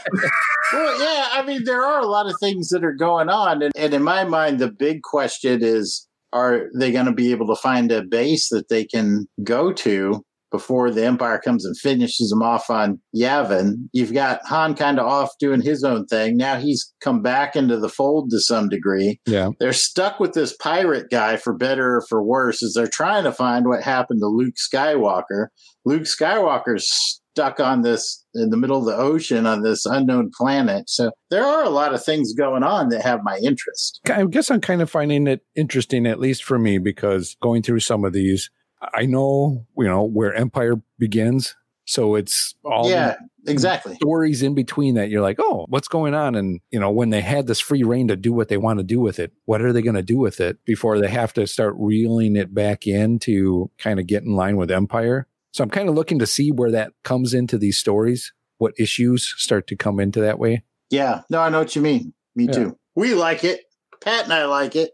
Well, 0.73 0.99
yeah, 0.99 1.29
I 1.33 1.45
mean, 1.47 1.65
there 1.65 1.85
are 1.85 2.01
a 2.01 2.07
lot 2.07 2.27
of 2.27 2.35
things 2.41 2.71
that 2.71 2.85
are 2.85 2.95
going 2.95 3.29
on. 3.29 3.63
And, 3.63 3.73
and 3.77 3.95
in 3.95 4.03
my 4.03 4.25
mind, 4.25 4.59
the 4.59 4.71
big 4.71 5.03
question 5.03 5.63
is 5.63 6.09
are 6.33 6.69
they 6.75 6.91
going 6.91 7.07
to 7.07 7.13
be 7.13 7.31
able 7.31 7.47
to 7.47 7.55
find 7.55 7.93
a 7.93 8.03
base 8.03 8.49
that 8.49 8.69
they 8.69 8.85
can 8.85 9.29
go 9.45 9.73
to 9.73 10.25
before 10.55 10.93
the 10.93 11.05
Empire 11.05 11.41
comes 11.45 11.65
and 11.65 11.77
finishes 11.77 12.31
them 12.31 12.41
off 12.41 12.71
on 12.71 13.01
Yavin? 13.13 13.89
You've 13.93 14.13
got 14.13 14.41
Han 14.47 14.77
kind 14.77 15.01
of 15.01 15.07
off 15.07 15.31
doing 15.41 15.61
his 15.61 15.83
own 15.83 16.07
thing. 16.07 16.37
Now 16.37 16.59
he's 16.59 16.95
come 17.01 17.23
back 17.23 17.57
into 17.57 17.77
the 17.77 17.89
fold 17.89 18.31
to 18.31 18.39
some 18.39 18.69
degree. 18.69 19.19
Yeah. 19.27 19.51
They're 19.59 19.73
stuck 19.73 20.21
with 20.21 20.35
this 20.35 20.57
pirate 20.57 21.11
guy 21.11 21.37
for 21.39 21.53
better 21.53 21.97
or 21.97 22.07
for 22.09 22.23
worse 22.23 22.63
as 22.63 22.75
they're 22.75 22.87
trying 22.87 23.25
to 23.25 23.33
find 23.33 23.67
what 23.67 23.83
happened 23.83 24.21
to 24.21 24.29
Luke 24.29 24.55
Skywalker. 24.55 25.49
Luke 25.85 26.05
Skywalker's 26.05 26.89
stuck 27.33 27.59
on 27.59 27.83
this 27.83 28.25
in 28.35 28.51
the 28.51 28.57
middle 28.57 28.79
of 28.79 28.85
the 28.85 28.97
ocean 28.97 29.45
on 29.45 29.63
this 29.63 29.85
unknown 29.87 30.31
planet. 30.39 30.89
So 30.89 31.11
there 31.31 31.45
are 31.45 31.65
a 31.65 31.69
lot 31.69 31.93
of 31.93 32.05
things 32.05 32.33
going 32.33 32.63
on 32.63 32.91
that 32.91 33.03
have 33.03 33.25
my 33.25 33.39
interest. 33.39 34.01
I 34.09 34.25
guess 34.27 34.53
I'm 34.53 34.61
kind 34.61 34.81
of 34.81 34.89
finding 34.89 35.27
it 35.27 35.41
interesting, 35.57 36.07
at 36.07 36.21
least 36.21 36.45
for 36.45 36.61
me, 36.61 36.79
because 36.79 37.37
going 37.43 37.63
through 37.63 37.81
some 37.81 38.05
of 38.05 38.13
these, 38.13 38.51
I 38.93 39.07
know, 39.07 39.67
you 39.77 39.85
know, 39.85 40.03
where 40.03 40.35
Empire 40.35 40.77
begins. 40.99 41.55
So 41.87 42.15
it's 42.15 42.55
all 42.65 42.89
yeah, 42.89 43.17
exactly. 43.47 43.95
stories 43.97 44.43
in 44.43 44.55
between 44.55 44.95
that 44.95 45.11
you're 45.11 45.21
like, 45.21 45.37
oh, 45.39 45.67
what's 45.69 45.89
going 45.89 46.15
on? 46.15 46.35
And, 46.35 46.61
you 46.71 46.81
know, 46.81 46.91
when 46.91 47.11
they 47.11 47.21
had 47.21 47.47
this 47.47 47.61
free 47.61 47.83
reign 47.83 48.09
to 48.09 48.17
do 48.17 48.33
what 48.33 48.49
they 48.49 48.57
want 48.57 48.79
to 48.79 48.85
do 48.85 49.01
with 49.01 49.19
it, 49.19 49.33
what 49.45 49.61
are 49.61 49.73
they 49.73 49.83
going 49.83 49.95
to 49.95 50.03
do 50.03 50.17
with 50.17 50.41
it 50.41 50.65
before 50.65 50.99
they 50.99 51.09
have 51.09 51.35
to 51.35 51.47
start 51.47 51.75
reeling 51.79 52.37
it 52.37 52.55
back 52.55 52.87
in 52.87 53.19
to 53.21 53.71
kind 53.79 54.01
of 54.01 54.07
get 54.07 54.23
in 54.23 54.35
line 54.35 54.57
with 54.57 54.71
Empire? 54.71 55.27
So 55.53 55.63
I'm 55.63 55.71
kind 55.71 55.89
of 55.89 55.95
looking 55.95 56.19
to 56.21 56.27
see 56.27 56.51
where 56.51 56.71
that 56.71 56.93
comes 57.03 57.35
into 57.35 57.59
these 57.59 57.77
stories, 57.79 58.33
what 58.59 58.73
issues 58.79 59.35
start 59.37 59.67
to 59.69 59.77
come 59.77 60.01
into 60.01 60.21
that 60.21 60.39
way. 60.39 60.65
Yeah, 60.91 61.21
no, 61.29 61.41
I 61.41 61.51
know 61.51 61.59
what 61.59 61.77
you 61.77 61.83
mean. 61.83 62.15
Me 62.35 62.45
Yeah. 62.47 62.53
too. 62.53 62.79
We 62.97 63.15
like 63.15 63.45
it. 63.45 63.61
Pat 64.01 64.25
and 64.25 64.33
I 64.33 64.47
like 64.47 64.75
it. 64.75 64.93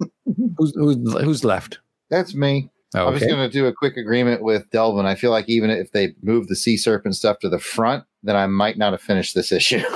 Who's, 0.24 0.72
who's, 0.74 1.22
who's 1.22 1.44
left? 1.44 1.80
That's 2.10 2.34
me. 2.34 2.70
Oh, 2.94 3.08
I'm 3.08 3.14
just 3.18 3.28
going 3.28 3.48
to 3.48 3.52
do 3.52 3.66
a 3.66 3.72
quick 3.72 3.96
agreement 3.98 4.42
with 4.42 4.70
Delvin. 4.70 5.04
I 5.04 5.14
feel 5.14 5.30
like 5.30 5.48
even 5.48 5.68
if 5.68 5.92
they 5.92 6.14
move 6.22 6.48
the 6.48 6.56
sea 6.56 6.78
serpent 6.78 7.16
stuff 7.16 7.38
to 7.40 7.48
the 7.48 7.58
front, 7.58 8.04
then 8.22 8.34
I 8.34 8.46
might 8.46 8.78
not 8.78 8.92
have 8.92 9.02
finished 9.02 9.34
this 9.34 9.52
issue. 9.52 9.80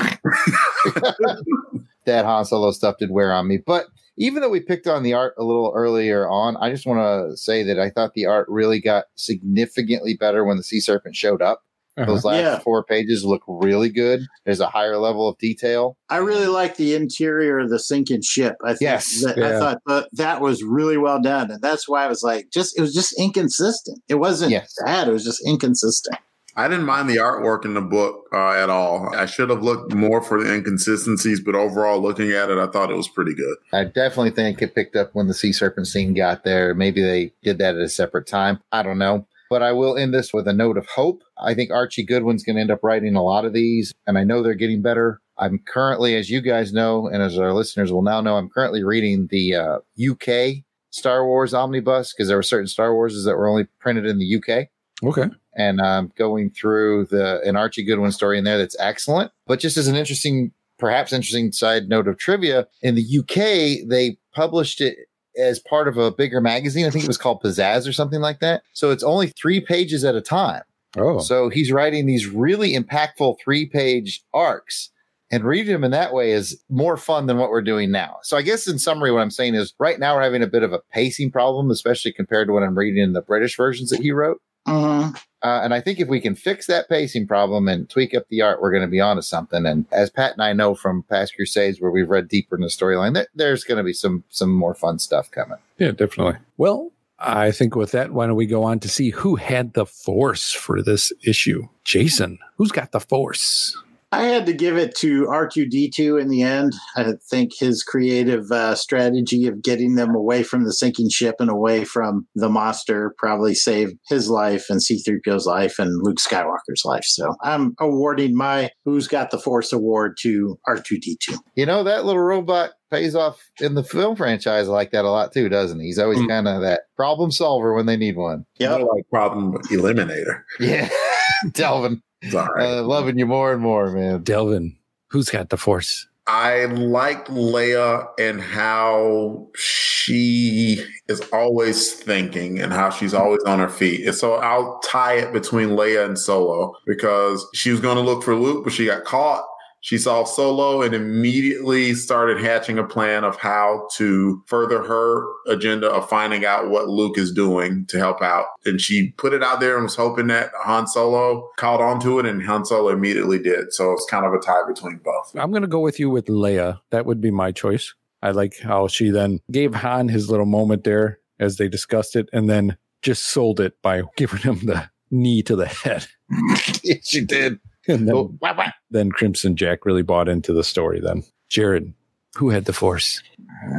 that 2.04 2.24
Han 2.24 2.44
Solo 2.44 2.70
stuff 2.72 2.98
did 2.98 3.10
wear 3.10 3.32
on 3.32 3.48
me. 3.48 3.58
But 3.58 3.86
even 4.18 4.42
though 4.42 4.50
we 4.50 4.60
picked 4.60 4.86
on 4.86 5.02
the 5.02 5.14
art 5.14 5.34
a 5.38 5.44
little 5.44 5.72
earlier 5.74 6.28
on, 6.28 6.56
I 6.58 6.70
just 6.70 6.86
want 6.86 7.00
to 7.00 7.36
say 7.36 7.62
that 7.62 7.78
I 7.78 7.88
thought 7.88 8.12
the 8.12 8.26
art 8.26 8.46
really 8.48 8.80
got 8.80 9.06
significantly 9.14 10.14
better 10.14 10.44
when 10.44 10.58
the 10.58 10.62
sea 10.62 10.80
serpent 10.80 11.16
showed 11.16 11.40
up. 11.40 11.62
Those 11.96 12.24
last 12.24 12.38
Yeah. 12.40 12.58
four 12.60 12.82
pages 12.84 13.24
look 13.24 13.42
really 13.46 13.90
good. 13.90 14.20
There's 14.46 14.60
a 14.60 14.66
higher 14.68 14.96
level 14.96 15.28
of 15.28 15.36
detail. 15.38 15.96
I 16.08 16.16
really 16.18 16.46
like 16.46 16.76
the 16.76 16.94
interior 16.94 17.58
of 17.58 17.68
the 17.70 17.78
sinking 17.78 18.22
ship. 18.22 18.56
I 18.64 18.70
think 18.70 18.80
Yes. 18.82 19.22
that, 19.22 19.36
Yeah. 19.36 19.56
I 19.56 19.58
thought 19.58 19.78
that, 19.86 20.08
that 20.12 20.40
was 20.40 20.62
really 20.62 20.96
well 20.96 21.20
done, 21.20 21.50
and 21.50 21.60
that's 21.60 21.88
why 21.88 22.04
I 22.04 22.08
was 22.08 22.22
like, 22.22 22.48
just 22.52 22.78
it 22.78 22.80
was 22.80 22.94
just 22.94 23.18
inconsistent. 23.20 24.00
It 24.08 24.14
wasn't 24.16 24.52
Yes. 24.52 24.74
bad; 24.84 25.08
it 25.08 25.12
was 25.12 25.24
just 25.24 25.46
inconsistent. 25.46 26.16
I 26.54 26.68
didn't 26.68 26.84
mind 26.84 27.08
the 27.08 27.16
artwork 27.16 27.64
in 27.64 27.72
the 27.72 27.80
book 27.80 28.26
uh, 28.32 28.50
at 28.50 28.68
all. 28.68 29.08
I 29.16 29.24
should 29.24 29.48
have 29.48 29.62
looked 29.62 29.94
more 29.94 30.20
for 30.20 30.42
the 30.42 30.52
inconsistencies, 30.52 31.40
but 31.40 31.54
overall, 31.54 31.98
looking 32.00 32.30
at 32.32 32.50
it, 32.50 32.58
I 32.58 32.66
thought 32.66 32.90
it 32.90 32.94
was 32.96 33.08
pretty 33.08 33.34
good. 33.34 33.56
I 33.72 33.84
definitely 33.84 34.32
think 34.32 34.60
it 34.60 34.74
picked 34.74 34.94
up 34.94 35.10
when 35.14 35.28
the 35.28 35.34
sea 35.34 35.52
serpent 35.54 35.86
scene 35.86 36.12
got 36.12 36.44
there. 36.44 36.74
Maybe 36.74 37.00
they 37.02 37.32
did 37.42 37.56
that 37.58 37.74
at 37.76 37.80
a 37.80 37.88
separate 37.88 38.26
time. 38.26 38.60
I 38.70 38.82
don't 38.82 38.98
know. 38.98 39.26
But 39.52 39.62
I 39.62 39.72
will 39.72 39.98
end 39.98 40.14
this 40.14 40.32
with 40.32 40.48
a 40.48 40.54
note 40.54 40.78
of 40.78 40.86
hope. 40.86 41.22
I 41.38 41.52
think 41.52 41.70
Archie 41.70 42.06
Goodwin's 42.06 42.42
going 42.42 42.56
to 42.56 42.62
end 42.62 42.70
up 42.70 42.82
writing 42.82 43.14
a 43.16 43.22
lot 43.22 43.44
of 43.44 43.52
these, 43.52 43.92
and 44.06 44.16
I 44.16 44.24
know 44.24 44.42
they're 44.42 44.54
getting 44.54 44.80
better. 44.80 45.20
I'm 45.36 45.58
currently, 45.58 46.16
as 46.16 46.30
you 46.30 46.40
guys 46.40 46.72
know, 46.72 47.06
and 47.06 47.22
as 47.22 47.36
our 47.38 47.52
listeners 47.52 47.92
will 47.92 48.00
now 48.00 48.22
know, 48.22 48.36
I'm 48.38 48.48
currently 48.48 48.82
reading 48.82 49.28
the 49.30 49.54
uh, 49.54 49.78
UK 50.10 50.62
Star 50.88 51.26
Wars 51.26 51.52
omnibus 51.52 52.14
because 52.14 52.28
there 52.28 52.38
were 52.38 52.42
certain 52.42 52.66
Star 52.66 52.92
Warses 52.92 53.26
that 53.26 53.36
were 53.36 53.46
only 53.46 53.64
printed 53.78 54.06
in 54.06 54.18
the 54.18 54.36
UK 54.36 54.68
Okay. 55.04 55.28
and 55.54 55.82
I'm 55.82 56.10
going 56.16 56.48
through 56.48 57.08
the 57.10 57.42
an 57.42 57.54
Archie 57.54 57.84
Goodwin 57.84 58.10
story 58.12 58.38
in 58.38 58.44
there 58.44 58.56
that's 58.56 58.76
excellent. 58.80 59.32
But 59.46 59.60
just 59.60 59.76
as 59.76 59.86
an 59.86 59.96
interesting, 59.96 60.52
perhaps 60.78 61.12
interesting 61.12 61.52
side 61.52 61.90
note 61.90 62.08
of 62.08 62.16
trivia, 62.16 62.68
in 62.80 62.94
the 62.94 63.18
UK 63.18 63.86
they 63.86 64.16
published 64.34 64.80
it 64.80 64.96
as 65.36 65.58
part 65.58 65.88
of 65.88 65.96
a 65.96 66.10
bigger 66.10 66.40
magazine. 66.40 66.86
I 66.86 66.90
think 66.90 67.04
it 67.04 67.08
was 67.08 67.18
called 67.18 67.42
Pizzazz 67.42 67.88
or 67.88 67.92
something 67.92 68.20
like 68.20 68.40
that. 68.40 68.62
So 68.72 68.90
it's 68.90 69.02
only 69.02 69.28
three 69.28 69.60
pages 69.60 70.04
at 70.04 70.14
a 70.14 70.20
time. 70.20 70.62
Oh, 70.96 71.20
So 71.20 71.48
he's 71.48 71.72
writing 71.72 72.06
these 72.06 72.26
really 72.26 72.74
impactful 72.74 73.36
three 73.42 73.66
page 73.66 74.22
arcs. 74.34 74.90
And 75.30 75.44
reading 75.44 75.72
them 75.72 75.84
in 75.84 75.92
that 75.92 76.12
way 76.12 76.32
is 76.32 76.62
more 76.68 76.98
fun 76.98 77.24
than 77.24 77.38
what 77.38 77.48
we're 77.48 77.62
doing 77.62 77.90
now. 77.90 78.18
So 78.22 78.36
I 78.36 78.42
guess 78.42 78.68
in 78.68 78.78
summary, 78.78 79.10
what 79.10 79.22
I'm 79.22 79.30
saying 79.30 79.54
is 79.54 79.72
right 79.78 79.98
now 79.98 80.14
we're 80.14 80.22
having 80.22 80.42
a 80.42 80.46
bit 80.46 80.62
of 80.62 80.74
a 80.74 80.80
pacing 80.92 81.30
problem, 81.30 81.70
especially 81.70 82.12
compared 82.12 82.48
to 82.48 82.52
what 82.52 82.62
I'm 82.62 82.76
reading 82.76 83.02
in 83.02 83.14
the 83.14 83.22
British 83.22 83.56
versions 83.56 83.88
that 83.88 84.00
he 84.00 84.12
wrote. 84.12 84.42
Mhm. 84.66 85.14
Uh, 85.44 85.60
and 85.64 85.74
I 85.74 85.80
think 85.80 85.98
if 85.98 86.06
we 86.06 86.20
can 86.20 86.36
fix 86.36 86.68
that 86.68 86.88
pacing 86.88 87.26
problem 87.26 87.66
and 87.66 87.88
tweak 87.90 88.14
up 88.14 88.28
the 88.28 88.42
art, 88.42 88.62
we're 88.62 88.70
going 88.70 88.84
to 88.84 88.88
be 88.88 89.00
onto 89.00 89.22
something. 89.22 89.66
And 89.66 89.86
as 89.90 90.08
Pat 90.08 90.34
and 90.34 90.42
I 90.42 90.52
know 90.52 90.76
from 90.76 91.02
past 91.02 91.34
Crusades, 91.34 91.80
where 91.80 91.90
we've 91.90 92.08
read 92.08 92.28
deeper 92.28 92.54
in 92.54 92.60
the 92.62 92.68
storyline, 92.68 93.14
that 93.14 93.28
there's 93.34 93.64
going 93.64 93.78
to 93.78 93.84
be 93.84 93.92
some 93.92 94.22
some 94.28 94.52
more 94.52 94.74
fun 94.74 94.98
stuff 95.00 95.30
coming. 95.30 95.58
yeah, 95.78 95.90
definitely. 95.90 96.36
Well, 96.58 96.92
I 97.18 97.50
think 97.50 97.74
with 97.74 97.90
that, 97.92 98.12
why 98.12 98.26
don't 98.26 98.36
we 98.36 98.46
go 98.46 98.62
on 98.62 98.78
to 98.80 98.88
see 98.88 99.10
who 99.10 99.34
had 99.36 99.74
the 99.74 99.86
force 99.86 100.52
for 100.52 100.80
this 100.80 101.12
issue? 101.24 101.68
Jason, 101.84 102.38
who's 102.56 102.72
got 102.72 102.92
the 102.92 103.00
force? 103.00 103.76
I 104.12 104.24
had 104.24 104.44
to 104.46 104.52
give 104.52 104.76
it 104.76 104.94
to 104.96 105.24
R2D2 105.24 106.20
in 106.20 106.28
the 106.28 106.42
end. 106.42 106.74
I 106.96 107.14
think 107.30 107.52
his 107.58 107.82
creative 107.82 108.50
uh, 108.52 108.74
strategy 108.74 109.46
of 109.46 109.62
getting 109.62 109.94
them 109.94 110.14
away 110.14 110.42
from 110.42 110.64
the 110.64 110.72
sinking 110.72 111.08
ship 111.08 111.36
and 111.40 111.48
away 111.48 111.84
from 111.84 112.26
the 112.34 112.50
monster 112.50 113.14
probably 113.16 113.54
saved 113.54 113.94
his 114.08 114.28
life 114.28 114.66
and 114.68 114.80
C3PO's 114.80 115.46
life 115.46 115.78
and 115.78 115.90
Luke 116.02 116.18
Skywalker's 116.18 116.82
life. 116.84 117.04
So 117.04 117.34
I'm 117.42 117.74
awarding 117.80 118.36
my 118.36 118.68
Who's 118.84 119.08
Got 119.08 119.30
the 119.30 119.38
Force 119.38 119.72
award 119.72 120.16
to 120.20 120.58
R2D2. 120.68 121.38
You 121.56 121.64
know, 121.64 121.82
that 121.84 122.04
little 122.04 122.22
robot 122.22 122.72
pays 122.90 123.14
off 123.14 123.40
in 123.60 123.74
the 123.74 123.82
film 123.84 124.14
franchise 124.16 124.68
like 124.68 124.90
that 124.90 125.06
a 125.06 125.10
lot 125.10 125.32
too, 125.32 125.48
doesn't 125.48 125.80
he? 125.80 125.86
He's 125.86 125.98
always 125.98 126.18
Mm. 126.18 126.28
kind 126.28 126.48
of 126.48 126.60
that 126.60 126.82
problem 126.96 127.30
solver 127.30 127.72
when 127.74 127.86
they 127.86 127.96
need 127.96 128.16
one. 128.18 128.44
Yeah. 128.58 128.74
Like 128.74 129.08
problem 129.10 129.54
eliminator. 129.70 130.42
Yeah. 130.60 130.90
Delvin. 131.52 132.02
Sorry. 132.30 132.64
Uh, 132.64 132.82
loving 132.82 133.18
you 133.18 133.26
more 133.26 133.52
and 133.52 133.62
more, 133.62 133.90
man. 133.90 134.22
Delvin, 134.22 134.76
who's 135.08 135.28
got 135.28 135.50
the 135.50 135.56
force? 135.56 136.06
I 136.28 136.66
like 136.66 137.26
Leia 137.26 138.06
and 138.18 138.40
how 138.40 139.48
she 139.56 140.84
is 141.08 141.20
always 141.32 141.94
thinking 141.94 142.60
and 142.60 142.72
how 142.72 142.90
she's 142.90 143.12
always 143.12 143.42
on 143.44 143.58
her 143.58 143.68
feet. 143.68 144.06
And 144.06 144.14
so 144.14 144.34
I'll 144.34 144.78
tie 144.80 145.14
it 145.14 145.32
between 145.32 145.70
Leia 145.70 146.04
and 146.04 146.16
Solo 146.16 146.74
because 146.86 147.44
she 147.54 147.70
was 147.72 147.80
going 147.80 147.96
to 147.96 148.02
look 148.02 148.22
for 148.22 148.36
Luke, 148.36 148.62
but 148.62 148.72
she 148.72 148.86
got 148.86 149.04
caught. 149.04 149.44
She 149.82 149.98
saw 149.98 150.22
Solo 150.22 150.80
and 150.80 150.94
immediately 150.94 151.94
started 151.94 152.40
hatching 152.40 152.78
a 152.78 152.84
plan 152.84 153.24
of 153.24 153.36
how 153.36 153.88
to 153.96 154.40
further 154.46 154.84
her 154.84 155.26
agenda 155.48 155.88
of 155.88 156.08
finding 156.08 156.44
out 156.44 156.70
what 156.70 156.88
Luke 156.88 157.18
is 157.18 157.32
doing 157.32 157.84
to 157.86 157.98
help 157.98 158.22
out. 158.22 158.46
And 158.64 158.80
she 158.80 159.10
put 159.18 159.32
it 159.32 159.42
out 159.42 159.58
there 159.58 159.74
and 159.74 159.82
was 159.82 159.96
hoping 159.96 160.28
that 160.28 160.50
Han 160.62 160.86
Solo 160.86 161.50
caught 161.56 161.80
onto 161.80 162.20
it, 162.20 162.26
and 162.26 162.44
Han 162.44 162.64
Solo 162.64 162.90
immediately 162.90 163.40
did. 163.40 163.72
So 163.72 163.92
it's 163.92 164.06
kind 164.08 164.24
of 164.24 164.32
a 164.32 164.38
tie 164.38 164.62
between 164.68 164.98
both. 164.98 165.34
I'm 165.34 165.50
going 165.50 165.62
to 165.62 165.68
go 165.68 165.80
with 165.80 165.98
you 165.98 166.08
with 166.10 166.26
Leia. 166.26 166.78
That 166.90 167.04
would 167.04 167.20
be 167.20 167.32
my 167.32 167.50
choice. 167.50 167.92
I 168.22 168.30
like 168.30 168.60
how 168.60 168.86
she 168.86 169.10
then 169.10 169.40
gave 169.50 169.74
Han 169.74 170.08
his 170.08 170.30
little 170.30 170.46
moment 170.46 170.84
there 170.84 171.18
as 171.40 171.56
they 171.56 171.68
discussed 171.68 172.14
it 172.14 172.28
and 172.32 172.48
then 172.48 172.76
just 173.02 173.24
sold 173.24 173.58
it 173.58 173.74
by 173.82 174.02
giving 174.16 174.38
him 174.38 174.60
the 174.64 174.88
knee 175.10 175.42
to 175.42 175.56
the 175.56 175.66
head. 175.66 176.06
she 177.02 177.24
did. 177.24 177.58
And 177.88 178.06
then, 178.06 178.14
Oh, 178.14 178.32
wah, 178.40 178.54
wah. 178.56 178.70
then 178.90 179.10
Crimson 179.10 179.56
Jack 179.56 179.84
really 179.84 180.02
bought 180.02 180.28
into 180.28 180.52
the 180.52 180.62
story 180.62 181.00
then. 181.00 181.24
Jared, 181.48 181.92
who 182.36 182.50
had 182.50 182.66
the 182.66 182.72
force? 182.72 183.20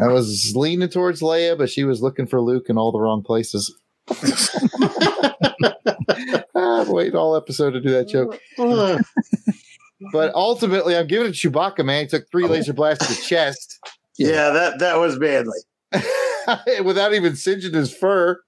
I 0.01 0.07
was 0.07 0.53
leaning 0.55 0.89
towards 0.89 1.21
Leia, 1.21 1.57
but 1.57 1.69
she 1.69 1.85
was 1.85 2.01
looking 2.01 2.27
for 2.27 2.41
Luke 2.41 2.65
in 2.69 2.77
all 2.77 2.91
the 2.91 2.99
wrong 2.99 3.23
places. 3.23 3.73
I've 6.55 6.89
waited 6.89 7.15
all 7.15 7.35
episode 7.35 7.71
to 7.71 7.81
do 7.81 7.91
that 7.91 8.09
joke. 8.09 8.39
but 10.11 10.33
ultimately, 10.35 10.97
I'm 10.97 11.07
giving 11.07 11.29
it 11.29 11.35
to 11.35 11.49
Chewbacca, 11.49 11.85
man. 11.85 12.03
He 12.03 12.07
took 12.07 12.29
three 12.29 12.43
oh. 12.43 12.47
laser 12.47 12.73
blasts 12.73 13.07
to 13.07 13.13
the 13.13 13.21
chest 13.21 13.79
Yeah, 14.17 14.49
that, 14.49 14.79
that 14.79 14.99
was 14.99 15.17
manly. 15.17 15.59
without 16.83 17.13
even 17.13 17.35
singeing 17.35 17.73
his 17.73 17.95
fur. 17.95 18.39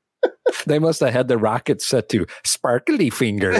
They 0.68 0.80
must 0.80 1.00
have 1.02 1.14
had 1.14 1.28
the 1.28 1.38
rocket 1.38 1.82
set 1.82 2.10
to 2.10 2.26
sparkly 2.44 3.10
finger. 3.10 3.52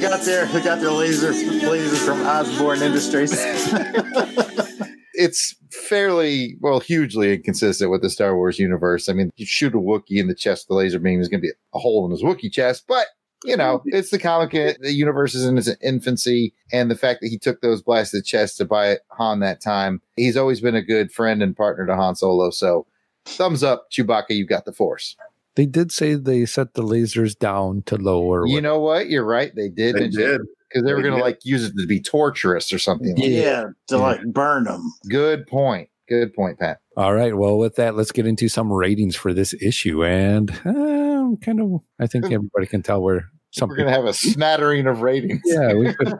got 0.00 0.22
their 0.24 0.46
they 0.46 0.62
got 0.62 0.80
their 0.80 0.90
laser 0.90 1.32
lasers 1.32 2.04
from 2.04 2.20
Osborn 2.22 2.82
Industries. 2.82 3.32
It's 5.14 5.54
fairly, 5.70 6.56
well, 6.60 6.80
hugely 6.80 7.34
inconsistent 7.34 7.90
with 7.90 8.00
the 8.00 8.08
Star 8.08 8.34
Wars 8.34 8.58
universe. 8.58 9.10
I 9.10 9.12
mean, 9.12 9.30
you 9.36 9.44
shoot 9.44 9.74
a 9.74 9.78
Wookiee 9.78 10.18
in 10.18 10.26
the 10.26 10.34
chest, 10.34 10.68
the 10.68 10.74
laser 10.74 10.98
beam 10.98 11.20
is 11.20 11.28
going 11.28 11.40
to 11.40 11.46
be 11.46 11.52
a 11.74 11.78
hole 11.78 12.06
in 12.06 12.10
his 12.10 12.22
Wookiee 12.22 12.50
chest, 12.50 12.84
but 12.88 13.06
you 13.44 13.56
know, 13.56 13.82
it's 13.86 14.10
the 14.10 14.18
comic. 14.18 14.52
The 14.52 14.92
universe 14.92 15.34
is 15.34 15.44
in 15.44 15.58
its 15.58 15.68
infancy, 15.82 16.54
and 16.72 16.90
the 16.90 16.96
fact 16.96 17.20
that 17.20 17.28
he 17.28 17.38
took 17.38 17.60
those 17.60 17.82
blasted 17.82 18.24
chests 18.24 18.56
to 18.58 18.64
buy 18.64 18.98
Han 19.10 19.40
that 19.40 19.60
time, 19.60 20.00
he's 20.16 20.36
always 20.36 20.60
been 20.60 20.76
a 20.76 20.82
good 20.82 21.12
friend 21.12 21.42
and 21.42 21.56
partner 21.56 21.86
to 21.86 21.96
Han 21.96 22.14
Solo. 22.14 22.50
So, 22.50 22.86
thumbs 23.24 23.62
up, 23.62 23.86
Chewbacca. 23.90 24.30
You 24.30 24.46
got 24.46 24.64
the 24.64 24.72
Force. 24.72 25.16
they 25.54 25.66
did 25.66 25.92
say 25.92 26.14
they 26.14 26.44
set 26.46 26.74
the 26.74 26.82
lasers 26.82 27.38
down 27.38 27.82
to 27.86 27.96
lower. 27.96 28.46
You 28.46 28.54
what- 28.54 28.62
know 28.62 28.78
what? 28.80 29.08
You're 29.10 29.24
right. 29.24 29.52
They 29.54 29.68
did. 29.68 29.94
They 29.96 30.08
did. 30.08 30.40
because 30.68 30.84
they 30.86 30.94
were 30.94 31.02
going 31.02 31.14
to 31.16 31.22
like 31.22 31.40
use 31.44 31.64
it 31.64 31.74
to 31.78 31.86
be 31.86 32.00
torturous 32.00 32.72
or 32.72 32.78
something. 32.78 33.14
like 33.16 33.26
yeah, 33.28 33.64
to 33.88 33.98
like 33.98 34.22
burn 34.24 34.64
them. 34.64 34.82
Good 35.08 35.46
point. 35.46 35.88
Good 36.08 36.34
point, 36.34 36.58
Pat. 36.58 36.78
All 36.96 37.14
right. 37.14 37.34
Well, 37.36 37.56
with 37.58 37.76
that, 37.76 37.94
let's 37.94 38.12
get 38.12 38.26
into 38.26 38.48
some 38.48 38.70
ratings 38.72 39.16
for 39.16 39.32
this 39.32 39.54
issue. 39.62 40.04
And 40.04 40.50
uh, 40.50 41.36
kind 41.42 41.60
of, 41.60 41.80
I 42.00 42.06
think 42.06 42.24
everybody 42.32 42.66
can 42.66 42.82
tell 42.82 43.00
where 43.02 43.30
We're 43.60 43.68
going 43.76 43.86
to 43.88 43.92
have 43.94 44.04
a 44.04 44.12
smattering 44.12 44.86
of 44.86 45.00
ratings. 45.02 45.40
yeah, 45.44 45.72
we 45.74 45.94
could. 45.94 46.14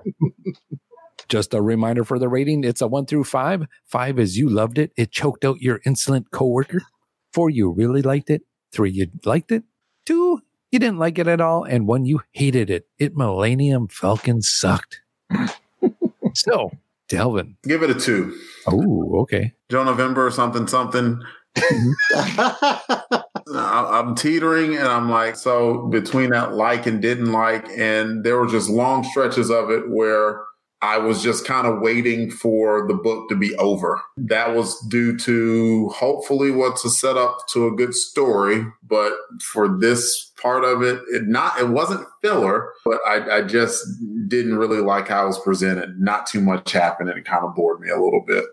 Just 1.28 1.54
a 1.54 1.62
reminder 1.62 2.04
for 2.04 2.18
the 2.18 2.28
rating 2.28 2.62
it's 2.64 2.80
a 2.82 2.86
one 2.86 3.06
through 3.06 3.24
five. 3.24 3.66
Five 3.86 4.18
is 4.18 4.36
you 4.36 4.48
loved 4.48 4.76
it, 4.78 4.92
it 4.96 5.10
choked 5.12 5.44
out 5.44 5.60
your 5.60 5.80
insolent 5.86 6.30
coworker. 6.30 6.82
Four, 7.32 7.50
you 7.50 7.70
really 7.70 8.02
liked 8.02 8.30
it. 8.30 8.42
Three, 8.72 8.90
you 8.90 9.08
liked 9.24 9.52
it. 9.52 9.64
Two, 10.06 10.42
you 10.70 10.78
didn't 10.78 10.98
like 10.98 11.18
it 11.18 11.26
at 11.28 11.40
all. 11.40 11.64
And 11.64 11.86
one, 11.86 12.04
you 12.04 12.20
hated 12.32 12.70
it. 12.70 12.86
It 12.98 13.16
Millennium 13.16 13.88
Falcon 13.88 14.42
sucked. 14.42 15.00
so, 16.34 16.70
Delvin. 17.08 17.56
Give 17.64 17.82
it 17.82 17.90
a 17.90 17.94
two. 17.94 18.34
Oh, 18.66 19.20
okay. 19.22 19.52
Joe 19.70 19.84
November 19.84 20.26
or 20.26 20.30
something, 20.30 20.66
something. 20.66 21.22
Mm-hmm. 21.56 23.16
I- 23.56 24.00
I'm 24.00 24.14
teetering 24.14 24.76
and 24.76 24.88
I'm 24.88 25.10
like, 25.10 25.36
so 25.36 25.86
between 25.88 26.30
that 26.30 26.54
like 26.54 26.86
and 26.86 27.02
didn't 27.02 27.32
like, 27.32 27.66
and 27.76 28.24
there 28.24 28.38
were 28.38 28.46
just 28.46 28.70
long 28.70 29.04
stretches 29.04 29.50
of 29.50 29.70
it 29.70 29.90
where 29.90 30.42
I 30.82 30.98
was 30.98 31.22
just 31.22 31.46
kind 31.46 31.66
of 31.66 31.80
waiting 31.80 32.28
for 32.28 32.88
the 32.88 32.94
book 32.94 33.28
to 33.28 33.36
be 33.36 33.54
over. 33.56 34.02
That 34.16 34.54
was 34.54 34.78
due 34.88 35.16
to 35.18 35.88
hopefully 35.90 36.50
what's 36.50 36.84
a 36.84 36.90
setup 36.90 37.46
to 37.50 37.68
a 37.68 37.70
good 37.70 37.94
story, 37.94 38.66
but 38.82 39.12
for 39.40 39.78
this 39.78 40.32
part 40.42 40.64
of 40.64 40.82
it, 40.82 41.00
it 41.12 41.28
not 41.28 41.58
it 41.60 41.68
wasn't 41.68 42.06
filler, 42.20 42.72
but 42.84 42.98
I, 43.06 43.38
I 43.38 43.42
just 43.42 43.80
didn't 44.26 44.58
really 44.58 44.80
like 44.80 45.06
how 45.06 45.24
it 45.24 45.28
was 45.28 45.38
presented. 45.38 46.00
Not 46.00 46.26
too 46.26 46.40
much 46.40 46.72
happened, 46.72 47.10
and 47.10 47.18
it 47.18 47.24
kind 47.24 47.44
of 47.44 47.54
bored 47.54 47.80
me 47.80 47.88
a 47.88 48.02
little 48.02 48.24
bit. 48.26 48.44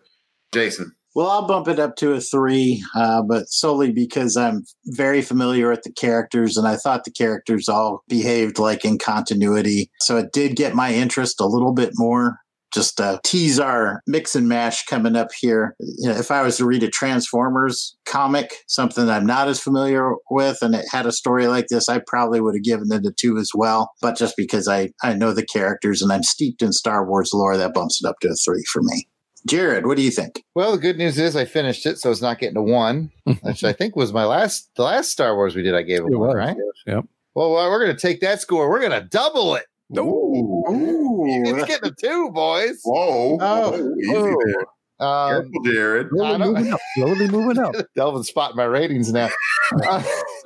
Jason. 0.52 0.96
Well, 1.16 1.28
I'll 1.28 1.48
bump 1.48 1.68
it 1.68 1.80
up 1.80 1.96
to 1.98 2.14
a 2.14 2.22
three, 2.22 2.84
uh, 2.96 3.24
but 3.24 3.50
solely 3.50 3.92
because 3.92 4.38
I'm 4.38 4.64
very 4.86 5.22
familiar 5.22 5.70
with 5.70 5.82
the 5.82 5.92
characters 5.92 6.56
and 6.56 6.68
I 6.68 6.76
thought 6.76 7.04
the 7.04 7.12
characters 7.12 7.68
all 7.68 8.04
behaved 8.08 8.60
like 8.60 8.86
in 8.86 9.00
continuity. 9.00 9.90
So 10.02 10.18
it 10.18 10.32
did 10.32 10.56
get 10.56 10.76
my 10.76 10.94
interest 10.94 11.42
a 11.42 11.48
little 11.48 11.74
bit 11.74 11.92
more. 11.96 12.38
Just 12.72 13.00
a 13.00 13.20
tease 13.24 13.60
our 13.60 14.04
mix 14.06 14.36
and 14.36 14.48
mash 14.48 14.86
coming 14.86 15.16
up 15.16 15.30
here. 15.40 15.76
You 15.80 16.10
know, 16.10 16.16
if 16.16 16.30
I 16.30 16.44
was 16.44 16.58
to 16.58 16.66
read 16.68 16.84
a 16.84 16.88
Transformers 16.88 17.98
comic, 18.06 18.54
something 18.68 19.10
I'm 19.10 19.26
not 19.26 19.48
as 19.48 19.60
familiar 19.60 20.12
with, 20.30 20.60
and 20.62 20.76
it 20.76 20.86
had 20.92 21.08
a 21.08 21.12
story 21.12 21.48
like 21.48 21.66
this, 21.70 21.90
I 21.90 22.00
probably 22.06 22.40
would 22.40 22.54
have 22.54 22.64
given 22.64 22.92
it 22.92 23.08
a 23.08 23.12
two 23.12 23.40
as 23.40 23.50
well. 23.56 23.94
But 24.04 24.18
just 24.18 24.38
because 24.38 24.68
I, 24.68 24.92
I 25.02 25.16
know 25.16 25.34
the 25.34 25.44
characters 25.44 26.04
and 26.04 26.12
I'm 26.14 26.22
steeped 26.22 26.62
in 26.62 26.72
Star 26.72 27.08
Wars 27.08 27.32
lore, 27.34 27.58
that 27.58 27.74
bumps 27.74 28.02
it 28.04 28.08
up 28.08 28.20
to 28.20 28.28
a 28.30 28.36
three 28.36 28.64
for 28.72 28.84
me. 28.84 29.08
Jared, 29.50 29.86
what 29.86 29.98
do 29.98 30.04
you 30.04 30.12
think? 30.12 30.44
Well, 30.56 30.72
the 30.74 30.78
good 30.78 30.98
news 30.98 31.18
is 31.18 31.36
I 31.36 31.46
finished 31.46 31.86
it, 31.86 31.98
so 31.98 32.12
it's 32.12 32.22
not 32.22 32.40
getting 32.40 32.58
a 32.58 32.62
one, 32.64 33.12
which 33.42 33.64
I 33.64 33.74
think 33.74 33.96
was 33.96 34.14
my 34.14 34.26
last 34.26 34.70
the 34.76 34.84
last 34.84 35.10
Star 35.12 35.36
Wars 35.36 35.56
we 35.56 35.64
did. 35.64 35.76
I 35.76 35.82
gave 35.82 36.00
it, 36.00 36.12
It 36.12 36.18
one, 36.18 36.28
was, 36.30 36.36
right? 36.36 36.58
Yep. 36.88 37.06
Well, 37.36 37.52
well, 37.52 37.70
we're 37.70 37.84
going 37.84 37.96
to 37.96 38.02
take 38.02 38.22
that 38.22 38.42
score. 38.42 38.70
We're 38.70 38.80
going 38.80 39.02
to 39.02 39.08
double 39.08 39.56
it. 39.56 39.66
Ooh. 39.98 41.26
It's 41.46 41.66
getting 41.66 41.90
a 41.90 41.94
two, 41.94 42.30
boys. 42.32 42.80
Whoa. 42.84 43.38
Oh. 43.42 43.72
Whoa, 43.72 43.96
easy 43.98 44.14
Oh. 44.16 44.36
there. 44.46 44.66
Um, 45.02 45.30
Careful, 45.44 45.64
Jared. 45.64 46.08
Slowly 46.12 46.38
moving 46.40 46.74
up. 46.74 46.80
Slowly 46.96 47.28
moving 47.30 47.58
up. 47.64 47.76
Delvin's 47.96 48.28
spotting 48.28 48.58
my 48.58 48.66
ratings 48.66 49.14
now. 49.14 49.30
Uh, 49.88 50.04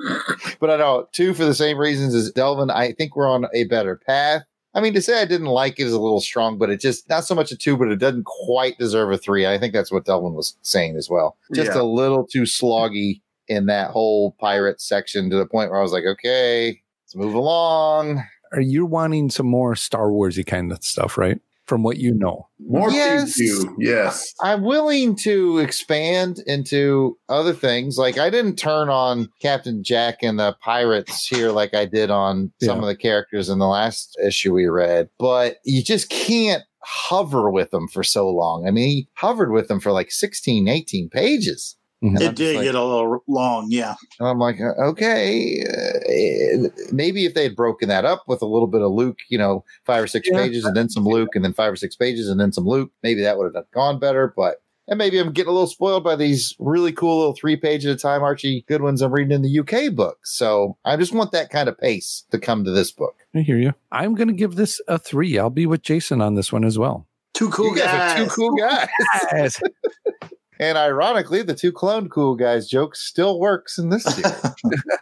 but 0.60 0.70
I 0.70 0.78
know 0.78 1.08
two 1.12 1.34
for 1.34 1.44
the 1.44 1.56
same 1.56 1.78
reasons 1.80 2.14
as 2.14 2.32
Delvin. 2.32 2.70
I 2.70 2.92
think 2.94 3.16
we're 3.16 3.28
on 3.30 3.48
a 3.54 3.64
better 3.64 4.00
path. 4.06 4.44
I 4.76 4.82
mean, 4.82 4.94
to 4.94 5.02
say 5.02 5.22
I 5.22 5.26
didn't 5.26 5.48
like 5.48 5.80
it 5.80 5.86
is 5.86 5.94
a 5.94 6.00
little 6.00 6.20
strong, 6.22 6.58
but 6.58 6.70
it 6.70 6.80
just 6.80 7.08
not 7.10 7.26
so 7.26 7.36
much 7.36 7.52
a 7.52 7.58
two, 7.58 7.78
but 7.78 7.90
it 7.90 7.98
doesn't 7.98 8.26
quite 8.26 8.78
deserve 8.80 9.12
a 9.12 9.18
three. 9.18 9.46
I 9.46 9.58
think 9.58 9.74
that's 9.74 9.92
what 9.92 10.06
Delvin 10.06 10.34
was 10.34 10.58
saying 10.64 10.96
as 10.98 11.10
well. 11.10 11.38
Just 11.54 11.76
Yeah. 11.76 11.82
a 11.82 11.84
little 11.84 12.26
too 12.26 12.42
sloggy 12.44 13.22
in 13.48 13.68
that 13.68 13.92
whole 13.92 14.32
pirate 14.40 14.82
section 14.82 15.30
to 15.30 15.36
the 15.36 15.46
point 15.46 15.70
where 15.70 15.80
I 15.80 15.84
was 15.84 15.92
like, 15.92 16.06
okay, 16.06 16.82
let's 17.06 17.16
move 17.16 17.34
along. 17.36 18.24
Are 18.52 18.62
you 18.62 18.86
wanting 18.86 19.30
some 19.30 19.48
more 19.48 19.76
Star 19.76 20.08
Warsy 20.08 20.46
kind 20.46 20.72
of 20.72 20.84
stuff, 20.84 21.18
right? 21.18 21.40
From 21.66 21.82
what 21.82 21.98
you 21.98 22.14
know. 22.14 22.48
More 22.60 22.92
Yes. 22.92 23.40
PQ. 23.40 23.76
Yes. 23.80 24.34
I'm 24.42 24.64
willing 24.64 25.16
to 25.18 25.60
expand 25.60 26.40
into 26.46 27.18
other 27.30 27.54
things. 27.54 27.98
Like 27.98 28.18
I 28.18 28.30
didn't 28.30 28.58
turn 28.58 28.90
on 28.90 29.30
Captain 29.42 29.82
Jack 29.82 30.18
and 30.24 30.38
the 30.38 30.56
pirates 30.62 31.26
here 31.26 31.52
like 31.52 31.74
I 31.74 31.86
did 31.86 32.12
on 32.12 32.52
some 32.62 32.78
Yeah. 32.78 32.82
of 32.84 32.88
the 32.88 32.98
characters 32.98 33.48
in 33.48 33.60
the 33.60 33.68
last 33.68 34.18
issue 34.26 34.54
we 34.54 34.68
read, 34.68 35.08
but 35.18 35.58
you 35.64 35.82
just 35.84 36.10
can't 36.10 36.64
hover 36.82 37.50
with 37.50 37.72
them 37.72 37.88
for 37.88 38.04
so 38.04 38.30
long. 38.30 38.68
I 38.68 38.72
mean, 38.72 38.90
he 38.90 39.08
hovered 39.14 39.52
with 39.54 39.70
them 39.70 39.80
for 39.80 39.94
like 39.94 40.12
16, 40.12 40.68
18 40.68 41.10
pages. 41.10 41.78
And 42.04 42.18
I'm 42.18 42.24
It 42.24 42.36
did 42.36 42.56
like- 42.58 42.66
get 42.66 42.76
a 42.76 42.84
little 42.84 43.24
long, 43.28 43.68
yeah. 43.72 43.96
And 44.20 44.28
I'm 44.28 44.38
like, 44.38 44.58
uh, 44.62 44.74
okay, 44.90 45.64
uh, 45.66 46.68
maybe 46.92 47.26
if 47.26 47.34
they 47.34 47.44
had 47.44 47.56
broken 47.56 47.88
that 47.90 48.06
up 48.06 48.24
with 48.28 48.42
a 48.42 48.46
little 48.46 48.68
bit 48.68 48.82
of 48.82 48.92
Luke, 48.92 49.20
you 49.30 49.38
know, 49.38 49.64
five 49.86 50.04
or 50.04 50.08
six 50.08 50.28
Yeah. 50.30 50.38
pages 50.40 50.66
and 50.66 50.76
then 50.76 50.90
some 50.90 51.06
Luke 51.06 51.30
and 51.34 51.44
then 51.44 51.54
five 51.54 51.72
or 51.72 51.76
six 51.78 51.96
pages 51.96 52.30
and 52.30 52.40
then 52.40 52.52
some 52.52 52.66
Luke, 52.66 52.92
maybe 53.02 53.22
that 53.22 53.38
would 53.38 53.56
have 53.56 53.66
gone 53.74 54.00
better. 54.00 54.34
But 54.36 54.58
and 54.86 54.98
maybe 54.98 55.18
I'm 55.18 55.32
getting 55.32 55.50
a 55.50 55.54
little 55.54 55.66
spoiled 55.68 56.04
by 56.04 56.18
these 56.18 56.54
really 56.60 56.92
cool 56.92 57.18
little 57.20 57.34
three 57.40 57.56
page 57.56 57.86
at 57.86 57.96
a 57.96 57.98
time 57.98 58.22
Archie 58.22 58.66
Goodwins 58.68 59.02
I'm 59.02 59.14
reading 59.14 59.32
in 59.32 59.42
the 59.42 59.60
UK 59.60 59.96
book. 59.96 60.18
So 60.26 60.76
I 60.84 60.98
just 60.98 61.14
want 61.14 61.32
that 61.32 61.50
kind 61.50 61.70
of 61.70 61.78
pace 61.78 62.26
to 62.32 62.38
come 62.38 62.66
to 62.66 62.72
this 62.72 62.92
book. 62.92 63.16
I 63.34 63.40
hear 63.40 63.58
you. 63.58 63.74
I'm 63.94 64.14
going 64.14 64.28
to 64.28 64.34
give 64.34 64.56
this 64.56 64.82
a 64.90 65.00
three. 65.00 65.40
I'll 65.40 65.50
be 65.50 65.66
with 65.66 65.84
Jason 65.84 66.20
on 66.22 66.36
this 66.36 66.52
one 66.52 66.66
as 66.66 66.78
well. 66.78 67.08
Two 67.34 67.50
cool 67.50 67.70
You 67.70 67.78
guys 67.78 68.20
are 68.22 68.26
two 68.26 68.30
cool 68.32 68.56
guys. 68.58 69.62
Yes. 70.60 70.70
and 70.70 70.78
ironically, 70.78 71.42
the 71.42 71.56
two 71.56 71.72
cloned 71.72 72.10
cool 72.10 72.36
guys 72.36 72.68
joke 72.68 72.96
still 72.96 73.40
works 73.40 73.78
in 73.78 73.90
this 73.90 74.04
series. 74.04 74.42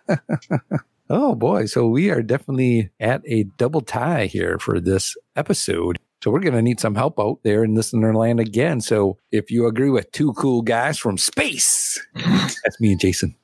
Oh 1.14 1.36
boy. 1.36 1.66
So 1.66 1.88
we 1.88 2.10
are 2.10 2.22
definitely 2.22 2.90
at 3.02 3.22
a 3.28 3.44
double 3.58 3.82
tie 3.82 4.28
here 4.28 4.58
for 4.58 4.80
this 4.80 5.14
episode. 5.36 6.00
So 6.24 6.32
we're 6.32 6.40
going 6.40 6.54
to 6.54 6.62
need 6.62 6.80
some 6.80 6.96
help 6.96 7.20
out 7.20 7.40
there 7.44 7.66
in 7.66 7.76
listener 7.76 8.16
land 8.16 8.40
again. 8.40 8.80
So 8.80 9.18
if 9.30 9.52
you 9.52 9.68
agree 9.68 9.90
with 9.90 10.10
two 10.14 10.32
cool 10.32 10.62
guys 10.62 10.98
from 10.98 11.18
space, 11.18 12.00
that's 12.16 12.80
me 12.80 12.92
and 12.94 13.02
Jason. 13.02 13.36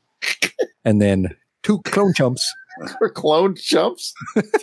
And 0.86 1.02
then 1.02 1.36
two 1.62 1.82
clone 1.82 2.14
chumps. 2.14 2.50
For 3.00 3.10
clone 3.10 3.56
chumps? 3.58 4.14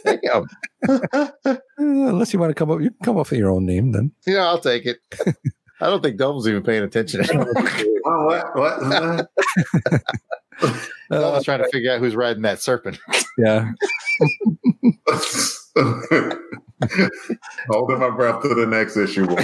Damn. 0.05 0.47
Uh, 1.45 1.57
unless 1.79 2.33
you 2.33 2.39
want 2.39 2.51
to 2.51 2.55
come 2.55 2.71
up, 2.71 2.81
you 2.81 2.89
can 2.91 2.99
come 3.03 3.19
up 3.19 3.31
with 3.31 3.39
your 3.39 3.51
own 3.51 3.67
name 3.67 3.93
then. 3.93 4.13
Yeah, 4.27 4.47
I'll 4.47 4.59
take 4.61 4.87
it. 4.87 4.99
I 5.85 5.89
don't 5.89 6.03
think 6.03 6.17
Delvin's 6.17 6.49
even 6.49 6.63
paying 6.63 6.83
attention. 6.83 7.25
Oh, 8.07 8.27
what? 8.27 8.55
What? 8.55 8.81
Delvin's 11.11 11.45
trying 11.47 11.63
to 11.63 11.69
figure 11.73 11.91
out 11.91 12.01
who's 12.01 12.15
riding 12.15 12.43
that 12.43 12.61
serpent. 12.61 12.99
Yeah. 13.39 13.71
Holding 17.71 17.99
my 17.99 18.11
breath 18.11 18.43
to 18.43 18.49
the 18.49 18.67
next 18.69 18.99
issue. 18.99 19.27
boys. 19.27 19.39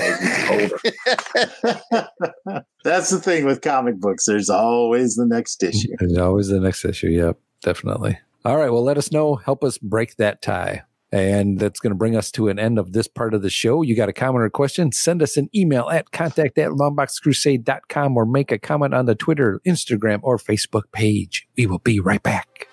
Hold 0.45 0.73
it. 0.85 2.65
That's 2.85 3.09
the 3.09 3.19
thing 3.19 3.47
with 3.47 3.63
comic 3.63 3.97
books. 3.99 4.27
There's 4.27 4.51
always 4.51 5.15
the 5.17 5.25
next 5.25 5.63
issue. 5.63 5.95
There's 5.99 6.19
always 6.19 6.49
the 6.49 6.61
next 6.61 6.85
issue. 6.85 7.09
Yep, 7.09 7.39
definitely. 7.63 8.19
All 8.45 8.59
right. 8.59 8.71
Well, 8.71 8.85
let 8.85 8.99
us 8.99 9.11
know. 9.11 9.37
Help 9.37 9.65
us 9.65 9.79
break 9.79 10.17
that 10.17 10.43
tie. 10.43 10.83
And 11.13 11.59
that's 11.59 11.81
going 11.81 11.91
to 11.91 11.97
bring 11.97 12.15
us 12.15 12.31
to 12.33 12.49
an 12.49 12.59
end 12.59 12.79
of 12.79 12.93
this 12.93 13.09
part 13.09 13.35
of 13.35 13.43
the 13.43 13.51
show. 13.51 13.83
You 13.83 13.97
got 13.97 14.09
a 14.09 14.13
comment 14.13 14.45
or 14.45 14.51
question? 14.51 14.93
Send 14.93 15.23
us 15.23 15.37
an 15.37 15.51
email 15.55 15.89
at 15.91 16.13
contact 16.13 16.57
at 16.59 16.71
longboxcrusade.com 16.71 18.17
or 18.17 18.25
make 18.25 18.53
a 18.53 18.59
comment 18.59 18.95
on 18.95 19.07
the 19.07 19.17
Twitter, 19.17 19.61
Instagram, 19.67 20.21
or 20.23 20.39
Facebook 20.39 20.85
page. 20.93 21.49
We 21.57 21.67
will 21.67 21.81
be 21.81 21.99
right 21.99 22.23
back. 22.23 22.69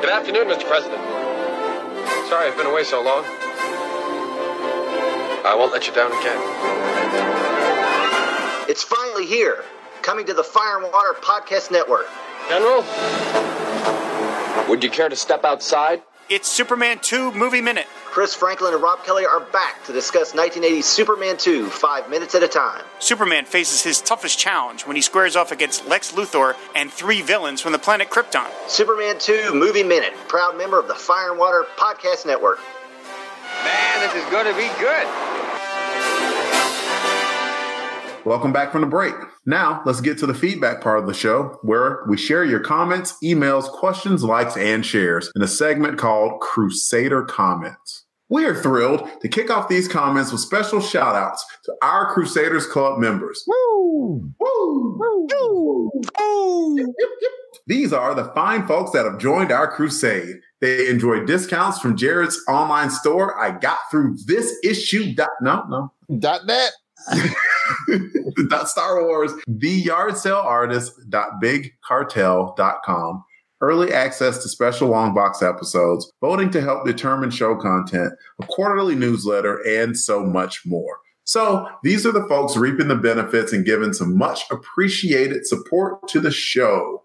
Good 0.00 0.10
afternoon, 0.10 0.48
Mr. 0.48 0.66
President. 0.66 1.02
Sorry 2.28 2.48
I've 2.48 2.56
been 2.56 2.66
away 2.66 2.84
so 2.84 3.02
long. 3.02 3.24
I 5.46 5.54
won't 5.54 5.72
let 5.72 5.86
you 5.86 5.92
down 5.92 6.10
again. 6.10 6.38
It's 8.66 8.82
finally 8.82 9.26
here, 9.26 9.62
coming 10.00 10.24
to 10.24 10.32
the 10.32 10.42
Fire 10.42 10.78
and 10.78 10.90
Water 10.90 11.14
Podcast 11.20 11.70
Network. 11.70 12.06
General? 12.48 12.84
Would 14.68 14.82
you 14.84 14.90
care 14.90 15.08
to 15.08 15.16
step 15.16 15.44
outside? 15.44 16.02
It's 16.28 16.48
Superman 16.48 17.00
2 17.02 17.32
Movie 17.32 17.60
Minute. 17.60 17.86
Chris 18.06 18.34
Franklin 18.34 18.72
and 18.72 18.82
Rob 18.82 19.04
Kelly 19.04 19.26
are 19.26 19.40
back 19.40 19.84
to 19.84 19.92
discuss 19.92 20.32
1980's 20.32 20.86
Superman 20.86 21.36
2, 21.36 21.66
five 21.66 22.08
minutes 22.08 22.34
at 22.34 22.42
a 22.42 22.48
time. 22.48 22.82
Superman 22.98 23.44
faces 23.44 23.82
his 23.82 24.00
toughest 24.00 24.38
challenge 24.38 24.86
when 24.86 24.96
he 24.96 25.02
squares 25.02 25.36
off 25.36 25.52
against 25.52 25.86
Lex 25.86 26.12
Luthor 26.12 26.54
and 26.74 26.90
three 26.90 27.20
villains 27.22 27.60
from 27.60 27.72
the 27.72 27.78
planet 27.78 28.08
Krypton. 28.08 28.48
Superman 28.68 29.18
2 29.18 29.52
Movie 29.52 29.82
Minute, 29.82 30.14
proud 30.28 30.56
member 30.56 30.78
of 30.78 30.88
the 30.88 30.94
Fire 30.94 31.30
and 31.30 31.38
Water 31.38 31.66
Podcast 31.76 32.24
Network. 32.24 32.58
Man, 33.64 34.00
this 34.00 34.14
is 34.14 34.30
going 34.30 34.46
to 34.46 34.54
be 34.54 34.68
good. 34.80 35.43
Welcome 38.24 38.54
back 38.54 38.72
from 38.72 38.80
the 38.80 38.86
break. 38.86 39.14
Now, 39.44 39.82
let's 39.84 40.00
get 40.00 40.16
to 40.18 40.26
the 40.26 40.32
feedback 40.32 40.80
part 40.80 40.98
of 40.98 41.06
the 41.06 41.12
show 41.12 41.58
where 41.60 42.04
we 42.08 42.16
share 42.16 42.42
your 42.42 42.60
comments, 42.60 43.14
emails, 43.22 43.70
questions, 43.70 44.24
likes, 44.24 44.56
and 44.56 44.84
shares 44.84 45.30
in 45.36 45.42
a 45.42 45.46
segment 45.46 45.98
called 45.98 46.40
Crusader 46.40 47.24
Comments. 47.24 48.06
We 48.30 48.46
are 48.46 48.54
thrilled 48.54 49.06
to 49.20 49.28
kick 49.28 49.50
off 49.50 49.68
these 49.68 49.88
comments 49.88 50.32
with 50.32 50.40
special 50.40 50.80
shout 50.80 51.14
outs 51.14 51.44
to 51.66 51.74
our 51.82 52.14
Crusaders 52.14 52.66
Club 52.66 52.98
members. 52.98 53.44
Woo! 53.46 54.32
Woo! 54.40 54.98
Woo! 54.98 55.90
Woo! 56.18 56.94
These 57.66 57.92
are 57.92 58.14
the 58.14 58.32
fine 58.34 58.66
folks 58.66 58.92
that 58.92 59.04
have 59.04 59.18
joined 59.18 59.52
our 59.52 59.70
crusade. 59.70 60.36
They 60.62 60.88
enjoy 60.88 61.26
discounts 61.26 61.78
from 61.78 61.94
Jared's 61.94 62.40
online 62.48 62.88
store. 62.88 63.38
I 63.38 63.58
got 63.58 63.78
through 63.90 64.16
this 64.26 64.54
issue. 64.64 65.14
Dot, 65.14 65.28
no, 65.42 65.64
no. 65.68 66.18
Dot 66.18 66.46
net. 66.46 66.72
dot 68.48 68.68
Star 68.68 69.04
Wars, 69.04 69.32
the 69.46 69.68
yard 69.68 70.16
sale 70.16 70.36
artist 70.36 70.92
dot 71.08 71.42
bigcartel.com. 71.42 73.24
Early 73.60 73.92
access 73.92 74.42
to 74.42 74.48
special 74.48 74.88
long 74.88 75.14
box 75.14 75.40
episodes, 75.40 76.10
voting 76.20 76.50
to 76.50 76.60
help 76.60 76.84
determine 76.84 77.30
show 77.30 77.56
content, 77.56 78.12
a 78.42 78.46
quarterly 78.46 78.94
newsletter, 78.94 79.56
and 79.66 79.96
so 79.96 80.22
much 80.22 80.66
more. 80.66 80.98
So 81.24 81.66
these 81.82 82.04
are 82.04 82.12
the 82.12 82.26
folks 82.28 82.56
reaping 82.56 82.88
the 82.88 82.96
benefits 82.96 83.52
and 83.52 83.64
giving 83.64 83.94
some 83.94 84.18
much 84.18 84.42
appreciated 84.50 85.46
support 85.46 86.06
to 86.08 86.20
the 86.20 86.30
show. 86.30 87.04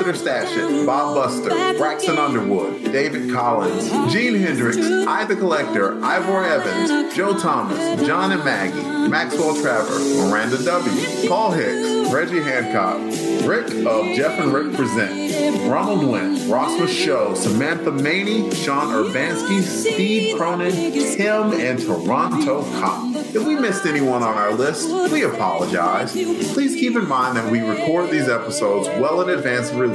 Lassiter 0.00 0.30
Stashit, 0.30 0.86
Bob 0.86 1.14
Buster, 1.14 1.50
Braxton 1.76 2.16
Underwood, 2.16 2.84
David 2.84 3.30
Collins, 3.30 3.90
Gene 4.10 4.34
Hendricks, 4.34 4.78
I 4.78 5.26
the 5.26 5.36
Collector, 5.36 6.02
Ivor 6.02 6.42
Evans, 6.42 7.14
Joe 7.14 7.38
Thomas, 7.38 8.06
John 8.06 8.32
and 8.32 8.42
Maggie, 8.42 8.80
Maxwell 9.10 9.54
Trevor, 9.60 9.98
Miranda 10.26 10.62
W., 10.64 11.28
Paul 11.28 11.50
Hicks, 11.50 12.10
Reggie 12.14 12.40
Hancock, 12.40 12.96
Rick 13.46 13.86
of 13.86 14.06
Jeff 14.16 14.40
and 14.40 14.52
Rick 14.52 14.74
Present, 14.74 15.70
Ronald 15.70 16.04
Wynn, 16.04 16.50
Ross 16.50 16.90
Show, 16.90 17.34
Samantha 17.34 17.90
Maney, 17.90 18.54
Sean 18.54 18.88
Urbanski, 18.88 19.60
Steve 19.60 20.36
Cronin, 20.36 20.72
Tim, 20.72 21.52
and 21.52 21.78
Toronto 21.78 22.62
Cop. 22.80 23.10
If 23.32 23.46
we 23.46 23.54
missed 23.54 23.86
anyone 23.86 24.22
on 24.22 24.36
our 24.36 24.52
list, 24.52 24.90
we 25.12 25.22
apologize. 25.22 26.12
Please 26.12 26.74
keep 26.74 26.96
in 26.96 27.06
mind 27.06 27.36
that 27.36 27.50
we 27.50 27.60
record 27.60 28.10
these 28.10 28.28
episodes 28.28 28.88
well 28.88 29.20
in 29.22 29.30
advance 29.30 29.70
of 29.70 29.78
release, 29.78 29.89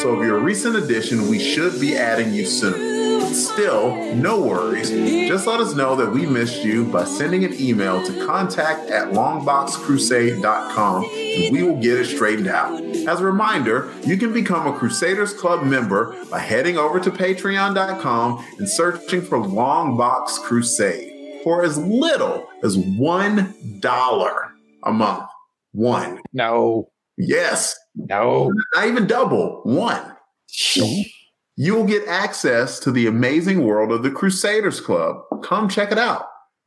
so 0.00 0.14
if 0.14 0.24
you're 0.24 0.38
a 0.38 0.42
recent 0.42 0.76
addition, 0.76 1.28
we 1.28 1.38
should 1.38 1.80
be 1.80 1.96
adding 1.96 2.32
you 2.32 2.46
soon. 2.46 3.32
Still, 3.34 4.14
no 4.14 4.40
worries. 4.40 4.90
Just 5.28 5.46
let 5.46 5.60
us 5.60 5.74
know 5.74 5.94
that 5.96 6.10
we 6.10 6.26
missed 6.26 6.64
you 6.64 6.84
by 6.86 7.04
sending 7.04 7.44
an 7.44 7.54
email 7.60 8.04
to 8.04 8.26
contact 8.26 8.90
at 8.90 9.12
longboxcrusade.com 9.12 11.04
and 11.04 11.52
we 11.52 11.62
will 11.62 11.76
get 11.76 11.98
it 11.98 12.06
straightened 12.06 12.48
out. 12.48 12.80
As 12.82 13.20
a 13.20 13.24
reminder, 13.24 13.92
you 14.04 14.16
can 14.16 14.32
become 14.32 14.66
a 14.66 14.72
Crusaders 14.76 15.34
Club 15.34 15.62
member 15.64 16.16
by 16.30 16.38
heading 16.38 16.78
over 16.78 16.98
to 17.00 17.10
patreon.com 17.10 18.44
and 18.58 18.68
searching 18.68 19.20
for 19.22 19.38
Longbox 19.38 20.38
Crusade 20.40 21.42
for 21.44 21.62
as 21.64 21.78
little 21.78 22.48
as 22.62 22.76
$1 22.76 24.48
a 24.84 24.92
month. 24.92 25.28
One. 25.72 26.20
No. 26.32 26.88
Yes. 27.16 27.76
No. 27.98 28.52
Not 28.74 28.86
even 28.86 29.06
double. 29.06 29.60
One. 29.64 30.16
You 31.56 31.74
will 31.74 31.84
get 31.84 32.06
access 32.06 32.78
to 32.80 32.92
the 32.92 33.06
amazing 33.06 33.64
world 33.64 33.90
of 33.90 34.02
the 34.02 34.10
Crusaders 34.10 34.80
Club. 34.80 35.16
Come 35.42 35.68
check 35.68 35.90
it 35.90 35.98
out. 35.98 36.24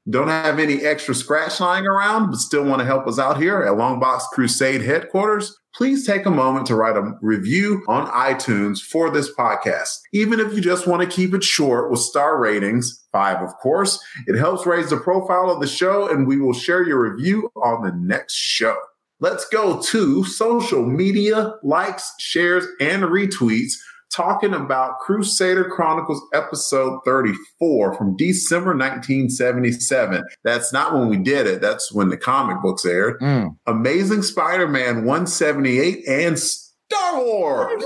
Don't 0.09 0.27
have 0.27 0.59
any 0.59 0.83
extra 0.83 1.13
scratch 1.13 1.59
lying 1.59 1.85
around, 1.85 2.31
but 2.31 2.39
still 2.39 2.65
want 2.65 2.79
to 2.79 2.85
help 2.85 3.07
us 3.07 3.19
out 3.19 3.37
here 3.37 3.61
at 3.61 3.73
Longbox 3.73 4.23
Crusade 4.33 4.81
headquarters? 4.81 5.55
Please 5.75 6.05
take 6.05 6.25
a 6.25 6.31
moment 6.31 6.65
to 6.65 6.75
write 6.75 6.97
a 6.97 7.13
review 7.21 7.83
on 7.87 8.07
iTunes 8.07 8.79
for 8.79 9.09
this 9.09 9.33
podcast. 9.33 9.99
Even 10.11 10.39
if 10.39 10.53
you 10.53 10.59
just 10.59 10.87
want 10.87 11.01
to 11.01 11.15
keep 11.15 11.33
it 11.33 11.43
short 11.43 11.89
with 11.89 11.99
star 11.99 12.39
ratings, 12.39 13.05
five, 13.11 13.41
of 13.41 13.55
course, 13.61 14.03
it 14.27 14.37
helps 14.37 14.65
raise 14.65 14.89
the 14.89 14.97
profile 14.97 15.49
of 15.49 15.61
the 15.61 15.67
show, 15.67 16.09
and 16.09 16.27
we 16.27 16.37
will 16.37 16.53
share 16.53 16.83
your 16.83 16.99
review 17.09 17.49
on 17.55 17.83
the 17.83 17.93
next 17.93 18.35
show. 18.35 18.75
Let's 19.21 19.47
go 19.49 19.79
to 19.79 20.23
social 20.23 20.83
media 20.83 21.53
likes, 21.61 22.11
shares, 22.17 22.65
and 22.79 23.03
retweets 23.03 23.73
talking 24.11 24.55
about 24.55 24.97
Crusader 24.97 25.65
Chronicles 25.65 26.19
episode 26.33 27.01
34 27.05 27.93
from 27.93 28.17
December 28.17 28.71
1977. 28.71 30.23
That's 30.43 30.73
not 30.73 30.93
when 30.93 31.07
we 31.07 31.17
did 31.17 31.45
it, 31.45 31.61
that's 31.61 31.93
when 31.93 32.09
the 32.09 32.17
comic 32.17 32.63
books 32.63 32.83
aired. 32.83 33.19
Mm. 33.21 33.55
Amazing 33.67 34.23
Spider 34.23 34.67
Man 34.67 35.05
178 35.05 36.03
and 36.07 36.39
Star 36.39 37.23
Wars. 37.23 37.83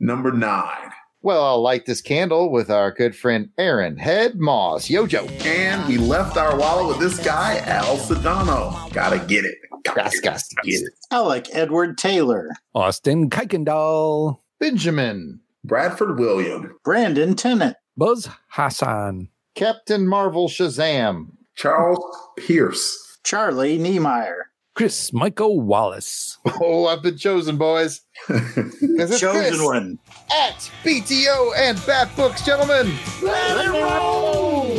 Number 0.00 0.32
nine. 0.32 0.89
Well, 1.22 1.44
I'll 1.44 1.60
light 1.60 1.84
this 1.84 2.00
candle 2.00 2.50
with 2.50 2.70
our 2.70 2.90
good 2.90 3.14
friend 3.14 3.50
Aaron 3.58 3.98
Head 3.98 4.36
Moss. 4.40 4.88
Yojo. 4.88 5.28
And 5.44 5.86
we 5.86 5.98
left 5.98 6.38
our 6.38 6.56
wallet 6.58 6.88
with 6.88 6.98
this 6.98 7.22
guy, 7.22 7.58
Al 7.66 7.98
Sedano. 7.98 8.90
Gotta 8.94 9.18
get 9.26 9.44
it. 9.44 9.58
Gotta, 9.84 10.18
gotta 10.22 10.42
get 10.64 10.80
it. 10.80 10.92
Alec 11.10 11.48
Edward 11.52 11.98
Taylor. 11.98 12.48
Austin 12.74 13.28
Kuykendall. 13.28 14.38
Benjamin. 14.58 15.40
Bradford 15.62 16.18
William. 16.18 16.74
Brandon 16.84 17.34
Tennant. 17.36 17.76
Buzz 17.98 18.28
Hassan. 18.48 19.28
Captain 19.54 20.06
Marvel 20.08 20.48
Shazam. 20.48 21.32
Charles 21.54 22.02
Pierce. 22.38 23.18
Charlie 23.24 23.76
Niemeyer. 23.76 24.49
Chris 24.80 25.12
Michael 25.12 25.60
Wallace. 25.60 26.38
Oh, 26.58 26.86
I've 26.86 27.02
been 27.02 27.18
chosen, 27.18 27.58
boys. 27.58 28.00
'Cause 28.26 29.10
it's 29.10 29.20
Chosen 29.20 29.42
Chris 29.42 29.60
one. 29.60 29.98
At 30.32 30.70
BTO 30.82 31.52
and 31.54 31.78
Bat 31.86 32.16
Books, 32.16 32.40
gentlemen. 32.46 32.90
Let 33.20 33.66
it 33.66 33.68
roll 33.68 34.74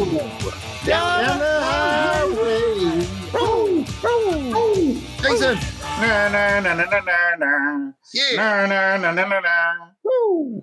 down 0.86 1.38
the 1.38 1.62
highway. 1.62 3.06
Roll, 3.32 3.86
roll, 4.02 4.52
roll. 4.52 4.96
Jason. 5.22 5.60
Na 6.02 6.30
na 6.30 6.60
na 6.62 6.74
na 6.74 6.84
na 6.86 7.00
na 7.02 7.36
na. 7.38 7.92
Yeah. 8.12 8.38
Na 8.38 8.66
na 8.66 8.98
na 8.98 9.12
na 9.12 9.28
na 9.28 9.40
na. 9.40 9.74
Woo. 10.04 10.62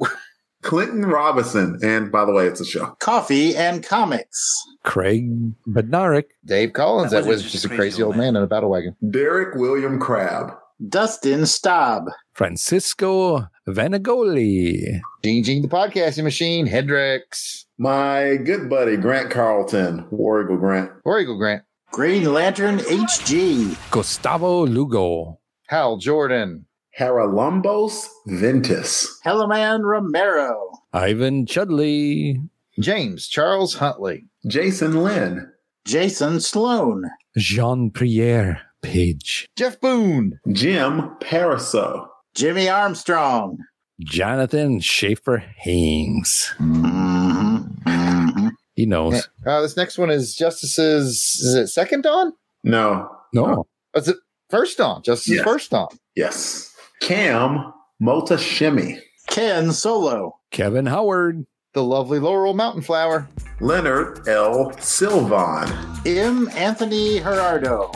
Clinton 0.62 1.06
Robinson. 1.06 1.78
And 1.82 2.10
by 2.10 2.24
the 2.24 2.32
way, 2.32 2.46
it's 2.46 2.60
a 2.60 2.64
show. 2.64 2.86
Coffee 3.00 3.56
and 3.56 3.82
comics. 3.84 4.54
Craig 4.84 5.30
Bednarik. 5.66 6.24
Dave 6.44 6.72
Collins. 6.72 7.10
That, 7.12 7.22
That 7.24 7.28
was 7.28 7.38
wasn't 7.44 7.52
just 7.52 7.64
a 7.64 7.68
crazy 7.68 8.02
old 8.02 8.16
man 8.16 8.36
in 8.36 8.42
a 8.42 8.46
battle 8.46 8.70
wagon. 8.70 8.96
Derek 9.10 9.54
William 9.54 9.98
Crabb. 10.00 10.52
Dustin 10.88 11.44
Staub. 11.46 12.04
Francisco 12.34 13.48
Vanagoli. 13.68 15.00
Gene 15.24 15.42
Gene, 15.42 15.62
the 15.62 15.68
podcasting 15.68 16.22
machine. 16.22 16.66
Hendrix. 16.66 17.66
My 17.78 18.36
good 18.36 18.70
buddy, 18.70 18.96
Grant 18.96 19.30
Carlton. 19.30 20.06
War 20.10 20.42
Eagle 20.42 20.56
Grant. 20.56 20.90
War 21.04 21.18
Eagle 21.20 21.36
Grant. 21.36 21.62
Green 21.90 22.32
Lantern 22.32 22.78
HG. 22.78 23.76
Gustavo 23.90 24.66
Lugo. 24.66 25.40
Hal 25.68 25.96
Jordan. 25.96 26.66
Haralumbos 26.98 28.06
Ventus. 28.26 29.20
Helaman 29.24 29.82
Romero. 29.84 30.72
Ivan 30.92 31.46
Chudley. 31.46 32.40
James 32.80 33.28
Charles 33.28 33.74
Huntley. 33.74 34.24
Jason 34.46 35.02
Lynn. 35.04 35.50
Jason 35.84 36.40
Sloan. 36.40 37.04
Jean 37.36 37.90
Pierre 37.90 38.60
Page. 38.82 39.48
Jeff 39.56 39.80
Boone. 39.80 40.38
Jim 40.52 41.10
Pariseau. 41.20 42.08
Jimmy 42.34 42.68
Armstrong. 42.68 43.58
Jonathan 44.00 44.80
Schaefer 44.80 45.38
Haynes. 45.38 46.52
Mm-hmm. 46.58 48.48
He 48.76 48.86
knows. 48.86 49.28
Uh, 49.44 49.60
this 49.60 49.76
next 49.76 49.98
one 49.98 50.10
is 50.10 50.36
Justice's. 50.36 51.16
Is 51.42 51.54
it 51.54 51.66
second 51.68 52.02
dawn? 52.02 52.32
No. 52.62 53.10
No. 53.32 53.66
Is 53.94 54.06
it 54.08 54.16
first 54.50 54.78
dawn? 54.78 55.02
Justice's 55.02 55.36
Yes. 55.36 55.44
first 55.44 55.70
dawn. 55.72 55.88
Yes. 56.14 56.67
Cam 57.00 57.72
Motashimi. 58.02 58.98
Ken 59.28 59.72
Solo. 59.72 60.38
Kevin 60.50 60.86
Howard. 60.86 61.46
The 61.74 61.82
lovely 61.84 62.18
Laurel 62.18 62.54
Mountain 62.54 62.82
Flower. 62.82 63.28
Leonard 63.60 64.26
L. 64.28 64.72
Silvan. 64.80 65.68
M. 66.06 66.48
Anthony 66.54 67.20
Gerardo. 67.20 67.92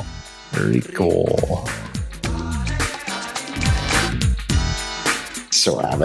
Very 0.50 0.80
cool. 0.80 1.36
Suave. 5.50 5.98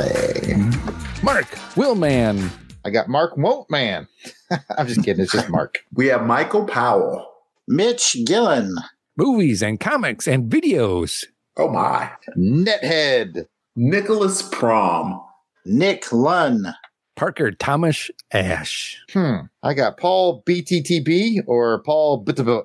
Mark 1.23 1.47
Willman. 1.75 2.49
I 2.85 2.89
got 2.89 3.09
Mark 3.09 3.35
Won't 3.37 3.69
Man. 3.69 4.07
I'm 4.77 4.87
just 4.87 5.03
kidding. 5.03 5.23
It's 5.23 5.33
just 5.33 5.49
Mark. 5.49 5.83
We 5.93 6.07
have 6.07 6.25
Michael 6.25 6.65
Powell. 6.65 7.27
Mitch 7.67 8.17
Gillen. 8.25 8.75
Movies 9.17 9.61
and 9.61 9.79
comics 9.79 10.27
and 10.27 10.49
videos. 10.49 11.25
Oh 11.57 11.69
my. 11.69 12.09
Nethead. 12.37 13.47
Nicholas 13.75 14.41
Prom. 14.41 15.21
Nick 15.65 16.11
Lunn. 16.11 16.73
Parker 17.15 17.51
Thomas 17.51 18.11
Ash. 18.31 19.03
Hmm. 19.11 19.37
I 19.63 19.73
got 19.73 19.97
Paul 19.97 20.43
BTTB 20.43 21.43
or 21.47 21.81
Paul 21.83 22.23
Bittaboo. 22.23 22.63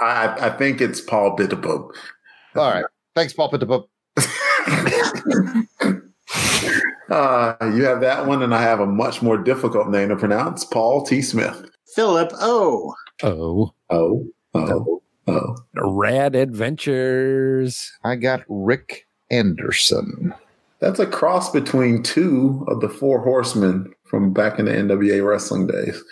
I, 0.00 0.46
I 0.46 0.50
think 0.50 0.80
it's 0.80 1.00
Paul 1.00 1.36
Bittabub. 1.36 1.90
All 2.54 2.72
right. 2.72 2.84
Thanks, 3.14 3.32
Paul 3.32 3.50
Bittaboo. 3.50 3.86
Uh, 7.08 7.54
you 7.74 7.84
have 7.84 8.00
that 8.00 8.26
one, 8.26 8.42
and 8.42 8.54
I 8.54 8.60
have 8.62 8.80
a 8.80 8.86
much 8.86 9.22
more 9.22 9.38
difficult 9.38 9.88
name 9.88 10.08
to 10.08 10.16
pronounce 10.16 10.64
Paul 10.64 11.04
T. 11.04 11.22
Smith. 11.22 11.70
Philip 11.94 12.32
O. 12.40 12.94
O. 13.22 13.72
O. 13.90 14.26
oh, 14.54 15.02
oh. 15.26 15.56
Rad 15.74 16.34
Adventures. 16.34 17.92
I 18.04 18.16
got 18.16 18.42
Rick 18.48 19.06
Anderson. 19.30 20.34
That's 20.80 20.98
a 20.98 21.06
cross 21.06 21.50
between 21.50 22.02
two 22.02 22.64
of 22.68 22.80
the 22.80 22.88
four 22.88 23.20
horsemen 23.20 23.92
from 24.04 24.32
back 24.32 24.58
in 24.58 24.66
the 24.66 24.72
NWA 24.72 25.26
wrestling 25.26 25.66
days. 25.66 26.02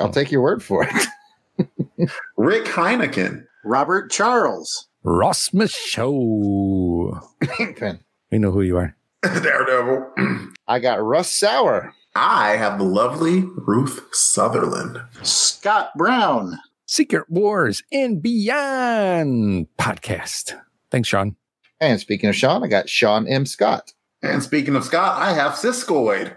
I'll 0.00 0.10
take 0.10 0.30
your 0.30 0.42
word 0.42 0.62
for 0.62 0.86
it. 0.88 2.10
Rick 2.36 2.66
Heineken. 2.66 3.44
Robert 3.64 4.10
Charles. 4.10 4.88
Ross 5.02 5.50
Show. 5.68 7.20
Kingpin. 7.56 8.00
We 8.30 8.38
know 8.38 8.52
who 8.52 8.62
you 8.62 8.76
are. 8.76 8.96
Daredevil. 9.22 10.12
I 10.68 10.78
got 10.78 11.02
Russ 11.02 11.32
Sauer. 11.32 11.94
I 12.14 12.56
have 12.56 12.78
the 12.78 12.84
lovely 12.84 13.44
Ruth 13.56 14.06
Sutherland. 14.12 15.00
Scott 15.22 15.90
Brown. 15.96 16.58
Secret 16.92 17.24
Wars 17.30 17.82
and 17.90 18.20
Beyond 18.20 19.66
podcast. 19.78 20.60
Thanks, 20.90 21.08
Sean. 21.08 21.36
And 21.80 21.98
speaking 21.98 22.28
of 22.28 22.36
Sean, 22.36 22.62
I 22.62 22.66
got 22.66 22.86
Sean 22.86 23.26
M. 23.26 23.46
Scott. 23.46 23.94
And 24.20 24.42
speaking 24.42 24.76
of 24.76 24.84
Scott, 24.84 25.16
I 25.18 25.32
have 25.32 25.52
Siskoid. 25.52 26.34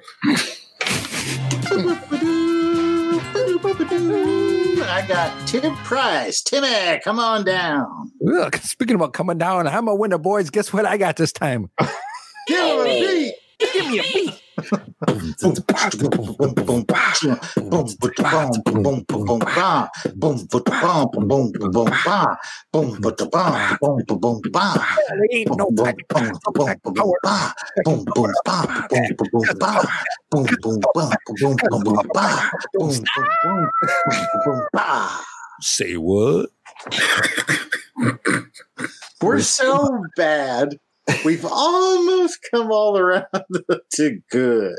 I 4.88 5.06
got 5.06 5.46
Tim 5.46 5.76
Price. 5.76 6.42
Timmy, 6.42 7.02
come 7.04 7.20
on 7.20 7.44
down. 7.44 8.14
Look, 8.22 8.56
speaking 8.56 8.96
about 8.96 9.12
coming 9.12 9.38
down, 9.38 9.68
I'm 9.68 9.90
a 9.90 9.94
winner, 9.94 10.18
boys. 10.18 10.50
Guess 10.52 10.72
what 10.72 10.86
I 10.86 10.96
got 10.96 11.18
this 11.18 11.34
time? 11.34 11.70
Give 12.48 12.60
him 12.60 12.80
a 12.80 12.86
beat. 12.86 13.34
Give 13.60 13.88
me 13.88 14.00
a 14.00 14.04
beat. 14.04 14.42
Say 35.62 35.98
what? 35.98 36.50
We're 39.22 39.40
so 39.42 40.04
bad. 40.16 40.80
We've 41.24 41.46
almost 41.46 42.40
come 42.52 42.72
all 42.72 42.98
around 42.98 43.26
to 43.94 44.20
good. 44.32 44.76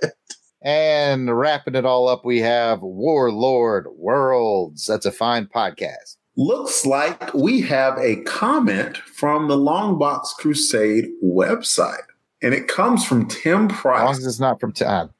And 0.62 1.36
wrapping 1.38 1.74
it 1.76 1.84
all 1.84 2.08
up, 2.08 2.24
we 2.24 2.40
have 2.40 2.80
Warlord 2.82 3.86
Worlds. 3.96 4.86
That's 4.86 5.06
a 5.06 5.12
fine 5.12 5.46
podcast. 5.46 6.16
Looks 6.36 6.84
like 6.84 7.32
we 7.34 7.60
have 7.62 7.96
a 7.98 8.16
comment 8.22 8.96
from 8.96 9.48
the 9.48 9.56
Longbox 9.56 10.34
Crusade 10.38 11.06
website. 11.24 12.02
And 12.42 12.52
it 12.52 12.68
comes 12.68 13.04
from 13.06 13.26
Tim 13.28 13.66
As 13.66 13.70
long 13.70 13.78
Price. 13.78 14.18
as 14.18 14.26
it's 14.26 14.40
not 14.40 14.60
from 14.60 14.72
Tim. 14.72 14.86
time. 14.88 15.10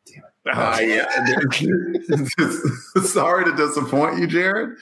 Uh, 0.53 0.79
yeah. 0.81 1.07
Sorry 3.03 3.45
to 3.45 3.57
disappoint 3.57 4.19
you, 4.19 4.27
Jared. 4.27 4.77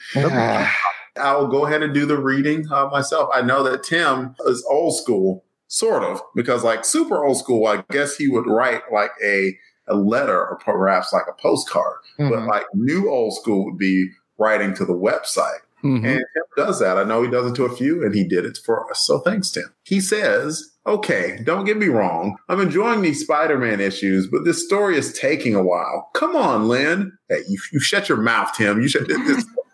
I'll 1.17 1.47
go 1.47 1.65
ahead 1.65 1.81
and 1.81 1.93
do 1.93 2.05
the 2.05 2.17
reading 2.19 2.69
uh, 2.71 2.87
myself. 2.87 3.29
I 3.33 3.41
know 3.41 3.63
that 3.63 3.83
Tim 3.83 4.35
is 4.45 4.65
old 4.69 4.97
school, 4.97 5.44
sort 5.67 6.03
of, 6.03 6.21
because 6.35 6.63
like 6.63 6.85
super 6.85 7.23
old 7.25 7.37
school, 7.37 7.65
I 7.67 7.83
guess 7.91 8.15
he 8.15 8.27
would 8.27 8.47
write 8.47 8.81
like 8.91 9.11
a, 9.23 9.57
a 9.87 9.95
letter 9.95 10.39
or 10.39 10.57
perhaps 10.63 11.11
like 11.13 11.25
a 11.29 11.41
postcard. 11.41 11.97
But 12.17 12.31
Mhm. 12.31 12.47
like 12.47 12.65
new 12.73 13.09
old 13.09 13.35
school 13.35 13.65
would 13.65 13.77
be 13.77 14.09
writing 14.37 14.73
to 14.75 14.85
the 14.85 14.93
website. 14.93 15.59
Mhm. 15.83 15.97
And 16.05 16.17
Tim 16.33 16.43
does 16.65 16.79
that. 16.79 16.97
I 16.97 17.03
know 17.03 17.21
he 17.21 17.29
does 17.29 17.51
it 17.51 17.55
to 17.55 17.65
a 17.65 17.75
few, 17.75 18.03
and 18.03 18.15
he 18.15 18.23
did 18.23 18.45
it 18.45 18.57
for 18.65 18.89
us. 18.89 19.01
So 19.05 19.19
thanks, 19.19 19.51
Tim. 19.51 19.71
He 19.83 19.99
says, 19.99 20.71
Okay, 20.87 21.39
don't 21.43 21.65
get 21.65 21.77
me 21.77 21.87
wrong. 21.87 22.37
I'm 22.47 22.59
enjoying 22.61 23.01
these 23.01 23.21
Spider 23.23 23.57
Man 23.57 23.81
issues, 23.81 24.27
but 24.27 24.45
this 24.45 24.63
story 24.63 24.95
is 24.97 25.13
taking 25.13 25.55
a 25.55 25.63
while. 25.63 26.11
Come 26.13 26.35
on, 26.35 26.67
Len. 26.67 27.11
Hey, 27.27 27.39
you, 27.47 27.57
you 27.73 27.79
shut 27.79 28.07
your 28.07 28.19
mouth, 28.19 28.53
Tim. 28.55 28.79
You 28.81 28.87
shut 28.87 29.07
this. 29.07 29.45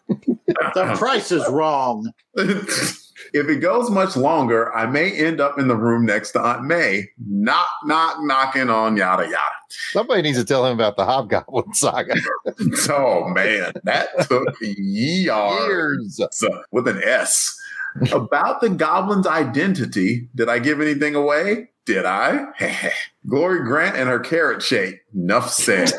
The 0.73 0.95
price 0.97 1.31
is 1.31 1.47
wrong. 1.49 2.11
if 2.35 3.49
it 3.49 3.57
goes 3.57 3.89
much 3.89 4.15
longer, 4.15 4.73
I 4.75 4.85
may 4.85 5.11
end 5.11 5.39
up 5.39 5.59
in 5.59 5.67
the 5.67 5.75
room 5.75 6.05
next 6.05 6.31
to 6.31 6.41
Aunt 6.41 6.63
May, 6.63 7.05
knock, 7.27 7.67
knock, 7.85 8.17
knocking 8.21 8.69
on 8.69 8.97
yada 8.97 9.23
yada. 9.23 9.38
Somebody 9.91 10.21
needs 10.21 10.38
to 10.38 10.45
tell 10.45 10.65
him 10.65 10.73
about 10.73 10.97
the 10.97 11.05
Hobgoblin 11.05 11.73
saga. 11.73 12.15
oh 12.89 13.29
man, 13.29 13.73
that 13.83 14.09
took 14.27 14.55
years, 14.61 16.19
with 16.71 16.88
an 16.88 17.01
S. 17.03 17.57
About 18.13 18.61
the 18.61 18.69
goblin's 18.69 19.27
identity, 19.27 20.29
did 20.33 20.47
I 20.47 20.59
give 20.59 20.79
anything 20.79 21.13
away? 21.13 21.69
Did 21.85 22.05
I? 22.05 22.45
Glory 23.27 23.65
Grant 23.65 23.97
and 23.97 24.07
her 24.07 24.19
carrot 24.19 24.61
shake. 24.63 25.01
Enough 25.13 25.51
said. 25.51 25.91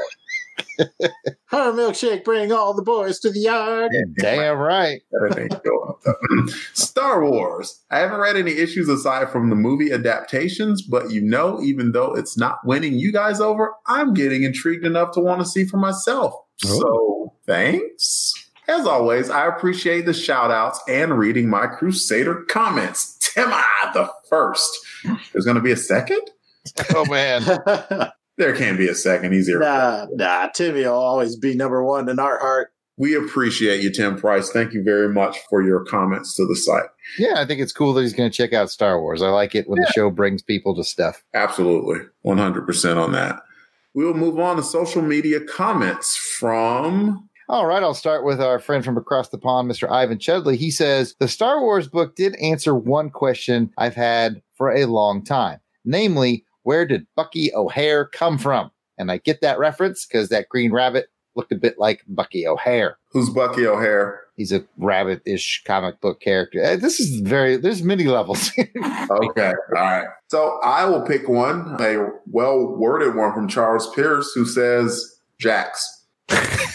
Her 1.47 1.73
milkshake 1.73 2.24
bring 2.24 2.51
all 2.51 2.74
the 2.74 2.83
boys 2.83 3.19
to 3.20 3.31
the 3.31 3.41
yard. 3.41 3.93
Damn 4.19 4.59
right. 4.59 5.01
Star 6.73 7.24
Wars. 7.24 7.83
I 7.91 7.99
haven't 7.99 8.20
read 8.20 8.37
any 8.37 8.53
issues 8.53 8.89
aside 8.89 9.31
from 9.31 9.51
the 9.51 9.57
movie 9.57 9.93
adaptations, 9.93 10.83
but 10.83 11.11
you 11.11 11.20
know, 11.20 11.61
even 11.62 11.93
though 11.93 12.15
it's 12.15 12.37
not 12.37 12.59
winning 12.65 12.95
you 12.95 13.12
guys 13.12 13.41
over, 13.41 13.74
I'm 13.87 14.15
getting 14.15 14.45
intrigued 14.45 14.87
enough 14.87 15.12
to 15.12 15.20
want 15.20 15.41
to 15.41 15.47
see 15.47 15.65
for 15.65 15.77
myself. 15.77 16.35
Oh. 16.65 16.81
So 16.81 17.35
thanks. 17.47 18.35
As 18.69 18.87
always, 18.87 19.29
I 19.29 19.47
appreciate 19.47 20.07
the 20.07 20.15
shout 20.15 20.51
outs 20.51 20.81
and 20.89 21.19
reading 21.19 21.51
my 21.51 21.66
Crusader 21.66 22.45
comments. 22.49 23.19
Timma 23.20 23.62
the 23.93 24.09
first. 24.29 24.79
There's 25.33 25.45
going 25.45 25.57
to 25.57 25.62
be 25.62 25.73
a 25.73 25.77
second? 25.77 26.20
Oh, 26.95 27.05
man. 27.07 27.43
there 28.39 28.55
can't 28.55 28.79
be 28.79 28.89
a 28.89 28.95
second. 28.95 29.33
He's 29.33 29.47
here. 29.47 29.59
Nah, 29.59 30.07
nah, 30.13 30.49
Timmy 30.49 30.83
will 30.83 30.93
always 30.93 31.37
be 31.37 31.55
number 31.55 31.85
one 31.85 32.09
in 32.09 32.19
our 32.19 32.39
heart. 32.39 32.73
We 32.99 33.15
appreciate 33.17 33.83
you, 33.83 33.91
Tim 33.91 34.17
Price. 34.19 34.51
Thank 34.51 34.75
you 34.75 34.83
very 34.83 35.09
much 35.09 35.39
for 35.49 35.63
your 35.63 35.85
comments 35.85 36.37
to 36.37 36.47
the 36.47 36.55
site. 36.55 36.91
Yeah, 37.19 37.35
I 37.37 37.47
think 37.47 37.61
it's 37.61 37.73
cool 37.73 37.95
that 37.95 38.03
he's 38.03 38.13
going 38.13 38.31
to 38.31 38.37
check 38.37 38.53
out 38.53 38.71
Star 38.71 39.01
Wars. 39.01 39.23
I 39.23 39.29
like 39.29 39.55
it 39.55 39.69
when 39.69 39.81
the 39.81 39.91
show 39.95 40.11
brings 40.11 40.43
people 40.43 40.75
to 40.77 40.85
stuff. 40.85 41.25
Absolutely. 41.35 42.01
100% 42.27 43.03
on 43.03 43.13
that. 43.13 43.41
We 43.95 44.05
will 44.05 44.15
move 44.15 44.39
on 44.39 44.57
to 44.57 44.63
social 44.63 45.03
media 45.03 45.41
comments 45.41 46.17
from 46.17 47.29
All 47.49 47.67
right, 47.67 47.83
I'll 47.83 47.95
start 47.95 48.25
with 48.25 48.41
our 48.41 48.59
friend 48.59 48.85
from 48.85 48.97
across 48.97 49.31
the 49.31 49.39
pond, 49.39 49.71
Mr. 49.71 49.91
Ivan 49.91 50.19
Chudley. 50.19 50.57
He 50.57 50.71
says 50.71 51.15
the 51.19 51.29
Star 51.29 51.61
Wars 51.61 51.89
book 51.89 52.15
did 52.15 52.37
answer 52.37 52.75
one 52.75 53.11
question 53.11 53.71
I've 53.79 53.95
had 53.95 54.41
for 54.55 54.71
a 54.71 54.87
long 54.87 55.25
time, 55.25 55.61
namely, 55.85 56.45
where 56.62 56.86
did 56.86 57.06
Bucky 57.16 57.52
O'Hare 57.55 58.06
come 58.06 58.39
from? 58.39 58.70
And 58.98 59.10
I 59.10 59.18
get 59.18 59.40
that 59.40 59.59
reference 59.59 60.06
because 60.06 60.28
that 60.28 60.48
green 60.48 60.72
rabbit 60.72 61.06
looked 61.34 61.51
a 61.52 61.56
bit 61.56 61.78
like 61.78 62.02
Bucky 62.06 62.47
O'Hare. 62.47 62.98
Who's 63.10 63.30
Bucky 63.30 63.66
O'Hare? 63.66 64.20
He's 64.36 64.52
a 64.52 64.64
rabbit-ish 64.78 65.62
comic 65.66 66.01
book 66.01 66.20
character. 66.20 66.62
Uh, 66.64 66.76
This 66.76 67.01
is 67.01 67.20
very. 67.20 67.56
There's 67.56 67.82
many 67.82 68.05
levels. 68.05 68.51
Okay. 69.10 69.48
All 69.76 69.82
right. 69.82 70.06
So 70.28 70.59
I 70.64 70.84
will 70.86 71.02
pick 71.02 71.28
one, 71.28 71.76
a 71.80 72.09
well 72.26 72.66
worded 72.78 73.14
one 73.14 73.34
from 73.34 73.47
Charles 73.48 73.90
Pierce, 73.94 74.32
who 74.34 74.47
says 74.47 75.18
Jax. 75.39 76.05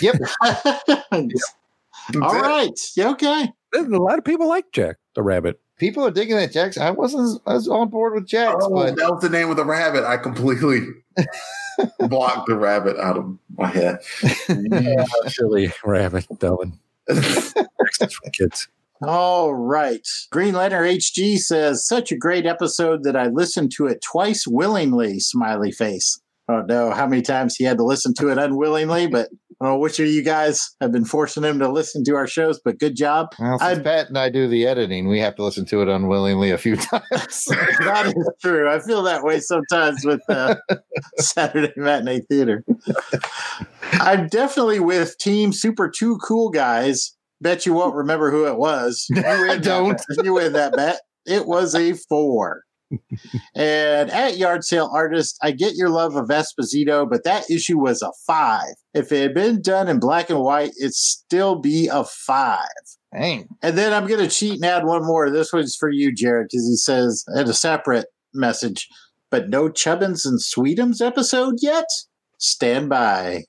yep. 0.02 0.16
All 0.42 1.32
right. 2.42 2.80
Yeah, 2.96 3.10
okay. 3.12 3.52
A 3.76 3.82
lot 3.82 4.18
of 4.20 4.26
people 4.26 4.48
like 4.48 4.72
Jack 4.72 4.98
the 5.16 5.24
rabbit. 5.24 5.60
People 5.78 6.06
are 6.06 6.12
digging 6.12 6.36
that 6.38 6.52
Jax. 6.52 6.78
I 6.78 6.90
wasn't 6.92 7.42
I 7.46 7.54
was 7.54 7.68
on 7.68 7.90
board 7.90 8.14
with 8.16 8.28
Jax, 8.28 8.56
Oh, 8.62 8.74
but 8.74 8.96
that 8.96 9.12
was 9.12 9.22
the 9.22 9.30
name 9.30 9.50
of 9.50 9.58
the 9.58 9.66
rabbit. 9.66 10.04
I 10.04 10.18
completely 10.18 10.82
blocked 12.00 12.48
the 12.48 12.56
rabbit 12.56 12.98
out 12.98 13.18
of 13.18 13.38
my 13.58 13.68
head. 13.68 14.00
Silly 15.28 15.72
rabbit, 15.86 16.26
Delvin. 16.40 16.74
Jackson's 17.10 18.20
kids. 18.34 18.68
All 19.04 19.54
right. 19.54 20.08
Green 20.32 20.56
Lantern 20.56 20.86
HG 20.88 21.38
says, 21.38 21.86
such 21.88 22.12
a 22.12 22.18
great 22.18 22.48
episode 22.48 23.04
that 23.04 23.16
I 23.16 23.28
listened 23.28 23.72
to 23.74 23.86
it 23.86 24.02
twice 24.02 24.48
willingly, 24.48 25.20
smiley 25.20 25.72
face. 25.72 26.20
I 26.50 26.54
don't 26.54 26.68
know 26.68 26.90
how 26.92 27.06
many 27.06 27.22
times 27.22 27.56
he 27.56 27.64
had 27.66 27.78
to 27.78 27.84
listen 27.84 28.14
to 28.16 28.30
it 28.30 28.40
unwillingly, 28.40 29.06
but 29.08 29.30
I 29.60 29.74
which 29.74 30.00
of 30.00 30.06
you 30.08 30.22
guys 30.22 30.76
have 30.82 30.92
been 30.92 31.06
forcing 31.06 31.44
him 31.44 31.58
to 31.60 31.72
listen 31.72 32.04
to 32.04 32.16
our 32.16 32.28
shows, 32.28 32.60
but 32.64 32.78
good 32.78 32.96
job. 32.96 33.34
well, 33.40 33.58
since 33.58 33.82
Pat 33.82 34.08
and 34.08 34.18
I 34.18 34.30
do 34.30 34.48
the 34.48 34.68
editing, 34.68 35.08
we 35.08 35.20
have 35.20 35.36
to 35.38 35.44
listen 35.44 35.66
to 35.66 35.82
it 35.82 35.88
unwillingly 35.88 36.52
a 36.52 36.60
few 36.60 36.76
times. 36.76 37.04
that 37.12 38.14
is 38.16 38.32
true. 38.42 38.70
I 38.70 38.80
feel 38.80 39.02
that 39.04 39.24
way 39.24 39.40
sometimes 39.40 40.06
with 40.06 40.22
uh, 40.30 40.56
Saturday 41.18 41.74
matinee 41.76 42.22
theater. 42.30 42.64
I'm 43.94 44.28
definitely 44.28 44.80
with 44.80 45.18
Team 45.18 45.52
Super 45.52 45.90
Two 45.90 46.18
Cool 46.18 46.50
Guys. 46.50 47.16
Bet 47.42 47.66
you 47.66 47.74
won't 47.74 47.96
remember 47.96 48.32
who 48.32 48.48
it 48.48 48.58
was. 48.58 49.06
You 49.10 49.24
win 49.24 49.62
don't. 49.62 49.98
That, 50.10 50.22
you 50.24 50.34
win 50.36 50.54
that 50.54 50.74
bet. 50.76 51.00
It 51.26 51.48
was 51.48 51.74
a 51.74 51.94
four. 51.94 52.64
And 53.56 54.10
at 54.12 54.38
Yard 54.38 54.64
Sale 54.64 54.90
Artist, 54.94 55.38
I 55.42 55.52
get 55.52 55.76
your 55.76 55.90
love 55.90 56.16
of 56.16 56.28
Esposito, 56.28 57.10
but 57.10 57.24
that 57.24 57.50
issue 57.50 57.80
was 57.80 58.02
a 58.02 58.12
five. 58.26 58.74
If 58.94 59.12
it 59.12 59.22
had 59.22 59.34
been 59.34 59.62
done 59.62 59.88
in 59.88 60.00
black 60.00 60.30
and 60.30 60.40
white, 60.40 60.72
it'd 60.80 60.94
still 60.94 61.60
be 61.60 61.90
a 61.92 62.04
five. 62.04 62.68
Dang. 63.14 63.48
And 63.62 63.78
then 63.78 63.94
I'm 63.94 64.08
going 64.08 64.22
to 64.22 64.34
cheat 64.34 64.56
and 64.56 64.66
add 64.66 64.86
one 64.86 65.06
more. 65.06 65.30
This 65.30 65.54
one's 65.54 65.76
for 65.76 65.90
you, 65.90 66.14
Jared, 66.14 66.48
because 66.52 66.68
he 66.68 66.76
says 66.76 67.24
at 67.36 67.50
a 67.50 67.54
separate 67.54 68.08
message, 68.34 68.88
but 69.30 69.50
no 69.50 69.70
Chubbins 69.70 70.26
and 70.26 70.40
Sweetums 70.40 71.06
episode 71.06 71.56
yet? 71.62 71.86
Stand 72.38 72.90
by, 72.90 73.44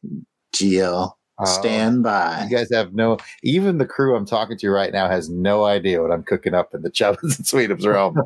GL. 0.55 1.13
Oh, 1.41 1.45
Stand 1.45 2.03
by. 2.03 2.47
You 2.51 2.57
guys 2.57 2.69
have 2.73 2.95
no, 2.95 3.17
even 3.45 3.79
the 3.79 3.87
crew 3.87 4.17
I'm 4.17 4.27
talking 4.27 4.59
to 4.59 4.71
right 4.71 4.93
now 4.93 5.09
has 5.09 5.31
no 5.31 5.65
idea 5.65 6.03
what 6.03 6.11
I'm 6.11 6.25
cooking 6.25 6.53
up 6.55 6.75
in 6.75 6.83
the 6.83 6.91
Chubbins 6.93 7.37
and 7.39 7.47
Sweetums 7.47 7.87
realm, 7.87 8.17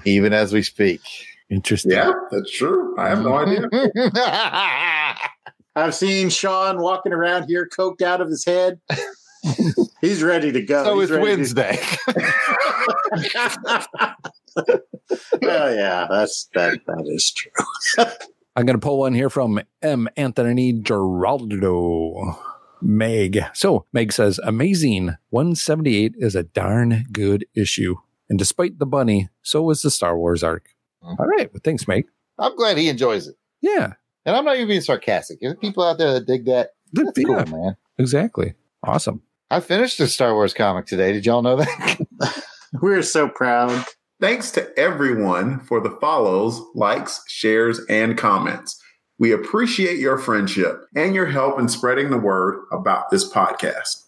even 0.06 0.32
as 0.32 0.52
we 0.52 0.62
speak. 0.62 1.00
Interesting. 1.50 1.92
Yeah, 1.92 2.12
that's 2.30 2.50
true. 2.50 2.96
I 2.98 3.08
have 3.10 3.22
no 3.22 3.36
idea. 3.36 3.68
I've 5.76 5.94
seen 5.94 6.30
Sean 6.30 6.78
walking 6.80 7.12
around 7.12 7.44
here 7.44 7.68
coked 7.68 8.00
out 8.02 8.20
of 8.22 8.28
his 8.28 8.44
head. 8.44 8.80
He's 10.00 10.22
ready 10.22 10.50
to 10.52 10.62
go. 10.62 10.82
So 10.82 10.98
He's 10.98 11.10
it's 11.10 11.12
ready 11.12 11.24
to- 11.26 11.32
Wednesday. 11.36 11.78
oh 15.42 15.68
yeah, 15.74 16.06
that's 16.10 16.48
that. 16.54 16.80
That 16.86 17.04
is 17.06 17.30
true. 17.32 18.04
I'm 18.56 18.64
going 18.64 18.78
to 18.78 18.84
pull 18.84 19.00
one 19.00 19.12
here 19.12 19.28
from 19.28 19.60
M. 19.82 20.08
Anthony 20.16 20.72
Geraldo. 20.72 22.38
Meg. 22.80 23.40
So 23.52 23.84
Meg 23.92 24.12
says, 24.12 24.40
amazing. 24.42 25.16
178 25.28 26.14
is 26.16 26.34
a 26.34 26.44
darn 26.44 27.04
good 27.12 27.44
issue. 27.54 27.96
And 28.30 28.38
despite 28.38 28.78
the 28.78 28.86
bunny, 28.86 29.28
so 29.42 29.62
was 29.62 29.82
the 29.82 29.90
Star 29.90 30.16
Wars 30.16 30.42
arc. 30.42 30.70
All 31.02 31.16
right. 31.16 31.52
Well, 31.52 31.60
thanks, 31.62 31.86
Meg. 31.86 32.06
I'm 32.38 32.56
glad 32.56 32.78
he 32.78 32.88
enjoys 32.88 33.28
it. 33.28 33.36
Yeah. 33.60 33.92
And 34.24 34.34
I'm 34.34 34.44
not 34.44 34.56
even 34.56 34.68
being 34.68 34.80
sarcastic. 34.80 35.38
There's 35.40 35.56
people 35.56 35.84
out 35.84 35.98
there 35.98 36.14
that 36.14 36.26
dig 36.26 36.46
that. 36.46 36.70
That's 36.92 37.10
yeah. 37.16 37.24
cool, 37.24 37.46
man. 37.46 37.76
Exactly. 37.98 38.54
Awesome. 38.82 39.22
I 39.50 39.60
finished 39.60 39.98
the 39.98 40.08
Star 40.08 40.34
Wars 40.34 40.54
comic 40.54 40.86
today. 40.86 41.12
Did 41.12 41.26
y'all 41.26 41.42
know 41.42 41.56
that? 41.56 42.44
We're 42.80 43.02
so 43.02 43.28
proud. 43.28 43.84
Thanks 44.18 44.50
to 44.52 44.66
everyone 44.78 45.60
for 45.60 45.78
the 45.80 45.94
follows, 46.00 46.62
likes, 46.74 47.22
shares, 47.28 47.78
and 47.90 48.16
comments. 48.16 48.82
We 49.18 49.32
appreciate 49.32 49.98
your 49.98 50.16
friendship 50.16 50.86
and 50.94 51.14
your 51.14 51.26
help 51.26 51.60
in 51.60 51.68
spreading 51.68 52.08
the 52.10 52.16
word 52.16 52.64
about 52.72 53.10
this 53.10 53.30
podcast. 53.30 54.04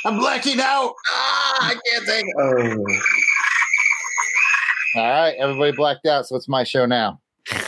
I'm 0.05 0.17
blacking 0.17 0.59
out. 0.59 0.93
Ah, 1.09 1.57
I 1.61 1.75
can't 1.89 2.05
think. 2.05 2.27
Oh. 2.39 2.85
All 4.95 5.01
right, 5.03 5.33
everybody 5.39 5.71
blacked 5.71 6.05
out, 6.05 6.27
so 6.27 6.35
it's 6.35 6.49
my 6.49 6.65
show 6.65 6.85
now. 6.85 7.21
all 7.53 7.55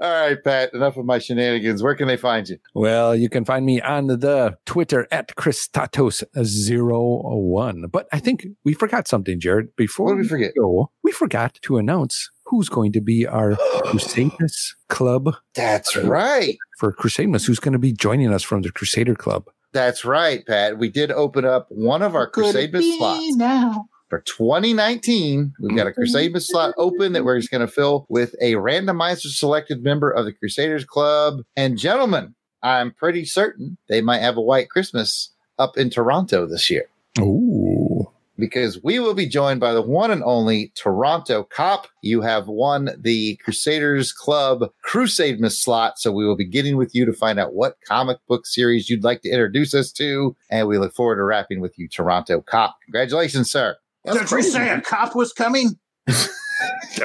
right, 0.00 0.36
Pat, 0.44 0.72
enough 0.74 0.96
of 0.96 1.04
my 1.06 1.18
shenanigans. 1.18 1.82
Where 1.82 1.94
can 1.94 2.08
they 2.08 2.16
find 2.16 2.48
you? 2.48 2.58
Well, 2.74 3.14
you 3.16 3.28
can 3.30 3.44
find 3.44 3.64
me 3.64 3.80
on 3.80 4.08
the 4.08 4.56
Twitter 4.66 5.06
at 5.10 5.34
Christatos01. 5.36 7.90
But 7.90 8.06
I 8.12 8.18
think 8.18 8.46
we 8.64 8.74
forgot 8.74 9.08
something, 9.08 9.40
Jared. 9.40 9.74
Before 9.76 10.06
What 10.06 10.16
did 10.16 10.22
we 10.24 10.28
forget? 10.28 10.52
go, 10.58 10.90
we 11.02 11.12
forgot 11.12 11.58
to 11.62 11.78
announce 11.78 12.30
who's 12.46 12.68
going 12.68 12.92
to 12.92 13.00
be 13.00 13.26
our 13.26 13.56
Crusaders 13.84 14.76
Club. 14.88 15.34
That's 15.54 15.96
right. 15.96 16.56
For 16.78 16.92
Crusaders, 16.92 17.46
who's 17.46 17.60
going 17.60 17.72
to 17.72 17.78
be 17.78 17.92
joining 17.92 18.32
us 18.34 18.42
from 18.42 18.60
the 18.62 18.70
Crusader 18.72 19.14
Club. 19.14 19.48
That's 19.72 20.04
right, 20.04 20.44
Pat. 20.46 20.76
We 20.78 20.90
did 20.90 21.10
open 21.10 21.46
up 21.46 21.66
one 21.70 22.02
of 22.02 22.14
our 22.14 22.28
Crusade 22.28 22.72
Miss 22.74 22.98
slots 22.98 23.36
now? 23.36 23.86
For 24.12 24.20
2019. 24.26 25.54
We've 25.58 25.74
got 25.74 25.86
a 25.86 25.90
mm-hmm. 25.90 25.94
Crusade 25.94 26.32
Miss 26.34 26.46
slot 26.46 26.74
open 26.76 27.14
that 27.14 27.24
we're 27.24 27.38
just 27.38 27.50
going 27.50 27.66
to 27.66 27.72
fill 27.72 28.04
with 28.10 28.34
a 28.42 28.52
randomizer 28.56 29.28
selected 29.28 29.82
member 29.82 30.10
of 30.10 30.26
the 30.26 30.34
Crusaders 30.34 30.84
Club. 30.84 31.38
And 31.56 31.78
gentlemen, 31.78 32.34
I'm 32.62 32.90
pretty 32.92 33.24
certain 33.24 33.78
they 33.88 34.02
might 34.02 34.18
have 34.18 34.36
a 34.36 34.42
white 34.42 34.68
Christmas 34.68 35.30
up 35.58 35.78
in 35.78 35.88
Toronto 35.88 36.46
this 36.46 36.70
year. 36.70 36.84
Ooh. 37.20 38.06
Because 38.36 38.82
we 38.84 38.98
will 38.98 39.14
be 39.14 39.26
joined 39.26 39.60
by 39.60 39.72
the 39.72 39.80
one 39.80 40.10
and 40.10 40.22
only 40.24 40.72
Toronto 40.74 41.44
Cop. 41.44 41.86
You 42.02 42.20
have 42.20 42.48
won 42.48 42.90
the 43.00 43.36
Crusaders 43.36 44.12
Club 44.12 44.70
Crusade 44.82 45.40
Miss 45.40 45.58
slot. 45.58 45.98
So 45.98 46.12
we 46.12 46.26
will 46.26 46.36
be 46.36 46.44
getting 46.44 46.76
with 46.76 46.94
you 46.94 47.06
to 47.06 47.14
find 47.14 47.40
out 47.40 47.54
what 47.54 47.78
comic 47.88 48.18
book 48.28 48.44
series 48.44 48.90
you'd 48.90 49.04
like 49.04 49.22
to 49.22 49.30
introduce 49.30 49.72
us 49.72 49.90
to. 49.92 50.36
And 50.50 50.68
we 50.68 50.76
look 50.76 50.94
forward 50.94 51.16
to 51.16 51.24
rapping 51.24 51.60
with 51.60 51.78
you, 51.78 51.88
Toronto 51.88 52.42
Cop. 52.42 52.76
Congratulations, 52.84 53.50
sir. 53.50 53.76
Did 54.04 54.30
you 54.30 54.42
say 54.42 54.70
a 54.70 54.80
cop 54.80 55.14
was 55.14 55.32
coming? 55.32 55.78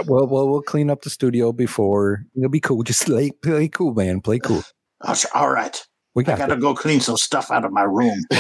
Well, 0.06 0.28
well, 0.28 0.48
we'll 0.48 0.62
clean 0.62 0.90
up 0.90 1.02
the 1.02 1.10
studio 1.10 1.52
before. 1.52 2.26
It'll 2.36 2.50
be 2.50 2.60
cool. 2.60 2.84
Just 2.84 3.06
play, 3.06 3.32
play 3.32 3.68
cool, 3.68 3.94
man. 3.94 4.22
Play 4.22 4.40
cool. 4.40 4.64
All 5.34 5.50
right. 5.50 5.82
We 6.14 6.24
I 6.24 6.26
got 6.26 6.38
got 6.40 6.48
to 6.48 6.58
go 6.58 6.76
clean 6.76 7.00
some 7.00 7.18
stuff 7.18 7.52
out 7.52 7.66
of 7.66 7.72
my 7.72 7.84
room. 7.84 8.24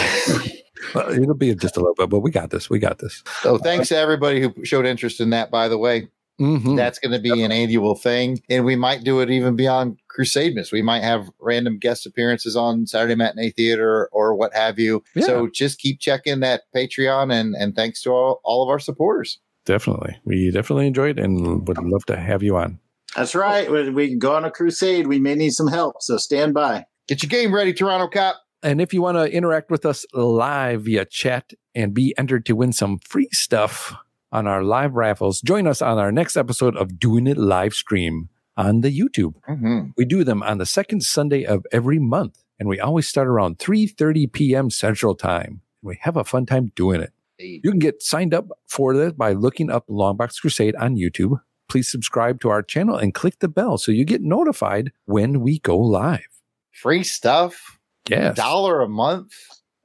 Well, 0.93 1.09
it'll 1.11 1.33
be 1.33 1.53
just 1.55 1.75
a 1.75 1.79
little 1.79 1.95
bit, 1.95 2.09
but 2.09 2.19
we 2.19 2.31
got 2.31 2.51
this. 2.51 2.69
We 2.69 2.79
got 2.79 2.99
this. 2.99 3.23
So 3.41 3.57
thanks 3.57 3.89
to 3.89 3.97
everybody 3.97 4.39
who 4.39 4.53
showed 4.63 4.85
interest 4.85 5.19
in 5.19 5.31
that, 5.31 5.49
by 5.49 5.67
the 5.67 5.77
way. 5.77 6.07
Mhm. 6.39 6.75
That's 6.75 6.99
going 6.99 7.11
to 7.13 7.19
be 7.19 7.43
an 7.43 7.51
annual 7.51 7.95
thing. 7.95 8.41
And 8.49 8.63
we 8.63 8.75
might 8.75 9.03
do 9.03 9.21
it 9.21 9.29
even 9.29 9.55
beyond 9.55 9.97
Crusade 10.07 10.53
Miss. 10.55 10.71
We 10.71 10.81
might 10.81 11.03
have 11.03 11.29
random 11.39 11.79
guest 11.79 12.05
appearances 12.05 12.55
on 12.55 12.85
Saturday 12.85 13.15
Matinee 13.15 13.51
Theater 13.51 14.07
or 14.11 14.35
what 14.35 14.53
have 14.53 14.77
you. 14.77 15.03
So 15.19 15.47
just 15.47 15.79
keep 15.79 15.99
checking 15.99 16.39
that 16.41 16.63
Patreon 16.75 17.33
and, 17.33 17.55
and 17.55 17.75
thanks 17.75 18.01
to 18.03 18.11
all, 18.11 18.41
all 18.43 18.63
of 18.63 18.69
our 18.69 18.79
supporters. 18.79 19.39
Definitely. 19.65 20.17
We 20.25 20.51
definitely 20.51 20.87
enjoyed 20.87 21.19
it 21.19 21.23
and 21.25 21.67
would 21.67 21.77
love 21.81 22.05
to 22.05 22.17
have 22.17 22.43
you 22.43 22.55
on. 22.55 22.79
That's 23.15 23.35
right. 23.35 23.69
When 23.69 23.93
we 23.93 24.15
go 24.15 24.35
on 24.35 24.45
a 24.45 24.51
crusade, 24.51 25.07
we 25.07 25.19
may 25.19 25.35
need 25.35 25.51
some 25.51 25.67
help. 25.67 26.01
So 26.01 26.17
stand 26.17 26.53
by. 26.53 26.85
Get 27.07 27.23
your 27.23 27.29
game 27.29 27.53
ready, 27.53 27.73
Toronto 27.73 28.07
Cop. 28.07 28.37
And 28.63 28.81
if 28.81 28.93
you 28.93 29.01
want 29.01 29.17
to 29.17 29.31
interact 29.31 29.71
with 29.71 29.85
us 29.85 30.05
live 30.13 30.83
via 30.83 31.05
chat 31.05 31.53
and 31.73 31.93
be 31.93 32.13
entered 32.17 32.45
to 32.47 32.55
win 32.55 32.73
some 32.73 32.99
free 32.99 33.29
stuff 33.31 33.95
on 34.31 34.47
our 34.47 34.63
live 34.63 34.95
raffles, 34.95 35.41
join 35.41 35.67
us 35.67 35.81
on 35.81 35.97
our 35.97 36.11
next 36.11 36.37
episode 36.37 36.75
of 36.75 36.99
Doing 36.99 37.27
It 37.27 37.37
live 37.37 37.73
stream 37.73 38.29
on 38.55 38.81
the 38.81 38.97
YouTube. 38.97 39.35
Mm-hmm. 39.47 39.89
We 39.95 40.05
do 40.05 40.23
them 40.23 40.43
on 40.43 40.57
the 40.57 40.65
second 40.65 41.03
Sunday 41.03 41.45
of 41.45 41.65
every 41.71 41.99
month, 41.99 42.43
and 42.59 42.67
we 42.67 42.79
always 42.79 43.07
start 43.07 43.27
around 43.27 43.59
3:30 43.59 44.31
p.m. 44.31 44.69
Central 44.69 45.15
Time. 45.15 45.61
We 45.81 45.97
have 46.01 46.17
a 46.17 46.23
fun 46.23 46.45
time 46.45 46.71
doing 46.75 47.01
it. 47.01 47.13
You 47.39 47.69
can 47.69 47.79
get 47.79 48.01
signed 48.01 48.33
up 48.33 48.47
for 48.67 48.95
this 48.95 49.13
by 49.13 49.33
looking 49.33 49.69
up 49.69 49.87
Longbox 49.87 50.41
Crusade 50.41 50.75
on 50.75 50.95
YouTube. 50.95 51.39
Please 51.69 51.89
subscribe 51.89 52.41
to 52.41 52.49
our 52.49 52.63
channel 52.63 52.97
and 52.97 53.13
click 53.13 53.39
the 53.39 53.47
bell 53.47 53.77
so 53.77 53.91
you 53.91 54.05
get 54.05 54.21
notified 54.21 54.91
when 55.05 55.41
we 55.41 55.59
go 55.59 55.77
live. 55.77 56.25
Free 56.71 57.03
stuff. 57.03 57.77
Yes. 58.09 58.35
Dollar 58.37 58.81
a 58.81 58.87
month. 58.87 59.33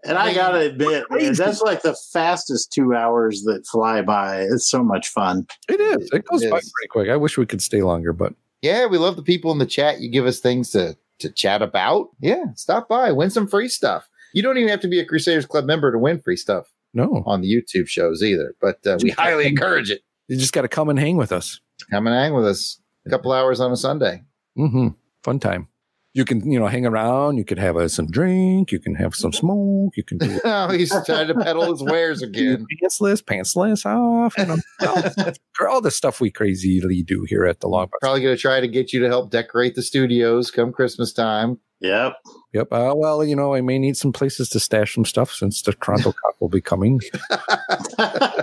And 0.05 0.19
I 0.19 0.35
got 0.35 0.51
to 0.53 0.59
admit, 0.59 1.05
man, 1.11 1.35
that's 1.35 1.61
like 1.61 1.83
the 1.83 1.97
fastest 2.13 2.73
two 2.73 2.95
hours 2.95 3.43
that 3.45 3.65
fly 3.71 4.03
by. 4.03 4.41
It's 4.43 4.69
so 4.69 4.83
much 4.83 5.09
fun. 5.09 5.47
It 5.69 5.81
is. 5.81 6.11
It 6.13 6.25
goes 6.27 6.43
It 6.43 6.51
by 6.51 6.59
is. 6.59 6.73
pretty 6.75 6.89
quick. 6.89 7.09
I 7.09 7.17
wish 7.17 7.39
we 7.39 7.47
could 7.47 7.63
stay 7.63 7.83
longer, 7.83 8.13
but 8.13 8.35
Yeah, 8.63 8.87
we 8.87 8.99
love 8.99 9.17
the 9.17 9.23
people 9.23 9.53
in 9.53 9.59
the 9.59 9.67
chat. 9.67 10.01
You 10.01 10.11
give 10.11 10.27
us 10.27 10.41
things 10.41 10.71
to, 10.71 10.97
to 11.21 11.31
chat 11.31 11.63
about. 11.63 12.09
Yeah, 12.21 12.47
stop 12.57 12.89
by, 12.89 13.13
win 13.13 13.31
some 13.31 13.47
free 13.47 13.69
stuff. 13.69 14.09
You 14.35 14.43
don't 14.43 14.57
even 14.57 14.71
have 14.71 14.81
to 14.81 14.89
be 14.89 14.99
a 14.99 15.05
Crusaders 15.05 15.47
Club 15.47 15.67
member 15.67 15.93
to 15.93 15.99
win 15.99 16.21
free 16.21 16.37
stuff 16.37 16.73
no. 16.95 17.23
on 17.27 17.41
the 17.43 17.49
YouTube 17.55 17.87
shows 17.87 18.23
either, 18.23 18.55
but 18.61 18.85
uh, 18.87 18.99
we 19.03 19.11
highly 19.11 19.47
encourage 19.47 19.91
it. 19.91 20.01
You 20.29 20.37
just 20.37 20.53
got 20.53 20.63
to 20.63 20.69
come 20.69 20.89
and 20.89 20.99
hang 20.99 21.17
with 21.17 21.33
us. 21.33 21.61
Come 21.91 22.07
and 22.07 22.17
hang 22.17 22.35
with 22.35 22.47
us 22.47 22.81
a 23.07 23.11
couple 23.11 23.33
hours 23.33 23.61
on 23.61 23.71
a 23.71 23.77
Sunday. 23.77 24.23
Mm-hmm. 24.59 24.89
Fun 25.23 25.39
time. 25.39 25.69
You 26.15 26.27
can, 26.27 26.51
you 26.51 26.61
know, 26.61 26.67
hang 26.67 26.85
around. 26.85 27.39
You 27.39 27.45
could 27.45 27.59
have 27.59 27.77
uh, 27.77 27.89
some 27.89 28.07
drink. 28.07 28.71
You 28.71 28.79
can 28.79 28.95
have 28.97 29.15
some 29.15 29.33
smoke. 29.33 29.97
You 29.97 30.05
can 30.05 30.19
do 30.19 30.41
oh, 30.45 30.71
he's 30.71 30.91
trying 31.07 31.29
to 31.29 31.35
peddle 31.35 31.71
his 31.71 31.83
wares 31.83 32.21
again. 32.23 32.67
pantsless, 32.83 33.23
pantsless 33.23 33.87
off. 33.87 34.37
You 34.37 34.47
know, 34.47 34.57
all, 34.81 35.01
the 35.01 35.11
stuff, 35.11 35.39
all 35.71 35.81
the 35.81 35.91
stuff 35.91 36.21
we 36.21 36.31
crazily 36.31 37.03
do 37.03 37.25
here 37.27 37.47
at 37.47 37.61
the 37.61 37.69
Longbox. 37.69 37.93
Probably 38.03 38.21
going 38.21 38.37
to 38.37 38.41
try 38.41 38.61
to 38.61 38.69
get 38.69 38.93
you 38.93 39.01
to 39.01 39.09
help 39.09 39.31
decorate 39.31 39.75
the 39.75 39.83
studios 39.83 40.51
come 40.51 40.71
Christmas 40.71 41.15
time. 41.15 41.59
Yep. 41.81 42.17
Yep. 42.53 42.69
Uh, 42.71 42.93
well, 42.95 43.25
you 43.25 43.35
know, 43.35 43.55
I 43.55 43.63
may 43.63 43.79
need 43.79 43.97
some 43.97 44.13
places 44.13 44.51
to 44.51 44.61
stash 44.61 44.95
some 44.95 45.07
stuff 45.07 45.33
since 45.33 45.63
the 45.63 45.73
Toronto 45.73 46.13
Cop 46.13 46.37
will 46.41 46.51
be 46.51 46.61
coming. 46.61 47.01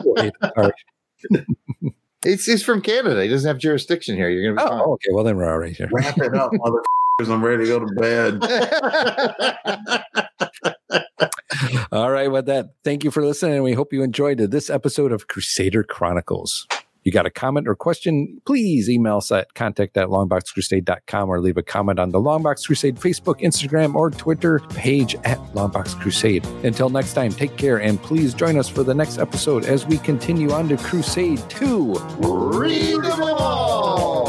Wait, 0.04 0.34
all 0.42 0.52
right. 0.64 1.46
It's, 2.26 2.46
he's 2.46 2.64
from 2.64 2.82
Canada. 2.82 3.24
He 3.24 3.30
doesn't 3.30 3.48
have 3.48 3.60
jurisdiction 3.60 4.16
here. 4.16 4.30
You're 4.30 4.54
going 4.54 4.58
to 4.58 4.76
be 4.76 4.82
Oh, 4.82 4.94
okay. 4.94 5.10
Well, 5.14 5.24
then 5.24 5.38
we're 5.38 5.50
all 5.50 5.60
right 5.60 5.76
here. 5.76 5.88
Wrap 5.92 6.18
it 6.18 6.36
up, 6.36 6.52
motherfuckers. 7.20 7.34
I'm 7.34 7.44
ready 7.44 7.66
to 7.66 7.70
go 7.70 7.80
to 7.80 7.86
bed. 7.96 8.44
All 11.92 12.12
right, 12.12 12.32
with 12.32 12.46
that, 12.46 12.70
thank 12.84 13.04
you 13.04 13.12
for 13.12 13.24
listening, 13.24 13.56
and 13.56 13.64
we 13.64 13.74
hope 13.74 13.92
you 13.94 14.04
enjoyed 14.04 14.38
this 14.38 14.70
episode 14.70 15.12
of 15.12 15.28
Crusader 15.28 15.84
Chronicles. 15.84 16.68
You 17.04 17.14
got 17.14 17.26
a 17.26 17.32
comment 17.32 17.68
or 17.68 17.76
question, 17.76 18.42
please 18.46 18.90
email 18.90 19.18
us 19.18 19.32
at 19.32 19.54
contact 19.54 19.98
at 19.98 20.10
longboxcrusade.com 20.10 21.30
or 21.30 21.40
leave 21.40 21.58
a 21.58 21.64
comment 21.64 21.98
on 21.98 22.10
the 22.12 22.20
Longbox 22.20 22.68
Crusade 22.68 22.98
Facebook, 22.98 23.40
Instagram, 23.40 23.96
or 23.96 24.12
Twitter 24.12 24.60
page 24.76 25.16
at 25.24 25.40
Longbox 25.54 26.00
Crusade. 26.00 26.46
Until 26.64 26.90
next 26.90 27.14
time, 27.14 27.32
take 27.32 27.56
care 27.58 27.78
and 27.78 28.02
please 28.02 28.34
join 28.34 28.60
us 28.60 28.68
for 28.68 28.84
the 28.84 28.94
next 28.94 29.18
episode 29.18 29.66
as 29.66 29.88
we 29.88 29.98
continue 30.00 30.52
on 30.52 30.68
to 30.68 30.78
Crusade 30.78 31.42
2. 31.50 31.94
Read 32.20 33.02
them 33.02 33.22
all. 33.24 34.29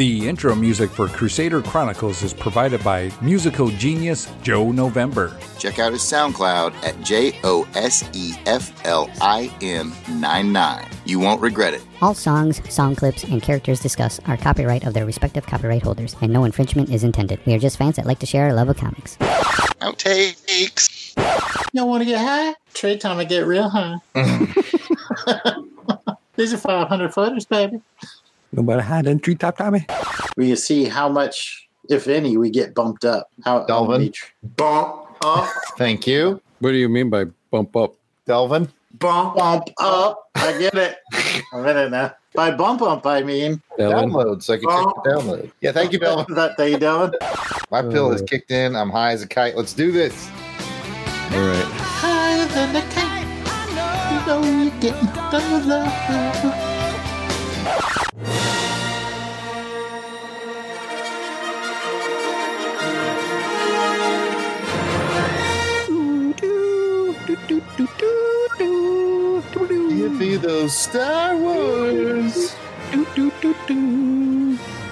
The 0.00 0.26
intro 0.26 0.54
music 0.54 0.88
for 0.88 1.08
Crusader 1.08 1.60
Chronicles 1.60 2.22
is 2.22 2.32
provided 2.32 2.82
by 2.82 3.12
musical 3.20 3.68
genius 3.68 4.32
Joe 4.42 4.72
November. 4.72 5.36
Check 5.58 5.78
out 5.78 5.92
his 5.92 6.00
SoundCloud 6.00 6.72
at 6.82 6.98
J 7.02 7.38
O 7.44 7.68
S 7.74 8.08
E 8.14 8.32
F 8.46 8.72
L 8.86 9.10
I 9.20 9.54
M 9.60 9.92
99. 10.08 10.88
You 11.04 11.20
won't 11.20 11.42
regret 11.42 11.74
it. 11.74 11.82
All 12.00 12.14
songs, 12.14 12.62
song 12.72 12.96
clips, 12.96 13.24
and 13.24 13.42
characters 13.42 13.78
discussed 13.78 14.26
are 14.26 14.38
copyright 14.38 14.86
of 14.86 14.94
their 14.94 15.04
respective 15.04 15.44
copyright 15.44 15.82
holders, 15.82 16.16
and 16.22 16.32
no 16.32 16.44
infringement 16.44 16.88
is 16.88 17.04
intended. 17.04 17.38
We 17.44 17.52
are 17.52 17.58
just 17.58 17.76
fans 17.76 17.96
that 17.96 18.06
like 18.06 18.20
to 18.20 18.26
share 18.26 18.46
our 18.46 18.54
love 18.54 18.70
of 18.70 18.78
comics. 18.78 19.18
Outtakes. 19.82 21.12
Y'all 21.74 21.86
want 21.86 22.04
to 22.04 22.06
get 22.06 22.26
high? 22.26 22.54
Trade 22.72 23.02
time 23.02 23.18
to 23.18 23.26
get 23.26 23.46
real 23.46 23.68
high. 23.68 23.96
These 26.36 26.54
are 26.54 26.56
500 26.56 27.12
footers, 27.12 27.44
baby. 27.44 27.82
Nobody 28.52 28.82
hide 28.82 29.06
in 29.06 29.20
treetop, 29.20 29.58
Tommy. 29.58 29.86
We 30.36 30.48
can 30.48 30.56
see 30.56 30.84
how 30.84 31.08
much, 31.08 31.68
if 31.88 32.08
any, 32.08 32.36
we 32.36 32.50
get 32.50 32.74
bumped 32.74 33.04
up. 33.04 33.30
How 33.44 33.64
Delvin. 33.64 34.12
Bump 34.56 35.06
up. 35.24 35.48
Thank 35.78 36.06
you. 36.06 36.40
What 36.58 36.72
do 36.72 36.76
you 36.76 36.88
mean 36.88 37.10
by 37.10 37.26
bump 37.50 37.76
up? 37.76 37.94
Delvin. 38.26 38.68
Bump, 38.98 39.36
bump 39.36 39.68
up. 39.80 40.30
I 40.34 40.58
get 40.58 40.74
it. 40.74 40.96
I'm 41.52 41.66
in 41.66 41.76
it 41.76 41.90
now. 41.90 42.14
By 42.34 42.52
bump 42.52 42.82
up, 42.82 43.04
I 43.06 43.22
mean 43.22 43.60
Download 43.78 44.40
so 44.42 44.54
I 44.54 44.58
can 44.58 44.68
check 44.68 44.84
the 44.84 45.10
download. 45.10 45.50
Yeah, 45.60 45.72
thank 45.72 45.92
you, 45.92 45.98
Bill. 45.98 46.24
that 46.30 46.56
they 46.56 46.78
doing. 46.78 47.12
My 47.70 47.82
pill 47.82 48.12
is 48.12 48.22
uh. 48.22 48.26
kicked 48.26 48.52
in. 48.52 48.76
I'm 48.76 48.90
high 48.90 49.12
as 49.12 49.22
a 49.22 49.26
kite. 49.26 49.56
Let's 49.56 49.72
do 49.72 49.90
this. 49.90 50.28
All 51.32 51.40
right. 51.40 51.64
Higher 51.72 52.46
than 52.46 52.72
the 52.72 52.82
kite. 52.92 53.20
You 54.12 54.26
know 55.30 56.76
you 67.80 67.86
get 67.86 68.58
the 68.58 68.64
love. 68.64 69.68
Give 69.68 70.12
me 70.12 70.36
those 70.36 70.76
Star 70.76 71.36
Wars. 71.36 72.54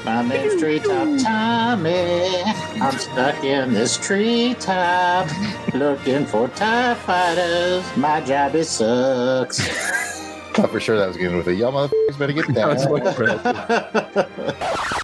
My 0.05 0.23
name's 0.23 0.61
Treetop 0.61 1.21
Tommy. 1.23 2.43
I'm 2.81 2.99
stuck 2.99 3.45
in 3.45 3.75
this 3.75 3.99
treetop 3.99 5.29
looking 5.75 6.25
for 6.25 6.49
TIE 6.49 6.95
fighters. 6.95 7.85
My 7.97 8.23
job 8.23 8.55
it 8.55 8.65
sucks. 8.65 9.59
Thought 10.55 10.71
for 10.71 10.81
sure 10.81 10.97
that 10.97 11.09
was 11.09 11.17
getting 11.19 11.37
with 11.37 11.49
it. 11.49 11.57
Y'all 11.57 11.73
motherfuckers 11.73 12.19
better 12.19 12.33
get 12.33 12.47
that. 12.55 14.29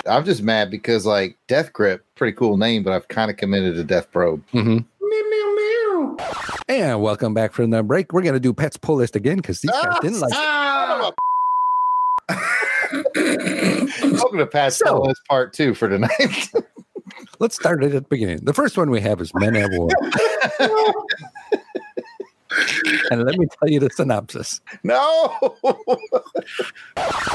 I'm 0.06 0.24
just 0.24 0.43
mad 0.43 0.70
because 0.70 1.05
like 1.05 1.36
Death 1.48 1.73
Grip, 1.73 2.05
pretty 2.15 2.35
cool 2.35 2.56
name, 2.56 2.82
but 2.82 2.94
I've 2.94 3.09
kind 3.09 3.31
of 3.31 3.36
committed 3.36 3.74
to 3.74 3.85
Death 3.85 4.11
Probe. 4.11 4.43
Mm-hmm. 4.52 4.78
And 6.68 7.02
welcome 7.02 7.34
back 7.34 7.52
from 7.52 7.70
the 7.70 7.82
break. 7.82 8.12
We're 8.12 8.22
gonna 8.22 8.40
do 8.40 8.54
Pat's 8.54 8.78
pull 8.78 8.96
list 8.96 9.16
again 9.16 9.36
because 9.36 9.60
these 9.60 9.70
guys 9.70 9.84
ah, 9.86 9.98
didn't 10.00 10.20
like. 10.20 10.32
Welcome 14.14 14.38
to 14.38 14.46
Pat's 14.46 14.76
So- 14.76 14.86
Pull 14.86 15.08
List 15.08 15.20
Part 15.28 15.52
Two 15.52 15.74
for 15.74 15.90
tonight. 15.90 16.50
Let's 17.38 17.54
start 17.56 17.84
it 17.84 17.94
at 17.94 18.04
the 18.04 18.08
beginning. 18.08 18.38
The 18.44 18.54
first 18.54 18.78
one 18.78 18.90
we 18.90 19.02
have 19.02 19.20
is 19.20 19.30
Men 19.34 19.56
at 19.56 19.70
War. 19.72 19.90
and 23.10 23.24
let 23.24 23.36
me 23.39 23.47
tell 23.59 23.68
you 23.68 23.81
the 23.81 23.90
synopsis. 23.90 24.60
no. 24.82 25.35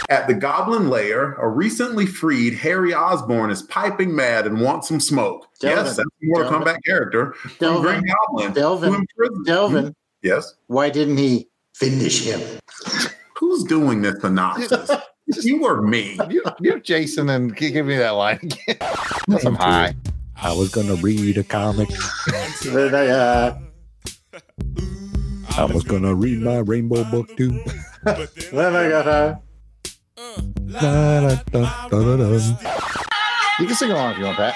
At 0.10 0.28
the 0.28 0.34
Goblin 0.34 0.90
Lair, 0.90 1.34
a 1.34 1.48
recently 1.48 2.06
freed 2.06 2.54
Harry 2.56 2.94
Osborn 2.94 3.52
is 3.52 3.62
piping 3.64 4.16
mad 4.16 4.46
and 4.48 4.62
wants 4.62 4.88
some 4.88 5.00
smoke. 5.00 5.46
Delvin. 5.60 5.86
Yes, 5.86 5.98
that's 5.98 6.08
a 6.08 6.26
Mortal 6.26 6.52
Delvin. 6.52 6.68
Kombat 6.68 6.78
character 6.86 7.34
from 7.34 7.52
Delvin. 7.60 7.82
Green 8.02 8.14
Goblin. 8.28 8.54
Delvin. 8.54 9.06
Delvin, 9.46 9.96
Yes. 10.22 10.56
why 10.68 10.90
didn't 10.90 11.18
he 11.18 11.48
finish 11.76 12.24
him? 12.24 12.41
Who's 13.38 13.64
doing 13.66 14.02
this 14.02 14.20
synopsis? 14.22 14.90
you 15.44 15.64
or 15.66 15.82
me? 15.82 16.20
you, 16.30 16.44
you're 16.60 16.80
Jason, 16.80 17.30
and 17.30 17.56
give 17.56 17.86
me 17.86 17.98
that 17.98 18.12
line 18.12 18.40
again. 18.41 18.78
Plus, 19.26 19.46
I'm 19.46 19.56
high. 19.56 19.94
I 20.41 20.54
was 20.54 20.70
gonna 20.70 20.96
read 20.96 21.38
a 21.38 21.44
comic. 21.44 21.90
Uh, 22.68 23.54
Then 24.60 25.45
I, 25.57 25.65
was 25.65 25.84
gonna 25.84 26.15
read 26.15 26.41
my 26.41 26.60
rainbow 26.60 27.03
book 27.06 27.36
too. 27.36 27.60
then 28.03 28.76
I 28.76 28.90
got 28.90 29.06
da. 29.06 29.36
You 33.60 33.65
can 33.65 33.76
sing 33.76 33.91
along 33.91 34.11
if 34.14 34.18
you 34.19 34.26
want, 34.26 34.38
Pat. 34.38 34.56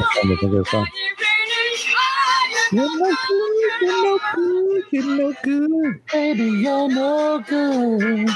I'm 0.00 0.28
gonna 0.28 0.36
think 0.36 0.52
of 0.52 0.60
a 0.60 0.64
song. 0.66 0.86
You're 2.70 2.98
no 2.98 3.16
good, 3.28 3.72
you're 3.80 4.04
no 4.04 4.18
good, 4.34 4.84
you're 4.92 5.16
no 5.16 5.34
good. 5.42 6.06
baby, 6.12 6.44
you're 6.44 6.88
no 6.88 7.42
good. 7.46 8.28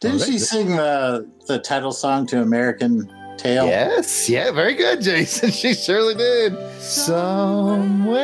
Didn't 0.00 0.22
she 0.22 0.38
sing 0.38 0.76
the 0.76 1.30
the 1.46 1.58
title 1.58 1.92
song 1.92 2.26
to 2.28 2.42
American 2.42 3.08
Tail? 3.42 3.66
Yes, 3.66 4.28
yeah, 4.28 4.52
very 4.52 4.74
good, 4.74 5.02
Jason. 5.02 5.50
She 5.62 5.74
surely 5.74 6.14
did. 6.14 6.56
Somewhere 6.80 8.20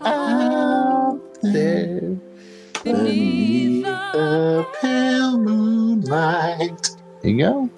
out 0.00 1.20
there. 1.42 2.16
Beneath 2.82 3.84
the 3.84 4.66
pale 4.80 5.38
moonlight. 5.38 6.90
There 7.22 7.30
you 7.30 7.38
go. 7.38 7.70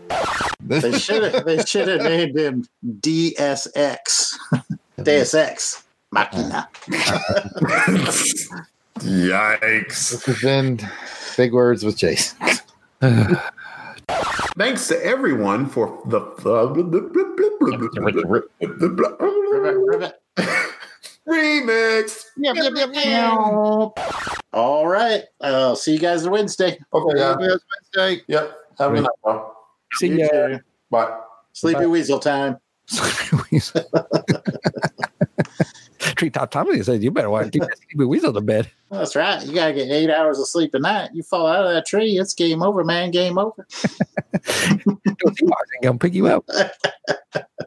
They 0.60 0.98
should 0.98 1.34
have 1.34 1.44
they 1.50 1.62
should 1.64 1.88
have 1.88 2.00
named 2.02 2.38
him 2.38 2.66
DSX. 2.82 4.38
Deus 5.02 5.34
Ex 5.34 5.84
Machina. 6.10 6.68
Yikes. 9.00 10.10
This 10.10 10.24
has 10.24 10.40
been 10.40 10.80
Big 11.36 11.52
Words 11.52 11.84
with 11.84 11.98
Jason. 11.98 12.38
Thanks 14.08 14.88
to 14.88 15.04
everyone 15.04 15.66
for 15.66 16.02
the. 16.06 16.20
Remix. 21.28 22.24
Yep, 22.38 22.56
yep, 22.56 22.72
yep, 22.74 22.90
yep. 22.94 23.38
All 24.52 24.86
right. 24.86 25.24
I'll 25.40 25.76
see 25.76 25.92
you 25.92 25.98
guys 25.98 26.24
on 26.24 26.32
Wednesday. 26.32 26.78
Okay, 26.92 27.18
yeah. 27.18 27.36
Wednesday. 27.36 28.22
Yep. 28.26 28.56
Have 28.78 28.92
a 28.92 28.94
good 28.94 29.06
night. 29.26 29.42
See 29.94 30.08
You 30.08 30.18
ya. 30.18 30.28
too. 30.28 30.60
Bye. 30.90 31.18
Sleepy 31.52 31.86
Weasel 31.86 32.18
time. 32.18 32.56
Treetop 35.98 36.50
Tommy 36.50 36.82
said, 36.82 37.02
"You 37.02 37.10
better 37.10 37.30
watch 37.30 37.52
keep 37.52 37.62
that 37.62 37.76
sleepy 37.76 38.04
weasel 38.04 38.32
to 38.32 38.40
bed." 38.40 38.70
That's 38.90 39.16
right. 39.16 39.44
You 39.44 39.54
gotta 39.54 39.72
get 39.72 39.90
eight 39.90 40.10
hours 40.10 40.38
of 40.38 40.48
sleep 40.48 40.74
a 40.74 40.78
night. 40.78 41.10
You 41.12 41.22
fall 41.22 41.46
out 41.46 41.66
of 41.66 41.72
that 41.72 41.86
tree, 41.86 42.18
it's 42.18 42.34
game 42.34 42.62
over, 42.62 42.84
man. 42.84 43.10
Game 43.10 43.38
over. 43.38 43.66
Martin, 44.46 45.78
gonna 45.82 45.98
pick 45.98 46.14
you 46.14 46.28
up. 46.28 46.48